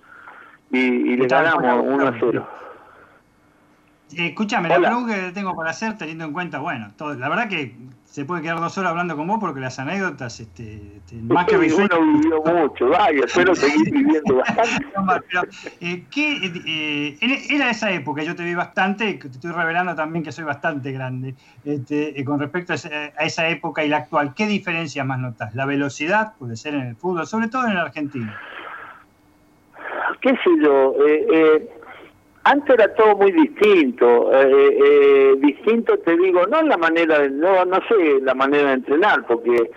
y, 0.73 0.79
y 0.79 1.17
le 1.17 1.27
ganamos 1.27 1.63
la- 1.63 1.77
1 1.77 2.07
a 2.09 2.15
0. 2.21 2.47
Eh, 4.19 4.27
escúchame, 4.29 4.69
la 4.69 4.77
pregunta 4.79 5.15
que 5.15 5.33
tengo 5.33 5.57
para 5.57 5.71
hacer, 5.71 5.97
teniendo 5.97 6.25
en 6.27 6.33
cuenta, 6.35 6.59
bueno, 6.59 6.91
todo, 6.99 7.15
la 7.15 7.29
verdad 7.31 7.49
que 7.49 7.75
se 8.15 8.25
puede 8.25 8.43
quedar 8.43 8.61
dos 8.61 8.79
horas 8.79 8.91
hablando 8.91 9.17
con 9.17 9.27
vos 9.27 9.39
porque 9.41 9.59
las 9.59 9.77
anécdotas, 9.81 10.39
este, 10.39 10.81
este, 10.99 11.17
más 11.23 11.47
que 11.47 11.57
uno 11.57 11.65
vivió 11.65 12.43
mucho, 12.45 12.89
vaya, 12.91 13.25
espero 13.25 13.57
seguir 13.57 13.91
viviendo 13.91 14.37
bastante. 14.47 14.87
No, 14.95 15.05
pero, 15.29 15.43
eh, 15.81 16.05
¿qué, 16.13 16.37
eh, 16.47 17.19
eh, 17.21 17.47
era 17.51 17.71
esa 17.71 17.91
época, 17.91 18.23
yo 18.23 18.37
te 18.37 18.45
vi 18.45 18.55
bastante, 18.55 19.15
te 19.15 19.27
estoy 19.27 19.51
revelando 19.51 19.97
también 19.97 20.23
que 20.23 20.31
soy 20.31 20.45
bastante 20.45 20.93
grande, 20.93 21.35
este, 21.65 22.21
eh, 22.21 22.25
con 22.25 22.39
respecto 22.39 22.73
a, 22.73 22.77
esa 22.77 23.49
época 23.49 23.85
y 23.85 23.89
la 23.89 23.97
actual, 23.97 24.33
¿qué 24.33 24.47
diferencia 24.47 25.03
más 25.03 25.19
notas? 25.19 25.53
La 25.57 25.67
velocidad 25.67 26.35
puede 26.39 26.57
ser 26.57 26.75
en 26.75 26.83
el 26.83 26.95
fútbol, 26.95 27.27
sobre 27.27 27.49
todo 27.49 27.65
en 27.65 27.73
el 27.73 27.79
argentino. 27.79 28.33
qué 30.21 30.31
sé 30.31 30.51
yo, 30.63 30.95
eh, 31.05 31.69
antes 32.45 32.75
era 32.75 32.95
todo 32.95 33.17
muy 33.17 33.33
distinto, 33.33 34.31
eh, 34.33 34.79
eh, 34.85 35.35
distinto 35.39 35.99
te 35.99 36.17
digo, 36.17 36.47
no 36.47 36.61
en 36.61 36.69
la 36.69 36.77
manera, 36.77 37.19
de, 37.19 37.31
no, 37.31 37.65
no 37.65 37.77
sé 37.89 38.21
la 38.21 38.35
manera 38.35 38.69
de 38.69 38.75
entrenar, 38.75 39.27
porque 39.27 39.71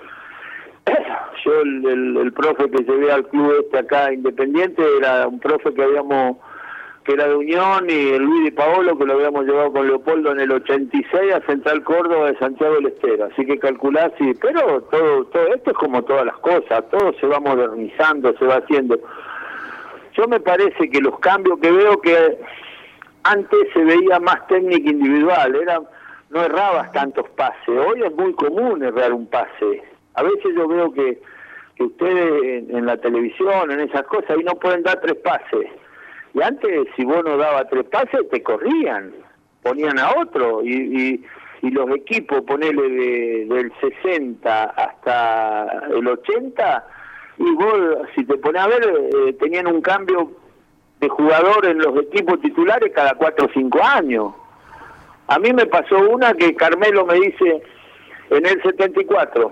yo 1.46 1.62
el, 1.62 1.86
el, 1.86 2.18
el 2.18 2.34
profe 2.34 2.70
que 2.70 2.84
llevé 2.84 3.12
al 3.12 3.26
club 3.28 3.54
este 3.64 3.80
acá 3.80 4.12
Independiente 4.12 4.84
era 4.98 5.28
un 5.28 5.40
profe 5.40 5.74
que 5.74 5.84
habíamos 5.84 6.38
que 7.08 7.14
era 7.14 7.30
de 7.30 7.36
Unión 7.36 7.90
y 7.90 8.10
el 8.10 8.24
Luis 8.24 8.44
de 8.44 8.52
Paolo 8.52 8.98
que 8.98 9.06
lo 9.06 9.14
habíamos 9.14 9.46
llevado 9.46 9.72
con 9.72 9.88
Leopoldo 9.88 10.34
en 10.34 10.42
el 10.42 10.52
86 10.52 11.34
a 11.34 11.40
Central 11.46 11.82
Córdoba 11.86 12.32
de 12.32 12.38
Santiago 12.38 12.76
del 12.76 12.88
Estero, 12.88 13.30
así 13.32 13.46
que 13.46 13.58
calculás, 13.58 14.12
sí, 14.18 14.34
pero 14.42 14.82
todo, 14.92 15.24
todo 15.28 15.54
esto 15.54 15.72
es 15.72 15.78
como 15.78 16.04
todas 16.04 16.26
las 16.26 16.38
cosas, 16.40 16.84
todo 16.92 17.14
se 17.18 17.28
va 17.28 17.40
modernizando, 17.40 18.38
se 18.38 18.46
va 18.46 18.56
haciendo. 18.56 19.00
Yo 20.18 20.28
me 20.28 20.40
parece 20.40 20.90
que 20.90 21.00
los 21.00 21.20
cambios 21.20 21.60
que 21.60 21.72
veo 21.72 22.02
que 22.02 22.40
antes 23.24 23.60
se 23.74 23.84
veía 23.84 24.20
más 24.20 24.48
técnica 24.48 24.90
individual, 24.90 25.56
era 25.56 25.82
no 26.30 26.44
errabas 26.44 26.92
tantos 26.92 27.30
pases. 27.30 27.68
Hoy 27.68 28.02
es 28.04 28.14
muy 28.16 28.34
común 28.34 28.84
errar 28.84 29.14
un 29.14 29.28
pase. 29.28 29.84
A 30.16 30.24
veces 30.24 30.56
yo 30.56 30.68
veo 30.68 30.92
que, 30.92 31.22
que 31.76 31.84
ustedes 31.84 32.44
en, 32.44 32.76
en 32.76 32.86
la 32.86 32.98
televisión, 32.98 33.72
en 33.72 33.80
esas 33.82 34.04
cosas, 34.04 34.32
ahí 34.32 34.44
no 34.44 34.56
pueden 34.56 34.84
dar 34.84 35.00
tres 35.02 35.16
pases. 35.18 35.68
Y 36.34 36.42
antes, 36.42 36.88
si 36.96 37.06
vos 37.06 37.24
no 37.24 37.38
dabas 37.38 37.70
tres 37.70 37.86
pases, 37.86 38.28
te 38.32 38.42
corrían, 38.42 39.14
ponían 39.62 40.00
a 40.00 40.20
otro. 40.20 40.64
Y, 40.64 40.74
y, 40.74 41.26
y 41.62 41.72
los 41.72 41.90
equipos, 41.92 42.42
ponele 42.42 42.90
de, 42.90 43.46
del 43.46 43.72
60 43.80 44.64
hasta 44.64 45.88
el 45.92 46.08
80, 46.08 46.88
y 47.38 47.52
vos, 47.52 48.08
si 48.16 48.26
te 48.26 48.38
pones 48.38 48.62
a 48.62 48.68
ver, 48.68 48.84
eh, 48.84 49.34
tenían 49.34 49.68
un 49.68 49.82
cambio 49.82 50.32
de 51.00 51.10
jugador 51.10 51.66
en 51.68 51.78
los 51.78 51.96
equipos 52.04 52.42
titulares 52.42 52.92
cada 52.94 53.14
cuatro 53.14 53.46
o 53.46 53.50
cinco 53.54 53.80
años. 53.84 54.34
A 55.28 55.38
mí 55.40 55.54
me 55.54 55.68
pasó 55.68 55.98
una 56.10 56.34
que 56.34 56.56
Carmelo 56.56 57.06
me 57.06 57.16
dice 57.16 57.62
en 58.32 58.46
el 58.46 58.62
74. 58.64 59.52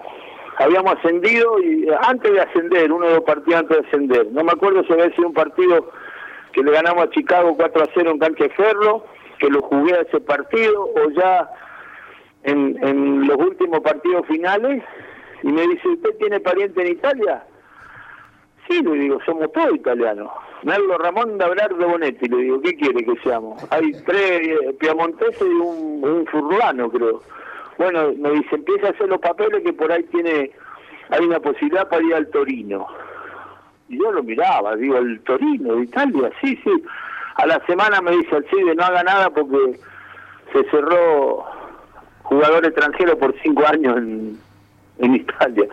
Habíamos 0.58 0.96
ascendido 0.96 1.60
y 1.60 1.88
antes 2.02 2.32
de 2.32 2.42
ascender, 2.42 2.92
uno 2.92 3.08
de 3.08 3.16
los 3.16 3.24
partidos 3.24 3.60
antes 3.60 3.78
de 3.78 3.88
ascender. 3.88 4.28
No 4.32 4.44
me 4.44 4.52
acuerdo 4.52 4.84
si 4.86 4.94
había 4.94 5.14
sido 5.14 5.28
un 5.28 5.34
partido 5.34 5.92
que 6.54 6.64
le 6.64 6.72
ganamos 6.72 7.04
a 7.04 7.10
Chicago 7.10 7.56
4 7.56 7.84
a 7.84 7.88
0 7.94 8.12
en 8.12 8.20
cancha 8.20 8.46
de 8.46 8.50
Ferro, 8.52 9.06
que 9.38 9.50
lo 9.50 9.62
jugué 9.62 9.94
a 9.94 10.02
ese 10.02 10.22
partido, 10.22 10.90
o 10.96 11.10
ya 11.12 11.50
en 12.44 13.28
los 13.28 13.38
últimos 13.38 13.82
partidos 13.82 14.26
finales, 14.28 14.82
y 15.44 15.48
me 15.52 15.62
dice, 15.68 15.90
¿usted 15.90 16.18
tiene 16.18 16.40
pariente 16.40 16.82
en 16.82 16.94
Italia? 16.94 17.44
Sí, 18.68 18.82
le 18.82 18.92
digo, 18.92 19.20
somos 19.26 19.52
todos 19.52 19.76
italianos. 19.76 20.30
Merlo 20.64 20.98
Ramón 20.98 21.38
de 21.38 21.86
Bonetti, 21.86 22.28
le 22.28 22.38
digo, 22.38 22.62
¿qué 22.62 22.76
quiere 22.76 23.06
que 23.06 23.16
seamos? 23.22 23.64
Hay 23.72 23.92
tres 24.06 24.48
eh, 24.48 24.74
piamonteses 24.80 25.42
y 25.42 25.46
un, 25.46 26.04
un 26.04 26.26
furlano, 26.26 26.90
creo. 26.90 27.22
Bueno, 27.78 28.14
me 28.18 28.32
dice, 28.32 28.56
empieza 28.56 28.88
a 28.88 28.92
hacer 28.92 29.08
los 29.08 29.20
papeles 29.20 29.64
que 29.64 29.74
por 29.74 29.92
ahí 29.92 30.04
tiene, 30.04 30.52
hay 31.10 31.26
una 31.26 31.40
posibilidad 31.40 31.88
para 31.88 32.04
ir 32.04 32.16
al 32.16 32.28
Torino. 32.30 32.88
Y 33.90 34.00
yo 34.00 34.12
lo 34.12 34.24
miraba, 34.24 34.76
digo, 34.76 34.98
el 34.98 35.20
Torino 35.22 35.76
de 35.76 35.84
Italia, 35.84 36.32
sí, 36.42 36.60
sí. 36.64 36.84
A 37.36 37.46
la 37.46 37.64
semana 37.68 38.02
me 38.02 38.12
dice, 38.12 38.36
Alcide, 38.36 38.74
no 38.74 38.84
haga 38.84 39.04
nada 39.04 39.30
porque 39.30 39.80
se 40.54 40.64
cerró 40.72 41.46
jugador 42.24 42.66
extranjero 42.66 43.18
por 43.20 43.36
cinco 43.44 43.68
años 43.68 43.98
en, 43.98 44.40
en 45.00 45.16
Italia. 45.16 45.66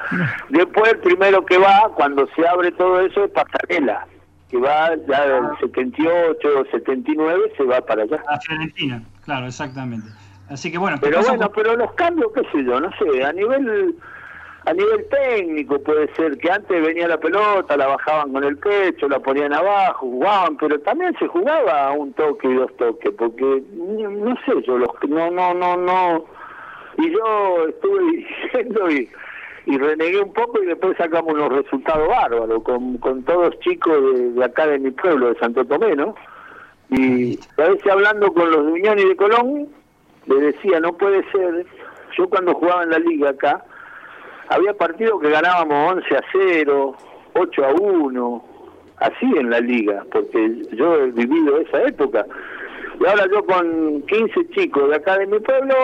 Después 0.49 0.93
el 0.93 0.99
primero 0.99 1.45
que 1.45 1.59
va, 1.59 1.91
cuando 1.95 2.27
se 2.35 2.47
abre 2.47 2.73
todo 2.73 3.01
eso, 3.01 3.25
es 3.25 3.31
Pasarela, 3.31 4.07
que 4.51 4.59
va 4.59 4.91
ya 5.09 5.27
del 5.27 5.45
78, 5.61 6.65
79, 6.71 7.53
se 7.57 7.65
va 7.65 7.81
para 7.81 8.03
allá. 8.03 8.23
A 8.29 8.39
Fiorentina, 8.41 9.03
claro, 9.25 9.47
exactamente. 9.47 10.09
Así 10.49 10.71
que 10.71 10.79
bueno, 10.79 10.99
Pero 11.01 11.21
bueno, 11.23 11.51
por- 11.51 11.63
pero 11.63 11.77
los 11.77 11.93
cambios, 11.95 12.31
qué 12.35 12.43
sé 12.53 12.65
yo, 12.65 12.79
no 12.81 12.91
sé, 12.99 13.25
a 13.25 13.33
nivel 13.33 13.95
a 14.65 14.73
nivel 14.75 15.09
técnico 15.09 15.83
puede 15.83 16.13
ser 16.15 16.39
que 16.39 16.49
antes 16.49 16.81
venía 16.87 17.09
la 17.09 17.19
pelota, 17.19 17.77
la 17.77 17.89
bajaban 17.89 18.33
con 18.33 18.45
el 18.45 18.57
pecho, 18.59 19.09
la 19.09 19.19
ponían 19.19 19.53
abajo, 19.53 20.07
jugaban, 20.07 20.57
pero 20.57 20.79
también 20.81 21.13
se 21.19 21.27
jugaba 21.27 21.91
un 21.91 22.13
toque 22.13 22.47
y 22.49 22.55
dos 22.55 22.71
toques, 22.77 23.11
porque 23.19 23.61
no, 23.75 24.09
no 24.11 24.37
sé 24.47 24.63
yo, 24.65 24.79
los, 24.79 24.91
no, 25.09 25.31
no, 25.33 25.53
no, 25.55 25.77
no, 25.77 26.25
y 26.99 27.11
yo 27.11 27.69
estuve 27.69 28.03
diciendo 28.17 28.91
y, 28.91 29.09
y 29.67 29.79
renegué 29.79 30.21
un 30.21 30.33
poco 30.33 30.63
y 30.63 30.67
después 30.67 30.97
sacamos 30.97 31.35
unos 31.35 31.53
resultados 31.53 32.09
bárbaros 32.09 32.63
con, 32.63 32.99
con 32.99 33.23
todos 33.23 33.59
chicos 33.61 33.99
de, 34.15 34.31
de 34.33 34.45
acá 34.45 34.67
de 34.67 34.79
mi 34.79 34.91
pueblo, 34.91 35.33
de 35.33 35.39
Santo 35.39 35.65
Tomé, 35.65 35.95
¿no? 35.97 36.15
Y 36.91 37.39
a 37.57 37.69
veces 37.69 37.87
hablando 37.91 38.33
con 38.35 38.51
los 38.51 38.67
de 38.67 38.73
Unión 38.73 38.99
y 38.99 39.09
de 39.09 39.17
Colón, 39.17 39.69
le 40.27 40.35
decía, 40.37 40.79
no 40.81 40.93
puede 40.93 41.25
ser, 41.31 41.67
yo 42.17 42.29
cuando 42.29 42.55
jugaba 42.55 42.83
en 42.83 42.91
la 42.91 42.99
liga 42.99 43.31
acá, 43.31 43.65
había 44.49 44.75
partidos 44.75 45.21
que 45.21 45.31
ganábamos 45.31 45.95
11 45.95 46.17
a 46.17 46.23
0, 46.33 46.97
8 47.35 47.65
a 47.65 47.73
1, 47.73 48.45
así 48.99 49.27
en 49.37 49.51
la 49.51 49.61
liga, 49.61 50.05
porque 50.13 50.63
yo 50.73 50.97
he 50.97 51.11
vivido 51.13 51.59
esa 51.59 51.83
época. 51.85 52.27
Y 53.01 53.07
ahora 53.07 53.27
yo 53.33 53.45
con 53.47 54.03
15 54.03 54.51
chicos 54.51 54.91
de 54.91 54.97
acá 54.97 55.19
de 55.19 55.27
mi 55.27 55.39
pueblo, 55.41 55.75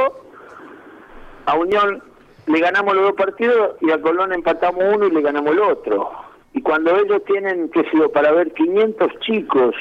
a 1.48 1.54
Unión 1.56 2.02
le 2.46 2.60
ganamos 2.60 2.94
los 2.94 3.04
dos 3.04 3.14
partidos 3.14 3.76
y 3.80 3.90
a 3.90 4.00
Colón 4.00 4.32
empatamos 4.32 4.84
uno 4.94 5.06
y 5.06 5.10
le 5.10 5.22
ganamos 5.22 5.52
el 5.52 5.60
otro. 5.60 6.10
Y 6.52 6.62
cuando 6.62 6.94
ellos 6.96 7.22
tienen, 7.24 7.70
que 7.70 7.82
sé 7.84 7.90
yo, 7.94 8.10
para 8.10 8.32
ver 8.32 8.52
500 8.52 9.18
chicos, 9.20 9.74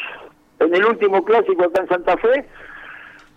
en 0.60 0.73
el 0.73 0.85
último 0.85 1.23
clásico 1.23 1.65
acá 1.65 1.81
en 1.81 1.89
Santa 1.89 2.18
Fe, 2.18 2.45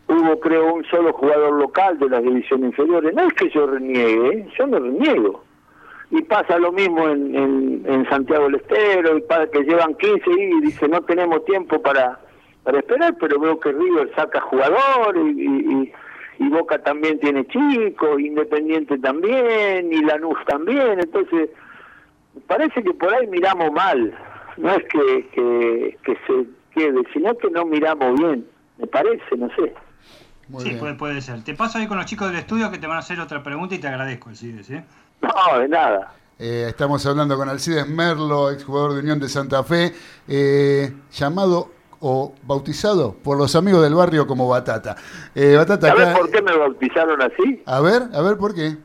hubo 0.09 0.39
creo 0.41 0.75
un 0.75 0.85
solo 0.85 1.13
jugador 1.13 1.55
local 1.55 1.99
de 1.99 2.09
las 2.09 2.23
divisiones 2.23 2.71
inferiores. 2.71 3.15
No 3.15 3.23
es 3.23 3.33
que 3.35 3.51
yo 3.51 3.67
reniegue, 3.67 4.29
¿eh? 4.29 4.49
yo 4.59 4.67
no 4.67 4.79
reniego. 4.79 5.45
Y 6.11 6.23
pasa 6.23 6.59
lo 6.59 6.73
mismo 6.73 7.09
en, 7.09 7.85
en, 7.87 8.09
Santiago 8.09 8.45
del 8.45 8.57
Estero, 8.57 9.17
y 9.17 9.23
para 9.23 9.47
que 9.47 9.63
llevan 9.63 9.95
15 9.95 10.25
y 10.29 10.61
dice 10.61 10.89
no 10.89 11.01
tenemos 11.03 11.45
tiempo 11.45 11.81
para, 11.81 12.19
para 12.65 12.79
esperar, 12.79 13.15
pero 13.21 13.39
veo 13.39 13.61
que 13.61 13.71
River 13.71 14.11
saca 14.17 14.41
jugadores 14.41 15.23
y, 15.37 15.43
y 15.43 15.93
Boca 16.49 16.83
también 16.83 17.21
tiene 17.21 17.47
chicos, 17.47 18.21
Independiente 18.21 18.99
también, 18.99 19.93
y 19.93 20.03
Lanús 20.03 20.39
también, 20.47 20.99
entonces 20.99 21.51
parece 22.47 22.83
que 22.83 22.95
por 22.95 23.13
ahí 23.13 23.27
miramos 23.27 23.71
mal, 23.73 24.15
no 24.57 24.71
es 24.71 24.85
que, 24.85 25.29
que, 25.33 25.99
que 26.03 26.19
se 26.27 26.47
quede, 26.75 27.03
sino 27.13 27.37
que 27.37 27.51
no 27.51 27.65
miramos 27.67 28.19
bien, 28.19 28.47
me 28.79 28.87
parece, 28.87 29.37
no 29.37 29.49
sé. 29.55 29.75
sí, 30.59 30.77
puede, 30.79 30.95
puede 30.95 31.21
ser. 31.21 31.45
Te 31.45 31.55
paso 31.55 31.79
ahí 31.79 31.87
con 31.87 31.99
los 31.99 32.07
chicos 32.07 32.29
del 32.29 32.39
estudio 32.39 32.71
que 32.71 32.79
te 32.79 32.87
van 32.87 32.97
a 32.97 33.01
hacer 33.01 33.21
otra 33.21 33.43
pregunta 33.43 33.75
y 33.75 33.79
te 33.79 33.89
agradezco, 33.89 34.31
Alcides, 34.31 34.71
¿eh? 34.71 34.85
No, 35.21 35.59
de 35.59 35.69
nada. 35.69 36.15
Eh, 36.39 36.65
estamos 36.69 37.05
hablando 37.05 37.37
con 37.37 37.51
Alcides 37.51 37.87
Merlo, 37.87 38.51
exjugador 38.51 38.95
de 38.95 39.01
Unión 39.01 39.21
de 39.21 39.29
Santa 39.29 39.63
Fe, 39.63 39.93
eh, 40.27 40.91
llamado 41.13 41.80
o 42.01 42.35
bautizado 42.43 43.15
por 43.23 43.37
los 43.39 43.55
amigos 43.55 43.83
del 43.83 43.95
barrio 43.95 44.27
como 44.27 44.49
Batata. 44.49 44.97
Eh, 45.35 45.55
Batata 45.57 45.89
¿Sabes 45.89 46.09
acá- 46.09 46.19
por 46.19 46.31
qué 46.31 46.43
me 46.43 46.57
bautizaron 46.57 47.21
así? 47.23 47.63
A 47.67 47.81
ver, 47.81 48.03
a 48.15 48.23
ver 48.23 48.37
por 48.37 48.55
qué. 48.55 48.77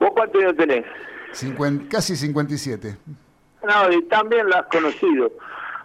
¿Vos 0.00 0.10
cuántos 0.12 0.42
años 0.42 0.56
tenés? 0.56 0.84
Cincuen- 1.32 1.88
casi 1.88 2.16
57. 2.16 2.96
No, 3.66 3.92
y 3.92 4.02
también 4.04 4.46
lo 4.48 4.56
has 4.56 4.66
conocido. 4.66 5.30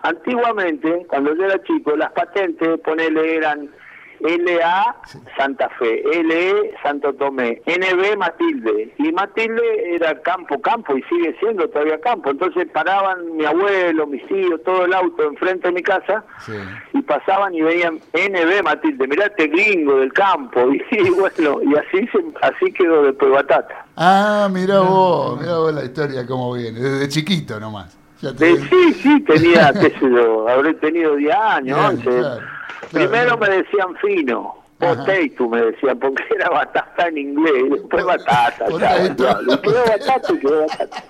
Antiguamente, 0.04 1.06
cuando 1.08 1.36
yo 1.36 1.46
era 1.46 1.62
chico, 1.64 1.96
las 1.96 2.12
patentes, 2.12 2.80
ponele, 2.82 3.36
eran 3.38 3.70
LA 4.24 4.96
Santa 5.38 5.70
Fe, 5.80 6.04
LE 6.24 6.74
Santo 6.84 7.14
Tomé, 7.14 7.62
NB 7.66 8.18
Matilde. 8.18 8.94
Y 8.98 9.12
Matilde 9.12 9.96
era 9.96 10.20
campo, 10.22 10.60
campo, 10.62 10.96
y 10.98 11.04
sigue 11.04 11.36
siendo 11.40 11.68
todavía 11.70 12.00
campo. 12.02 12.30
Entonces 12.32 12.68
paraban 12.74 13.36
mi 13.36 13.46
abuelo, 13.46 14.08
mis 14.08 14.26
tíos, 14.28 14.62
todo 14.64 14.86
el 14.86 14.94
auto 14.94 15.24
enfrente 15.24 15.68
de 15.68 15.74
mi 15.74 15.82
casa 15.84 16.24
y 16.94 17.02
pasaban 17.02 17.54
y 17.54 17.62
veían 17.62 17.96
NB 18.14 18.64
Matilde, 18.64 19.08
mirá 19.08 19.26
este 19.26 19.48
gringo 19.48 19.98
del 19.98 20.14
campo. 20.14 20.62
Y, 20.92 21.10
bueno, 21.10 21.60
y 21.64 21.76
así, 21.76 22.06
se, 22.12 22.20
así 22.42 22.72
quedó 22.74 23.04
después 23.04 23.32
Batata. 23.32 23.86
Ah, 23.96 24.48
mira 24.52 24.80
vos, 24.82 25.40
mira 25.40 25.58
vos 25.58 25.74
la 25.74 25.84
historia 25.86 26.26
cómo 26.28 26.54
viene, 26.54 26.80
desde 26.80 27.08
chiquito 27.08 27.60
nomás. 27.60 27.98
Ya 28.22 28.34
te- 28.36 28.58
sí, 28.58 28.94
sí, 29.02 29.22
tenía, 29.22 29.72
qué 29.82 29.90
sé 29.90 30.00
yo, 30.12 30.48
habré 30.48 30.74
tenido 30.76 31.16
10 31.16 31.34
años, 31.36 31.78
Bien, 31.78 31.86
11. 32.08 32.20
claro, 32.20 32.42
Primero 32.92 33.38
me 33.38 33.50
decían 33.50 33.96
fino, 34.02 34.56
potato 34.80 35.50
me 35.50 35.62
decían, 35.62 36.00
porque 36.00 36.24
era 36.36 36.50
batata 36.50 37.08
en 37.08 37.18
inglés, 37.18 37.54
y 37.66 37.70
después 37.70 38.04
batata. 38.06 38.66
le 38.68 38.78
quedó 39.62 39.84
batata 39.86 40.34
y 40.34 40.40
quedó 40.40 40.62
batata. 40.62 41.04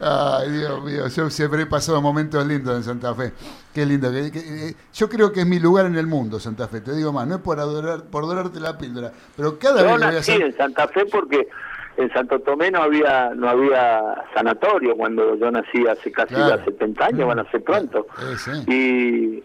Ay, 0.00 0.50
Dios 0.50 0.82
mío, 0.84 1.06
yo 1.08 1.30
siempre 1.30 1.62
he 1.62 1.66
pasado 1.66 2.00
momentos 2.00 2.44
lindos 2.46 2.76
en 2.76 2.82
Santa 2.82 3.14
Fe. 3.14 3.32
Qué 3.74 3.86
lindo. 3.86 4.10
que- 4.10 4.30
que- 4.32 4.68
eh, 4.68 4.74
yo 4.92 5.08
creo 5.08 5.32
que 5.32 5.40
es 5.40 5.46
mi 5.46 5.58
lugar 5.58 5.86
en 5.86 5.96
el 5.96 6.06
mundo, 6.06 6.40
Santa 6.40 6.68
Fe. 6.68 6.80
Te 6.80 6.92
digo 6.94 7.12
más, 7.12 7.26
no 7.26 7.36
es 7.36 7.40
por 7.40 7.60
adorar, 7.60 8.04
por 8.04 8.26
dorarte 8.26 8.58
la 8.60 8.76
píldora, 8.78 9.12
pero 9.36 9.58
cada 9.58 9.80
Yo 9.80 9.84
vez 9.86 9.92
voy 9.94 10.02
a 10.02 10.06
nací 10.12 10.32
hacer... 10.32 10.42
en 10.42 10.56
Santa 10.56 10.88
Fe 10.88 11.04
porque 11.06 11.48
en 11.96 12.12
Santo 12.12 12.40
Tomé 12.40 12.70
no 12.70 12.82
había 12.82 13.30
no 13.34 13.48
había 13.48 14.24
sanatorio 14.34 14.96
cuando 14.96 15.34
yo 15.36 15.50
nací 15.50 15.86
hace 15.86 16.10
casi 16.10 16.34
Claro. 16.34 16.56
ya 16.56 16.64
70 16.64 17.06
años, 17.06 17.28
van 17.28 17.38
a 17.40 17.50
ser 17.50 17.62
pronto. 17.62 18.06
Eh, 18.18 18.36
sí. 18.38 18.50
Y, 18.72 19.44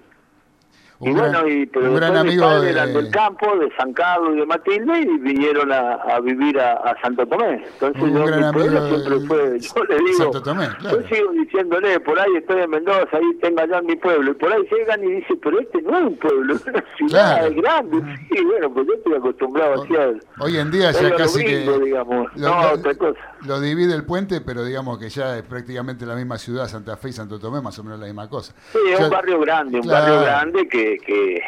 y 1.02 1.12
bueno, 1.12 1.48
y, 1.48 1.66
pero 1.66 1.90
un 1.90 1.96
gran 1.96 2.16
amigo 2.18 2.44
padres 2.46 2.64
de- 2.64 2.70
eran 2.72 2.94
del 2.94 3.10
campo, 3.12 3.56
de 3.58 3.70
San 3.78 3.94
Carlos 3.94 4.32
y 4.36 4.40
de 4.40 4.46
Matilde, 4.46 5.00
y 5.02 5.18
vinieron 5.20 5.72
a, 5.72 5.94
a 5.96 6.20
vivir 6.22 6.60
a, 6.60 6.74
a 6.74 7.02
Santo 7.02 7.26
Tomé. 7.28 7.64
Entonces 7.74 8.02
Un 8.02 8.14
yo, 8.14 8.26
gran 8.26 8.44
amigo 8.46 8.88
siempre 8.88 9.20
de- 9.20 9.28
fue, 9.28 9.60
yo 9.60 9.84
le 9.86 9.98
digo, 9.98 10.18
Santo 10.18 10.42
Tomé, 10.42 10.68
claro. 10.80 11.02
yo 11.02 11.08
sigo 11.16 11.32
diciéndole, 11.32 12.00
por 12.00 12.20
ahí 12.20 12.36
estoy 12.38 12.62
en 12.62 12.70
Mendoza, 12.70 13.08
ahí 13.18 13.38
tengo 13.42 13.60
allá 13.62 13.80
en 13.80 13.86
mi 13.88 13.96
pueblo, 13.98 14.32
y 14.32 14.34
por 14.36 14.52
ahí 14.54 14.62
llegan 14.72 15.04
y 15.04 15.12
dicen, 15.16 15.40
pero 15.44 15.60
este 15.60 15.82
no 15.82 15.98
es 15.98 16.04
un 16.06 16.18
pueblo, 16.18 16.56
es 16.56 16.66
una 16.66 16.84
ciudad 16.98 17.36
Claro. 17.38 17.48
es 17.48 17.56
grande. 17.62 18.18
Sí, 18.32 18.44
bueno, 18.46 18.74
pues 18.74 18.88
yo 18.88 18.94
estoy 18.94 19.14
acostumbrado 19.16 19.84
así 19.84 19.96
a... 19.96 20.44
Hoy 20.44 20.58
en 20.58 20.72
día 20.72 20.92
ya 20.92 21.16
casi 21.16 21.44
que... 21.44 21.58
digamos. 21.84 22.28
lo- 22.36 22.50
No, 22.50 22.62
lo- 22.64 22.74
otra 22.74 22.96
cosa. 22.96 23.20
Lo 23.46 23.60
divide 23.60 23.94
el 23.94 24.06
puente, 24.06 24.42
pero 24.42 24.64
digamos 24.64 24.98
que 24.98 25.10
ya 25.10 25.38
es 25.38 25.44
prácticamente 25.44 26.06
la 26.06 26.16
misma 26.16 26.38
ciudad, 26.38 26.68
Santa 26.68 26.98
Fe 26.98 27.10
y 27.10 27.14
Santo 27.14 27.38
Tomé, 27.40 27.62
más 27.62 27.78
o 27.78 27.84
menos 27.84 28.00
la 28.00 28.06
misma 28.08 28.28
cosa. 28.28 28.54
Sí, 28.72 28.80
es 28.92 29.00
un 29.00 29.10
barrio 29.10 29.40
grande, 29.40 29.78
un 29.78 29.84
Claro. 29.84 30.14
barrio 30.16 30.22
grande 30.22 30.68
que, 30.68 30.95
que, 31.00 31.42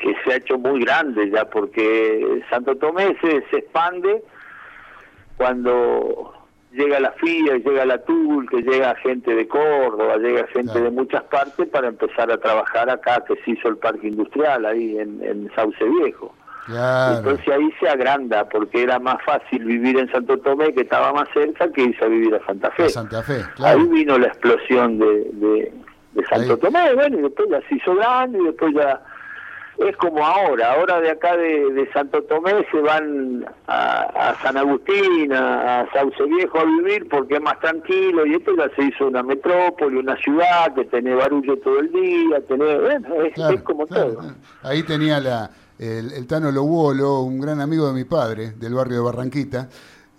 que 0.00 0.14
se 0.24 0.32
ha 0.32 0.36
hecho 0.36 0.58
muy 0.58 0.80
grande 0.84 1.30
ya, 1.30 1.44
porque 1.44 2.42
Santo 2.50 2.76
Tomé 2.76 3.16
se, 3.20 3.44
se 3.50 3.58
expande 3.58 4.22
cuando 5.36 6.32
llega 6.72 7.00
la 7.00 7.12
FIA, 7.12 7.58
llega 7.58 7.84
la 7.84 7.98
TUL, 7.98 8.48
que 8.48 8.62
llega 8.62 8.94
gente 8.96 9.34
de 9.34 9.46
Córdoba, 9.46 10.16
llega 10.16 10.46
gente 10.48 10.80
de 10.80 10.90
muchas 10.90 11.22
partes 11.24 11.68
para 11.68 11.88
empezar 11.88 12.30
a 12.30 12.38
trabajar 12.38 12.90
acá, 12.90 13.22
que 13.26 13.36
se 13.44 13.52
hizo 13.52 13.68
el 13.68 13.76
parque 13.76 14.08
industrial 14.08 14.64
ahí 14.64 14.98
en, 14.98 15.22
en 15.22 15.50
Sauce 15.54 15.84
Viejo. 15.84 16.34
Claro. 16.66 17.18
Entonces 17.18 17.48
ahí 17.48 17.72
se 17.80 17.88
agranda, 17.88 18.48
porque 18.48 18.82
era 18.82 18.98
más 18.98 19.16
fácil 19.24 19.64
vivir 19.64 19.98
en 19.98 20.10
Santo 20.12 20.38
Tomé, 20.38 20.72
que 20.72 20.82
estaba 20.82 21.12
más 21.12 21.28
cerca, 21.34 21.70
que 21.72 21.82
irse 21.82 22.04
a 22.04 22.08
vivir 22.08 22.34
a 22.34 22.46
Santa 22.46 22.70
Fe. 22.70 22.84
A 22.84 22.88
Santa 22.88 23.22
Fe, 23.22 23.42
claro. 23.56 23.80
Ahí 23.80 23.88
vino 23.88 24.16
la 24.16 24.28
explosión 24.28 24.98
de, 24.98 25.30
de, 25.32 25.72
de 26.14 26.24
Santo 26.26 26.52
Ahí. 26.54 26.58
Tomé, 26.60 26.94
bueno, 26.94 27.18
y 27.18 27.22
después 27.22 27.48
ya 27.50 27.60
se 27.68 27.74
hizo 27.76 27.94
grande, 27.94 28.38
y 28.40 28.44
después 28.46 28.74
ya 28.74 29.00
es 29.78 29.96
como 29.96 30.24
ahora, 30.24 30.74
ahora 30.74 31.00
de 31.00 31.10
acá 31.10 31.34
de, 31.36 31.72
de 31.72 31.90
Santo 31.92 32.22
Tomé 32.24 32.52
se 32.70 32.78
van 32.80 33.44
a, 33.66 34.02
a 34.30 34.42
San 34.42 34.56
Agustín, 34.58 35.32
a, 35.32 35.80
a 35.80 35.92
Sauce 35.92 36.22
Viejo 36.24 36.58
a 36.60 36.64
vivir 36.64 37.08
porque 37.08 37.36
es 37.36 37.40
más 37.40 37.58
tranquilo, 37.60 38.26
y 38.26 38.34
esto 38.34 38.54
ya 38.56 38.68
se 38.76 38.84
hizo 38.84 39.06
una 39.08 39.22
metrópoli, 39.22 39.96
una 39.96 40.16
ciudad 40.18 40.74
que 40.74 40.84
tiene 40.84 41.14
barullo 41.14 41.56
todo 41.58 41.80
el 41.80 41.90
día, 41.90 42.40
tiene, 42.46 42.78
bueno, 42.78 43.22
es, 43.22 43.32
Claro, 43.34 43.54
es 43.54 43.62
como 43.62 43.86
claro, 43.86 44.08
todo. 44.12 44.18
claro. 44.20 44.34
Ahí 44.62 44.82
tenía 44.82 45.18
la, 45.20 45.50
el, 45.78 46.12
el 46.12 46.26
Tano 46.26 46.52
Lobolo, 46.52 47.20
un 47.22 47.40
gran 47.40 47.60
amigo 47.60 47.88
de 47.88 47.94
mi 47.94 48.04
padre, 48.04 48.52
del 48.52 48.74
barrio 48.74 48.98
de 48.98 49.02
Barranquita. 49.04 49.68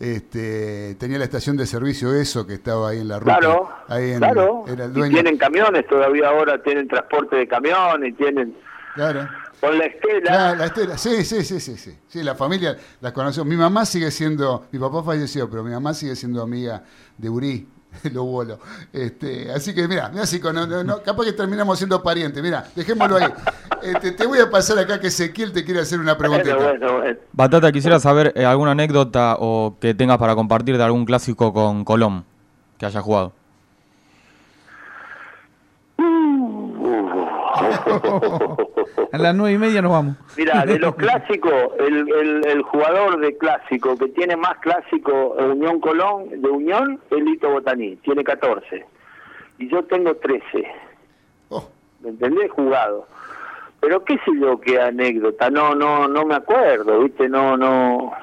Este, 0.03 0.95
tenía 0.95 1.17
la 1.17 1.23
estación 1.23 1.55
de 1.55 1.65
servicio 1.65 2.13
eso 2.13 2.45
que 2.45 2.55
estaba 2.55 2.89
ahí 2.89 2.99
en 2.99 3.07
la 3.07 3.19
ruta. 3.19 3.38
Claro, 3.38 3.69
ahí 3.88 4.11
en- 4.11 4.17
claro. 4.17 4.65
Era 4.67 4.84
el 4.85 4.97
Y 4.97 5.09
tienen 5.09 5.38
camiones 5.38 5.88
todavía 5.88 6.27
ahora, 6.27 6.61
tienen 6.61 6.89
transporte 6.89 7.38
de 7.38 7.47
camiones, 7.47 8.09
y 8.09 8.13
tienen 8.13 8.53
Claro. 8.95 9.30
con 9.61 9.77
la 9.77 9.85
estela. 9.85 10.31
La, 10.31 10.55
la 10.55 10.65
Estela, 10.65 10.97
sí, 10.97 11.23
sí, 11.23 11.41
sí, 11.45 11.57
sí, 11.61 11.77
sí. 11.77 11.97
Sí, 12.07 12.21
la 12.21 12.35
familia 12.35 12.75
la 12.99 13.13
conoció. 13.13 13.45
Mi 13.45 13.55
mamá 13.55 13.85
sigue 13.85 14.11
siendo, 14.11 14.65
mi 14.73 14.77
papá 14.80 15.03
falleció, 15.03 15.49
pero 15.49 15.63
mi 15.63 15.71
mamá 15.71 15.93
sigue 15.93 16.17
siendo 16.17 16.41
amiga 16.43 16.84
de 17.17 17.30
Uri, 17.30 17.67
lo 18.14 18.24
bolo. 18.24 18.60
Este, 18.91 19.52
así 19.52 19.74
que 19.74 19.88
mira, 19.88 20.10
mira 20.10 20.26
si 20.26 20.40
con- 20.40 20.56
no, 20.56 20.68
no, 20.68 20.84
no, 20.84 21.02
capaz 21.02 21.26
que 21.26 21.34
terminamos 21.34 21.78
siendo 21.78 22.02
parientes. 22.02 22.41
Mira, 22.41 22.65
dejémoslo 22.76 23.18
ahí. 23.18 23.28
Este, 23.84 24.14
te 24.14 24.26
voy 24.26 24.40
a 24.40 24.49
pasar 24.49 24.80
acá 24.80 24.98
que 24.98 25.07
Ezequiel 25.07 25.52
te 25.52 25.65
quiere 25.65 25.82
hacer 25.82 25.99
una 25.99 26.18
preguntita. 26.18 26.56
Bueno, 26.56 26.80
bueno, 26.80 26.98
bueno. 26.99 27.20
Batata, 27.34 27.70
quisiera 27.70 27.99
saber 27.99 28.32
eh, 28.34 28.45
alguna 28.45 28.72
anécdota 28.72 29.36
o 29.38 29.76
que 29.82 29.94
tengas 29.94 30.18
para 30.20 30.36
compartir 30.36 30.78
de 30.78 30.84
algún 30.86 31.03
clásico 31.03 31.52
con 31.52 31.84
Colón 31.84 32.24
que 32.78 32.86
haya 32.86 33.02
jugado. 33.02 33.34
A 39.14 39.19
las 39.19 39.35
nueve 39.35 39.53
y 39.53 39.57
media 39.60 39.80
nos 39.80 39.91
vamos. 39.91 40.15
Mira, 40.35 40.65
de 40.65 40.80
los 40.80 40.95
clásicos, 40.98 41.53
el, 41.77 42.11
el, 42.11 42.48
el 42.48 42.61
jugador 42.64 43.19
de 43.19 43.38
clásico 43.38 43.95
que 43.95 44.07
tiene 44.07 44.35
más 44.35 44.57
clásico 44.57 45.35
Unión 45.38 45.80
Colón, 45.80 46.30
de 46.41 46.49
Unión, 46.49 46.99
es 47.11 47.23
Lito 47.23 47.48
Botaní, 47.52 47.95
tiene 47.98 48.23
14. 48.23 48.84
Y 49.60 49.69
yo 49.69 49.84
tengo 49.84 50.15
13. 50.15 50.68
¿Me 52.02 52.10
entendés? 52.10 52.49
Jugado. 52.53 53.07
Pero 53.81 54.03
qué 54.03 54.15
sé 54.26 54.31
yo 54.41 54.60
qué 54.60 54.81
anécdota, 54.81 55.52
no, 55.52 55.76
no, 55.76 56.07
no 56.07 56.26
me 56.26 56.34
acuerdo, 56.34 57.02
viste, 57.02 57.30
no, 57.30 57.56
no. 57.56 58.14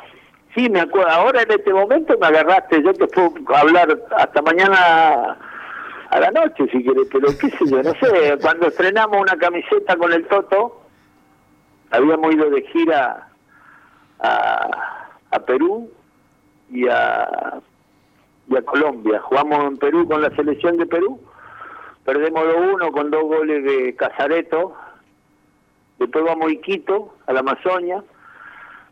Sí, 0.57 0.69
me 0.69 0.81
acuerdo. 0.81 1.09
Ahora 1.09 1.43
en 1.43 1.53
este 1.53 1.73
momento 1.73 2.19
me 2.21 2.27
agarraste, 2.27 2.83
yo 2.83 2.93
te 2.95 3.07
puedo 3.07 3.33
hablar 3.55 3.97
hasta 4.17 4.43
mañana 4.43 5.39
a 6.11 6.19
la 6.19 6.31
noche 6.33 6.67
si 6.73 6.83
querés, 6.83 7.07
pero 7.13 7.29
qué 7.29 7.49
sé 7.49 7.65
yo, 7.71 7.81
no 7.81 7.93
sé, 7.93 8.39
cuando 8.43 8.67
estrenamos 8.67 9.21
una 9.21 9.37
camiseta 9.37 9.97
con 9.97 10.13
el 10.13 10.27
Toto, 10.27 10.80
habíamos 11.91 12.35
ido 12.35 12.51
de 12.51 12.63
gira 12.63 13.29
a, 14.21 15.09
a 15.31 15.39
Perú 15.41 15.91
y 16.71 16.89
a 16.89 17.61
y 18.51 18.57
a 18.57 18.63
Colombia. 18.63 19.21
Jugamos 19.21 19.65
en 19.65 19.77
Perú 19.79 20.07
con 20.09 20.21
la 20.21 20.35
selección 20.35 20.77
de 20.77 20.87
Perú, 20.87 21.21
perdemos 22.05 22.43
2-1 22.43 22.91
con 22.91 23.11
dos 23.11 23.23
goles 23.23 23.65
de 23.65 23.95
Casareto, 23.95 24.75
después 25.99 26.25
vamos 26.25 26.49
a 26.49 26.53
Iquito, 26.53 27.15
a 27.27 27.33
la 27.33 27.41
Amazonia, 27.41 28.03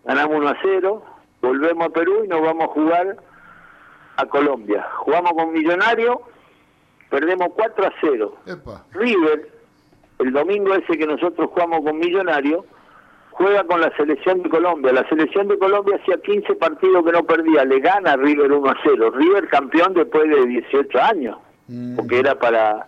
ganamos 0.04 0.36
1-0, 0.36 1.02
volvemos 1.42 1.86
a 1.86 1.90
Perú 1.90 2.24
y 2.24 2.28
nos 2.28 2.40
vamos 2.40 2.64
a 2.64 2.72
jugar 2.72 3.16
a 4.16 4.26
Colombia. 4.26 4.86
Jugamos 4.98 5.32
con 5.32 5.52
Millonario, 5.52 6.22
perdemos 7.10 7.48
4-0. 7.48 8.32
River, 8.92 9.50
el 10.20 10.32
domingo 10.32 10.74
ese 10.74 10.96
que 10.96 11.06
nosotros 11.06 11.50
jugamos 11.52 11.84
con 11.84 11.98
Millonario, 11.98 12.64
juega 13.38 13.64
con 13.64 13.80
la 13.80 13.90
selección 13.96 14.42
de 14.42 14.50
Colombia. 14.50 14.92
La 14.92 15.08
selección 15.08 15.48
de 15.48 15.58
Colombia 15.58 15.96
hacía 16.02 16.18
15 16.20 16.54
partidos 16.56 17.04
que 17.04 17.12
no 17.12 17.22
perdía, 17.24 17.64
le 17.64 17.80
gana 17.80 18.12
a 18.12 18.16
River 18.16 18.52
1 18.52 18.70
a 18.70 18.76
0. 18.82 19.10
River 19.12 19.48
campeón 19.48 19.94
después 19.94 20.28
de 20.28 20.44
18 20.46 21.00
años, 21.00 21.38
porque 21.96 22.18
era 22.18 22.34
para 22.38 22.86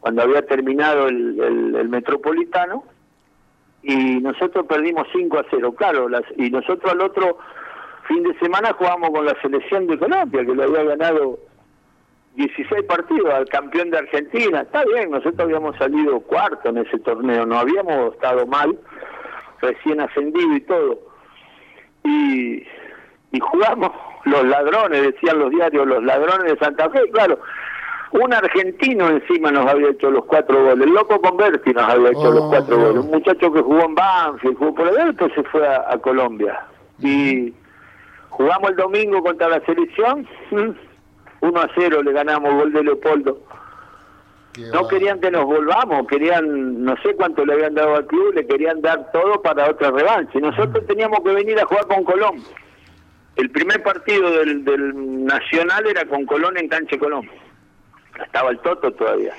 cuando 0.00 0.22
había 0.22 0.42
terminado 0.46 1.08
el, 1.08 1.40
el- 1.40 1.74
el 1.76 1.88
Metropolitano, 1.88 2.84
y 3.82 4.20
nosotros 4.20 4.66
perdimos 4.66 5.06
5 5.12 5.38
a 5.38 5.44
0. 5.50 5.72
Claro, 5.72 6.08
las- 6.08 6.24
y 6.36 6.50
nosotros 6.50 6.92
al 6.92 7.00
otro 7.00 7.38
fin 8.06 8.22
de 8.22 8.38
semana 8.38 8.72
jugamos 8.74 9.10
con 9.10 9.24
la 9.24 9.34
selección 9.42 9.86
de 9.86 9.98
Colombia, 9.98 10.44
que 10.44 10.54
le 10.54 10.62
había 10.62 10.84
ganado 10.84 11.38
16 12.34 12.82
partidos 12.84 13.32
al 13.32 13.48
campeón 13.48 13.90
de 13.90 13.98
Argentina. 13.98 14.60
Está 14.60 14.84
bien, 14.84 15.10
nosotros 15.10 15.40
habíamos 15.40 15.74
salido 15.76 16.20
cuarto 16.20 16.68
en 16.68 16.78
ese 16.78 16.98
torneo, 16.98 17.46
no 17.46 17.58
habíamos 17.58 18.14
estado 18.14 18.46
mal, 18.46 18.78
recién 19.60 20.00
ascendido 20.00 20.54
y 20.54 20.60
todo. 20.60 20.98
Y, 22.04 22.66
y 23.32 23.40
jugamos 23.40 23.90
los 24.24 24.44
ladrones, 24.44 25.02
decían 25.02 25.38
los 25.38 25.50
diarios, 25.50 25.86
los 25.86 26.02
ladrones 26.02 26.52
de 26.52 26.58
Santa 26.58 26.90
Fe, 26.90 27.10
claro. 27.12 27.38
Un 28.12 28.32
argentino 28.32 29.08
encima 29.08 29.50
nos 29.50 29.66
había 29.66 29.90
hecho 29.90 30.10
los 30.10 30.24
cuatro 30.26 30.62
goles. 30.62 30.86
El 30.86 30.94
loco 30.94 31.20
Converti 31.20 31.72
nos 31.72 31.82
había 31.82 32.10
hecho 32.10 32.30
los 32.30 32.48
cuatro 32.48 32.78
goles. 32.78 33.04
Un 33.04 33.10
muchacho 33.10 33.52
que 33.52 33.60
jugó 33.60 33.84
en 33.84 33.94
Banfield, 33.94 34.56
jugó 34.56 34.74
por 34.74 34.88
allá, 34.88 35.12
se 35.34 35.42
fue 35.44 35.66
a, 35.66 35.84
a 35.88 35.98
Colombia. 35.98 36.66
Y 37.00 37.52
jugamos 38.30 38.70
el 38.70 38.76
domingo 38.76 39.22
contra 39.22 39.48
la 39.48 39.60
selección, 39.66 40.26
1 41.40 41.60
a 41.60 41.68
0 41.74 42.02
le 42.02 42.12
ganamos 42.12 42.54
gol 42.54 42.72
de 42.72 42.84
Leopoldo. 42.84 43.38
No 44.72 44.88
querían 44.88 45.20
que 45.20 45.30
nos 45.30 45.44
volvamos, 45.44 46.06
querían, 46.06 46.82
no 46.84 46.94
sé 47.02 47.14
cuánto 47.14 47.44
le 47.44 47.52
habían 47.54 47.74
dado 47.74 47.96
al 47.96 48.06
club, 48.06 48.34
le 48.34 48.46
querían 48.46 48.80
dar 48.80 49.10
todo 49.12 49.42
para 49.42 49.70
otra 49.70 49.90
revancha. 49.90 50.38
Y 50.38 50.40
nosotros 50.42 50.86
teníamos 50.86 51.20
que 51.24 51.32
venir 51.32 51.58
a 51.60 51.66
jugar 51.66 51.86
con 51.86 52.04
Colón. 52.04 52.42
El 53.36 53.50
primer 53.50 53.82
partido 53.82 54.30
del, 54.30 54.64
del 54.64 55.24
Nacional 55.26 55.86
era 55.86 56.04
con 56.06 56.24
Colón 56.24 56.56
en 56.56 56.68
Canche 56.68 56.98
Colón. 56.98 57.28
Estaba 58.24 58.50
el 58.50 58.58
Toto 58.60 58.90
todavía. 58.92 59.34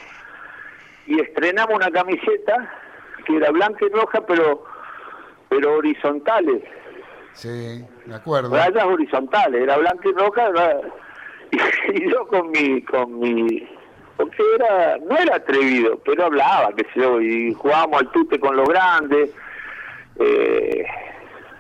Y 1.08 1.20
estrenamos 1.20 1.76
una 1.76 1.90
camiseta 1.90 2.72
que 3.26 3.38
era 3.38 3.50
blanca 3.52 3.86
y 3.86 3.90
roja, 3.90 4.22
pero 4.26 4.64
pero 5.50 5.76
horizontales. 5.78 6.62
Sí, 7.34 7.84
de 8.06 8.16
acuerdo. 8.16 8.50
rayas 8.54 8.84
horizontales, 8.84 9.62
era 9.62 9.78
blanca 9.78 10.10
y 10.10 10.12
roja, 10.12 10.48
era- 10.48 10.82
y, 11.94 12.12
yo 12.12 12.28
con 12.28 12.50
mi, 12.52 12.82
con 12.84 13.20
mi, 13.20 13.68
porque 14.18 14.44
era, 14.56 14.98
no 14.98 15.16
era 15.16 15.36
atrevido, 15.36 16.00
pero 16.04 16.26
hablaba, 16.26 16.74
qué 16.76 16.84
sé 16.86 17.00
yo, 17.00 17.22
y 17.22 17.54
jugábamos 17.54 18.02
al 18.02 18.12
tute 18.12 18.40
con 18.40 18.56
los 18.56 18.68
grandes, 18.68 19.30
eh, 20.20 20.86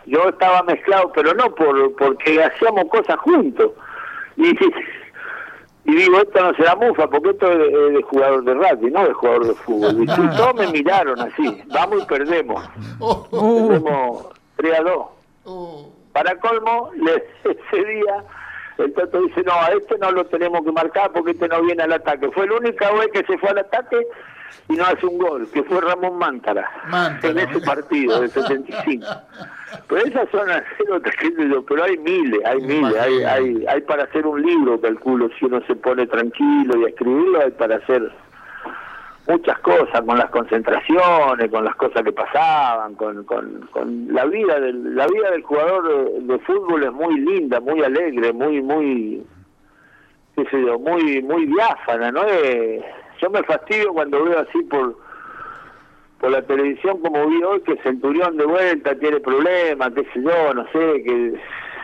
yo 0.07 0.29
estaba 0.29 0.63
mezclado, 0.63 1.11
pero 1.13 1.33
no 1.35 1.53
por 1.53 1.95
porque 1.95 2.43
hacíamos 2.43 2.85
cosas 2.85 3.17
juntos, 3.19 3.71
y, 4.35 4.49
y 5.85 5.95
digo, 5.95 6.17
esto 6.17 6.41
no 6.41 6.53
será 6.55 6.75
mufa, 6.75 7.07
porque 7.07 7.29
esto 7.29 7.51
es 7.51 7.59
de, 7.59 7.91
de 7.91 8.01
jugador 8.01 8.43
de 8.43 8.53
rugby, 8.55 8.91
no 8.91 9.05
de 9.05 9.13
jugador 9.13 9.47
de 9.47 9.53
fútbol, 9.53 10.03
y 10.03 10.05
todos 10.37 10.55
me 10.55 10.67
miraron 10.67 11.19
así, 11.19 11.63
vamos 11.67 12.01
y 12.01 12.05
perdemos, 12.07 12.69
perdemos 13.31 14.27
3 14.55 14.79
a 14.79 14.83
2. 14.83 15.87
Para 16.11 16.35
colmo, 16.39 16.89
ese 17.43 17.85
día 17.85 18.23
el 18.77 18.93
Toto 18.93 19.21
dice, 19.21 19.43
no, 19.43 19.53
a 19.53 19.67
este 19.69 19.97
no 19.97 20.11
lo 20.11 20.25
tenemos 20.25 20.63
que 20.63 20.71
marcar 20.71 21.11
porque 21.11 21.31
este 21.31 21.47
no 21.47 21.61
viene 21.63 21.83
al 21.83 21.93
ataque. 21.93 22.29
Fue 22.31 22.47
la 22.47 22.55
única 22.55 22.91
vez 22.93 23.07
que 23.11 23.23
se 23.25 23.37
fue 23.37 23.49
al 23.49 23.59
ataque 23.59 23.97
y 24.69 24.73
no 24.73 24.85
hace 24.85 25.05
un 25.05 25.17
gol, 25.17 25.47
que 25.51 25.63
fue 25.63 25.81
Ramón 25.81 26.17
Mántara, 26.17 26.69
en 27.23 27.37
ese 27.37 27.59
partido 27.61 28.21
del 28.21 28.29
75. 28.29 29.05
Pero 29.87 30.05
esas 30.05 30.29
son 30.29 30.49
anécdotas 30.49 31.15
que 31.19 31.49
yo, 31.49 31.65
pero 31.65 31.83
hay 31.83 31.97
miles, 31.97 32.39
hay 32.45 32.61
miles, 32.61 32.95
hay, 32.97 33.23
hay, 33.23 33.65
hay 33.67 33.81
para 33.81 34.03
hacer 34.03 34.25
un 34.25 34.41
libro, 34.41 34.79
calculo, 34.79 35.29
si 35.39 35.45
uno 35.45 35.61
se 35.67 35.75
pone 35.75 36.07
tranquilo 36.07 36.77
y 36.77 36.85
a 36.85 36.89
escribirlo, 36.89 37.41
hay 37.41 37.51
para 37.51 37.77
hacer 37.77 38.11
muchas 39.27 39.59
cosas, 39.59 40.01
con 40.01 40.17
las 40.17 40.29
concentraciones, 40.29 41.51
con 41.51 41.65
las 41.65 41.75
cosas 41.75 42.01
que 42.03 42.11
pasaban, 42.11 42.95
con, 42.95 43.23
con, 43.25 44.07
la 44.13 44.25
vida 44.25 44.59
del 44.59 44.95
la 44.95 45.05
vida 45.07 45.31
del 45.31 45.43
jugador 45.43 46.11
de, 46.21 46.39
fútbol 46.39 46.83
es 46.83 46.93
muy 46.93 47.19
linda, 47.19 47.59
muy 47.59 47.83
alegre, 47.83 48.31
muy 48.31 48.61
muy 48.61 49.23
qué 50.35 50.45
sé 50.45 50.61
yo, 50.61 50.79
muy 50.79 51.21
muy 51.21 51.45
diáfana, 51.45 52.11
no 52.11 52.23
es 52.23 52.83
yo 53.21 53.29
me 53.29 53.43
fastidio 53.43 53.93
cuando 53.93 54.23
veo 54.23 54.39
así 54.39 54.61
por 54.63 54.97
por 56.19 56.31
la 56.31 56.41
televisión 56.41 56.99
como 57.01 57.27
vi 57.27 57.43
hoy 57.43 57.61
que 57.61 57.77
Centurión 57.83 58.37
de 58.37 58.45
vuelta 58.45 58.95
tiene 58.95 59.19
problemas, 59.19 59.91
qué 59.93 60.03
sé 60.13 60.21
yo, 60.21 60.53
no 60.53 60.63
sé, 60.71 61.03
que 61.03 61.33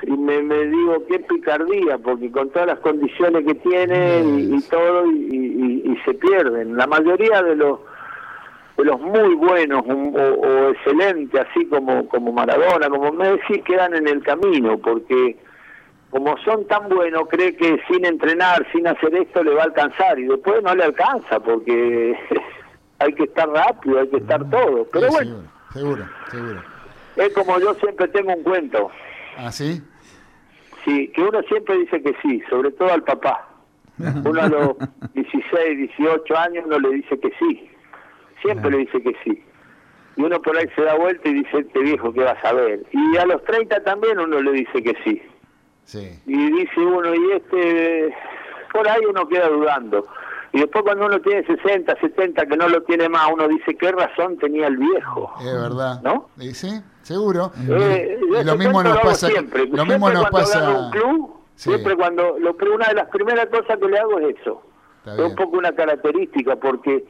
y 0.06 0.12
me, 0.12 0.42
me 0.42 0.66
digo 0.66 1.04
qué 1.08 1.20
picardía, 1.20 1.98
porque 1.98 2.32
con 2.32 2.50
todas 2.50 2.68
las 2.68 2.80
condiciones 2.80 3.46
que 3.46 3.56
tiene 3.56 4.24
y, 4.26 4.56
y 4.56 4.62
todo, 4.70 5.06
y, 5.08 5.12
y- 5.12 5.92
y 5.92 5.98
se 6.06 6.14
pierden. 6.14 6.76
La 6.78 6.88
mayoría 6.88 7.42
de 7.42 7.56
los 7.56 7.80
de 8.78 8.86
los 8.86 9.00
muy 9.00 9.36
buenos 9.36 9.84
o, 9.88 9.94
o 9.94 10.70
excelentes, 10.70 11.40
así 11.40 11.66
como, 11.68 12.08
como 12.10 12.32
Maradona, 12.32 12.90
como 12.90 13.12
Messi, 13.12 13.62
quedan 13.62 13.96
en 13.96 14.08
el 14.08 14.24
camino, 14.24 14.80
porque 14.80 15.38
como 16.10 16.36
son 16.40 16.66
tan 16.68 16.90
buenos, 16.90 17.24
cree 17.30 17.56
que 17.56 17.80
sin 17.88 18.04
entrenar, 18.06 18.66
sin 18.72 18.88
hacer 18.88 19.14
esto, 19.16 19.44
le 19.44 19.54
va 19.54 19.62
a 19.62 19.66
alcanzar, 19.66 20.18
y 20.20 20.26
después 20.26 20.64
no 20.64 20.74
le 20.76 20.84
alcanza, 20.86 21.40
porque 21.40 22.18
hay 23.00 23.14
que 23.14 23.24
estar 23.26 23.48
rápido, 23.50 24.00
hay 24.00 24.08
que 24.08 24.18
estar 24.18 24.50
todo. 24.50 24.88
Pero 24.92 25.08
Sí, 25.08 25.16
bueno, 25.18 25.36
Seguro, 25.72 26.04
seguro. 26.32 26.62
es 27.16 27.34
como 27.34 27.60
yo 27.60 27.74
siempre 27.76 28.08
tengo 28.10 28.34
un 28.34 28.44
cuento. 28.44 28.90
¿Ah, 29.38 29.52
sí? 29.52 29.82
Sí, 30.86 31.08
que 31.10 31.22
uno 31.22 31.42
siempre 31.44 31.78
dice 31.78 32.02
que 32.02 32.16
sí, 32.22 32.42
sobre 32.50 32.72
todo 32.72 32.92
al 32.92 33.04
papá. 33.04 33.48
Uno 34.00 34.42
a 34.42 34.48
los 34.48 34.76
16, 35.14 35.78
18 35.98 36.38
años 36.38 36.64
uno 36.66 36.80
le 36.80 36.90
dice 36.96 37.20
que 37.20 37.32
sí. 37.40 37.70
Siempre 38.42 38.72
le 38.72 38.78
dice 38.80 39.02
que 39.02 39.16
sí. 39.24 39.44
Y 40.16 40.22
uno 40.22 40.42
por 40.42 40.58
ahí 40.58 40.68
se 40.76 40.82
da 40.84 40.96
vuelta 40.96 41.28
y 41.30 41.34
dice, 41.34 41.60
este 41.60 41.80
viejo, 41.80 42.14
¿qué 42.14 42.22
vas 42.24 42.44
a 42.44 42.54
ver? 42.54 42.84
Y 42.92 43.18
a 43.18 43.26
los 43.26 43.44
30 43.46 43.84
también 43.84 44.20
uno 44.20 44.42
le 44.42 44.52
dice 44.52 44.84
que 44.84 44.96
sí. 45.04 45.22
Sí. 45.86 46.22
Y 46.26 46.52
dice 46.52 46.80
uno, 46.80 47.14
y 47.14 47.32
este, 47.32 48.14
por 48.72 48.88
ahí 48.88 49.02
uno 49.10 49.28
queda 49.28 49.50
dudando. 49.50 50.06
Y 50.52 50.60
después 50.60 50.84
cuando 50.84 51.08
uno 51.08 51.20
tiene 51.22 51.44
60, 51.46 52.00
70, 52.00 52.46
que 52.46 52.58
no 52.58 52.70
lo 52.70 52.84
tiene 52.84 53.10
más, 53.10 53.28
uno 53.34 53.48
dice, 53.48 53.76
¿qué 53.76 53.92
razón 53.92 54.38
tenía 54.38 54.68
el 54.68 54.78
viejo? 54.78 55.34
Es 55.40 55.54
verdad. 55.54 56.02
¿No? 56.04 56.30
¿Y 56.40 56.54
sí? 56.54 56.70
Seguro. 57.04 57.52
Eh, 57.70 58.18
Y- 58.42 58.44
lo 58.44 58.56
mismo 58.58 58.82
nos 58.82 58.98
pasa. 59.00 59.28
siempre. 59.28 59.68
Lo 59.68 59.76
Siempre 59.76 59.86
mismo 59.96 60.10
nos 60.10 60.18
agarro 60.26 60.32
pasa. 60.32 60.70
un 60.80 60.92
club, 60.92 61.36
Sí. 61.56 61.70
siempre 61.70 61.96
cuando 61.96 62.38
lo, 62.40 62.56
una 62.74 62.88
de 62.88 62.94
las 62.96 63.08
primeras 63.10 63.46
cosas 63.48 63.78
que 63.78 63.88
le 63.88 64.00
hago 64.00 64.20
es 64.20 64.36
eso. 64.42 64.62
Está 65.00 65.12
Es 65.12 65.18
bien. 65.18 65.30
un 65.30 65.36
poco 65.36 65.58
una 65.58 65.72
característica 65.74 66.56
porque 66.56 67.06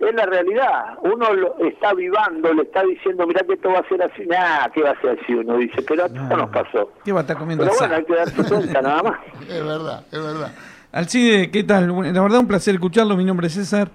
es 0.00 0.14
la 0.14 0.26
realidad. 0.26 0.98
Uno 1.02 1.32
lo 1.34 1.58
está 1.66 1.94
vivando, 1.94 2.52
le 2.54 2.62
está 2.62 2.82
diciendo, 2.84 3.26
mira 3.26 3.40
que 3.46 3.54
esto 3.54 3.70
va 3.72 3.80
a 3.80 3.88
ser 3.88 4.02
así. 4.02 4.24
Nah, 4.26 4.68
¿qué 4.72 4.82
va 4.82 4.90
a 4.90 5.00
ser 5.00 5.18
así? 5.20 5.34
Uno 5.34 5.56
dice, 5.56 5.82
pero 5.82 6.06
esto 6.06 6.20
nos 6.36 6.50
pasó. 6.50 6.92
¿Qué 7.04 7.10
va 7.12 7.20
a 7.20 7.22
estar 7.22 7.36
comiendo 7.38 7.64
Pero 7.64 7.76
bueno, 7.78 7.94
hay 7.96 8.04
que 8.04 8.14
darse 8.14 8.44
cuenta 8.54 8.82
nada 8.82 9.02
más. 9.02 9.18
Es 9.48 9.64
verdad, 9.66 10.04
es 10.12 10.22
verdad. 10.22 10.52
Alcide, 10.92 11.50
¿qué 11.50 11.64
tal? 11.64 11.88
La 12.14 12.22
verdad 12.22 12.38
un 12.40 12.46
placer 12.48 12.74
escucharlo, 12.74 13.16
mi 13.16 13.24
nombre 13.24 13.48
es 13.48 13.54
César, 13.54 13.90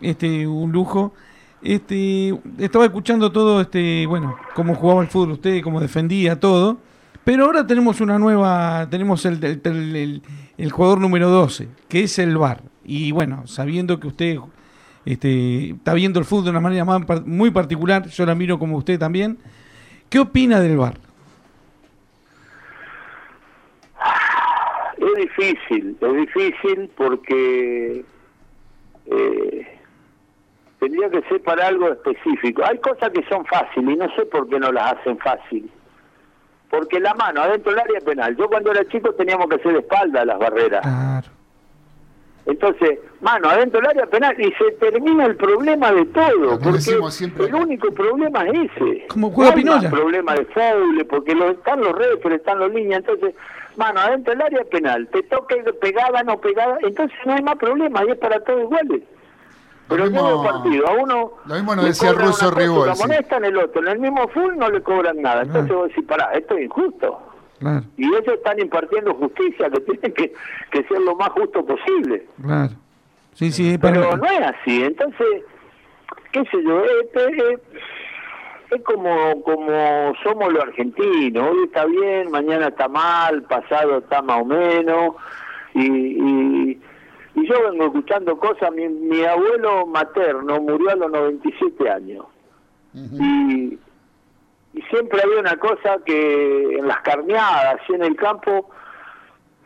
este, 0.00 0.46
un 0.46 0.72
lujo. 0.72 1.12
Este, 1.62 2.38
estaba 2.58 2.84
escuchando 2.84 3.32
todo, 3.32 3.60
este, 3.60 4.06
bueno, 4.06 4.36
cómo 4.54 4.74
jugaba 4.74 5.02
el 5.02 5.08
fútbol 5.08 5.32
usted, 5.32 5.62
cómo 5.62 5.80
defendía 5.80 6.38
todo, 6.38 6.78
pero 7.24 7.46
ahora 7.46 7.66
tenemos 7.66 8.00
una 8.00 8.18
nueva, 8.18 8.86
tenemos 8.88 9.24
el, 9.24 10.22
jugador 10.70 11.00
número 11.00 11.28
12, 11.28 11.68
que 11.88 12.04
es 12.04 12.18
el 12.18 12.36
VAR. 12.36 12.62
Y 12.84 13.10
bueno, 13.10 13.46
sabiendo 13.46 13.98
que 13.98 14.06
usted 14.06 14.38
este, 15.04 15.70
está 15.70 15.94
viendo 15.94 16.20
el 16.20 16.24
fútbol 16.24 16.44
de 16.44 16.50
una 16.50 16.60
manera 16.60 16.84
muy 17.24 17.50
particular, 17.50 18.06
yo 18.06 18.26
la 18.26 18.34
miro 18.34 18.58
como 18.58 18.76
usted 18.76 18.98
también, 18.98 19.38
¿qué 20.08 20.20
opina 20.20 20.60
del 20.60 20.76
VAR? 20.76 20.98
Es 24.98 25.14
difícil, 25.16 25.96
es 26.00 26.14
difícil 26.14 26.90
porque 26.96 28.04
eh, 29.06 29.75
tendría 30.78 31.08
que 31.10 31.22
ser 31.22 31.42
para 31.42 31.66
algo 31.68 31.88
específico. 31.92 32.62
Hay 32.64 32.78
cosas 32.78 33.10
que 33.10 33.22
son 33.28 33.44
fáciles 33.46 33.94
y 33.94 33.96
no 33.98 34.08
sé 34.14 34.26
por 34.26 34.48
qué 34.48 34.58
no 34.60 34.70
las 34.72 34.94
hacen 34.94 35.18
fácil. 35.18 35.70
porque 36.68 36.98
la 37.00 37.14
mano 37.14 37.40
adentro 37.42 37.70
del 37.72 37.80
área 37.80 38.00
penal. 38.00 38.36
Yo 38.36 38.48
cuando 38.48 38.72
era 38.72 38.84
chico 38.88 39.12
teníamos 39.14 39.48
que 39.48 39.54
hacer 39.54 39.72
de 39.72 39.78
espalda 39.78 40.24
las 40.24 40.38
barreras. 40.38 40.82
Claro. 40.82 41.28
Entonces, 42.44 42.98
mano 43.20 43.48
adentro 43.48 43.80
del 43.80 43.90
área 43.90 44.06
penal 44.06 44.34
y 44.40 44.52
se 44.52 44.72
termina 44.78 45.26
el 45.26 45.36
problema 45.36 45.90
de 45.92 46.04
todo. 46.06 46.58
Porque 46.60 46.80
siempre 47.10 47.46
el 47.46 47.54
único 47.54 47.90
problema 47.92 48.44
es 48.48 48.70
ese. 48.70 49.06
Como 49.08 49.30
juega 49.30 49.50
no 49.52 49.56
hay 49.56 49.64
más 49.64 49.86
problema 49.86 50.34
de 50.34 50.44
foul, 50.46 51.06
porque 51.08 51.34
lo- 51.34 51.50
están 51.50 51.80
los 51.80 51.92
referes, 51.92 52.38
están 52.40 52.58
los 52.60 52.72
líneas. 52.72 53.00
Entonces, 53.00 53.34
mano 53.76 53.98
adentro 54.00 54.32
del 54.32 54.42
área 54.42 54.64
penal, 54.64 55.08
te 55.08 55.22
toque 55.24 55.56
pegada, 55.80 56.22
no 56.22 56.40
pegada, 56.40 56.78
entonces 56.82 57.16
no 57.24 57.32
hay 57.34 57.42
más 57.42 57.56
problema 57.56 58.04
y 58.04 58.10
es 58.10 58.18
para 58.18 58.38
todos 58.40 58.62
iguales. 58.62 59.02
Pero 59.88 60.00
Lo 60.00 60.06
en 60.06 60.12
mismo- 60.12 60.28
medio 60.28 60.42
partido, 60.52 60.88
a 60.88 60.92
uno 60.94 61.32
lo 61.46 61.54
mismo 61.54 61.76
nos 61.76 61.84
decía 61.84 62.10
una 62.12 62.24
cosa, 62.26 62.50
Rigol, 62.50 62.88
Lo 62.88 62.94
sí. 62.96 63.02
amonestan 63.04 63.44
el 63.44 63.56
otro, 63.56 63.82
en 63.82 63.88
el 63.88 63.98
mismo 64.00 64.26
full 64.28 64.56
no 64.56 64.68
le 64.70 64.82
cobran 64.82 65.22
nada. 65.22 65.42
Entonces 65.42 65.74
vos 65.74 65.88
decís, 65.88 66.04
pará, 66.06 66.32
esto 66.34 66.56
es 66.56 66.64
injusto. 66.64 67.20
Claro, 67.60 67.84
Y 67.96 68.06
ellos 68.06 68.26
están 68.28 68.58
impartiendo 68.60 69.14
justicia, 69.14 69.70
que 69.70 69.80
tiene 69.80 70.12
que, 70.12 70.32
que 70.70 70.82
ser 70.84 71.00
lo 71.00 71.14
más 71.16 71.30
justo 71.30 71.64
posible. 71.64 72.26
claro. 72.42 72.72
Sí, 73.32 73.52
sí, 73.52 73.76
para... 73.78 73.92
Pero 74.00 74.16
no 74.16 74.24
es 74.24 74.40
así, 74.40 74.82
entonces, 74.82 75.26
qué 76.32 76.40
sé 76.50 76.62
yo, 76.64 76.82
es, 76.84 77.14
es- 77.14 77.60
es 78.70 78.82
como, 78.82 79.42
como 79.42 80.12
somos 80.24 80.52
los 80.52 80.62
argentinos, 80.64 81.50
hoy 81.50 81.64
está 81.64 81.84
bien, 81.84 82.30
mañana 82.30 82.68
está 82.68 82.88
mal, 82.88 83.42
pasado 83.42 83.98
está 83.98 84.22
más 84.22 84.40
o 84.40 84.44
menos, 84.46 85.14
y, 85.74 85.86
y, 85.86 86.82
y 87.36 87.46
yo 87.46 87.54
vengo 87.70 87.84
escuchando 87.86 88.36
cosas, 88.38 88.72
mi, 88.72 88.88
mi 88.88 89.22
abuelo 89.24 89.86
materno 89.86 90.60
murió 90.60 90.90
a 90.90 90.96
los 90.96 91.10
97 91.12 91.88
años, 91.90 92.24
y, 92.94 93.78
y 94.72 94.82
siempre 94.90 95.20
había 95.22 95.40
una 95.40 95.56
cosa 95.58 95.98
que 96.04 96.78
en 96.78 96.88
las 96.88 97.00
carneadas 97.02 97.76
y 97.88 97.94
en 97.94 98.02
el 98.04 98.16
campo 98.16 98.70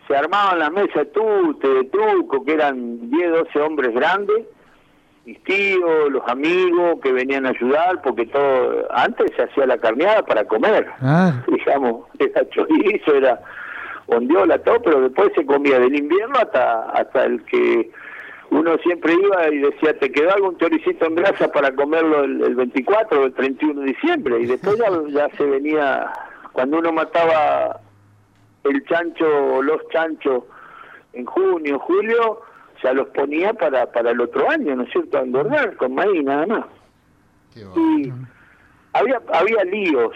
se 0.08 0.16
armaban 0.16 0.58
las 0.58 0.72
mesas 0.72 0.94
de 0.96 1.06
tute, 1.06 1.68
de 1.68 1.84
truco, 1.84 2.44
que 2.44 2.54
eran 2.54 3.08
10, 3.08 3.30
12 3.30 3.60
hombres 3.60 3.94
grandes, 3.94 4.44
mis 5.24 5.40
tíos, 5.44 6.10
los 6.10 6.26
amigos 6.26 6.98
que 7.02 7.12
venían 7.12 7.46
a 7.46 7.50
ayudar, 7.50 8.02
porque 8.02 8.26
todo 8.26 8.88
antes 8.90 9.30
se 9.36 9.42
hacía 9.42 9.66
la 9.66 9.78
carneada 9.78 10.24
para 10.24 10.44
comer, 10.44 10.90
Claro. 10.98 11.36
digamos, 11.46 12.06
era 12.18 12.48
chorizo, 12.48 13.14
era 13.14 13.40
ondiola, 14.16 14.58
todo, 14.58 14.80
pero 14.82 15.00
después 15.02 15.30
se 15.34 15.46
comía 15.46 15.78
del 15.78 15.94
invierno 15.94 16.34
hasta 16.38 16.90
hasta 16.90 17.24
el 17.24 17.42
que 17.44 17.90
uno 18.50 18.76
siempre 18.78 19.14
iba 19.14 19.48
y 19.48 19.58
decía, 19.58 19.96
te 19.98 20.10
quedó 20.10 20.34
algún 20.34 20.58
choricito 20.58 21.06
en 21.06 21.14
grasa 21.14 21.50
para 21.52 21.72
comerlo 21.74 22.24
el, 22.24 22.42
el 22.42 22.54
24 22.56 23.20
o 23.20 23.24
el 23.26 23.32
31 23.32 23.80
de 23.80 23.86
diciembre, 23.86 24.40
y 24.40 24.46
después 24.46 24.76
ya, 24.76 24.90
ya 25.08 25.28
se 25.36 25.44
venía, 25.44 26.10
cuando 26.52 26.78
uno 26.78 26.92
mataba 26.92 27.80
el 28.64 28.84
chancho 28.86 29.24
o 29.26 29.62
los 29.62 29.80
chanchos 29.90 30.44
en 31.12 31.24
junio, 31.26 31.78
julio, 31.78 32.40
ya 32.82 32.92
los 32.92 33.08
ponía 33.08 33.52
para, 33.54 33.90
para 33.92 34.10
el 34.10 34.20
otro 34.20 34.50
año, 34.50 34.74
¿no 34.74 34.82
es 34.82 34.90
cierto?, 34.90 35.18
a 35.18 35.22
engordar 35.22 35.76
con 35.76 35.94
maíz 35.94 36.24
nada 36.24 36.46
más. 36.46 36.64
Y 37.54 38.12
había, 38.92 39.20
había 39.32 39.64
líos, 39.64 40.14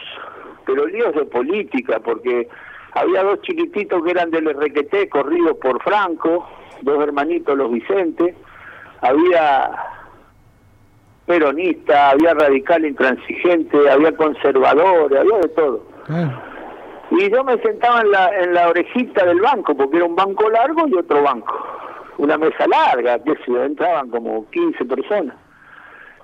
pero 0.66 0.86
líos 0.86 1.14
de 1.14 1.24
política, 1.24 2.00
porque 2.00 2.48
había 2.94 3.22
dos 3.22 3.40
chiquititos 3.42 4.02
que 4.02 4.10
eran 4.10 4.30
del 4.30 4.48
RQT, 4.48 5.08
corridos 5.10 5.56
por 5.58 5.82
Franco, 5.82 6.48
dos 6.82 7.02
hermanitos, 7.02 7.56
los 7.56 7.70
Vicentes, 7.70 8.34
había 9.00 9.70
peronista, 11.26 12.10
había 12.10 12.34
radical 12.34 12.84
intransigente, 12.84 13.90
había 13.90 14.14
conservadores, 14.16 15.18
había 15.18 15.38
de 15.38 15.48
todo. 15.48 15.86
Claro. 16.06 16.54
Y 17.10 17.30
yo 17.30 17.44
me 17.44 17.58
sentaba 17.58 18.00
en 18.00 18.10
la, 18.10 18.40
en 18.40 18.54
la 18.54 18.68
orejita 18.68 19.24
del 19.26 19.40
banco, 19.40 19.76
porque 19.76 19.96
era 19.96 20.06
un 20.06 20.16
banco 20.16 20.48
largo 20.50 20.88
y 20.88 20.94
otro 20.94 21.22
banco. 21.22 21.54
Una 22.18 22.38
mesa 22.38 22.66
larga, 22.66 23.18
que 23.22 23.34
se 23.44 23.64
entraban 23.64 24.08
como 24.10 24.48
15 24.50 24.84
personas. 24.84 25.36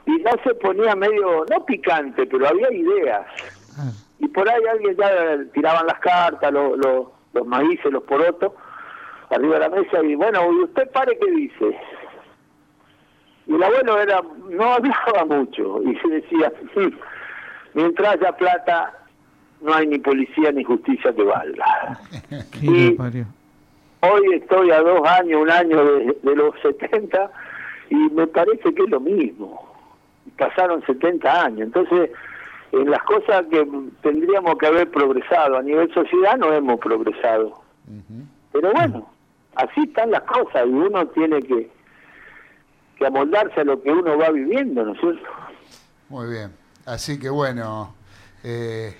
Y 0.06 0.12
no 0.22 0.30
se 0.42 0.54
ponía 0.54 0.94
medio, 0.96 1.44
no 1.50 1.64
picante, 1.64 2.26
pero 2.26 2.48
había 2.48 2.72
ideas. 2.72 3.26
Y 4.20 4.28
por 4.28 4.48
ahí 4.48 4.62
alguien 4.70 4.96
ya 4.96 5.10
tiraban 5.52 5.86
las 5.86 5.98
cartas, 5.98 6.52
los, 6.52 6.78
los, 6.78 7.08
los 7.32 7.46
maíces, 7.46 7.90
los 7.90 8.02
porotos, 8.04 8.52
arriba 9.30 9.54
de 9.54 9.60
la 9.60 9.68
mesa, 9.70 10.02
y 10.02 10.14
bueno, 10.14 10.52
¿y 10.52 10.64
usted 10.64 10.90
pare 10.90 11.18
qué 11.18 11.30
dice? 11.30 11.78
Y 13.46 13.54
el 13.54 13.62
abuelo 13.62 13.98
era, 13.98 14.22
no 14.48 14.64
hablaba 14.74 15.24
mucho, 15.24 15.82
y 15.82 15.96
se 15.96 16.08
decía, 16.08 16.52
"Mm, 16.76 16.88
mientras 17.74 18.14
haya 18.14 18.32
plata, 18.36 18.94
no 19.60 19.74
hay 19.74 19.86
ni 19.86 19.98
policía 19.98 20.52
ni 20.52 20.64
justicia 20.64 21.12
que 21.12 21.22
valga. 21.22 21.98
Y-. 22.62 22.96
Hoy 24.02 24.34
estoy 24.34 24.70
a 24.70 24.80
dos 24.80 25.06
años, 25.06 25.42
un 25.42 25.50
año 25.50 25.84
de, 25.84 26.16
de 26.22 26.36
los 26.36 26.54
70 26.62 27.30
y 27.90 27.96
me 27.96 28.26
parece 28.26 28.74
que 28.74 28.82
es 28.82 28.88
lo 28.88 29.00
mismo. 29.00 29.68
Pasaron 30.38 30.82
70 30.86 31.44
años. 31.44 31.60
Entonces, 31.60 32.10
en 32.72 32.90
las 32.90 33.02
cosas 33.02 33.44
que 33.50 33.66
tendríamos 34.02 34.56
que 34.58 34.66
haber 34.66 34.90
progresado 34.90 35.58
a 35.58 35.62
nivel 35.62 35.92
sociedad 35.92 36.36
no 36.36 36.52
hemos 36.52 36.78
progresado. 36.78 37.60
Pero 38.52 38.72
bueno, 38.72 39.10
así 39.56 39.82
están 39.82 40.10
las 40.12 40.22
cosas 40.22 40.66
y 40.66 40.70
uno 40.70 41.06
tiene 41.08 41.42
que, 41.42 41.70
que 42.96 43.06
amoldarse 43.06 43.60
a 43.60 43.64
lo 43.64 43.82
que 43.82 43.90
uno 43.90 44.16
va 44.16 44.30
viviendo, 44.30 44.84
¿no 44.84 44.92
es 44.92 45.00
cierto? 45.00 45.28
Muy 46.08 46.30
bien. 46.30 46.52
Así 46.86 47.18
que 47.18 47.28
bueno, 47.28 47.94
eh, 48.44 48.94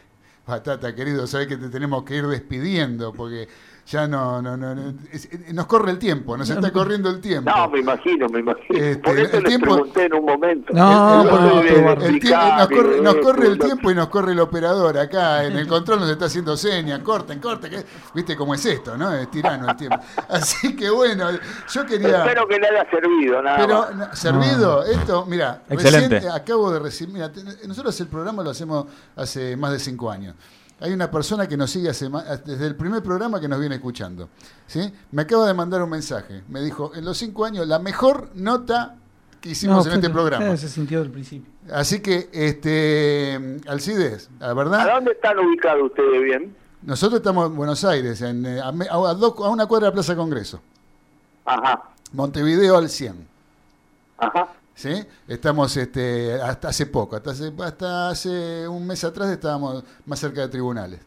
Batata, 0.47 0.95
querido, 0.95 1.27
sabes 1.27 1.47
que 1.47 1.57
te 1.57 1.69
tenemos 1.69 2.03
que 2.05 2.17
ir 2.17 2.27
despidiendo 2.27 3.13
porque 3.13 3.49
ya 3.91 4.07
no, 4.07 4.41
no, 4.41 4.57
no, 4.57 4.75
no- 4.75 4.95
es- 5.13 5.25
eh, 5.27 5.47
nos 5.53 5.67
corre 5.67 5.91
el 5.91 5.99
tiempo, 5.99 6.37
nos 6.37 6.49
está 6.49 6.71
corriendo 6.71 7.11
el 7.11 7.21
tiempo. 7.21 7.51
No, 7.51 7.69
me 7.69 7.81
imagino, 7.81 8.29
me 8.29 8.39
imagino. 8.39 8.79
Este, 8.79 9.03
Por 9.03 9.19
eso 9.19 9.37
el 9.37 9.43
les 9.43 9.49
tiempo- 9.51 9.75
pregunté 9.75 10.05
en 10.05 10.15
un 10.15 10.25
momento. 10.25 10.73
No, 10.73 11.23
el- 11.23 12.21
tiempo- 12.21 12.41
nos 12.53 12.69
corre, 12.69 13.01
nos 13.01 13.17
corre 13.17 13.47
el 13.49 13.59
tiempo 13.59 13.91
y 13.91 13.95
nos 13.95 14.09
corre 14.09 14.33
el 14.33 14.41
operador 14.41 14.97
acá 14.97 15.45
en 15.45 15.57
el 15.57 15.67
control 15.67 16.01
nos 16.01 16.09
está 16.11 16.27
haciendo 16.27 16.57
señas, 16.57 17.01
corten, 17.01 17.41
corten, 17.41 17.71
que, 17.71 17.85
viste 18.15 18.37
cómo 18.37 18.55
es 18.55 18.65
esto, 18.65 18.97
¿no? 18.97 19.13
Es 19.13 19.29
tirano 19.31 19.69
el 19.69 19.77
tiempo. 19.77 19.97
Así 20.29 20.77
que 20.77 20.89
bueno, 20.91 21.29
yo 21.73 21.87
quería 21.87 22.19
Espero 22.19 22.47
que 22.47 22.59
le 22.59 22.69
haya 22.69 22.89
servido, 22.91 23.43
nada 23.43 23.57
pero 23.59 23.81
más. 23.81 23.95
no, 23.97 24.15
servido, 24.15 24.85
esto, 24.85 25.27
mira, 25.27 25.63
Excelente. 25.69 26.15
recién 26.17 26.33
acabo 26.33 26.71
de 26.71 26.79
recibir, 26.79 27.15
mira, 27.15 27.33
te- 27.33 27.43
nosotros 27.67 28.01
el 28.01 28.07
programa 28.07 28.43
lo 28.45 28.51
hacemos 28.51 28.87
hace 29.17 29.57
más 29.57 29.73
de 29.73 29.79
cinco 29.81 30.11
años. 30.11 30.35
Hay 30.81 30.93
una 30.93 31.11
persona 31.11 31.47
que 31.47 31.57
nos 31.57 31.71
sigue 31.71 31.91
hace 31.91 32.09
ma- 32.09 32.23
desde 32.23 32.67
el 32.67 32.75
primer 32.75 33.03
programa 33.03 33.39
que 33.41 33.49
nos 33.49 33.61
viene 33.61 33.75
escuchando. 33.77 34.29
¿sí? 34.67 34.93
Me 35.13 35.23
acaba 35.23 35.47
de 35.47 35.55
mandar 35.55 35.83
un 35.83 35.91
mensaje. 35.91 36.43
Me 36.49 36.61
dijo, 36.63 36.93
en 36.95 37.05
los 37.05 37.19
cinco 37.19 37.45
años, 37.45 37.67
la 37.67 37.79
mejor 37.79 38.31
nota 38.35 38.97
que 39.41 39.51
hicimos 39.51 39.85
No, 39.87 39.93
en 39.93 39.99
este 39.99 40.11
programa. 40.11 40.47
eh, 40.53 40.57
se 40.57 40.69
sintió 40.69 41.01
del 41.01 41.11
principio. 41.11 41.51
Así 41.73 42.01
que, 42.01 42.29
este, 42.33 43.61
Alcides, 43.69 44.29
la 44.39 44.51
¿A 44.51 44.55
verdad, 44.55 44.91
dónde 44.95 45.13
están 45.13 45.39
ubicados 45.39 45.83
ustedes 45.85 46.23
bien? 46.23 46.57
nosotros 46.83 47.21
estamos 47.21 47.47
en 47.51 47.57
Buenos 47.57 47.85
Aires, 47.85 48.21
en, 48.23 48.45
eh, 48.47 48.61
a, 48.63 48.73
me- 48.73 48.87
a 48.91 48.97
dos- 49.15 49.35
a 49.39 49.49
una 49.51 49.67
cuadra 49.67 49.89
de 49.89 49.93
Plaza 49.93 50.17
Congreso. 50.17 50.61
Ajá, 51.45 51.83
Montevideo 52.13 52.77
al 52.77 52.89
100. 52.89 53.27
ajá. 54.19 54.49
¿Sí? 54.81 55.07
Estamos 55.29 55.77
este, 55.77 56.41
hasta 56.41 56.69
hace 56.69 56.87
poco, 56.87 57.15
hasta 57.15 57.33
hace, 57.33 57.53
hasta 57.63 58.09
hace 58.09 58.67
un 58.67 58.87
mes 58.87 59.05
atrás 59.05 59.29
estábamos 59.29 59.85
más 60.07 60.19
cerca 60.19 60.41
de 60.41 60.49
tribunales. 60.49 61.01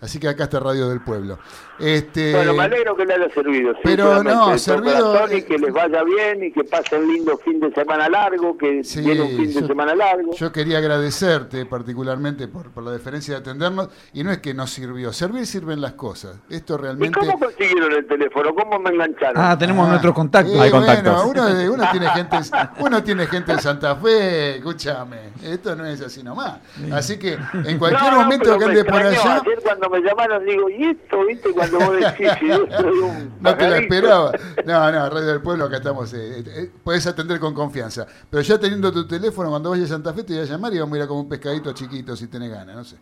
Así 0.00 0.18
que 0.18 0.28
acá 0.28 0.44
está 0.44 0.58
Radio 0.58 0.88
del 0.88 1.00
Pueblo. 1.00 1.38
Este, 1.80 2.32
Bueno, 2.34 2.54
me 2.54 2.62
alegro 2.64 2.94
que 2.96 3.06
le 3.06 3.14
haya 3.14 3.30
servido. 3.32 3.72
pero 3.82 4.22
no, 4.22 4.50
de 4.50 4.58
servido, 4.58 5.16
y 5.34 5.42
que 5.42 5.58
les 5.58 5.72
vaya 5.72 6.02
bien 6.04 6.44
y 6.44 6.52
que 6.52 6.64
pasen 6.64 7.06
lindo 7.08 7.38
fin 7.38 7.58
de 7.60 7.72
semana 7.72 8.08
largo, 8.08 8.56
que 8.58 8.84
Sí, 8.84 9.00
viene 9.00 9.22
un 9.22 9.28
fin 9.28 9.46
de 9.54 9.60
yo- 9.62 9.66
semana 9.66 9.94
largo. 9.94 10.32
Yo 10.34 10.52
quería 10.52 10.78
agradecerte 10.78 11.64
particularmente 11.66 12.48
por, 12.48 12.70
por 12.70 12.84
la 12.84 12.90
deferencia 12.92 13.34
de 13.34 13.40
atendernos 13.40 13.88
y 14.12 14.22
no 14.24 14.30
es 14.30 14.38
que 14.38 14.52
nos 14.54 14.70
sirvió, 14.70 15.12
servir 15.12 15.46
sirven 15.46 15.80
las 15.80 15.92
cosas. 15.94 16.36
Esto 16.50 16.74
¿Y 16.74 16.78
realmente... 16.78 17.18
cómo 17.18 17.38
consiguieron 17.38 17.92
el 17.92 18.06
teléfono? 18.06 18.54
¿Cómo 18.54 18.78
me 18.78 18.90
engancharon? 18.90 19.34
Ah, 19.42 19.56
tenemos 19.58 19.86
Ah, 19.86 19.90
nuestros 19.90 20.14
contactos. 20.14 20.54
eh, 20.54 20.60
Hay 20.60 20.70
bueno, 20.70 20.86
contactos. 20.86 21.24
uno, 21.26 21.72
uno 21.74 21.84
tiene 21.90 22.08
gente, 22.10 22.36
uno 22.80 23.02
tiene 23.02 23.26
gente 23.26 23.52
en 23.52 23.58
Santa 23.60 23.96
Fe, 23.96 24.56
escúchame, 24.56 25.30
esto 25.42 25.74
no 25.76 25.86
es 25.86 26.00
así 26.02 26.22
nomás. 26.22 26.58
Así 26.92 27.18
que 27.18 27.38
en 27.64 27.78
cualquier 27.78 28.12
No, 28.12 28.20
momento 28.22 28.58
que 28.58 28.64
ande 28.64 28.84
por 28.84 29.00
allá, 29.02 29.36
Ayer 29.40 29.58
cuando 29.62 29.88
me 29.90 30.00
llamaron 30.00 30.44
digo, 30.44 30.68
¿y 30.68 30.84
esto? 30.86 31.24
¿Viste? 31.24 31.50
Cuando 31.52 31.69
vos 31.78 31.96
decís, 31.96 32.28
si 32.40 32.48
yo 32.48 32.66
soy 32.78 32.98
un 32.98 33.32
no 33.40 33.56
te 33.56 33.64
la 33.64 33.70
pajarito. 33.70 33.94
esperaba. 33.94 34.32
No, 34.66 34.92
no, 34.92 35.10
Radio 35.10 35.26
del 35.26 35.40
Pueblo, 35.42 35.64
acá 35.66 35.76
estamos. 35.76 36.12
eh, 36.14 36.40
eh, 36.40 36.44
eh, 36.46 36.70
puedes 36.84 37.06
atender 37.06 37.38
con 37.40 37.54
confianza. 37.54 38.06
Pero 38.28 38.42
ya 38.42 38.58
teniendo 38.58 38.92
tu 38.92 39.06
teléfono, 39.06 39.50
cuando 39.50 39.70
vayas 39.70 39.90
a 39.90 39.94
Santa 39.94 40.12
Fe 40.12 40.24
te 40.24 40.34
voy 40.34 40.42
a 40.42 40.46
llamar 40.46 40.74
y 40.74 40.78
vamos 40.78 40.94
a 40.94 40.98
ir 40.98 41.04
a 41.04 41.08
como 41.08 41.20
un 41.20 41.28
pescadito 41.28 41.72
chiquito 41.72 42.14
si 42.16 42.26
tenés 42.28 42.50
ganas, 42.50 42.76
no 42.76 42.84
sé. 42.84 42.96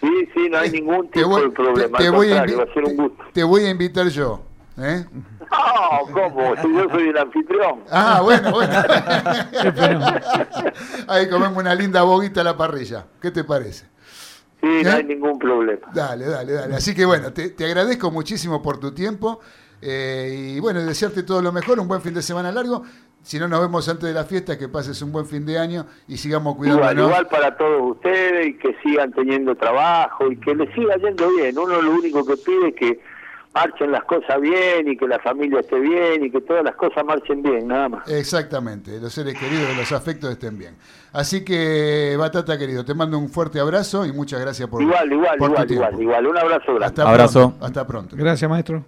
Sí, 0.00 0.28
sí, 0.32 0.48
no 0.48 0.58
hay 0.58 0.70
ningún 0.70 1.10
Te 1.10 1.18
tipo 1.20 1.28
voy, 1.30 1.42
de 1.42 1.50
problema. 1.50 1.98
te- 1.98 2.10
voy 2.10 2.32
a 2.32 2.44
contrario, 2.44 2.56
invi- 2.56 2.66
va 2.66 2.70
a 2.70 2.74
ser 2.74 2.84
un 2.84 2.96
te- 2.96 3.02
gusto. 3.02 3.24
te 3.32 3.42
voy 3.44 3.64
a 3.64 3.70
invitar 3.70 4.08
yo. 4.08 4.42
¿eh? 4.80 5.04
No, 5.50 6.12
¿cómo? 6.12 6.54
Si 6.62 6.72
yo 6.72 6.88
soy 6.90 7.08
el 7.08 7.18
anfitrión. 7.18 7.80
Ah, 7.90 8.20
bueno, 8.22 8.52
bueno. 8.52 8.72
Ahí 11.08 11.28
comemos 11.28 11.56
una 11.58 11.74
linda 11.74 12.02
boguita 12.02 12.42
a 12.42 12.44
la 12.44 12.56
parrilla. 12.56 13.06
¿Qué 13.20 13.30
te 13.32 13.42
parece? 13.44 13.86
Sí, 14.60 14.82
no 14.82 14.90
hay 14.90 15.04
ningún 15.04 15.38
problema. 15.38 15.86
Dale, 15.94 16.26
dale, 16.26 16.52
dale. 16.52 16.74
Así 16.74 16.94
que 16.94 17.04
bueno, 17.04 17.32
te, 17.32 17.50
te 17.50 17.64
agradezco 17.64 18.10
muchísimo 18.10 18.60
por 18.60 18.78
tu 18.78 18.92
tiempo 18.92 19.40
eh, 19.80 20.54
y 20.56 20.60
bueno, 20.60 20.84
desearte 20.84 21.22
todo 21.22 21.40
lo 21.40 21.52
mejor, 21.52 21.78
un 21.78 21.88
buen 21.88 22.00
fin 22.00 22.14
de 22.14 22.22
semana 22.22 22.50
largo. 22.50 22.82
Si 23.22 23.38
no 23.38 23.48
nos 23.48 23.60
vemos 23.60 23.88
antes 23.88 24.08
de 24.08 24.14
la 24.14 24.24
fiesta, 24.24 24.56
que 24.56 24.68
pases 24.68 25.00
un 25.02 25.12
buen 25.12 25.26
fin 25.26 25.44
de 25.44 25.58
año 25.58 25.86
y 26.06 26.16
sigamos 26.16 26.56
cuidándonos. 26.56 26.92
Igual, 26.92 27.08
igual 27.08 27.28
para 27.28 27.56
todos 27.56 27.96
ustedes 27.96 28.48
y 28.48 28.54
que 28.54 28.74
sigan 28.82 29.12
teniendo 29.12 29.54
trabajo 29.54 30.30
y 30.30 30.36
que 30.36 30.54
les 30.54 30.72
siga 30.74 30.96
yendo 30.96 31.28
bien. 31.30 31.58
Uno 31.58 31.82
lo 31.82 31.92
único 31.92 32.24
que 32.24 32.36
pide 32.36 32.68
es 32.68 32.74
que 32.74 33.00
marchen 33.54 33.92
las 33.92 34.04
cosas 34.04 34.40
bien 34.40 34.88
y 34.88 34.96
que 34.96 35.06
la 35.06 35.18
familia 35.18 35.60
esté 35.60 35.78
bien 35.80 36.24
y 36.24 36.30
que 36.30 36.40
todas 36.40 36.64
las 36.64 36.76
cosas 36.76 37.04
marchen 37.04 37.42
bien, 37.42 37.68
nada 37.68 37.88
más. 37.88 38.08
Exactamente, 38.08 39.00
los 39.00 39.12
seres 39.12 39.38
queridos, 39.38 39.76
los 39.76 39.90
afectos 39.92 40.30
estén 40.30 40.58
bien. 40.58 40.76
Así 41.12 41.44
que, 41.44 42.16
Batata 42.18 42.58
querido, 42.58 42.84
te 42.84 42.94
mando 42.94 43.18
un 43.18 43.28
fuerte 43.28 43.60
abrazo 43.60 44.04
y 44.06 44.12
muchas 44.12 44.40
gracias 44.40 44.68
por 44.68 44.82
Igual, 44.82 45.12
igual, 45.12 45.38
por 45.38 45.50
igual, 45.50 45.70
igual, 45.70 46.00
igual. 46.02 46.26
Un 46.26 46.38
abrazo 46.38 46.66
grande. 46.66 46.86
Hasta 46.86 47.08
Abrazo. 47.08 47.48
Pronto, 47.50 47.66
hasta 47.66 47.86
pronto. 47.86 48.16
Gracias, 48.16 48.50
maestro. 48.50 48.84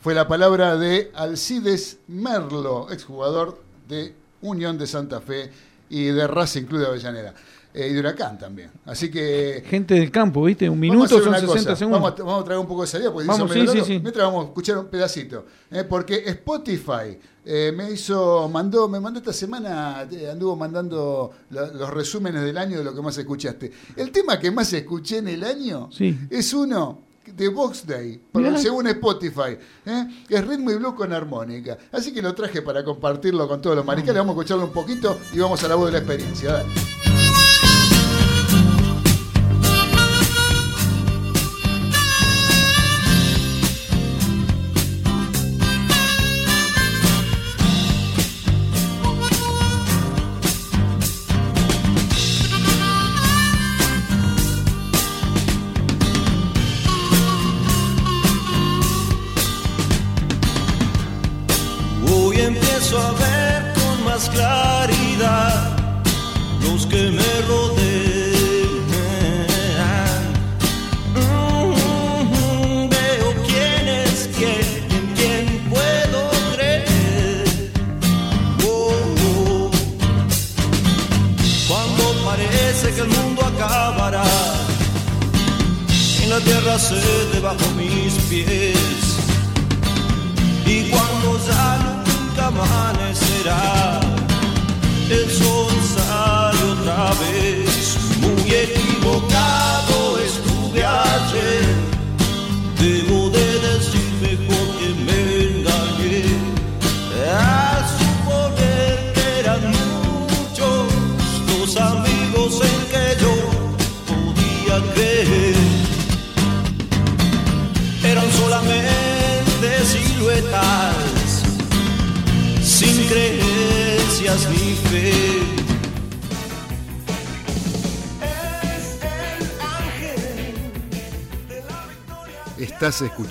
Fue 0.00 0.14
la 0.14 0.26
palabra 0.26 0.76
de 0.76 1.10
Alcides 1.14 2.00
Merlo, 2.08 2.90
exjugador 2.90 3.58
de 3.88 4.14
Unión 4.40 4.78
de 4.78 4.86
Santa 4.86 5.20
Fe 5.20 5.50
y 5.88 6.06
de 6.06 6.26
Racing 6.26 6.64
Club 6.64 6.80
de 6.80 6.86
Avellaneda. 6.86 7.34
Eh, 7.74 7.88
y 7.88 7.92
de 7.94 8.00
Huracán 8.00 8.38
también. 8.38 8.70
Así 8.84 9.10
que 9.10 9.62
Gente 9.66 9.94
del 9.94 10.10
campo, 10.10 10.42
¿viste? 10.44 10.68
Un 10.68 10.78
minuto 10.78 11.18
son 11.18 11.28
una 11.28 11.38
60 11.40 11.58
cosa, 11.58 11.76
segundos. 11.76 12.00
Vamos 12.02 12.20
a, 12.20 12.22
vamos 12.24 12.42
a 12.42 12.44
traer 12.44 12.60
un 12.60 12.66
poco 12.66 12.82
de 12.82 12.86
salida 12.88 13.12
porque 13.12 13.26
Vamos, 13.28 13.50
sí, 13.52 13.66
sí, 13.66 13.80
sí. 13.84 13.98
Mientras 14.00 14.24
vamos 14.26 14.44
a 14.44 14.48
escuchar 14.48 14.78
un 14.78 14.86
pedacito. 14.86 15.46
eh, 15.70 15.84
porque 15.84 16.22
Spotify 16.26 17.18
eh, 17.44 17.72
me 17.74 17.90
hizo, 17.90 18.48
mandó, 18.48 18.88
me 18.88 19.00
mandó 19.00 19.18
esta 19.20 19.32
semana, 19.32 20.06
eh, 20.10 20.28
anduvo 20.30 20.54
mandando 20.56 21.30
la- 21.50 21.66
los 21.68 21.90
resúmenes 21.90 22.42
del 22.42 22.56
año 22.58 22.78
de 22.78 22.84
lo 22.84 22.94
que 22.94 23.02
más 23.02 23.16
escuchaste. 23.18 23.72
El 23.96 24.10
tema 24.12 24.38
que 24.38 24.50
más 24.50 24.72
escuché 24.72 25.18
en 25.18 25.28
el 25.28 25.42
año 25.42 25.88
es 26.30 26.52
uno 26.54 27.00
de 27.34 27.48
Box 27.48 27.86
Day, 27.86 28.20
según 28.58 28.86
Spotify, 28.88 29.56
¿eh? 29.86 30.06
es 30.28 30.46
ritmo 30.46 30.70
y 30.72 30.74
blues 30.76 30.94
con 30.94 31.12
armónica. 31.12 31.78
Así 31.92 32.12
que 32.12 32.20
lo 32.20 32.34
traje 32.34 32.60
para 32.62 32.84
compartirlo 32.84 33.48
con 33.48 33.60
todos 33.62 33.76
los 33.76 33.84
maricales. 33.86 34.16
Vamos 34.18 34.36
a 34.36 34.40
escucharlo 34.40 34.64
un 34.66 34.72
poquito 34.72 35.18
y 35.32 35.38
vamos 35.38 35.62
a 35.64 35.68
la 35.68 35.74
voz 35.76 35.86
de 35.86 35.92
la 35.92 35.98
experiencia. 35.98 36.52
Dale. 36.52 36.68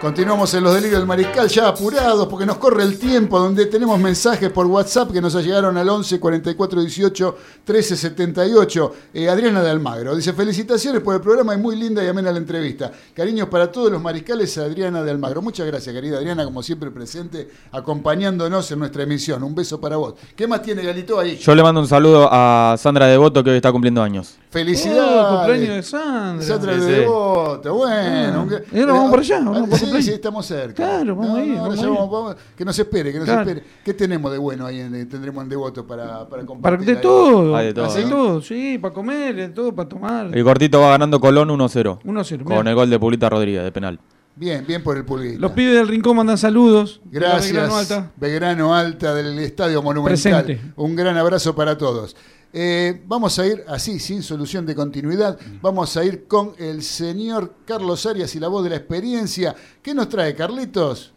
Continuamos 0.00 0.54
en 0.54 0.62
los 0.62 0.72
delirios 0.74 1.00
del 1.00 1.08
mariscal, 1.08 1.48
ya 1.48 1.66
apurados 1.66 2.28
porque 2.28 2.46
nos 2.46 2.58
corre 2.58 2.84
el 2.84 3.00
tiempo, 3.00 3.36
donde 3.40 3.66
tenemos 3.66 3.98
mensajes 3.98 4.48
por 4.50 4.64
WhatsApp 4.66 5.10
que 5.10 5.20
nos 5.20 5.34
llegaron 5.34 5.76
al 5.76 5.88
11 5.88 6.20
44 6.20 6.80
18 6.82 7.36
13 7.64 7.96
78. 7.96 8.92
Eh, 9.14 9.28
Adriana 9.28 9.60
de 9.60 9.68
Almagro 9.70 10.14
dice: 10.14 10.32
Felicitaciones 10.34 11.02
por 11.02 11.16
el 11.16 11.20
programa 11.20 11.52
y 11.54 11.58
muy 11.58 11.74
linda 11.74 12.04
y 12.04 12.06
amena 12.06 12.30
la 12.30 12.38
entrevista. 12.38 12.92
Cariños 13.12 13.48
para 13.48 13.72
todos 13.72 13.90
los 13.90 14.00
mariscales, 14.00 14.56
Adriana 14.58 15.02
de 15.02 15.10
Almagro. 15.10 15.42
Muchas 15.42 15.66
gracias, 15.66 15.92
querida 15.92 16.18
Adriana, 16.18 16.44
como 16.44 16.62
siempre 16.62 16.92
presente, 16.92 17.48
acompañándonos 17.72 18.70
en 18.70 18.78
nuestra 18.78 19.02
emisión. 19.02 19.42
Un 19.42 19.56
beso 19.56 19.80
para 19.80 19.96
vos. 19.96 20.14
¿Qué 20.36 20.46
más 20.46 20.62
tiene 20.62 20.84
Galito 20.84 21.18
ahí? 21.18 21.38
Yo 21.38 21.52
le 21.56 21.62
mando 21.64 21.80
un 21.80 21.88
saludo 21.88 22.28
a 22.30 22.76
Sandra 22.78 23.06
Devoto 23.06 23.42
que 23.42 23.50
hoy 23.50 23.56
está 23.56 23.72
cumpliendo 23.72 24.00
años. 24.00 24.36
Felicidades. 24.50 25.24
Oh, 25.26 25.36
cumpleaños 25.38 25.74
de 25.74 25.82
Sandra. 25.82 26.46
Sandra 26.46 26.74
Sí, 26.74 26.80
de 26.82 26.86
sí. 26.86 26.92
Devoto, 27.00 27.74
bueno. 27.74 28.38
Ah. 28.38 28.42
un- 28.42 28.78
Y 28.78 28.80
ahora 28.80 28.92
vamos 28.92 29.10
para 29.10 29.22
allá, 29.22 29.40
vamos 29.40 29.58
Ah, 29.58 29.66
para 29.70 29.87
cumpleaños. 29.90 30.04
sí, 30.06 30.12
estamos 30.12 30.46
cerca. 30.46 30.74
Claro, 30.74 31.16
vamos 31.16 31.38
a 31.38 31.44
ir, 31.44 31.54
vamos 31.56 31.78
a 31.78 31.82
ir. 31.82 31.88
vamos- 31.88 32.10
vamos- 32.10 32.36
que 32.56 32.64
nos 32.64 32.78
espere, 32.78 33.12
que 33.12 33.18
nos 33.18 33.26
Claro. 33.26 33.40
espere. 33.42 33.62
¿Qué 33.84 33.94
tenemos 33.94 34.30
de 34.32 34.38
bueno 34.38 34.66
ahí 34.66 34.80
en, 34.80 35.08
tendremos 35.08 35.42
en 35.42 35.48
Devoto 35.48 35.86
para, 35.86 36.06
para 36.06 36.28
Para 36.28 36.46
compartir? 36.46 36.86
de 36.86 36.92
ahí? 36.92 36.98
todo. 37.02 37.56
Hay 37.56 37.66
de 37.66 37.74
todo, 37.74 37.86
¿no? 38.00 38.08
todo, 38.08 38.42
sí, 38.42 38.78
para 38.78 38.94
comer, 38.94 39.34
de 39.36 39.48
todo, 39.48 39.74
para 39.74 39.88
tomar. 39.88 40.36
El 40.36 40.44
cortito 40.44 40.80
va 40.80 40.90
ganando 40.90 41.20
Colón 41.20 41.48
1-0. 41.50 42.00
1-0. 42.04 42.44
Con 42.44 42.66
el 42.68 42.74
gol 42.74 42.90
de 42.90 42.98
Pulita 42.98 43.28
Rodríguez 43.28 43.64
de 43.64 43.72
penal. 43.72 43.98
Bien, 44.36 44.64
bien 44.64 44.84
por 44.84 44.96
el 44.96 45.04
pulguito. 45.04 45.40
Los 45.40 45.50
pibes 45.50 45.74
del 45.74 45.88
rincón 45.88 46.16
mandan 46.16 46.38
saludos. 46.38 47.00
de 47.06 47.18
Gracias. 47.18 47.46
Belgrano 47.52 47.76
Alta. 47.76 48.10
Belgrano 48.16 48.74
Alta 48.74 49.12
del 49.14 49.36
Estadio 49.40 49.82
Monumental. 49.82 50.44
Presente. 50.44 50.72
Un 50.76 50.94
gran 50.94 51.16
abrazo 51.16 51.56
para 51.56 51.76
todos. 51.76 52.14
Eh, 52.52 53.02
vamos 53.06 53.38
a 53.38 53.46
ir 53.46 53.62
así, 53.68 53.98
sin 53.98 54.22
solución 54.22 54.64
de 54.64 54.74
continuidad. 54.74 55.38
Vamos 55.60 55.96
a 55.96 56.04
ir 56.04 56.26
con 56.26 56.54
el 56.58 56.82
señor 56.82 57.54
Carlos 57.66 58.06
Arias 58.06 58.34
y 58.34 58.40
la 58.40 58.48
voz 58.48 58.64
de 58.64 58.70
la 58.70 58.76
experiencia. 58.76 59.54
¿Qué 59.82 59.92
nos 59.94 60.08
trae, 60.08 60.34
Carlitos? 60.34 61.12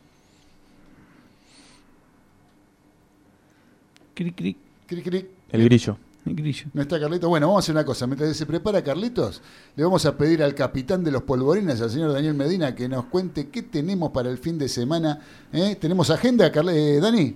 Cric, 4.13 4.35
cric, 4.35 4.57
Cric, 4.87 5.03
cric. 5.05 5.27
El 5.51 5.63
grillo. 5.65 5.97
el 6.25 6.35
grillo. 6.35 6.65
No 6.73 6.81
está 6.81 6.99
Carlitos. 6.99 7.29
Bueno, 7.29 7.47
vamos 7.47 7.63
a 7.63 7.65
hacer 7.65 7.75
una 7.75 7.85
cosa. 7.85 8.05
Mientras 8.07 8.35
se 8.35 8.45
prepara 8.45 8.83
Carlitos, 8.83 9.41
le 9.75 9.83
vamos 9.83 10.05
a 10.05 10.17
pedir 10.17 10.43
al 10.43 10.53
capitán 10.53 11.03
de 11.03 11.11
los 11.11 11.23
polvorines, 11.23 11.79
al 11.81 11.89
señor 11.89 12.11
Daniel 12.11 12.33
Medina, 12.33 12.75
que 12.75 12.87
nos 12.89 13.05
cuente 13.05 13.49
qué 13.49 13.61
tenemos 13.63 14.11
para 14.11 14.29
el 14.29 14.37
fin 14.37 14.57
de 14.57 14.67
semana. 14.67 15.19
¿Eh? 15.53 15.77
¿Tenemos 15.79 16.09
agenda, 16.09 16.51
Carl- 16.51 16.69
eh, 16.69 16.99
Dani? 16.99 17.35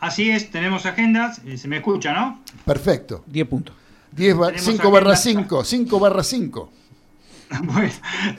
Así 0.00 0.30
es, 0.30 0.50
tenemos 0.50 0.86
agendas, 0.86 1.40
eh, 1.44 1.56
se 1.58 1.66
me 1.68 1.76
escucha, 1.78 2.12
¿no? 2.12 2.40
Perfecto. 2.64 3.24
10 3.26 3.48
puntos. 3.48 3.74
10 4.12 4.36
ba- 4.36 4.46
Tenemos 4.48 4.64
5 4.66 4.90
barra 4.90 5.12
agenda. 5.12 5.42
5. 5.42 5.64
5 5.64 5.98
barra 6.00 6.22
5. 6.22 6.72
Bueno, 7.62 7.90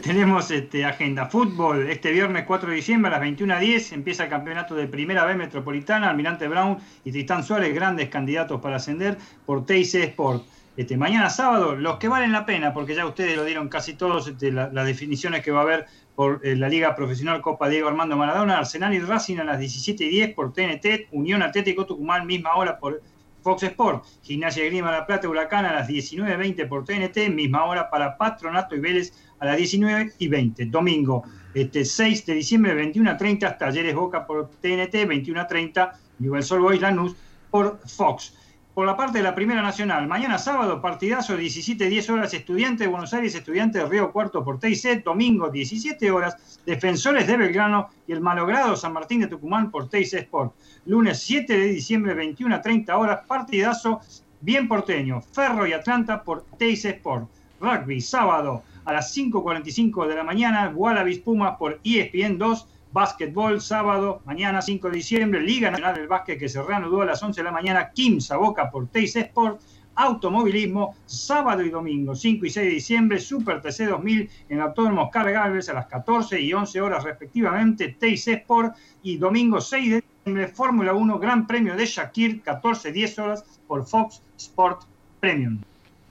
tenemos 0.03 0.51
este, 0.51 0.85
agenda 0.85 1.25
fútbol. 1.25 1.89
Este 1.89 2.11
viernes 2.11 2.43
4 2.45 2.69
de 2.69 2.75
diciembre 2.75 3.11
a 3.13 3.17
las 3.17 3.27
21.10 3.27 3.93
empieza 3.93 4.25
el 4.25 4.29
campeonato 4.29 4.75
de 4.75 4.85
Primera 4.87 5.25
B 5.25 5.33
Metropolitana. 5.33 6.09
Almirante 6.11 6.47
Brown 6.47 6.77
y 7.03 7.11
Tristán 7.11 7.43
Suárez, 7.43 7.73
grandes 7.73 8.09
candidatos 8.09 8.61
para 8.61 8.75
ascender 8.75 9.17
por 9.47 9.65
TIC 9.65 9.95
Sport. 9.95 10.43
Este, 10.77 10.95
mañana 10.95 11.29
sábado, 11.31 11.75
los 11.75 11.97
que 11.97 12.07
valen 12.07 12.31
la 12.31 12.45
pena, 12.45 12.71
porque 12.71 12.93
ya 12.93 13.05
ustedes 13.07 13.35
lo 13.35 13.43
dieron 13.45 13.67
casi 13.67 13.95
todos, 13.95 14.27
este, 14.27 14.51
la- 14.51 14.69
las 14.71 14.85
definiciones 14.85 15.43
que 15.43 15.49
va 15.51 15.61
a 15.61 15.63
haber 15.63 15.87
por 16.19 16.41
eh, 16.43 16.53
la 16.53 16.67
Liga 16.67 16.97
Profesional 16.97 17.41
Copa 17.41 17.69
Diego 17.69 17.87
Armando 17.87 18.17
Maradona, 18.17 18.57
Arsenal 18.57 18.93
y 18.93 18.99
Racing 18.99 19.37
a 19.37 19.45
las 19.45 19.57
17 19.57 20.03
y 20.03 20.09
10 20.09 20.33
por 20.33 20.51
TNT, 20.51 21.07
Unión 21.13 21.41
Atlético 21.41 21.85
Tucumán, 21.85 22.27
misma 22.27 22.55
hora 22.55 22.77
por 22.77 23.01
Fox 23.41 23.63
Sport, 23.63 24.03
Gimnasia 24.21 24.65
y 24.65 24.67
Grima 24.67 24.91
La 24.91 25.05
Plata 25.05 25.29
Huracán 25.29 25.63
a 25.63 25.71
las 25.71 25.87
19.20 25.87 26.67
por 26.67 26.83
TNT, 26.83 27.33
misma 27.33 27.63
hora 27.63 27.89
para 27.89 28.17
Patronato 28.17 28.75
y 28.75 28.81
Vélez 28.81 29.13
a 29.39 29.45
las 29.45 29.55
19 29.55 30.11
y 30.19 30.27
20. 30.27 30.65
Domingo, 30.65 31.23
este 31.53 31.85
6 31.85 32.25
de 32.25 32.33
diciembre, 32.33 32.75
21.30, 32.75 33.57
Talleres 33.57 33.95
Boca 33.95 34.27
por 34.27 34.49
TNT, 34.49 35.07
21.30, 35.07 35.93
Newell's 36.19 36.47
Sol 36.47 36.59
Boys 36.59 36.81
Lanús 36.81 37.15
por 37.49 37.79
Fox. 37.87 38.33
Por 38.79 38.85
la 38.85 38.95
parte 38.95 39.17
de 39.17 39.25
la 39.25 39.35
Primera 39.35 39.61
Nacional, 39.61 40.07
mañana 40.07 40.37
sábado, 40.37 40.81
partidazo 40.81 41.37
17-10 41.37 42.11
horas, 42.11 42.33
Estudiante 42.33 42.85
de 42.85 42.89
Buenos 42.89 43.13
Aires, 43.13 43.35
Estudiante 43.35 43.77
de 43.77 43.85
Río 43.85 44.13
Cuarto 44.13 44.41
por 44.41 44.57
TIC, 44.57 45.03
domingo 45.03 45.49
17 45.49 46.09
horas, 46.09 46.61
Defensores 46.65 47.27
de 47.27 47.35
Belgrano 47.35 47.89
y 48.07 48.13
el 48.13 48.21
malogrado 48.21 48.77
San 48.77 48.93
Martín 48.93 49.19
de 49.19 49.27
Tucumán 49.27 49.69
por 49.69 49.89
TIC 49.89 50.13
Sport. 50.13 50.53
Lunes 50.85 51.19
7 51.19 51.57
de 51.57 51.65
diciembre, 51.65 52.13
21 52.13 52.55
a 52.55 52.61
30 52.61 52.97
horas, 52.97 53.19
partidazo 53.27 53.99
bien 54.39 54.69
porteño, 54.69 55.19
Ferro 55.33 55.67
y 55.67 55.73
Atlanta 55.73 56.23
por 56.23 56.45
TIC 56.57 56.85
Sport. 56.85 57.27
Rugby, 57.59 57.99
sábado 57.99 58.63
a 58.85 58.93
las 58.93 59.13
5.45 59.13 60.07
de 60.07 60.15
la 60.15 60.23
mañana, 60.23 60.71
Wallabies 60.73 61.19
Pumas 61.19 61.57
por 61.57 61.81
ESPN 61.83 62.37
2. 62.37 62.67
Básquetbol, 62.91 63.61
sábado, 63.61 64.21
mañana 64.25 64.61
5 64.61 64.89
de 64.89 64.95
diciembre, 64.95 65.41
Liga 65.41 65.69
Nacional 65.69 65.95
del 65.95 66.07
Básquet 66.07 66.39
que 66.39 66.49
se 66.49 66.61
reanudó 66.61 67.01
a 67.01 67.05
las 67.05 67.21
11 67.21 67.39
de 67.39 67.45
la 67.45 67.51
mañana, 67.51 67.91
Kimsa 67.91 68.37
Boca 68.37 68.69
por 68.71 68.87
TIC 68.87 69.15
Sport. 69.15 69.61
Automovilismo, 69.95 70.95
sábado 71.05 71.61
y 71.61 71.69
domingo, 71.69 72.15
5 72.15 72.45
y 72.45 72.49
6 72.49 72.65
de 72.67 72.73
diciembre, 72.73 73.19
Super 73.19 73.61
TC 73.61 73.85
2000 73.89 74.29
en 74.47 74.61
Autódromo 74.61 75.03
Oscar 75.03 75.29
Galvez 75.29 75.67
a 75.67 75.73
las 75.73 75.87
14 75.87 76.39
y 76.39 76.53
11 76.53 76.79
horas 76.79 77.03
respectivamente, 77.03 77.97
TIC 77.99 78.27
Sport. 78.29 78.75
Y 79.03 79.17
domingo 79.17 79.59
6 79.59 79.89
de 79.89 80.03
diciembre, 80.23 80.47
Fórmula 80.47 80.93
1, 80.93 81.19
Gran 81.19 81.45
Premio 81.45 81.75
de 81.75 81.85
Shakir, 81.85 82.41
14-10 82.43 83.19
horas 83.21 83.43
por 83.67 83.85
Fox 83.85 84.21
Sport 84.37 84.83
Premium. 85.19 85.59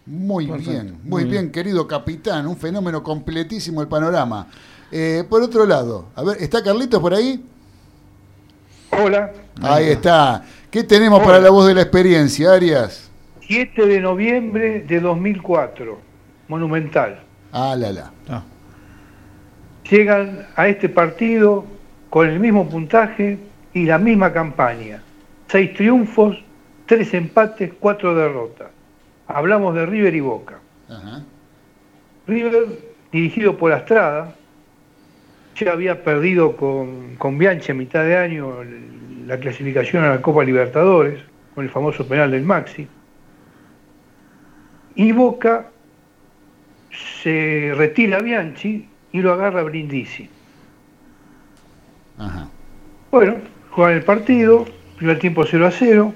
Muy 0.05 0.47
Perfecto. 0.47 0.71
bien, 0.71 0.87
muy 0.87 1.11
Muy 1.11 1.25
bien, 1.25 1.31
bien. 1.45 1.53
querido 1.53 1.87
capitán, 1.87 2.47
un 2.47 2.57
fenómeno 2.59 3.03
completísimo 3.03 3.81
el 3.81 3.89
panorama. 3.89 4.47
Eh, 4.91 5.25
por 5.29 5.43
otro 5.43 5.67
lado, 5.67 6.07
a 6.15 6.23
ver, 6.23 6.39
¿está 6.41 6.63
Carlitos 6.63 7.01
por 7.01 7.13
ahí? 7.13 7.45
Hola. 8.91 9.33
Ahí 9.63 9.91
está. 9.91 10.45
¿Qué 10.71 10.83
tenemos 10.85 11.23
para 11.23 11.41
la 11.41 11.51
voz 11.51 11.67
de 11.67 11.75
la 11.75 11.83
experiencia, 11.83 12.53
Arias? 12.53 13.11
7 13.47 13.87
de 13.87 14.01
noviembre 14.01 14.81
de 14.81 15.01
2004, 15.01 15.99
Monumental. 16.49 17.21
Ah, 17.53 17.75
la, 17.77 17.93
la. 17.93 18.13
Llegan 19.91 20.47
a 20.55 20.69
este 20.69 20.89
partido 20.89 21.65
con 22.11 22.29
el 22.29 22.39
mismo 22.41 22.69
puntaje 22.69 23.39
y 23.73 23.85
la 23.85 23.99
misma 23.99 24.33
campaña. 24.33 25.03
Seis 25.49 25.73
triunfos, 25.75 26.37
tres 26.87 27.13
empates, 27.15 27.73
cuatro 27.81 28.15
derrotas. 28.15 28.69
Hablamos 29.27 29.75
de 29.75 29.87
River 29.87 30.15
y 30.15 30.21
Boca. 30.21 30.59
Ajá. 30.89 31.23
River, 32.27 32.67
dirigido 33.11 33.57
por 33.57 33.73
Astrada, 33.73 34.35
ya 35.59 35.73
había 35.73 36.03
perdido 36.03 36.57
con, 36.57 37.17
con 37.17 37.39
Bianchi 37.39 37.73
a 37.73 37.75
mitad 37.75 38.05
de 38.05 38.17
año 38.17 38.65
la 39.27 39.39
clasificación 39.39 40.05
a 40.05 40.15
la 40.15 40.23
Copa 40.23 40.45
Libertadores, 40.45 41.21
con 41.55 41.65
el 41.65 41.71
famoso 41.71 42.07
penal 42.07 42.31
del 42.31 42.43
Maxi. 42.43 42.89
Y 44.95 45.13
Boca 45.13 45.71
se 47.23 47.73
retira 47.77 48.19
a 48.19 48.23
Bianchi 48.23 48.89
y 49.13 49.21
lo 49.21 49.33
agarra 49.33 49.61
a 49.61 49.65
Brindisi. 49.65 50.29
Ajá. 52.17 52.49
Bueno, 53.11 53.37
juegan 53.71 53.97
el 53.97 54.05
partido, 54.05 54.65
primer 54.97 55.19
tiempo 55.19 55.45
0 55.45 55.67
a 55.67 55.71
0, 55.71 56.15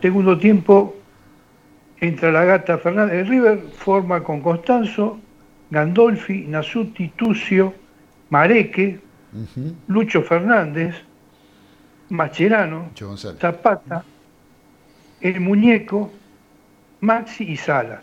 segundo 0.00 0.38
tiempo 0.38 0.96
entra 2.00 2.30
la 2.32 2.44
gata 2.44 2.78
Fernández. 2.78 3.20
El 3.20 3.28
River 3.28 3.58
forma 3.78 4.22
con 4.22 4.40
Constanzo, 4.40 5.18
Gandolfi, 5.70 6.46
Nasuti, 6.46 7.08
Tucio, 7.16 7.74
Mareque. 8.34 8.98
Lucho 9.86 10.22
Fernández, 10.22 10.94
Macherano. 12.08 12.90
Zapata, 13.40 14.04
el 15.20 15.40
muñeco, 15.40 16.12
Maxi 17.00 17.44
y 17.44 17.56
Salas. 17.56 18.00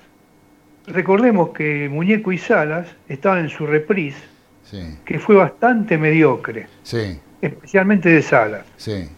Recordemos 0.88 1.50
que 1.52 1.90
Muñeco 1.90 2.32
y 2.32 2.38
Salas 2.38 2.88
estaban 3.10 3.40
en 3.40 3.50
su 3.50 3.66
reprise, 3.68 4.24
Sí, 4.64 4.98
que 5.06 5.20
fue 5.20 5.36
bastante 5.36 5.98
mediocre, 5.98 6.68
sí, 6.84 7.20
especialmente 7.42 8.10
de 8.10 8.22
Salas. 8.22 8.66
sí, 8.78 9.10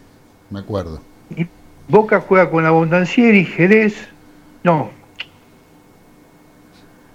me 0.50 0.58
acuerdo. 0.60 1.00
Y 1.36 1.46
Boca 1.88 2.20
juega 2.20 2.50
con 2.50 2.64
Abondancieri, 2.66 3.44
Jerez, 3.44 4.08
no, 4.64 4.90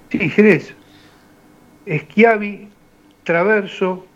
sí, 0.09 0.29
Jerez, 0.29 0.73
Schiavi, 1.87 2.69
Traverso, 3.29 4.07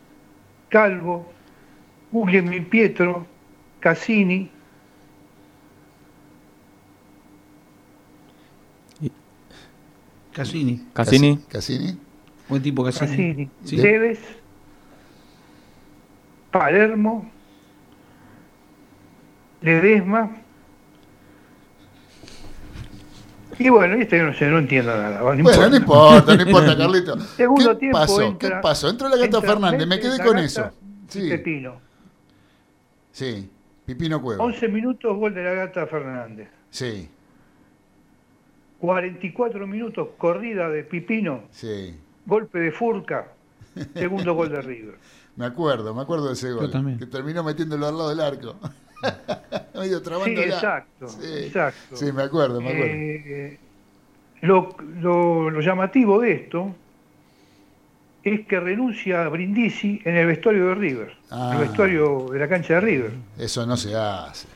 Calvo, 0.70 1.32
Guglielmi 2.10 2.62
Pietro, 2.62 3.28
Cassini, 3.80 4.50
Cassini. 10.32 10.90
Cassini. 10.94 11.46
Cassini. 11.48 12.00
Buen 12.48 12.64
tipo 12.64 12.84
Cassini. 12.84 13.08
Cassini, 13.08 13.50
Sí. 13.62 14.20
Palermo, 16.50 17.32
Ledesma. 19.62 20.43
Y 23.60 23.70
bueno, 23.70 23.96
este 23.96 24.18
yo 24.18 24.24
no 24.26 24.34
sé, 24.34 24.48
no 24.50 24.60
entiendo 24.60 24.92
nada. 24.96 25.18
No 25.20 25.24
Bueno, 25.44 25.70
no 25.70 25.76
importa, 25.76 26.36
no 26.36 26.42
importa, 26.44 26.78
Carlito. 26.78 27.20
Segundo 27.20 27.72
¿Qué 27.72 27.76
tiempo 27.78 27.98
pasó? 28.00 28.22
entra- 28.22 28.50
¿Qué 28.50 28.56
pasó? 28.62 28.90
Entró 28.90 29.10
la 29.10 29.18
gata 29.18 29.42
Fernández, 29.42 29.88
me 29.88 30.00
quedé 30.00 30.24
con 30.24 30.38
eso. 30.38 30.72
Sí, 31.08 31.30
Pepino. 31.30 31.76
sí, 33.12 33.50
Pipino 33.86 34.22
Cueva. 34.22 34.44
11 34.44 34.68
minutos, 34.70 35.16
gol 35.18 35.34
de 35.34 35.44
la 35.44 35.52
gata 35.54 35.86
Fernández. 35.88 36.48
Sí, 36.70 37.10
44 38.80 39.66
minutos, 39.68 40.10
corrida 40.18 40.70
de 40.70 40.84
Pipino, 40.84 41.44
sí. 41.52 41.96
golpe 42.26 42.60
de 42.60 42.72
Furca, 42.72 43.28
segundo 43.94 44.34
gol 44.34 44.50
de 44.50 44.62
River. 44.62 44.96
Me 45.36 45.46
acuerdo, 45.46 45.96
me 45.96 46.02
acuerdo 46.04 46.28
de 46.28 46.34
ese 46.34 46.52
gol. 46.52 46.70
también. 46.70 47.00
Que 47.00 47.08
terminó 47.08 47.44
metiéndolo 47.44 47.88
al 47.88 47.98
lado 47.98 48.10
del 48.10 48.20
arco. 48.20 48.56
Medio 49.76 50.00
Sí, 50.00 50.32
exacto, 50.40 51.08
Sí, 51.08 51.28
exacto. 51.46 51.96
Sí, 51.96 52.12
me 52.12 52.24
acuerdo, 52.24 52.62
me 52.62 52.70
acuerdo. 52.70 52.94
Eh, 52.94 53.58
lo, 54.42 54.76
lo- 55.00 55.50
lo 55.50 55.62
llamativo 55.62 56.22
de 56.22 56.32
esto 56.34 56.76
es 58.24 58.46
que 58.48 58.60
renuncia 58.60 59.24
a 59.26 59.30
Brindisi 59.30 60.02
en 60.06 60.16
el 60.16 60.28
vestuario 60.28 60.68
de 60.68 60.76
River, 60.76 61.14
Ah. 61.32 61.52
el 61.54 61.60
vestuario 61.68 62.28
de 62.32 62.40
la 62.40 62.48
cancha 62.48 62.76
de 62.76 62.82
River. 62.82 63.12
Eso 63.38 63.66
no 63.66 63.76
se 63.76 63.96
hace. 63.96 64.48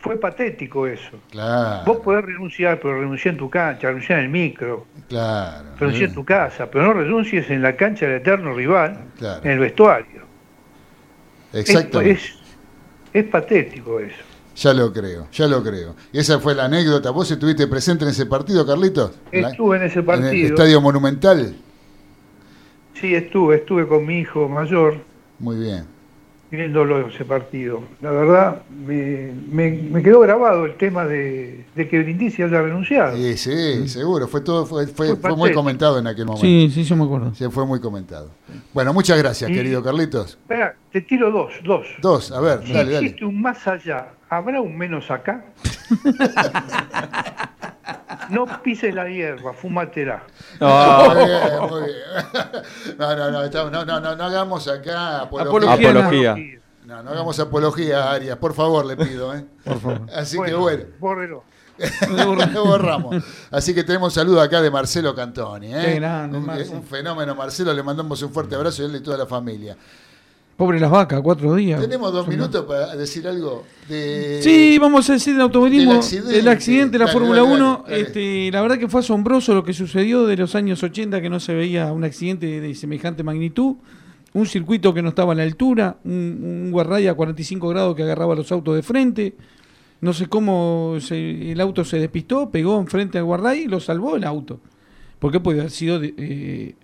Fue 0.00 0.18
patético 0.18 0.86
eso. 0.86 1.18
Claro, 1.30 1.82
Vos 1.84 1.98
podés 1.98 2.24
renunciar, 2.24 2.78
pero 2.80 3.00
renunciar 3.00 3.34
en 3.34 3.38
tu 3.38 3.50
cancha, 3.50 3.88
renunciar 3.88 4.20
en 4.20 4.26
el 4.26 4.30
micro, 4.30 4.86
claro. 5.08 5.70
renunciar 5.78 6.08
en 6.10 6.14
tu 6.14 6.24
casa, 6.24 6.70
pero 6.70 6.84
no 6.84 6.92
renuncies 6.92 7.50
en 7.50 7.60
la 7.60 7.74
cancha 7.76 8.06
del 8.06 8.16
eterno 8.16 8.54
rival, 8.54 8.98
Claro. 9.18 9.40
en 9.44 9.50
el 9.50 9.58
vestuario. 9.58 10.22
Exactamente. 11.52 12.12
Es, 12.12 12.38
es 13.18 13.24
patético 13.26 14.00
eso. 14.00 14.16
Ya 14.56 14.72
lo 14.72 14.92
creo, 14.92 15.28
ya 15.32 15.46
lo 15.46 15.62
creo. 15.62 15.94
Y 16.12 16.18
esa 16.18 16.38
fue 16.38 16.54
la 16.54 16.64
anécdota. 16.64 17.10
¿Vos 17.10 17.30
estuviste 17.30 17.66
presente 17.66 18.04
en 18.04 18.10
ese 18.10 18.24
partido, 18.24 18.66
Carlitos? 18.66 19.12
Estuve 19.30 19.76
en 19.76 19.82
ese 19.82 19.94
En 19.94 20.00
el 20.00 20.04
partido. 20.06 20.48
Estadio 20.48 20.80
Monumental. 20.80 21.54
Sí, 22.94 23.14
estuve, 23.14 23.56
estuve 23.56 23.86
con 23.86 24.06
mi 24.06 24.20
hijo 24.20 24.48
mayor 24.48 25.02
Muy 25.38 25.56
bien. 25.56 25.95
Viéndolo 26.50 27.08
ese 27.08 27.24
partido. 27.24 27.82
La 28.00 28.10
verdad, 28.10 28.62
me, 28.86 29.32
me- 29.50 29.70
me 29.90 30.02
quedó 30.02 30.20
grabado 30.20 30.64
el 30.64 30.74
tema 30.76 31.04
de, 31.04 31.64
de 31.74 31.88
que 31.88 31.98
Brindisi 32.00 32.42
haya 32.42 32.62
renunciado. 32.62 33.16
Sí, 33.16 33.36
sí, 33.36 33.88
seguro. 33.88 34.28
Fue 34.28 34.40
todo, 34.40 34.64
fue, 34.66 34.86
fue, 34.86 35.14
muy 35.36 35.52
comentado 35.52 35.98
en 35.98 36.06
aquel 36.06 36.26
momento. 36.26 36.46
Sí, 36.46 36.70
sí, 36.72 36.84
yo 36.84 36.96
me 36.96 37.04
acuerdo. 37.04 37.34
Sí, 37.34 37.44
fue 37.50 37.66
muy 37.66 37.80
comentado. 37.80 38.30
Bueno, 38.72 38.92
muchas 38.92 39.18
gracias, 39.18 39.50
Y- 39.50 39.54
querido 39.54 39.82
Carlitos. 39.82 40.30
Espera, 40.40 40.74
te 40.92 41.00
tiro 41.00 41.30
dos, 41.30 41.52
dos. 41.64 41.86
Dos, 42.00 42.30
a 42.32 42.40
ver, 42.40 42.60
Si 42.64 42.72
dale, 42.72 42.92
dale. 42.92 43.06
existe 43.06 43.24
un 43.24 43.40
más 43.42 43.66
allá, 43.66 44.08
¿habrá 44.28 44.60
un 44.60 44.76
menos 44.76 45.10
acá? 45.10 45.44
no 48.30 48.46
pises 48.62 48.94
la 48.94 49.08
hierba, 49.08 49.52
fúmatela. 49.52 50.22
Ah. 50.60 51.12
Muy 51.14 51.24
bien, 51.24 51.70
muy 51.70 51.82
bien. 51.82 52.96
No, 52.98 53.16
no, 53.16 53.30
no, 53.30 53.70
no, 53.70 53.84
no, 53.84 54.00
no, 54.00 54.16
no 54.16 54.24
hagamos 54.24 54.68
acá 54.68 55.22
apología. 55.22 55.50
Apología, 55.50 55.92
no. 55.92 56.00
Apología. 56.00 56.60
No, 56.86 57.02
no 57.02 57.10
hagamos 57.10 57.38
apología, 57.40 58.12
Arias, 58.12 58.38
por 58.38 58.54
favor, 58.54 58.86
le 58.86 58.96
pido. 58.96 59.34
¿eh? 59.34 59.44
Por 59.64 59.80
favor. 59.80 60.02
Así 60.14 60.36
Bueno, 60.36 60.56
que 60.56 60.62
bueno. 60.62 60.84
bórrelo. 61.00 61.44
lo 62.54 62.64
borramos. 62.64 63.22
Así 63.50 63.74
que 63.74 63.84
tenemos 63.84 64.14
saludo 64.14 64.40
acá 64.40 64.62
de 64.62 64.70
Marcelo 64.70 65.14
Cantoni. 65.14 65.74
¿eh? 65.74 65.82
Qué 65.84 65.94
grande, 65.96 66.38
un, 66.38 66.48
un 66.48 66.82
fenómeno, 66.84 67.34
Marcelo. 67.34 67.74
Le 67.74 67.82
mandamos 67.82 68.22
un 68.22 68.32
fuerte 68.32 68.54
abrazo 68.54 68.82
a 68.82 68.86
él 68.86 68.96
y 68.96 69.00
toda 69.00 69.18
la 69.18 69.26
familia. 69.26 69.76
Pobre 70.56 70.80
las 70.80 70.90
vacas, 70.90 71.20
cuatro 71.20 71.54
días. 71.54 71.78
Tenemos 71.80 72.10
dos 72.14 72.26
minutos 72.28 72.64
para 72.64 72.96
decir 72.96 73.28
algo 73.28 73.64
de. 73.90 74.40
Sí, 74.42 74.78
vamos 74.78 75.08
a 75.10 75.12
decir 75.14 75.34
del 75.34 75.42
automovilismo, 75.42 75.92
del 75.92 75.98
accidente. 76.00 76.32
del 76.32 76.48
accidente 76.48 76.98
de 76.98 77.04
la 77.04 77.10
Fórmula 77.12 77.42
dale, 77.42 77.54
1. 77.54 77.82
dale, 77.84 77.90
dale. 77.96 78.00
Este, 78.08 78.50
la 78.50 78.62
verdad 78.62 78.78
que 78.78 78.88
fue 78.88 79.00
asombroso 79.00 79.52
lo 79.54 79.62
que 79.64 79.74
sucedió 79.74 80.24
de 80.24 80.34
los 80.38 80.54
años 80.54 80.82
80, 80.82 81.20
que 81.20 81.28
no 81.28 81.40
se 81.40 81.52
veía 81.54 81.92
un 81.92 82.04
accidente 82.04 82.60
de, 82.60 82.74
semejante 82.74 83.22
magnitud. 83.22 83.76
Un 84.32 84.46
circuito 84.46 84.92
que 84.94 85.02
no 85.02 85.10
estaba 85.10 85.32
a 85.32 85.36
la 85.36 85.42
altura, 85.42 85.98
un, 86.04 86.12
un 86.64 86.70
guarray 86.70 87.06
a 87.06 87.14
45 87.14 87.68
grados 87.68 87.94
que 87.96 88.02
agarraba 88.02 88.34
los 88.34 88.50
autos 88.52 88.74
de 88.76 88.82
frente. 88.82 89.34
No 90.00 90.12
sé 90.14 90.26
cómo 90.26 90.96
se- 91.00 91.52
el 91.52 91.60
auto 91.60 91.84
se 91.84 91.98
despistó, 91.98 92.50
pegó 92.50 92.78
enfrente 92.78 93.16
al 93.18 93.24
guarray 93.24 93.60
y 93.62 93.66
lo 93.66 93.80
salvó 93.80 94.16
el 94.16 94.24
auto. 94.24 94.60
Porque 95.18 95.40
podía 95.40 95.62
haber 95.62 95.70
sido. 95.70 95.98
de- 95.98 96.14
eh, 96.16 96.74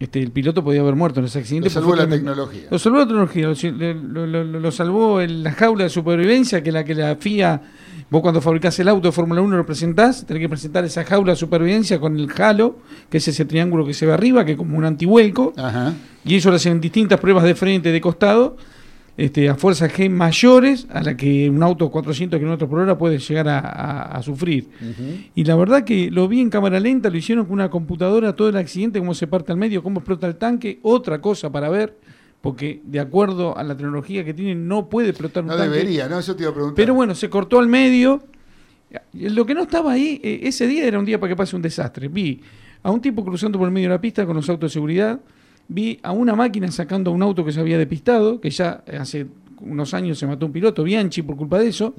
este, 0.00 0.20
el 0.20 0.32
piloto 0.32 0.64
podía 0.64 0.80
haber 0.80 0.96
muerto 0.96 1.20
en 1.20 1.26
ese 1.26 1.38
accidente. 1.38 1.68
Lo 1.68 1.72
salvó 1.74 1.94
la 1.94 2.08
tecnología. 2.08 2.62
Lo 2.70 2.78
salvó 2.78 2.98
la 2.98 3.06
tecnología, 3.06 3.46
lo, 3.48 4.26
lo- 4.26 4.44
lo- 4.44 4.60
lo 4.60 4.72
salvó 4.72 5.20
la 5.20 5.52
jaula 5.52 5.84
de 5.84 5.90
supervivencia 5.90 6.62
que 6.62 6.72
la 6.72 6.82
que 6.84 6.94
la 6.94 7.14
FIA, 7.16 7.60
vos 8.10 8.22
cuando 8.22 8.40
fabricás 8.40 8.78
el 8.80 8.88
auto 8.88 9.08
de 9.08 9.12
Fórmula 9.12 9.40
1 9.42 9.56
lo 9.58 9.66
presentás, 9.66 10.26
tenés 10.26 10.40
que 10.40 10.48
presentar 10.48 10.84
esa 10.84 11.04
jaula 11.04 11.32
de 11.32 11.36
supervivencia 11.36 12.00
con 12.00 12.16
el 12.18 12.28
halo, 12.36 12.78
que 13.10 13.18
es 13.18 13.28
ese 13.28 13.44
triángulo 13.44 13.84
que 13.86 13.92
se 13.94 14.06
ve 14.06 14.12
arriba, 14.14 14.44
que 14.44 14.52
es 14.52 14.56
como 14.58 14.76
un 14.78 14.84
antivuelco, 14.84 15.52
Ajá. 15.56 15.92
y 16.24 16.34
eso 16.34 16.48
lo 16.50 16.56
hacen 16.56 16.72
en 16.72 16.80
distintas 16.80 17.20
pruebas 17.20 17.44
de 17.44 17.54
frente, 17.54 17.92
de 17.92 18.00
costado, 18.00 18.56
este, 19.16 19.48
a 19.50 19.54
fuerzas 19.54 19.92
G 19.92 20.08
mayores 20.08 20.86
a 20.90 21.02
la 21.02 21.16
que 21.16 21.50
un 21.50 21.62
auto 21.62 21.86
a 21.86 21.90
400 21.90 22.40
km 22.40 22.66
por 22.68 22.78
hora 22.80 22.96
puede 22.96 23.18
llegar 23.18 23.48
a, 23.48 23.58
a- 23.58 24.02
a 24.16 24.22
sufrir. 24.22 24.68
Y 25.34 25.44
la 25.44 25.56
verdad 25.56 25.84
que 25.84 26.10
lo 26.10 26.26
vi 26.28 26.40
en 26.40 26.48
cámara 26.50 26.80
lenta, 26.80 27.10
lo 27.10 27.16
hicieron 27.18 27.44
con 27.44 27.54
una 27.54 27.68
computadora, 27.70 28.34
todo 28.34 28.48
el 28.48 28.56
accidente, 28.56 28.98
cómo 28.98 29.14
se 29.14 29.26
parte 29.26 29.52
al 29.52 29.58
medio, 29.58 29.82
cómo 29.82 29.98
explota 30.00 30.26
el 30.26 30.36
tanque, 30.36 30.78
otra 30.82 31.20
cosa 31.20 31.50
para 31.52 31.68
ver, 31.68 31.98
porque 32.40 32.80
de 32.84 33.00
acuerdo 33.00 33.56
a 33.58 33.62
la 33.62 33.76
tecnología 33.76 34.24
que 34.24 34.32
tienen 34.32 34.66
no 34.66 34.88
puede 34.88 35.10
explotar 35.10 35.42
un 35.42 35.50
No 35.50 35.56
tanque. 35.56 35.70
debería, 35.76 36.08
¿no? 36.08 36.18
Eso 36.18 36.34
te 36.34 36.42
iba 36.44 36.50
a 36.50 36.54
preguntar. 36.54 36.76
Pero 36.76 36.94
bueno, 36.94 37.14
se 37.14 37.28
cortó 37.28 37.58
al 37.58 37.66
medio. 37.68 38.22
Lo 39.12 39.44
que 39.46 39.54
no 39.54 39.62
estaba 39.62 39.92
ahí, 39.92 40.20
eh, 40.24 40.40
ese 40.44 40.66
día 40.66 40.84
era 40.86 40.98
un 40.98 41.04
día 41.04 41.20
para 41.20 41.30
que 41.30 41.36
pase 41.36 41.54
un 41.54 41.62
desastre. 41.62 42.08
Vi 42.08 42.40
a 42.82 42.90
un 42.90 43.00
tipo 43.00 43.24
cruzando 43.24 43.58
por 43.58 43.68
el 43.68 43.72
medio 43.74 43.88
de 43.88 43.94
la 43.94 44.00
pista 44.00 44.24
con 44.26 44.34
los 44.34 44.48
autos 44.48 44.70
de 44.70 44.72
seguridad. 44.72 45.20
Vi 45.72 46.00
a 46.02 46.10
una 46.10 46.34
máquina 46.34 46.68
sacando 46.72 47.12
un 47.12 47.22
auto 47.22 47.44
que 47.44 47.52
se 47.52 47.60
había 47.60 47.78
despistado, 47.78 48.40
que 48.40 48.50
ya 48.50 48.82
hace 48.98 49.26
unos 49.60 49.94
años 49.94 50.18
se 50.18 50.26
mató 50.26 50.46
un 50.46 50.52
piloto, 50.52 50.82
Bianchi, 50.82 51.22
por 51.22 51.36
culpa 51.36 51.58
de 51.60 51.68
eso. 51.68 51.94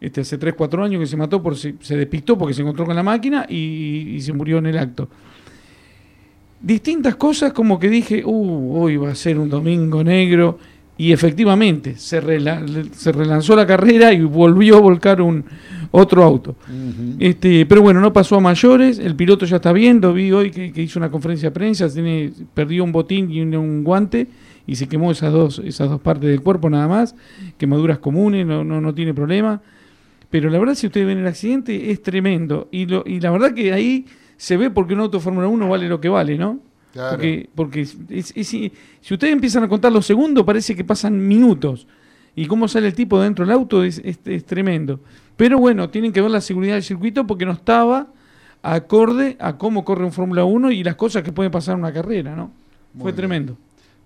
Este, 0.00 0.20
hace 0.20 0.36
3, 0.36 0.52
4 0.54 0.84
años 0.84 1.00
que 1.00 1.06
se 1.06 1.16
mató, 1.16 1.42
por, 1.42 1.56
se, 1.56 1.76
se 1.80 1.96
despistó 1.96 2.36
porque 2.36 2.52
se 2.52 2.60
encontró 2.60 2.84
con 2.84 2.94
la 2.94 3.02
máquina 3.02 3.46
y, 3.48 4.16
y 4.16 4.20
se 4.20 4.32
murió 4.34 4.58
en 4.58 4.66
el 4.66 4.76
acto. 4.78 5.08
Distintas 6.62 7.16
cosas 7.16 7.52
como 7.54 7.78
que 7.78 7.88
dije, 7.88 8.22
uh, 8.24 8.76
hoy 8.78 8.96
va 8.98 9.10
a 9.10 9.14
ser 9.14 9.38
un 9.38 9.48
domingo 9.48 10.04
negro. 10.04 10.58
Y 10.98 11.12
efectivamente, 11.12 11.96
se, 11.96 12.22
rela- 12.22 12.92
se 12.92 13.12
relanzó 13.12 13.56
la 13.56 13.66
carrera 13.66 14.12
y 14.12 14.20
volvió 14.20 14.76
a 14.76 14.80
volcar 14.80 15.22
un 15.22 15.42
otro 15.92 16.22
auto. 16.22 16.54
Este, 17.18 17.66
pero 17.66 17.82
bueno, 17.82 18.00
no 18.00 18.12
pasó 18.12 18.36
a 18.36 18.40
mayores, 18.40 18.98
el 18.98 19.16
piloto 19.16 19.44
ya 19.46 19.56
está 19.56 19.72
bien, 19.72 20.00
lo 20.00 20.12
vi 20.12 20.30
hoy 20.32 20.50
que, 20.50 20.72
que 20.72 20.82
hizo 20.82 20.98
una 20.98 21.10
conferencia 21.10 21.48
de 21.50 21.52
prensa, 21.54 21.88
tiene, 21.92 22.32
perdió 22.54 22.84
un 22.84 22.92
botín 22.92 23.30
y 23.30 23.40
un, 23.40 23.54
un 23.56 23.82
guante 23.84 24.26
y 24.66 24.76
se 24.76 24.88
quemó 24.88 25.10
esas 25.10 25.32
dos, 25.32 25.60
esas 25.64 25.88
dos 25.88 26.00
partes 26.00 26.30
del 26.30 26.42
cuerpo 26.42 26.70
nada 26.70 26.86
más, 26.86 27.14
quemaduras 27.58 27.98
comunes, 27.98 28.46
no, 28.46 28.62
no, 28.64 28.80
no 28.80 28.94
tiene 28.94 29.12
problema. 29.14 29.60
Pero 30.30 30.48
la 30.48 30.58
verdad, 30.60 30.74
si 30.76 30.86
ustedes 30.86 31.06
ven 31.08 31.18
el 31.18 31.26
accidente, 31.26 31.90
es 31.90 32.02
tremendo. 32.02 32.68
Y, 32.70 32.86
lo, 32.86 33.02
y 33.04 33.18
la 33.18 33.32
verdad 33.32 33.52
que 33.52 33.72
ahí 33.72 34.06
se 34.36 34.56
ve 34.56 34.70
porque 34.70 34.94
un 34.94 35.00
auto 35.00 35.18
de 35.18 35.24
Fórmula 35.24 35.48
1 35.48 35.68
vale 35.68 35.88
lo 35.88 36.00
que 36.00 36.08
vale, 36.08 36.38
¿no? 36.38 36.60
Claro. 36.92 37.10
Porque, 37.16 37.48
porque 37.54 37.80
es- 37.80 37.96
es- 38.08 38.32
es- 38.36 38.46
si 38.46 38.72
ustedes 39.14 39.32
empiezan 39.32 39.64
a 39.64 39.68
contar 39.68 39.90
los 39.90 40.06
segundos, 40.06 40.44
parece 40.44 40.76
que 40.76 40.84
pasan 40.84 41.18
minutos. 41.26 41.88
Y 42.36 42.46
cómo 42.46 42.68
sale 42.68 42.86
el 42.86 42.94
tipo 42.94 43.20
dentro 43.20 43.44
del 43.44 43.52
auto 43.52 43.82
es, 43.82 44.00
es- 44.04 44.20
es 44.24 44.44
tremendo. 44.44 45.00
Pero 45.40 45.58
bueno, 45.58 45.88
tienen 45.88 46.12
que 46.12 46.20
ver 46.20 46.30
la 46.30 46.42
seguridad 46.42 46.74
del 46.74 46.82
circuito 46.82 47.26
porque 47.26 47.46
no 47.46 47.52
estaba 47.52 48.08
acorde 48.60 49.38
a 49.40 49.56
cómo 49.56 49.86
corre 49.86 50.04
un 50.04 50.12
Fórmula 50.12 50.44
1 50.44 50.70
y 50.70 50.84
las 50.84 50.96
cosas 50.96 51.22
que 51.22 51.32
pueden 51.32 51.50
pasar 51.50 51.76
en 51.76 51.78
una 51.80 51.94
carrera, 51.94 52.36
¿no? 52.36 52.50
Muy 52.92 53.04
Fue 53.04 53.12
bien. 53.12 53.16
tremendo. 53.16 53.56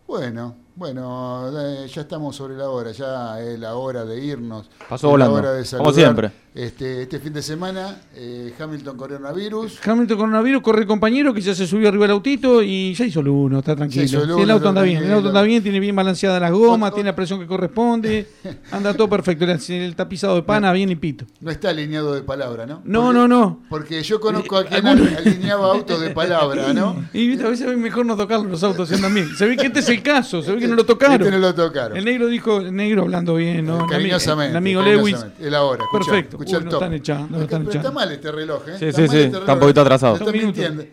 Bueno, 0.07 0.55
bueno, 0.77 1.51
eh, 1.57 1.87
ya 1.93 2.01
estamos 2.03 2.35
sobre 2.37 2.57
la 2.57 2.69
hora, 2.69 2.91
ya 2.93 3.41
es 3.41 3.59
la 3.59 3.75
hora 3.77 4.05
de 4.05 4.25
irnos. 4.25 4.69
Pasó 4.89 5.09
volando, 5.11 5.35
La 5.35 5.41
hora 5.41 5.51
de 5.53 5.63
como 5.63 5.65
saludar. 5.93 5.95
siempre. 5.95 6.45
Este, 6.55 7.03
este 7.03 7.19
fin 7.19 7.33
de 7.33 7.43
semana, 7.43 8.01
eh, 8.15 8.55
Hamilton 8.57 8.97
coronavirus. 8.97 9.81
Hamilton 9.85 10.17
coronavirus, 10.17 10.63
corre 10.63 10.83
el 10.83 10.87
compañero 10.87 11.35
que 11.35 11.41
ya 11.41 11.53
se 11.53 11.67
subió 11.67 11.89
arriba 11.89 12.05
del 12.05 12.13
autito 12.13 12.63
y 12.63 12.95
ya 12.95 13.05
hizo 13.07 13.19
el 13.21 13.29
uno, 13.29 13.59
está 13.59 13.75
tranquilo. 13.75 14.05
el 14.05 14.09
Sí, 14.37 14.41
el 14.43 14.51
auto 14.53 14.69
anda 14.69 14.83
bien, 14.83 15.03
el 15.03 15.13
auto 15.15 15.29
anda 15.29 15.43
bien, 15.43 15.65
tiene 15.65 15.81
bien 15.81 15.97
balanceadas 15.97 16.41
las 16.41 16.53
gomas, 16.53 16.95
tiene 16.95 17.11
la 17.11 17.17
presión 17.17 17.41
que 17.41 17.49
corresponde, 17.49 18.29
anda 18.71 18.95
todo 18.95 19.09
perfecto, 19.09 19.45
el 19.45 19.51
el 19.69 19.97
tapizado 19.97 20.37
de 20.37 20.43
pana 20.45 20.73
bien 20.73 20.89
limpito. 20.91 21.25
No 21.41 21.51
está 21.51 21.71
alineado 21.71 22.15
de 22.15 22.23
palabra, 22.23 22.67
¿no? 22.67 22.83
No, 22.85 23.07
Porque- 23.07 23.19
no, 23.19 23.27
no. 23.29 23.61
Porque 23.69 24.03
yo 24.05 24.21
conozco 24.21 24.57
a 24.57 24.65
quien 24.65 24.87
algunos- 24.87 25.13
alineaba 25.17 25.73
autos 25.73 26.01
de 26.01 26.11
palabra, 26.11 26.73
¿no? 26.73 27.05
Y 27.13 27.33
a 27.43 27.49
veces 27.49 27.67
es 27.69 27.77
mejor 27.77 28.07
no 28.07 28.17
tocarlos 28.17 28.49
los 28.49 28.63
autos 28.63 28.89
si 28.89 28.95
andan 28.95 29.13
bien. 29.13 29.29
Se 29.37 29.45
ve 29.49 29.57
que 29.57 29.67
este 29.67 29.81
es 29.81 29.89
el 29.89 30.03
caso, 30.05 30.41
se 30.41 30.53
ve 30.53 30.59
que 30.61 30.64
no 30.69 30.75
lo 30.77 30.85
tocaron. 30.87 31.21
Este 31.23 31.31
no 31.31 31.39
lo 31.39 31.55
tocaron. 31.55 31.97
El 31.97 32.05
negro 32.05 32.27
dijo, 32.27 32.59
el 32.61 32.75
negro 32.75 33.03
hablando 33.03 33.35
bien, 33.37 33.67
¿no? 33.67 33.87
Cariñosamente. 33.87 34.51
El 34.53 34.57
amigo 34.57 34.83
Lewis. 34.83 35.17
El 35.41 35.55
ahora, 35.55 35.83
escuchá, 35.85 36.11
Perfecto. 36.11 36.37
escuchá 36.37 36.57
Uy, 36.57 36.59
el 36.59 36.65
no 36.65 36.71
top. 36.71 36.83
están 36.83 36.95
echando, 36.95 37.23
no 37.23 37.29
Pero 37.33 37.43
están 37.45 37.63
está 37.63 37.71
echando. 37.79 37.93
mal 37.93 38.13
este 38.13 38.33
reloj, 38.33 38.63
¿eh? 38.69 38.77
Sí, 38.79 38.85
Está 38.87 38.97
sí, 39.03 39.07
mal 39.09 39.11
sí, 39.17 39.23
este 39.25 39.39
está 39.39 39.53
un 39.55 39.61
poquito 39.61 39.81
atrasado. 39.81 40.17
Está 40.17 40.33
mintiendo. 40.33 40.85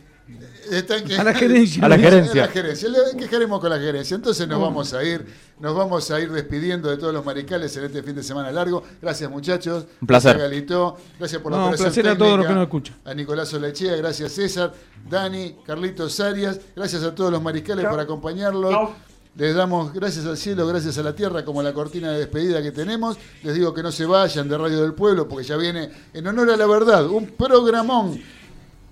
Está 0.72 1.04
que- 1.04 1.18
A 1.18 1.24
la 1.26 1.34
gerencia. 1.34 1.84
A 1.86 1.90
la 1.90 1.98
gerencia. 1.98 2.44
A 2.44 2.46
la 2.48 2.52
gerencia. 2.52 2.88
Le 2.88 3.18
quejaremos 3.18 3.60
con 3.60 3.70
la 3.70 3.78
gerencia. 3.78 4.16
Entonces 4.16 4.48
nos 4.48 4.62
vamos 4.62 4.94
a 4.94 5.04
ir, 5.04 5.26
nos 5.60 5.76
vamos 5.76 6.10
a 6.12 6.20
ir 6.22 6.32
despidiendo 6.32 6.90
de 6.90 6.96
todos 6.96 7.14
los 7.14 7.26
maricales 7.26 7.76
en 7.76 7.84
este 7.86 8.02
fin 8.02 8.16
de 8.16 8.24
semana 8.24 8.52
largo. 8.54 8.82
Gracias 9.02 9.30
muchachos. 9.30 9.86
Un 10.00 10.08
placer. 10.08 10.38
Gracias 10.38 10.50
Galito. 10.50 10.98
Gracias 11.20 11.42
por 11.42 11.52
la 11.52 11.58
No, 11.58 11.64
un 11.66 11.70
placer 11.72 11.88
a 11.90 11.92
técnica. 11.92 12.18
todos 12.18 12.38
los 12.38 12.48
que 12.48 12.54
nos 12.54 12.64
escuchan. 12.64 12.96
A 13.04 13.14
Nicolás 13.14 13.54
Olechea, 13.54 13.96
gracias 13.98 14.32
César, 14.32 14.72
Dani, 15.10 15.58
Carlitos 15.66 16.18
Arias, 16.22 16.62
gracias 16.74 17.04
a 17.04 17.14
todos 17.14 17.32
los 17.34 17.42
mariscales 17.42 17.86
por 17.86 18.00
acompañarlos. 18.00 18.92
Les 19.36 19.56
damos 19.56 19.94
gracias 19.94 20.26
al 20.26 20.36
cielo, 20.36 20.68
gracias 20.68 20.98
a 20.98 21.04
la 21.04 21.16
tierra, 21.16 21.46
como 21.46 21.64
la 21.64 21.74
cortina 21.74 22.12
de 22.12 22.20
despedida 22.20 22.62
que 22.62 22.74
tenemos. 22.74 23.18
Les 23.44 23.56
digo 23.56 23.74
que 23.74 23.82
no 23.82 23.90
se 23.90 24.06
vayan 24.06 24.50
de 24.50 24.58
Radio 24.58 24.82
del 24.82 24.94
Pueblo, 24.94 25.26
porque 25.26 25.46
ya 25.48 25.56
viene 25.56 25.90
en 26.14 26.28
honor 26.28 26.50
a 26.50 26.58
la 26.58 26.68
verdad, 26.68 27.08
un 27.08 27.28
programón 27.28 28.22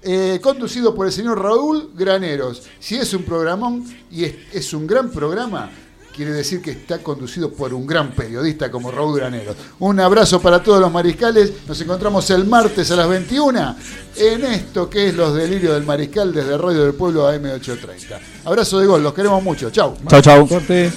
eh, 0.02 0.40
conducido 0.42 0.96
por 0.96 1.08
el 1.08 1.12
señor 1.12 1.42
Raúl 1.42 1.92
Graneros. 1.94 2.64
Si 2.80 2.96
es 2.96 3.14
un 3.14 3.24
programón 3.24 3.84
y 4.10 4.24
es, 4.24 4.36
es 4.54 4.74
un 4.74 4.88
gran 4.88 5.12
programa, 5.12 5.70
quiere 6.20 6.34
decir 6.34 6.62
que 6.62 6.72
está 6.72 6.98
conducido 6.98 7.50
por 7.50 7.74
un 7.74 7.88
gran 7.88 8.12
periodista 8.12 8.70
como 8.70 8.92
Raúl 8.92 9.20
Graneros. 9.20 9.56
Un 9.80 10.02
abrazo 10.02 10.42
para 10.42 10.62
todos 10.62 10.82
los 10.82 10.92
mariscales. 10.92 11.54
Nos 11.66 11.80
encontramos 11.80 12.30
el 12.32 12.44
martes 12.44 12.92
a 12.92 12.98
las 12.98 13.08
21 13.08 13.76
en 14.18 14.44
esto 14.44 14.90
que 14.90 15.08
es 15.08 15.16
Los 15.16 15.34
Delirios 15.34 15.76
del 15.76 15.86
Mariscal 15.86 16.34
desde 16.34 16.58
Radio 16.58 16.84
del 16.84 16.94
Pueblo 16.94 17.32
AM830. 17.32 18.20
Abrazo 18.44 18.80
de 18.80 18.88
gol, 18.88 19.02
los 19.02 19.14
queremos 19.14 19.42
mucho. 19.42 19.70
Chau. 19.70 19.96
Chau, 20.10 20.22
chau. 20.22 20.46
Suerte. 20.46 20.92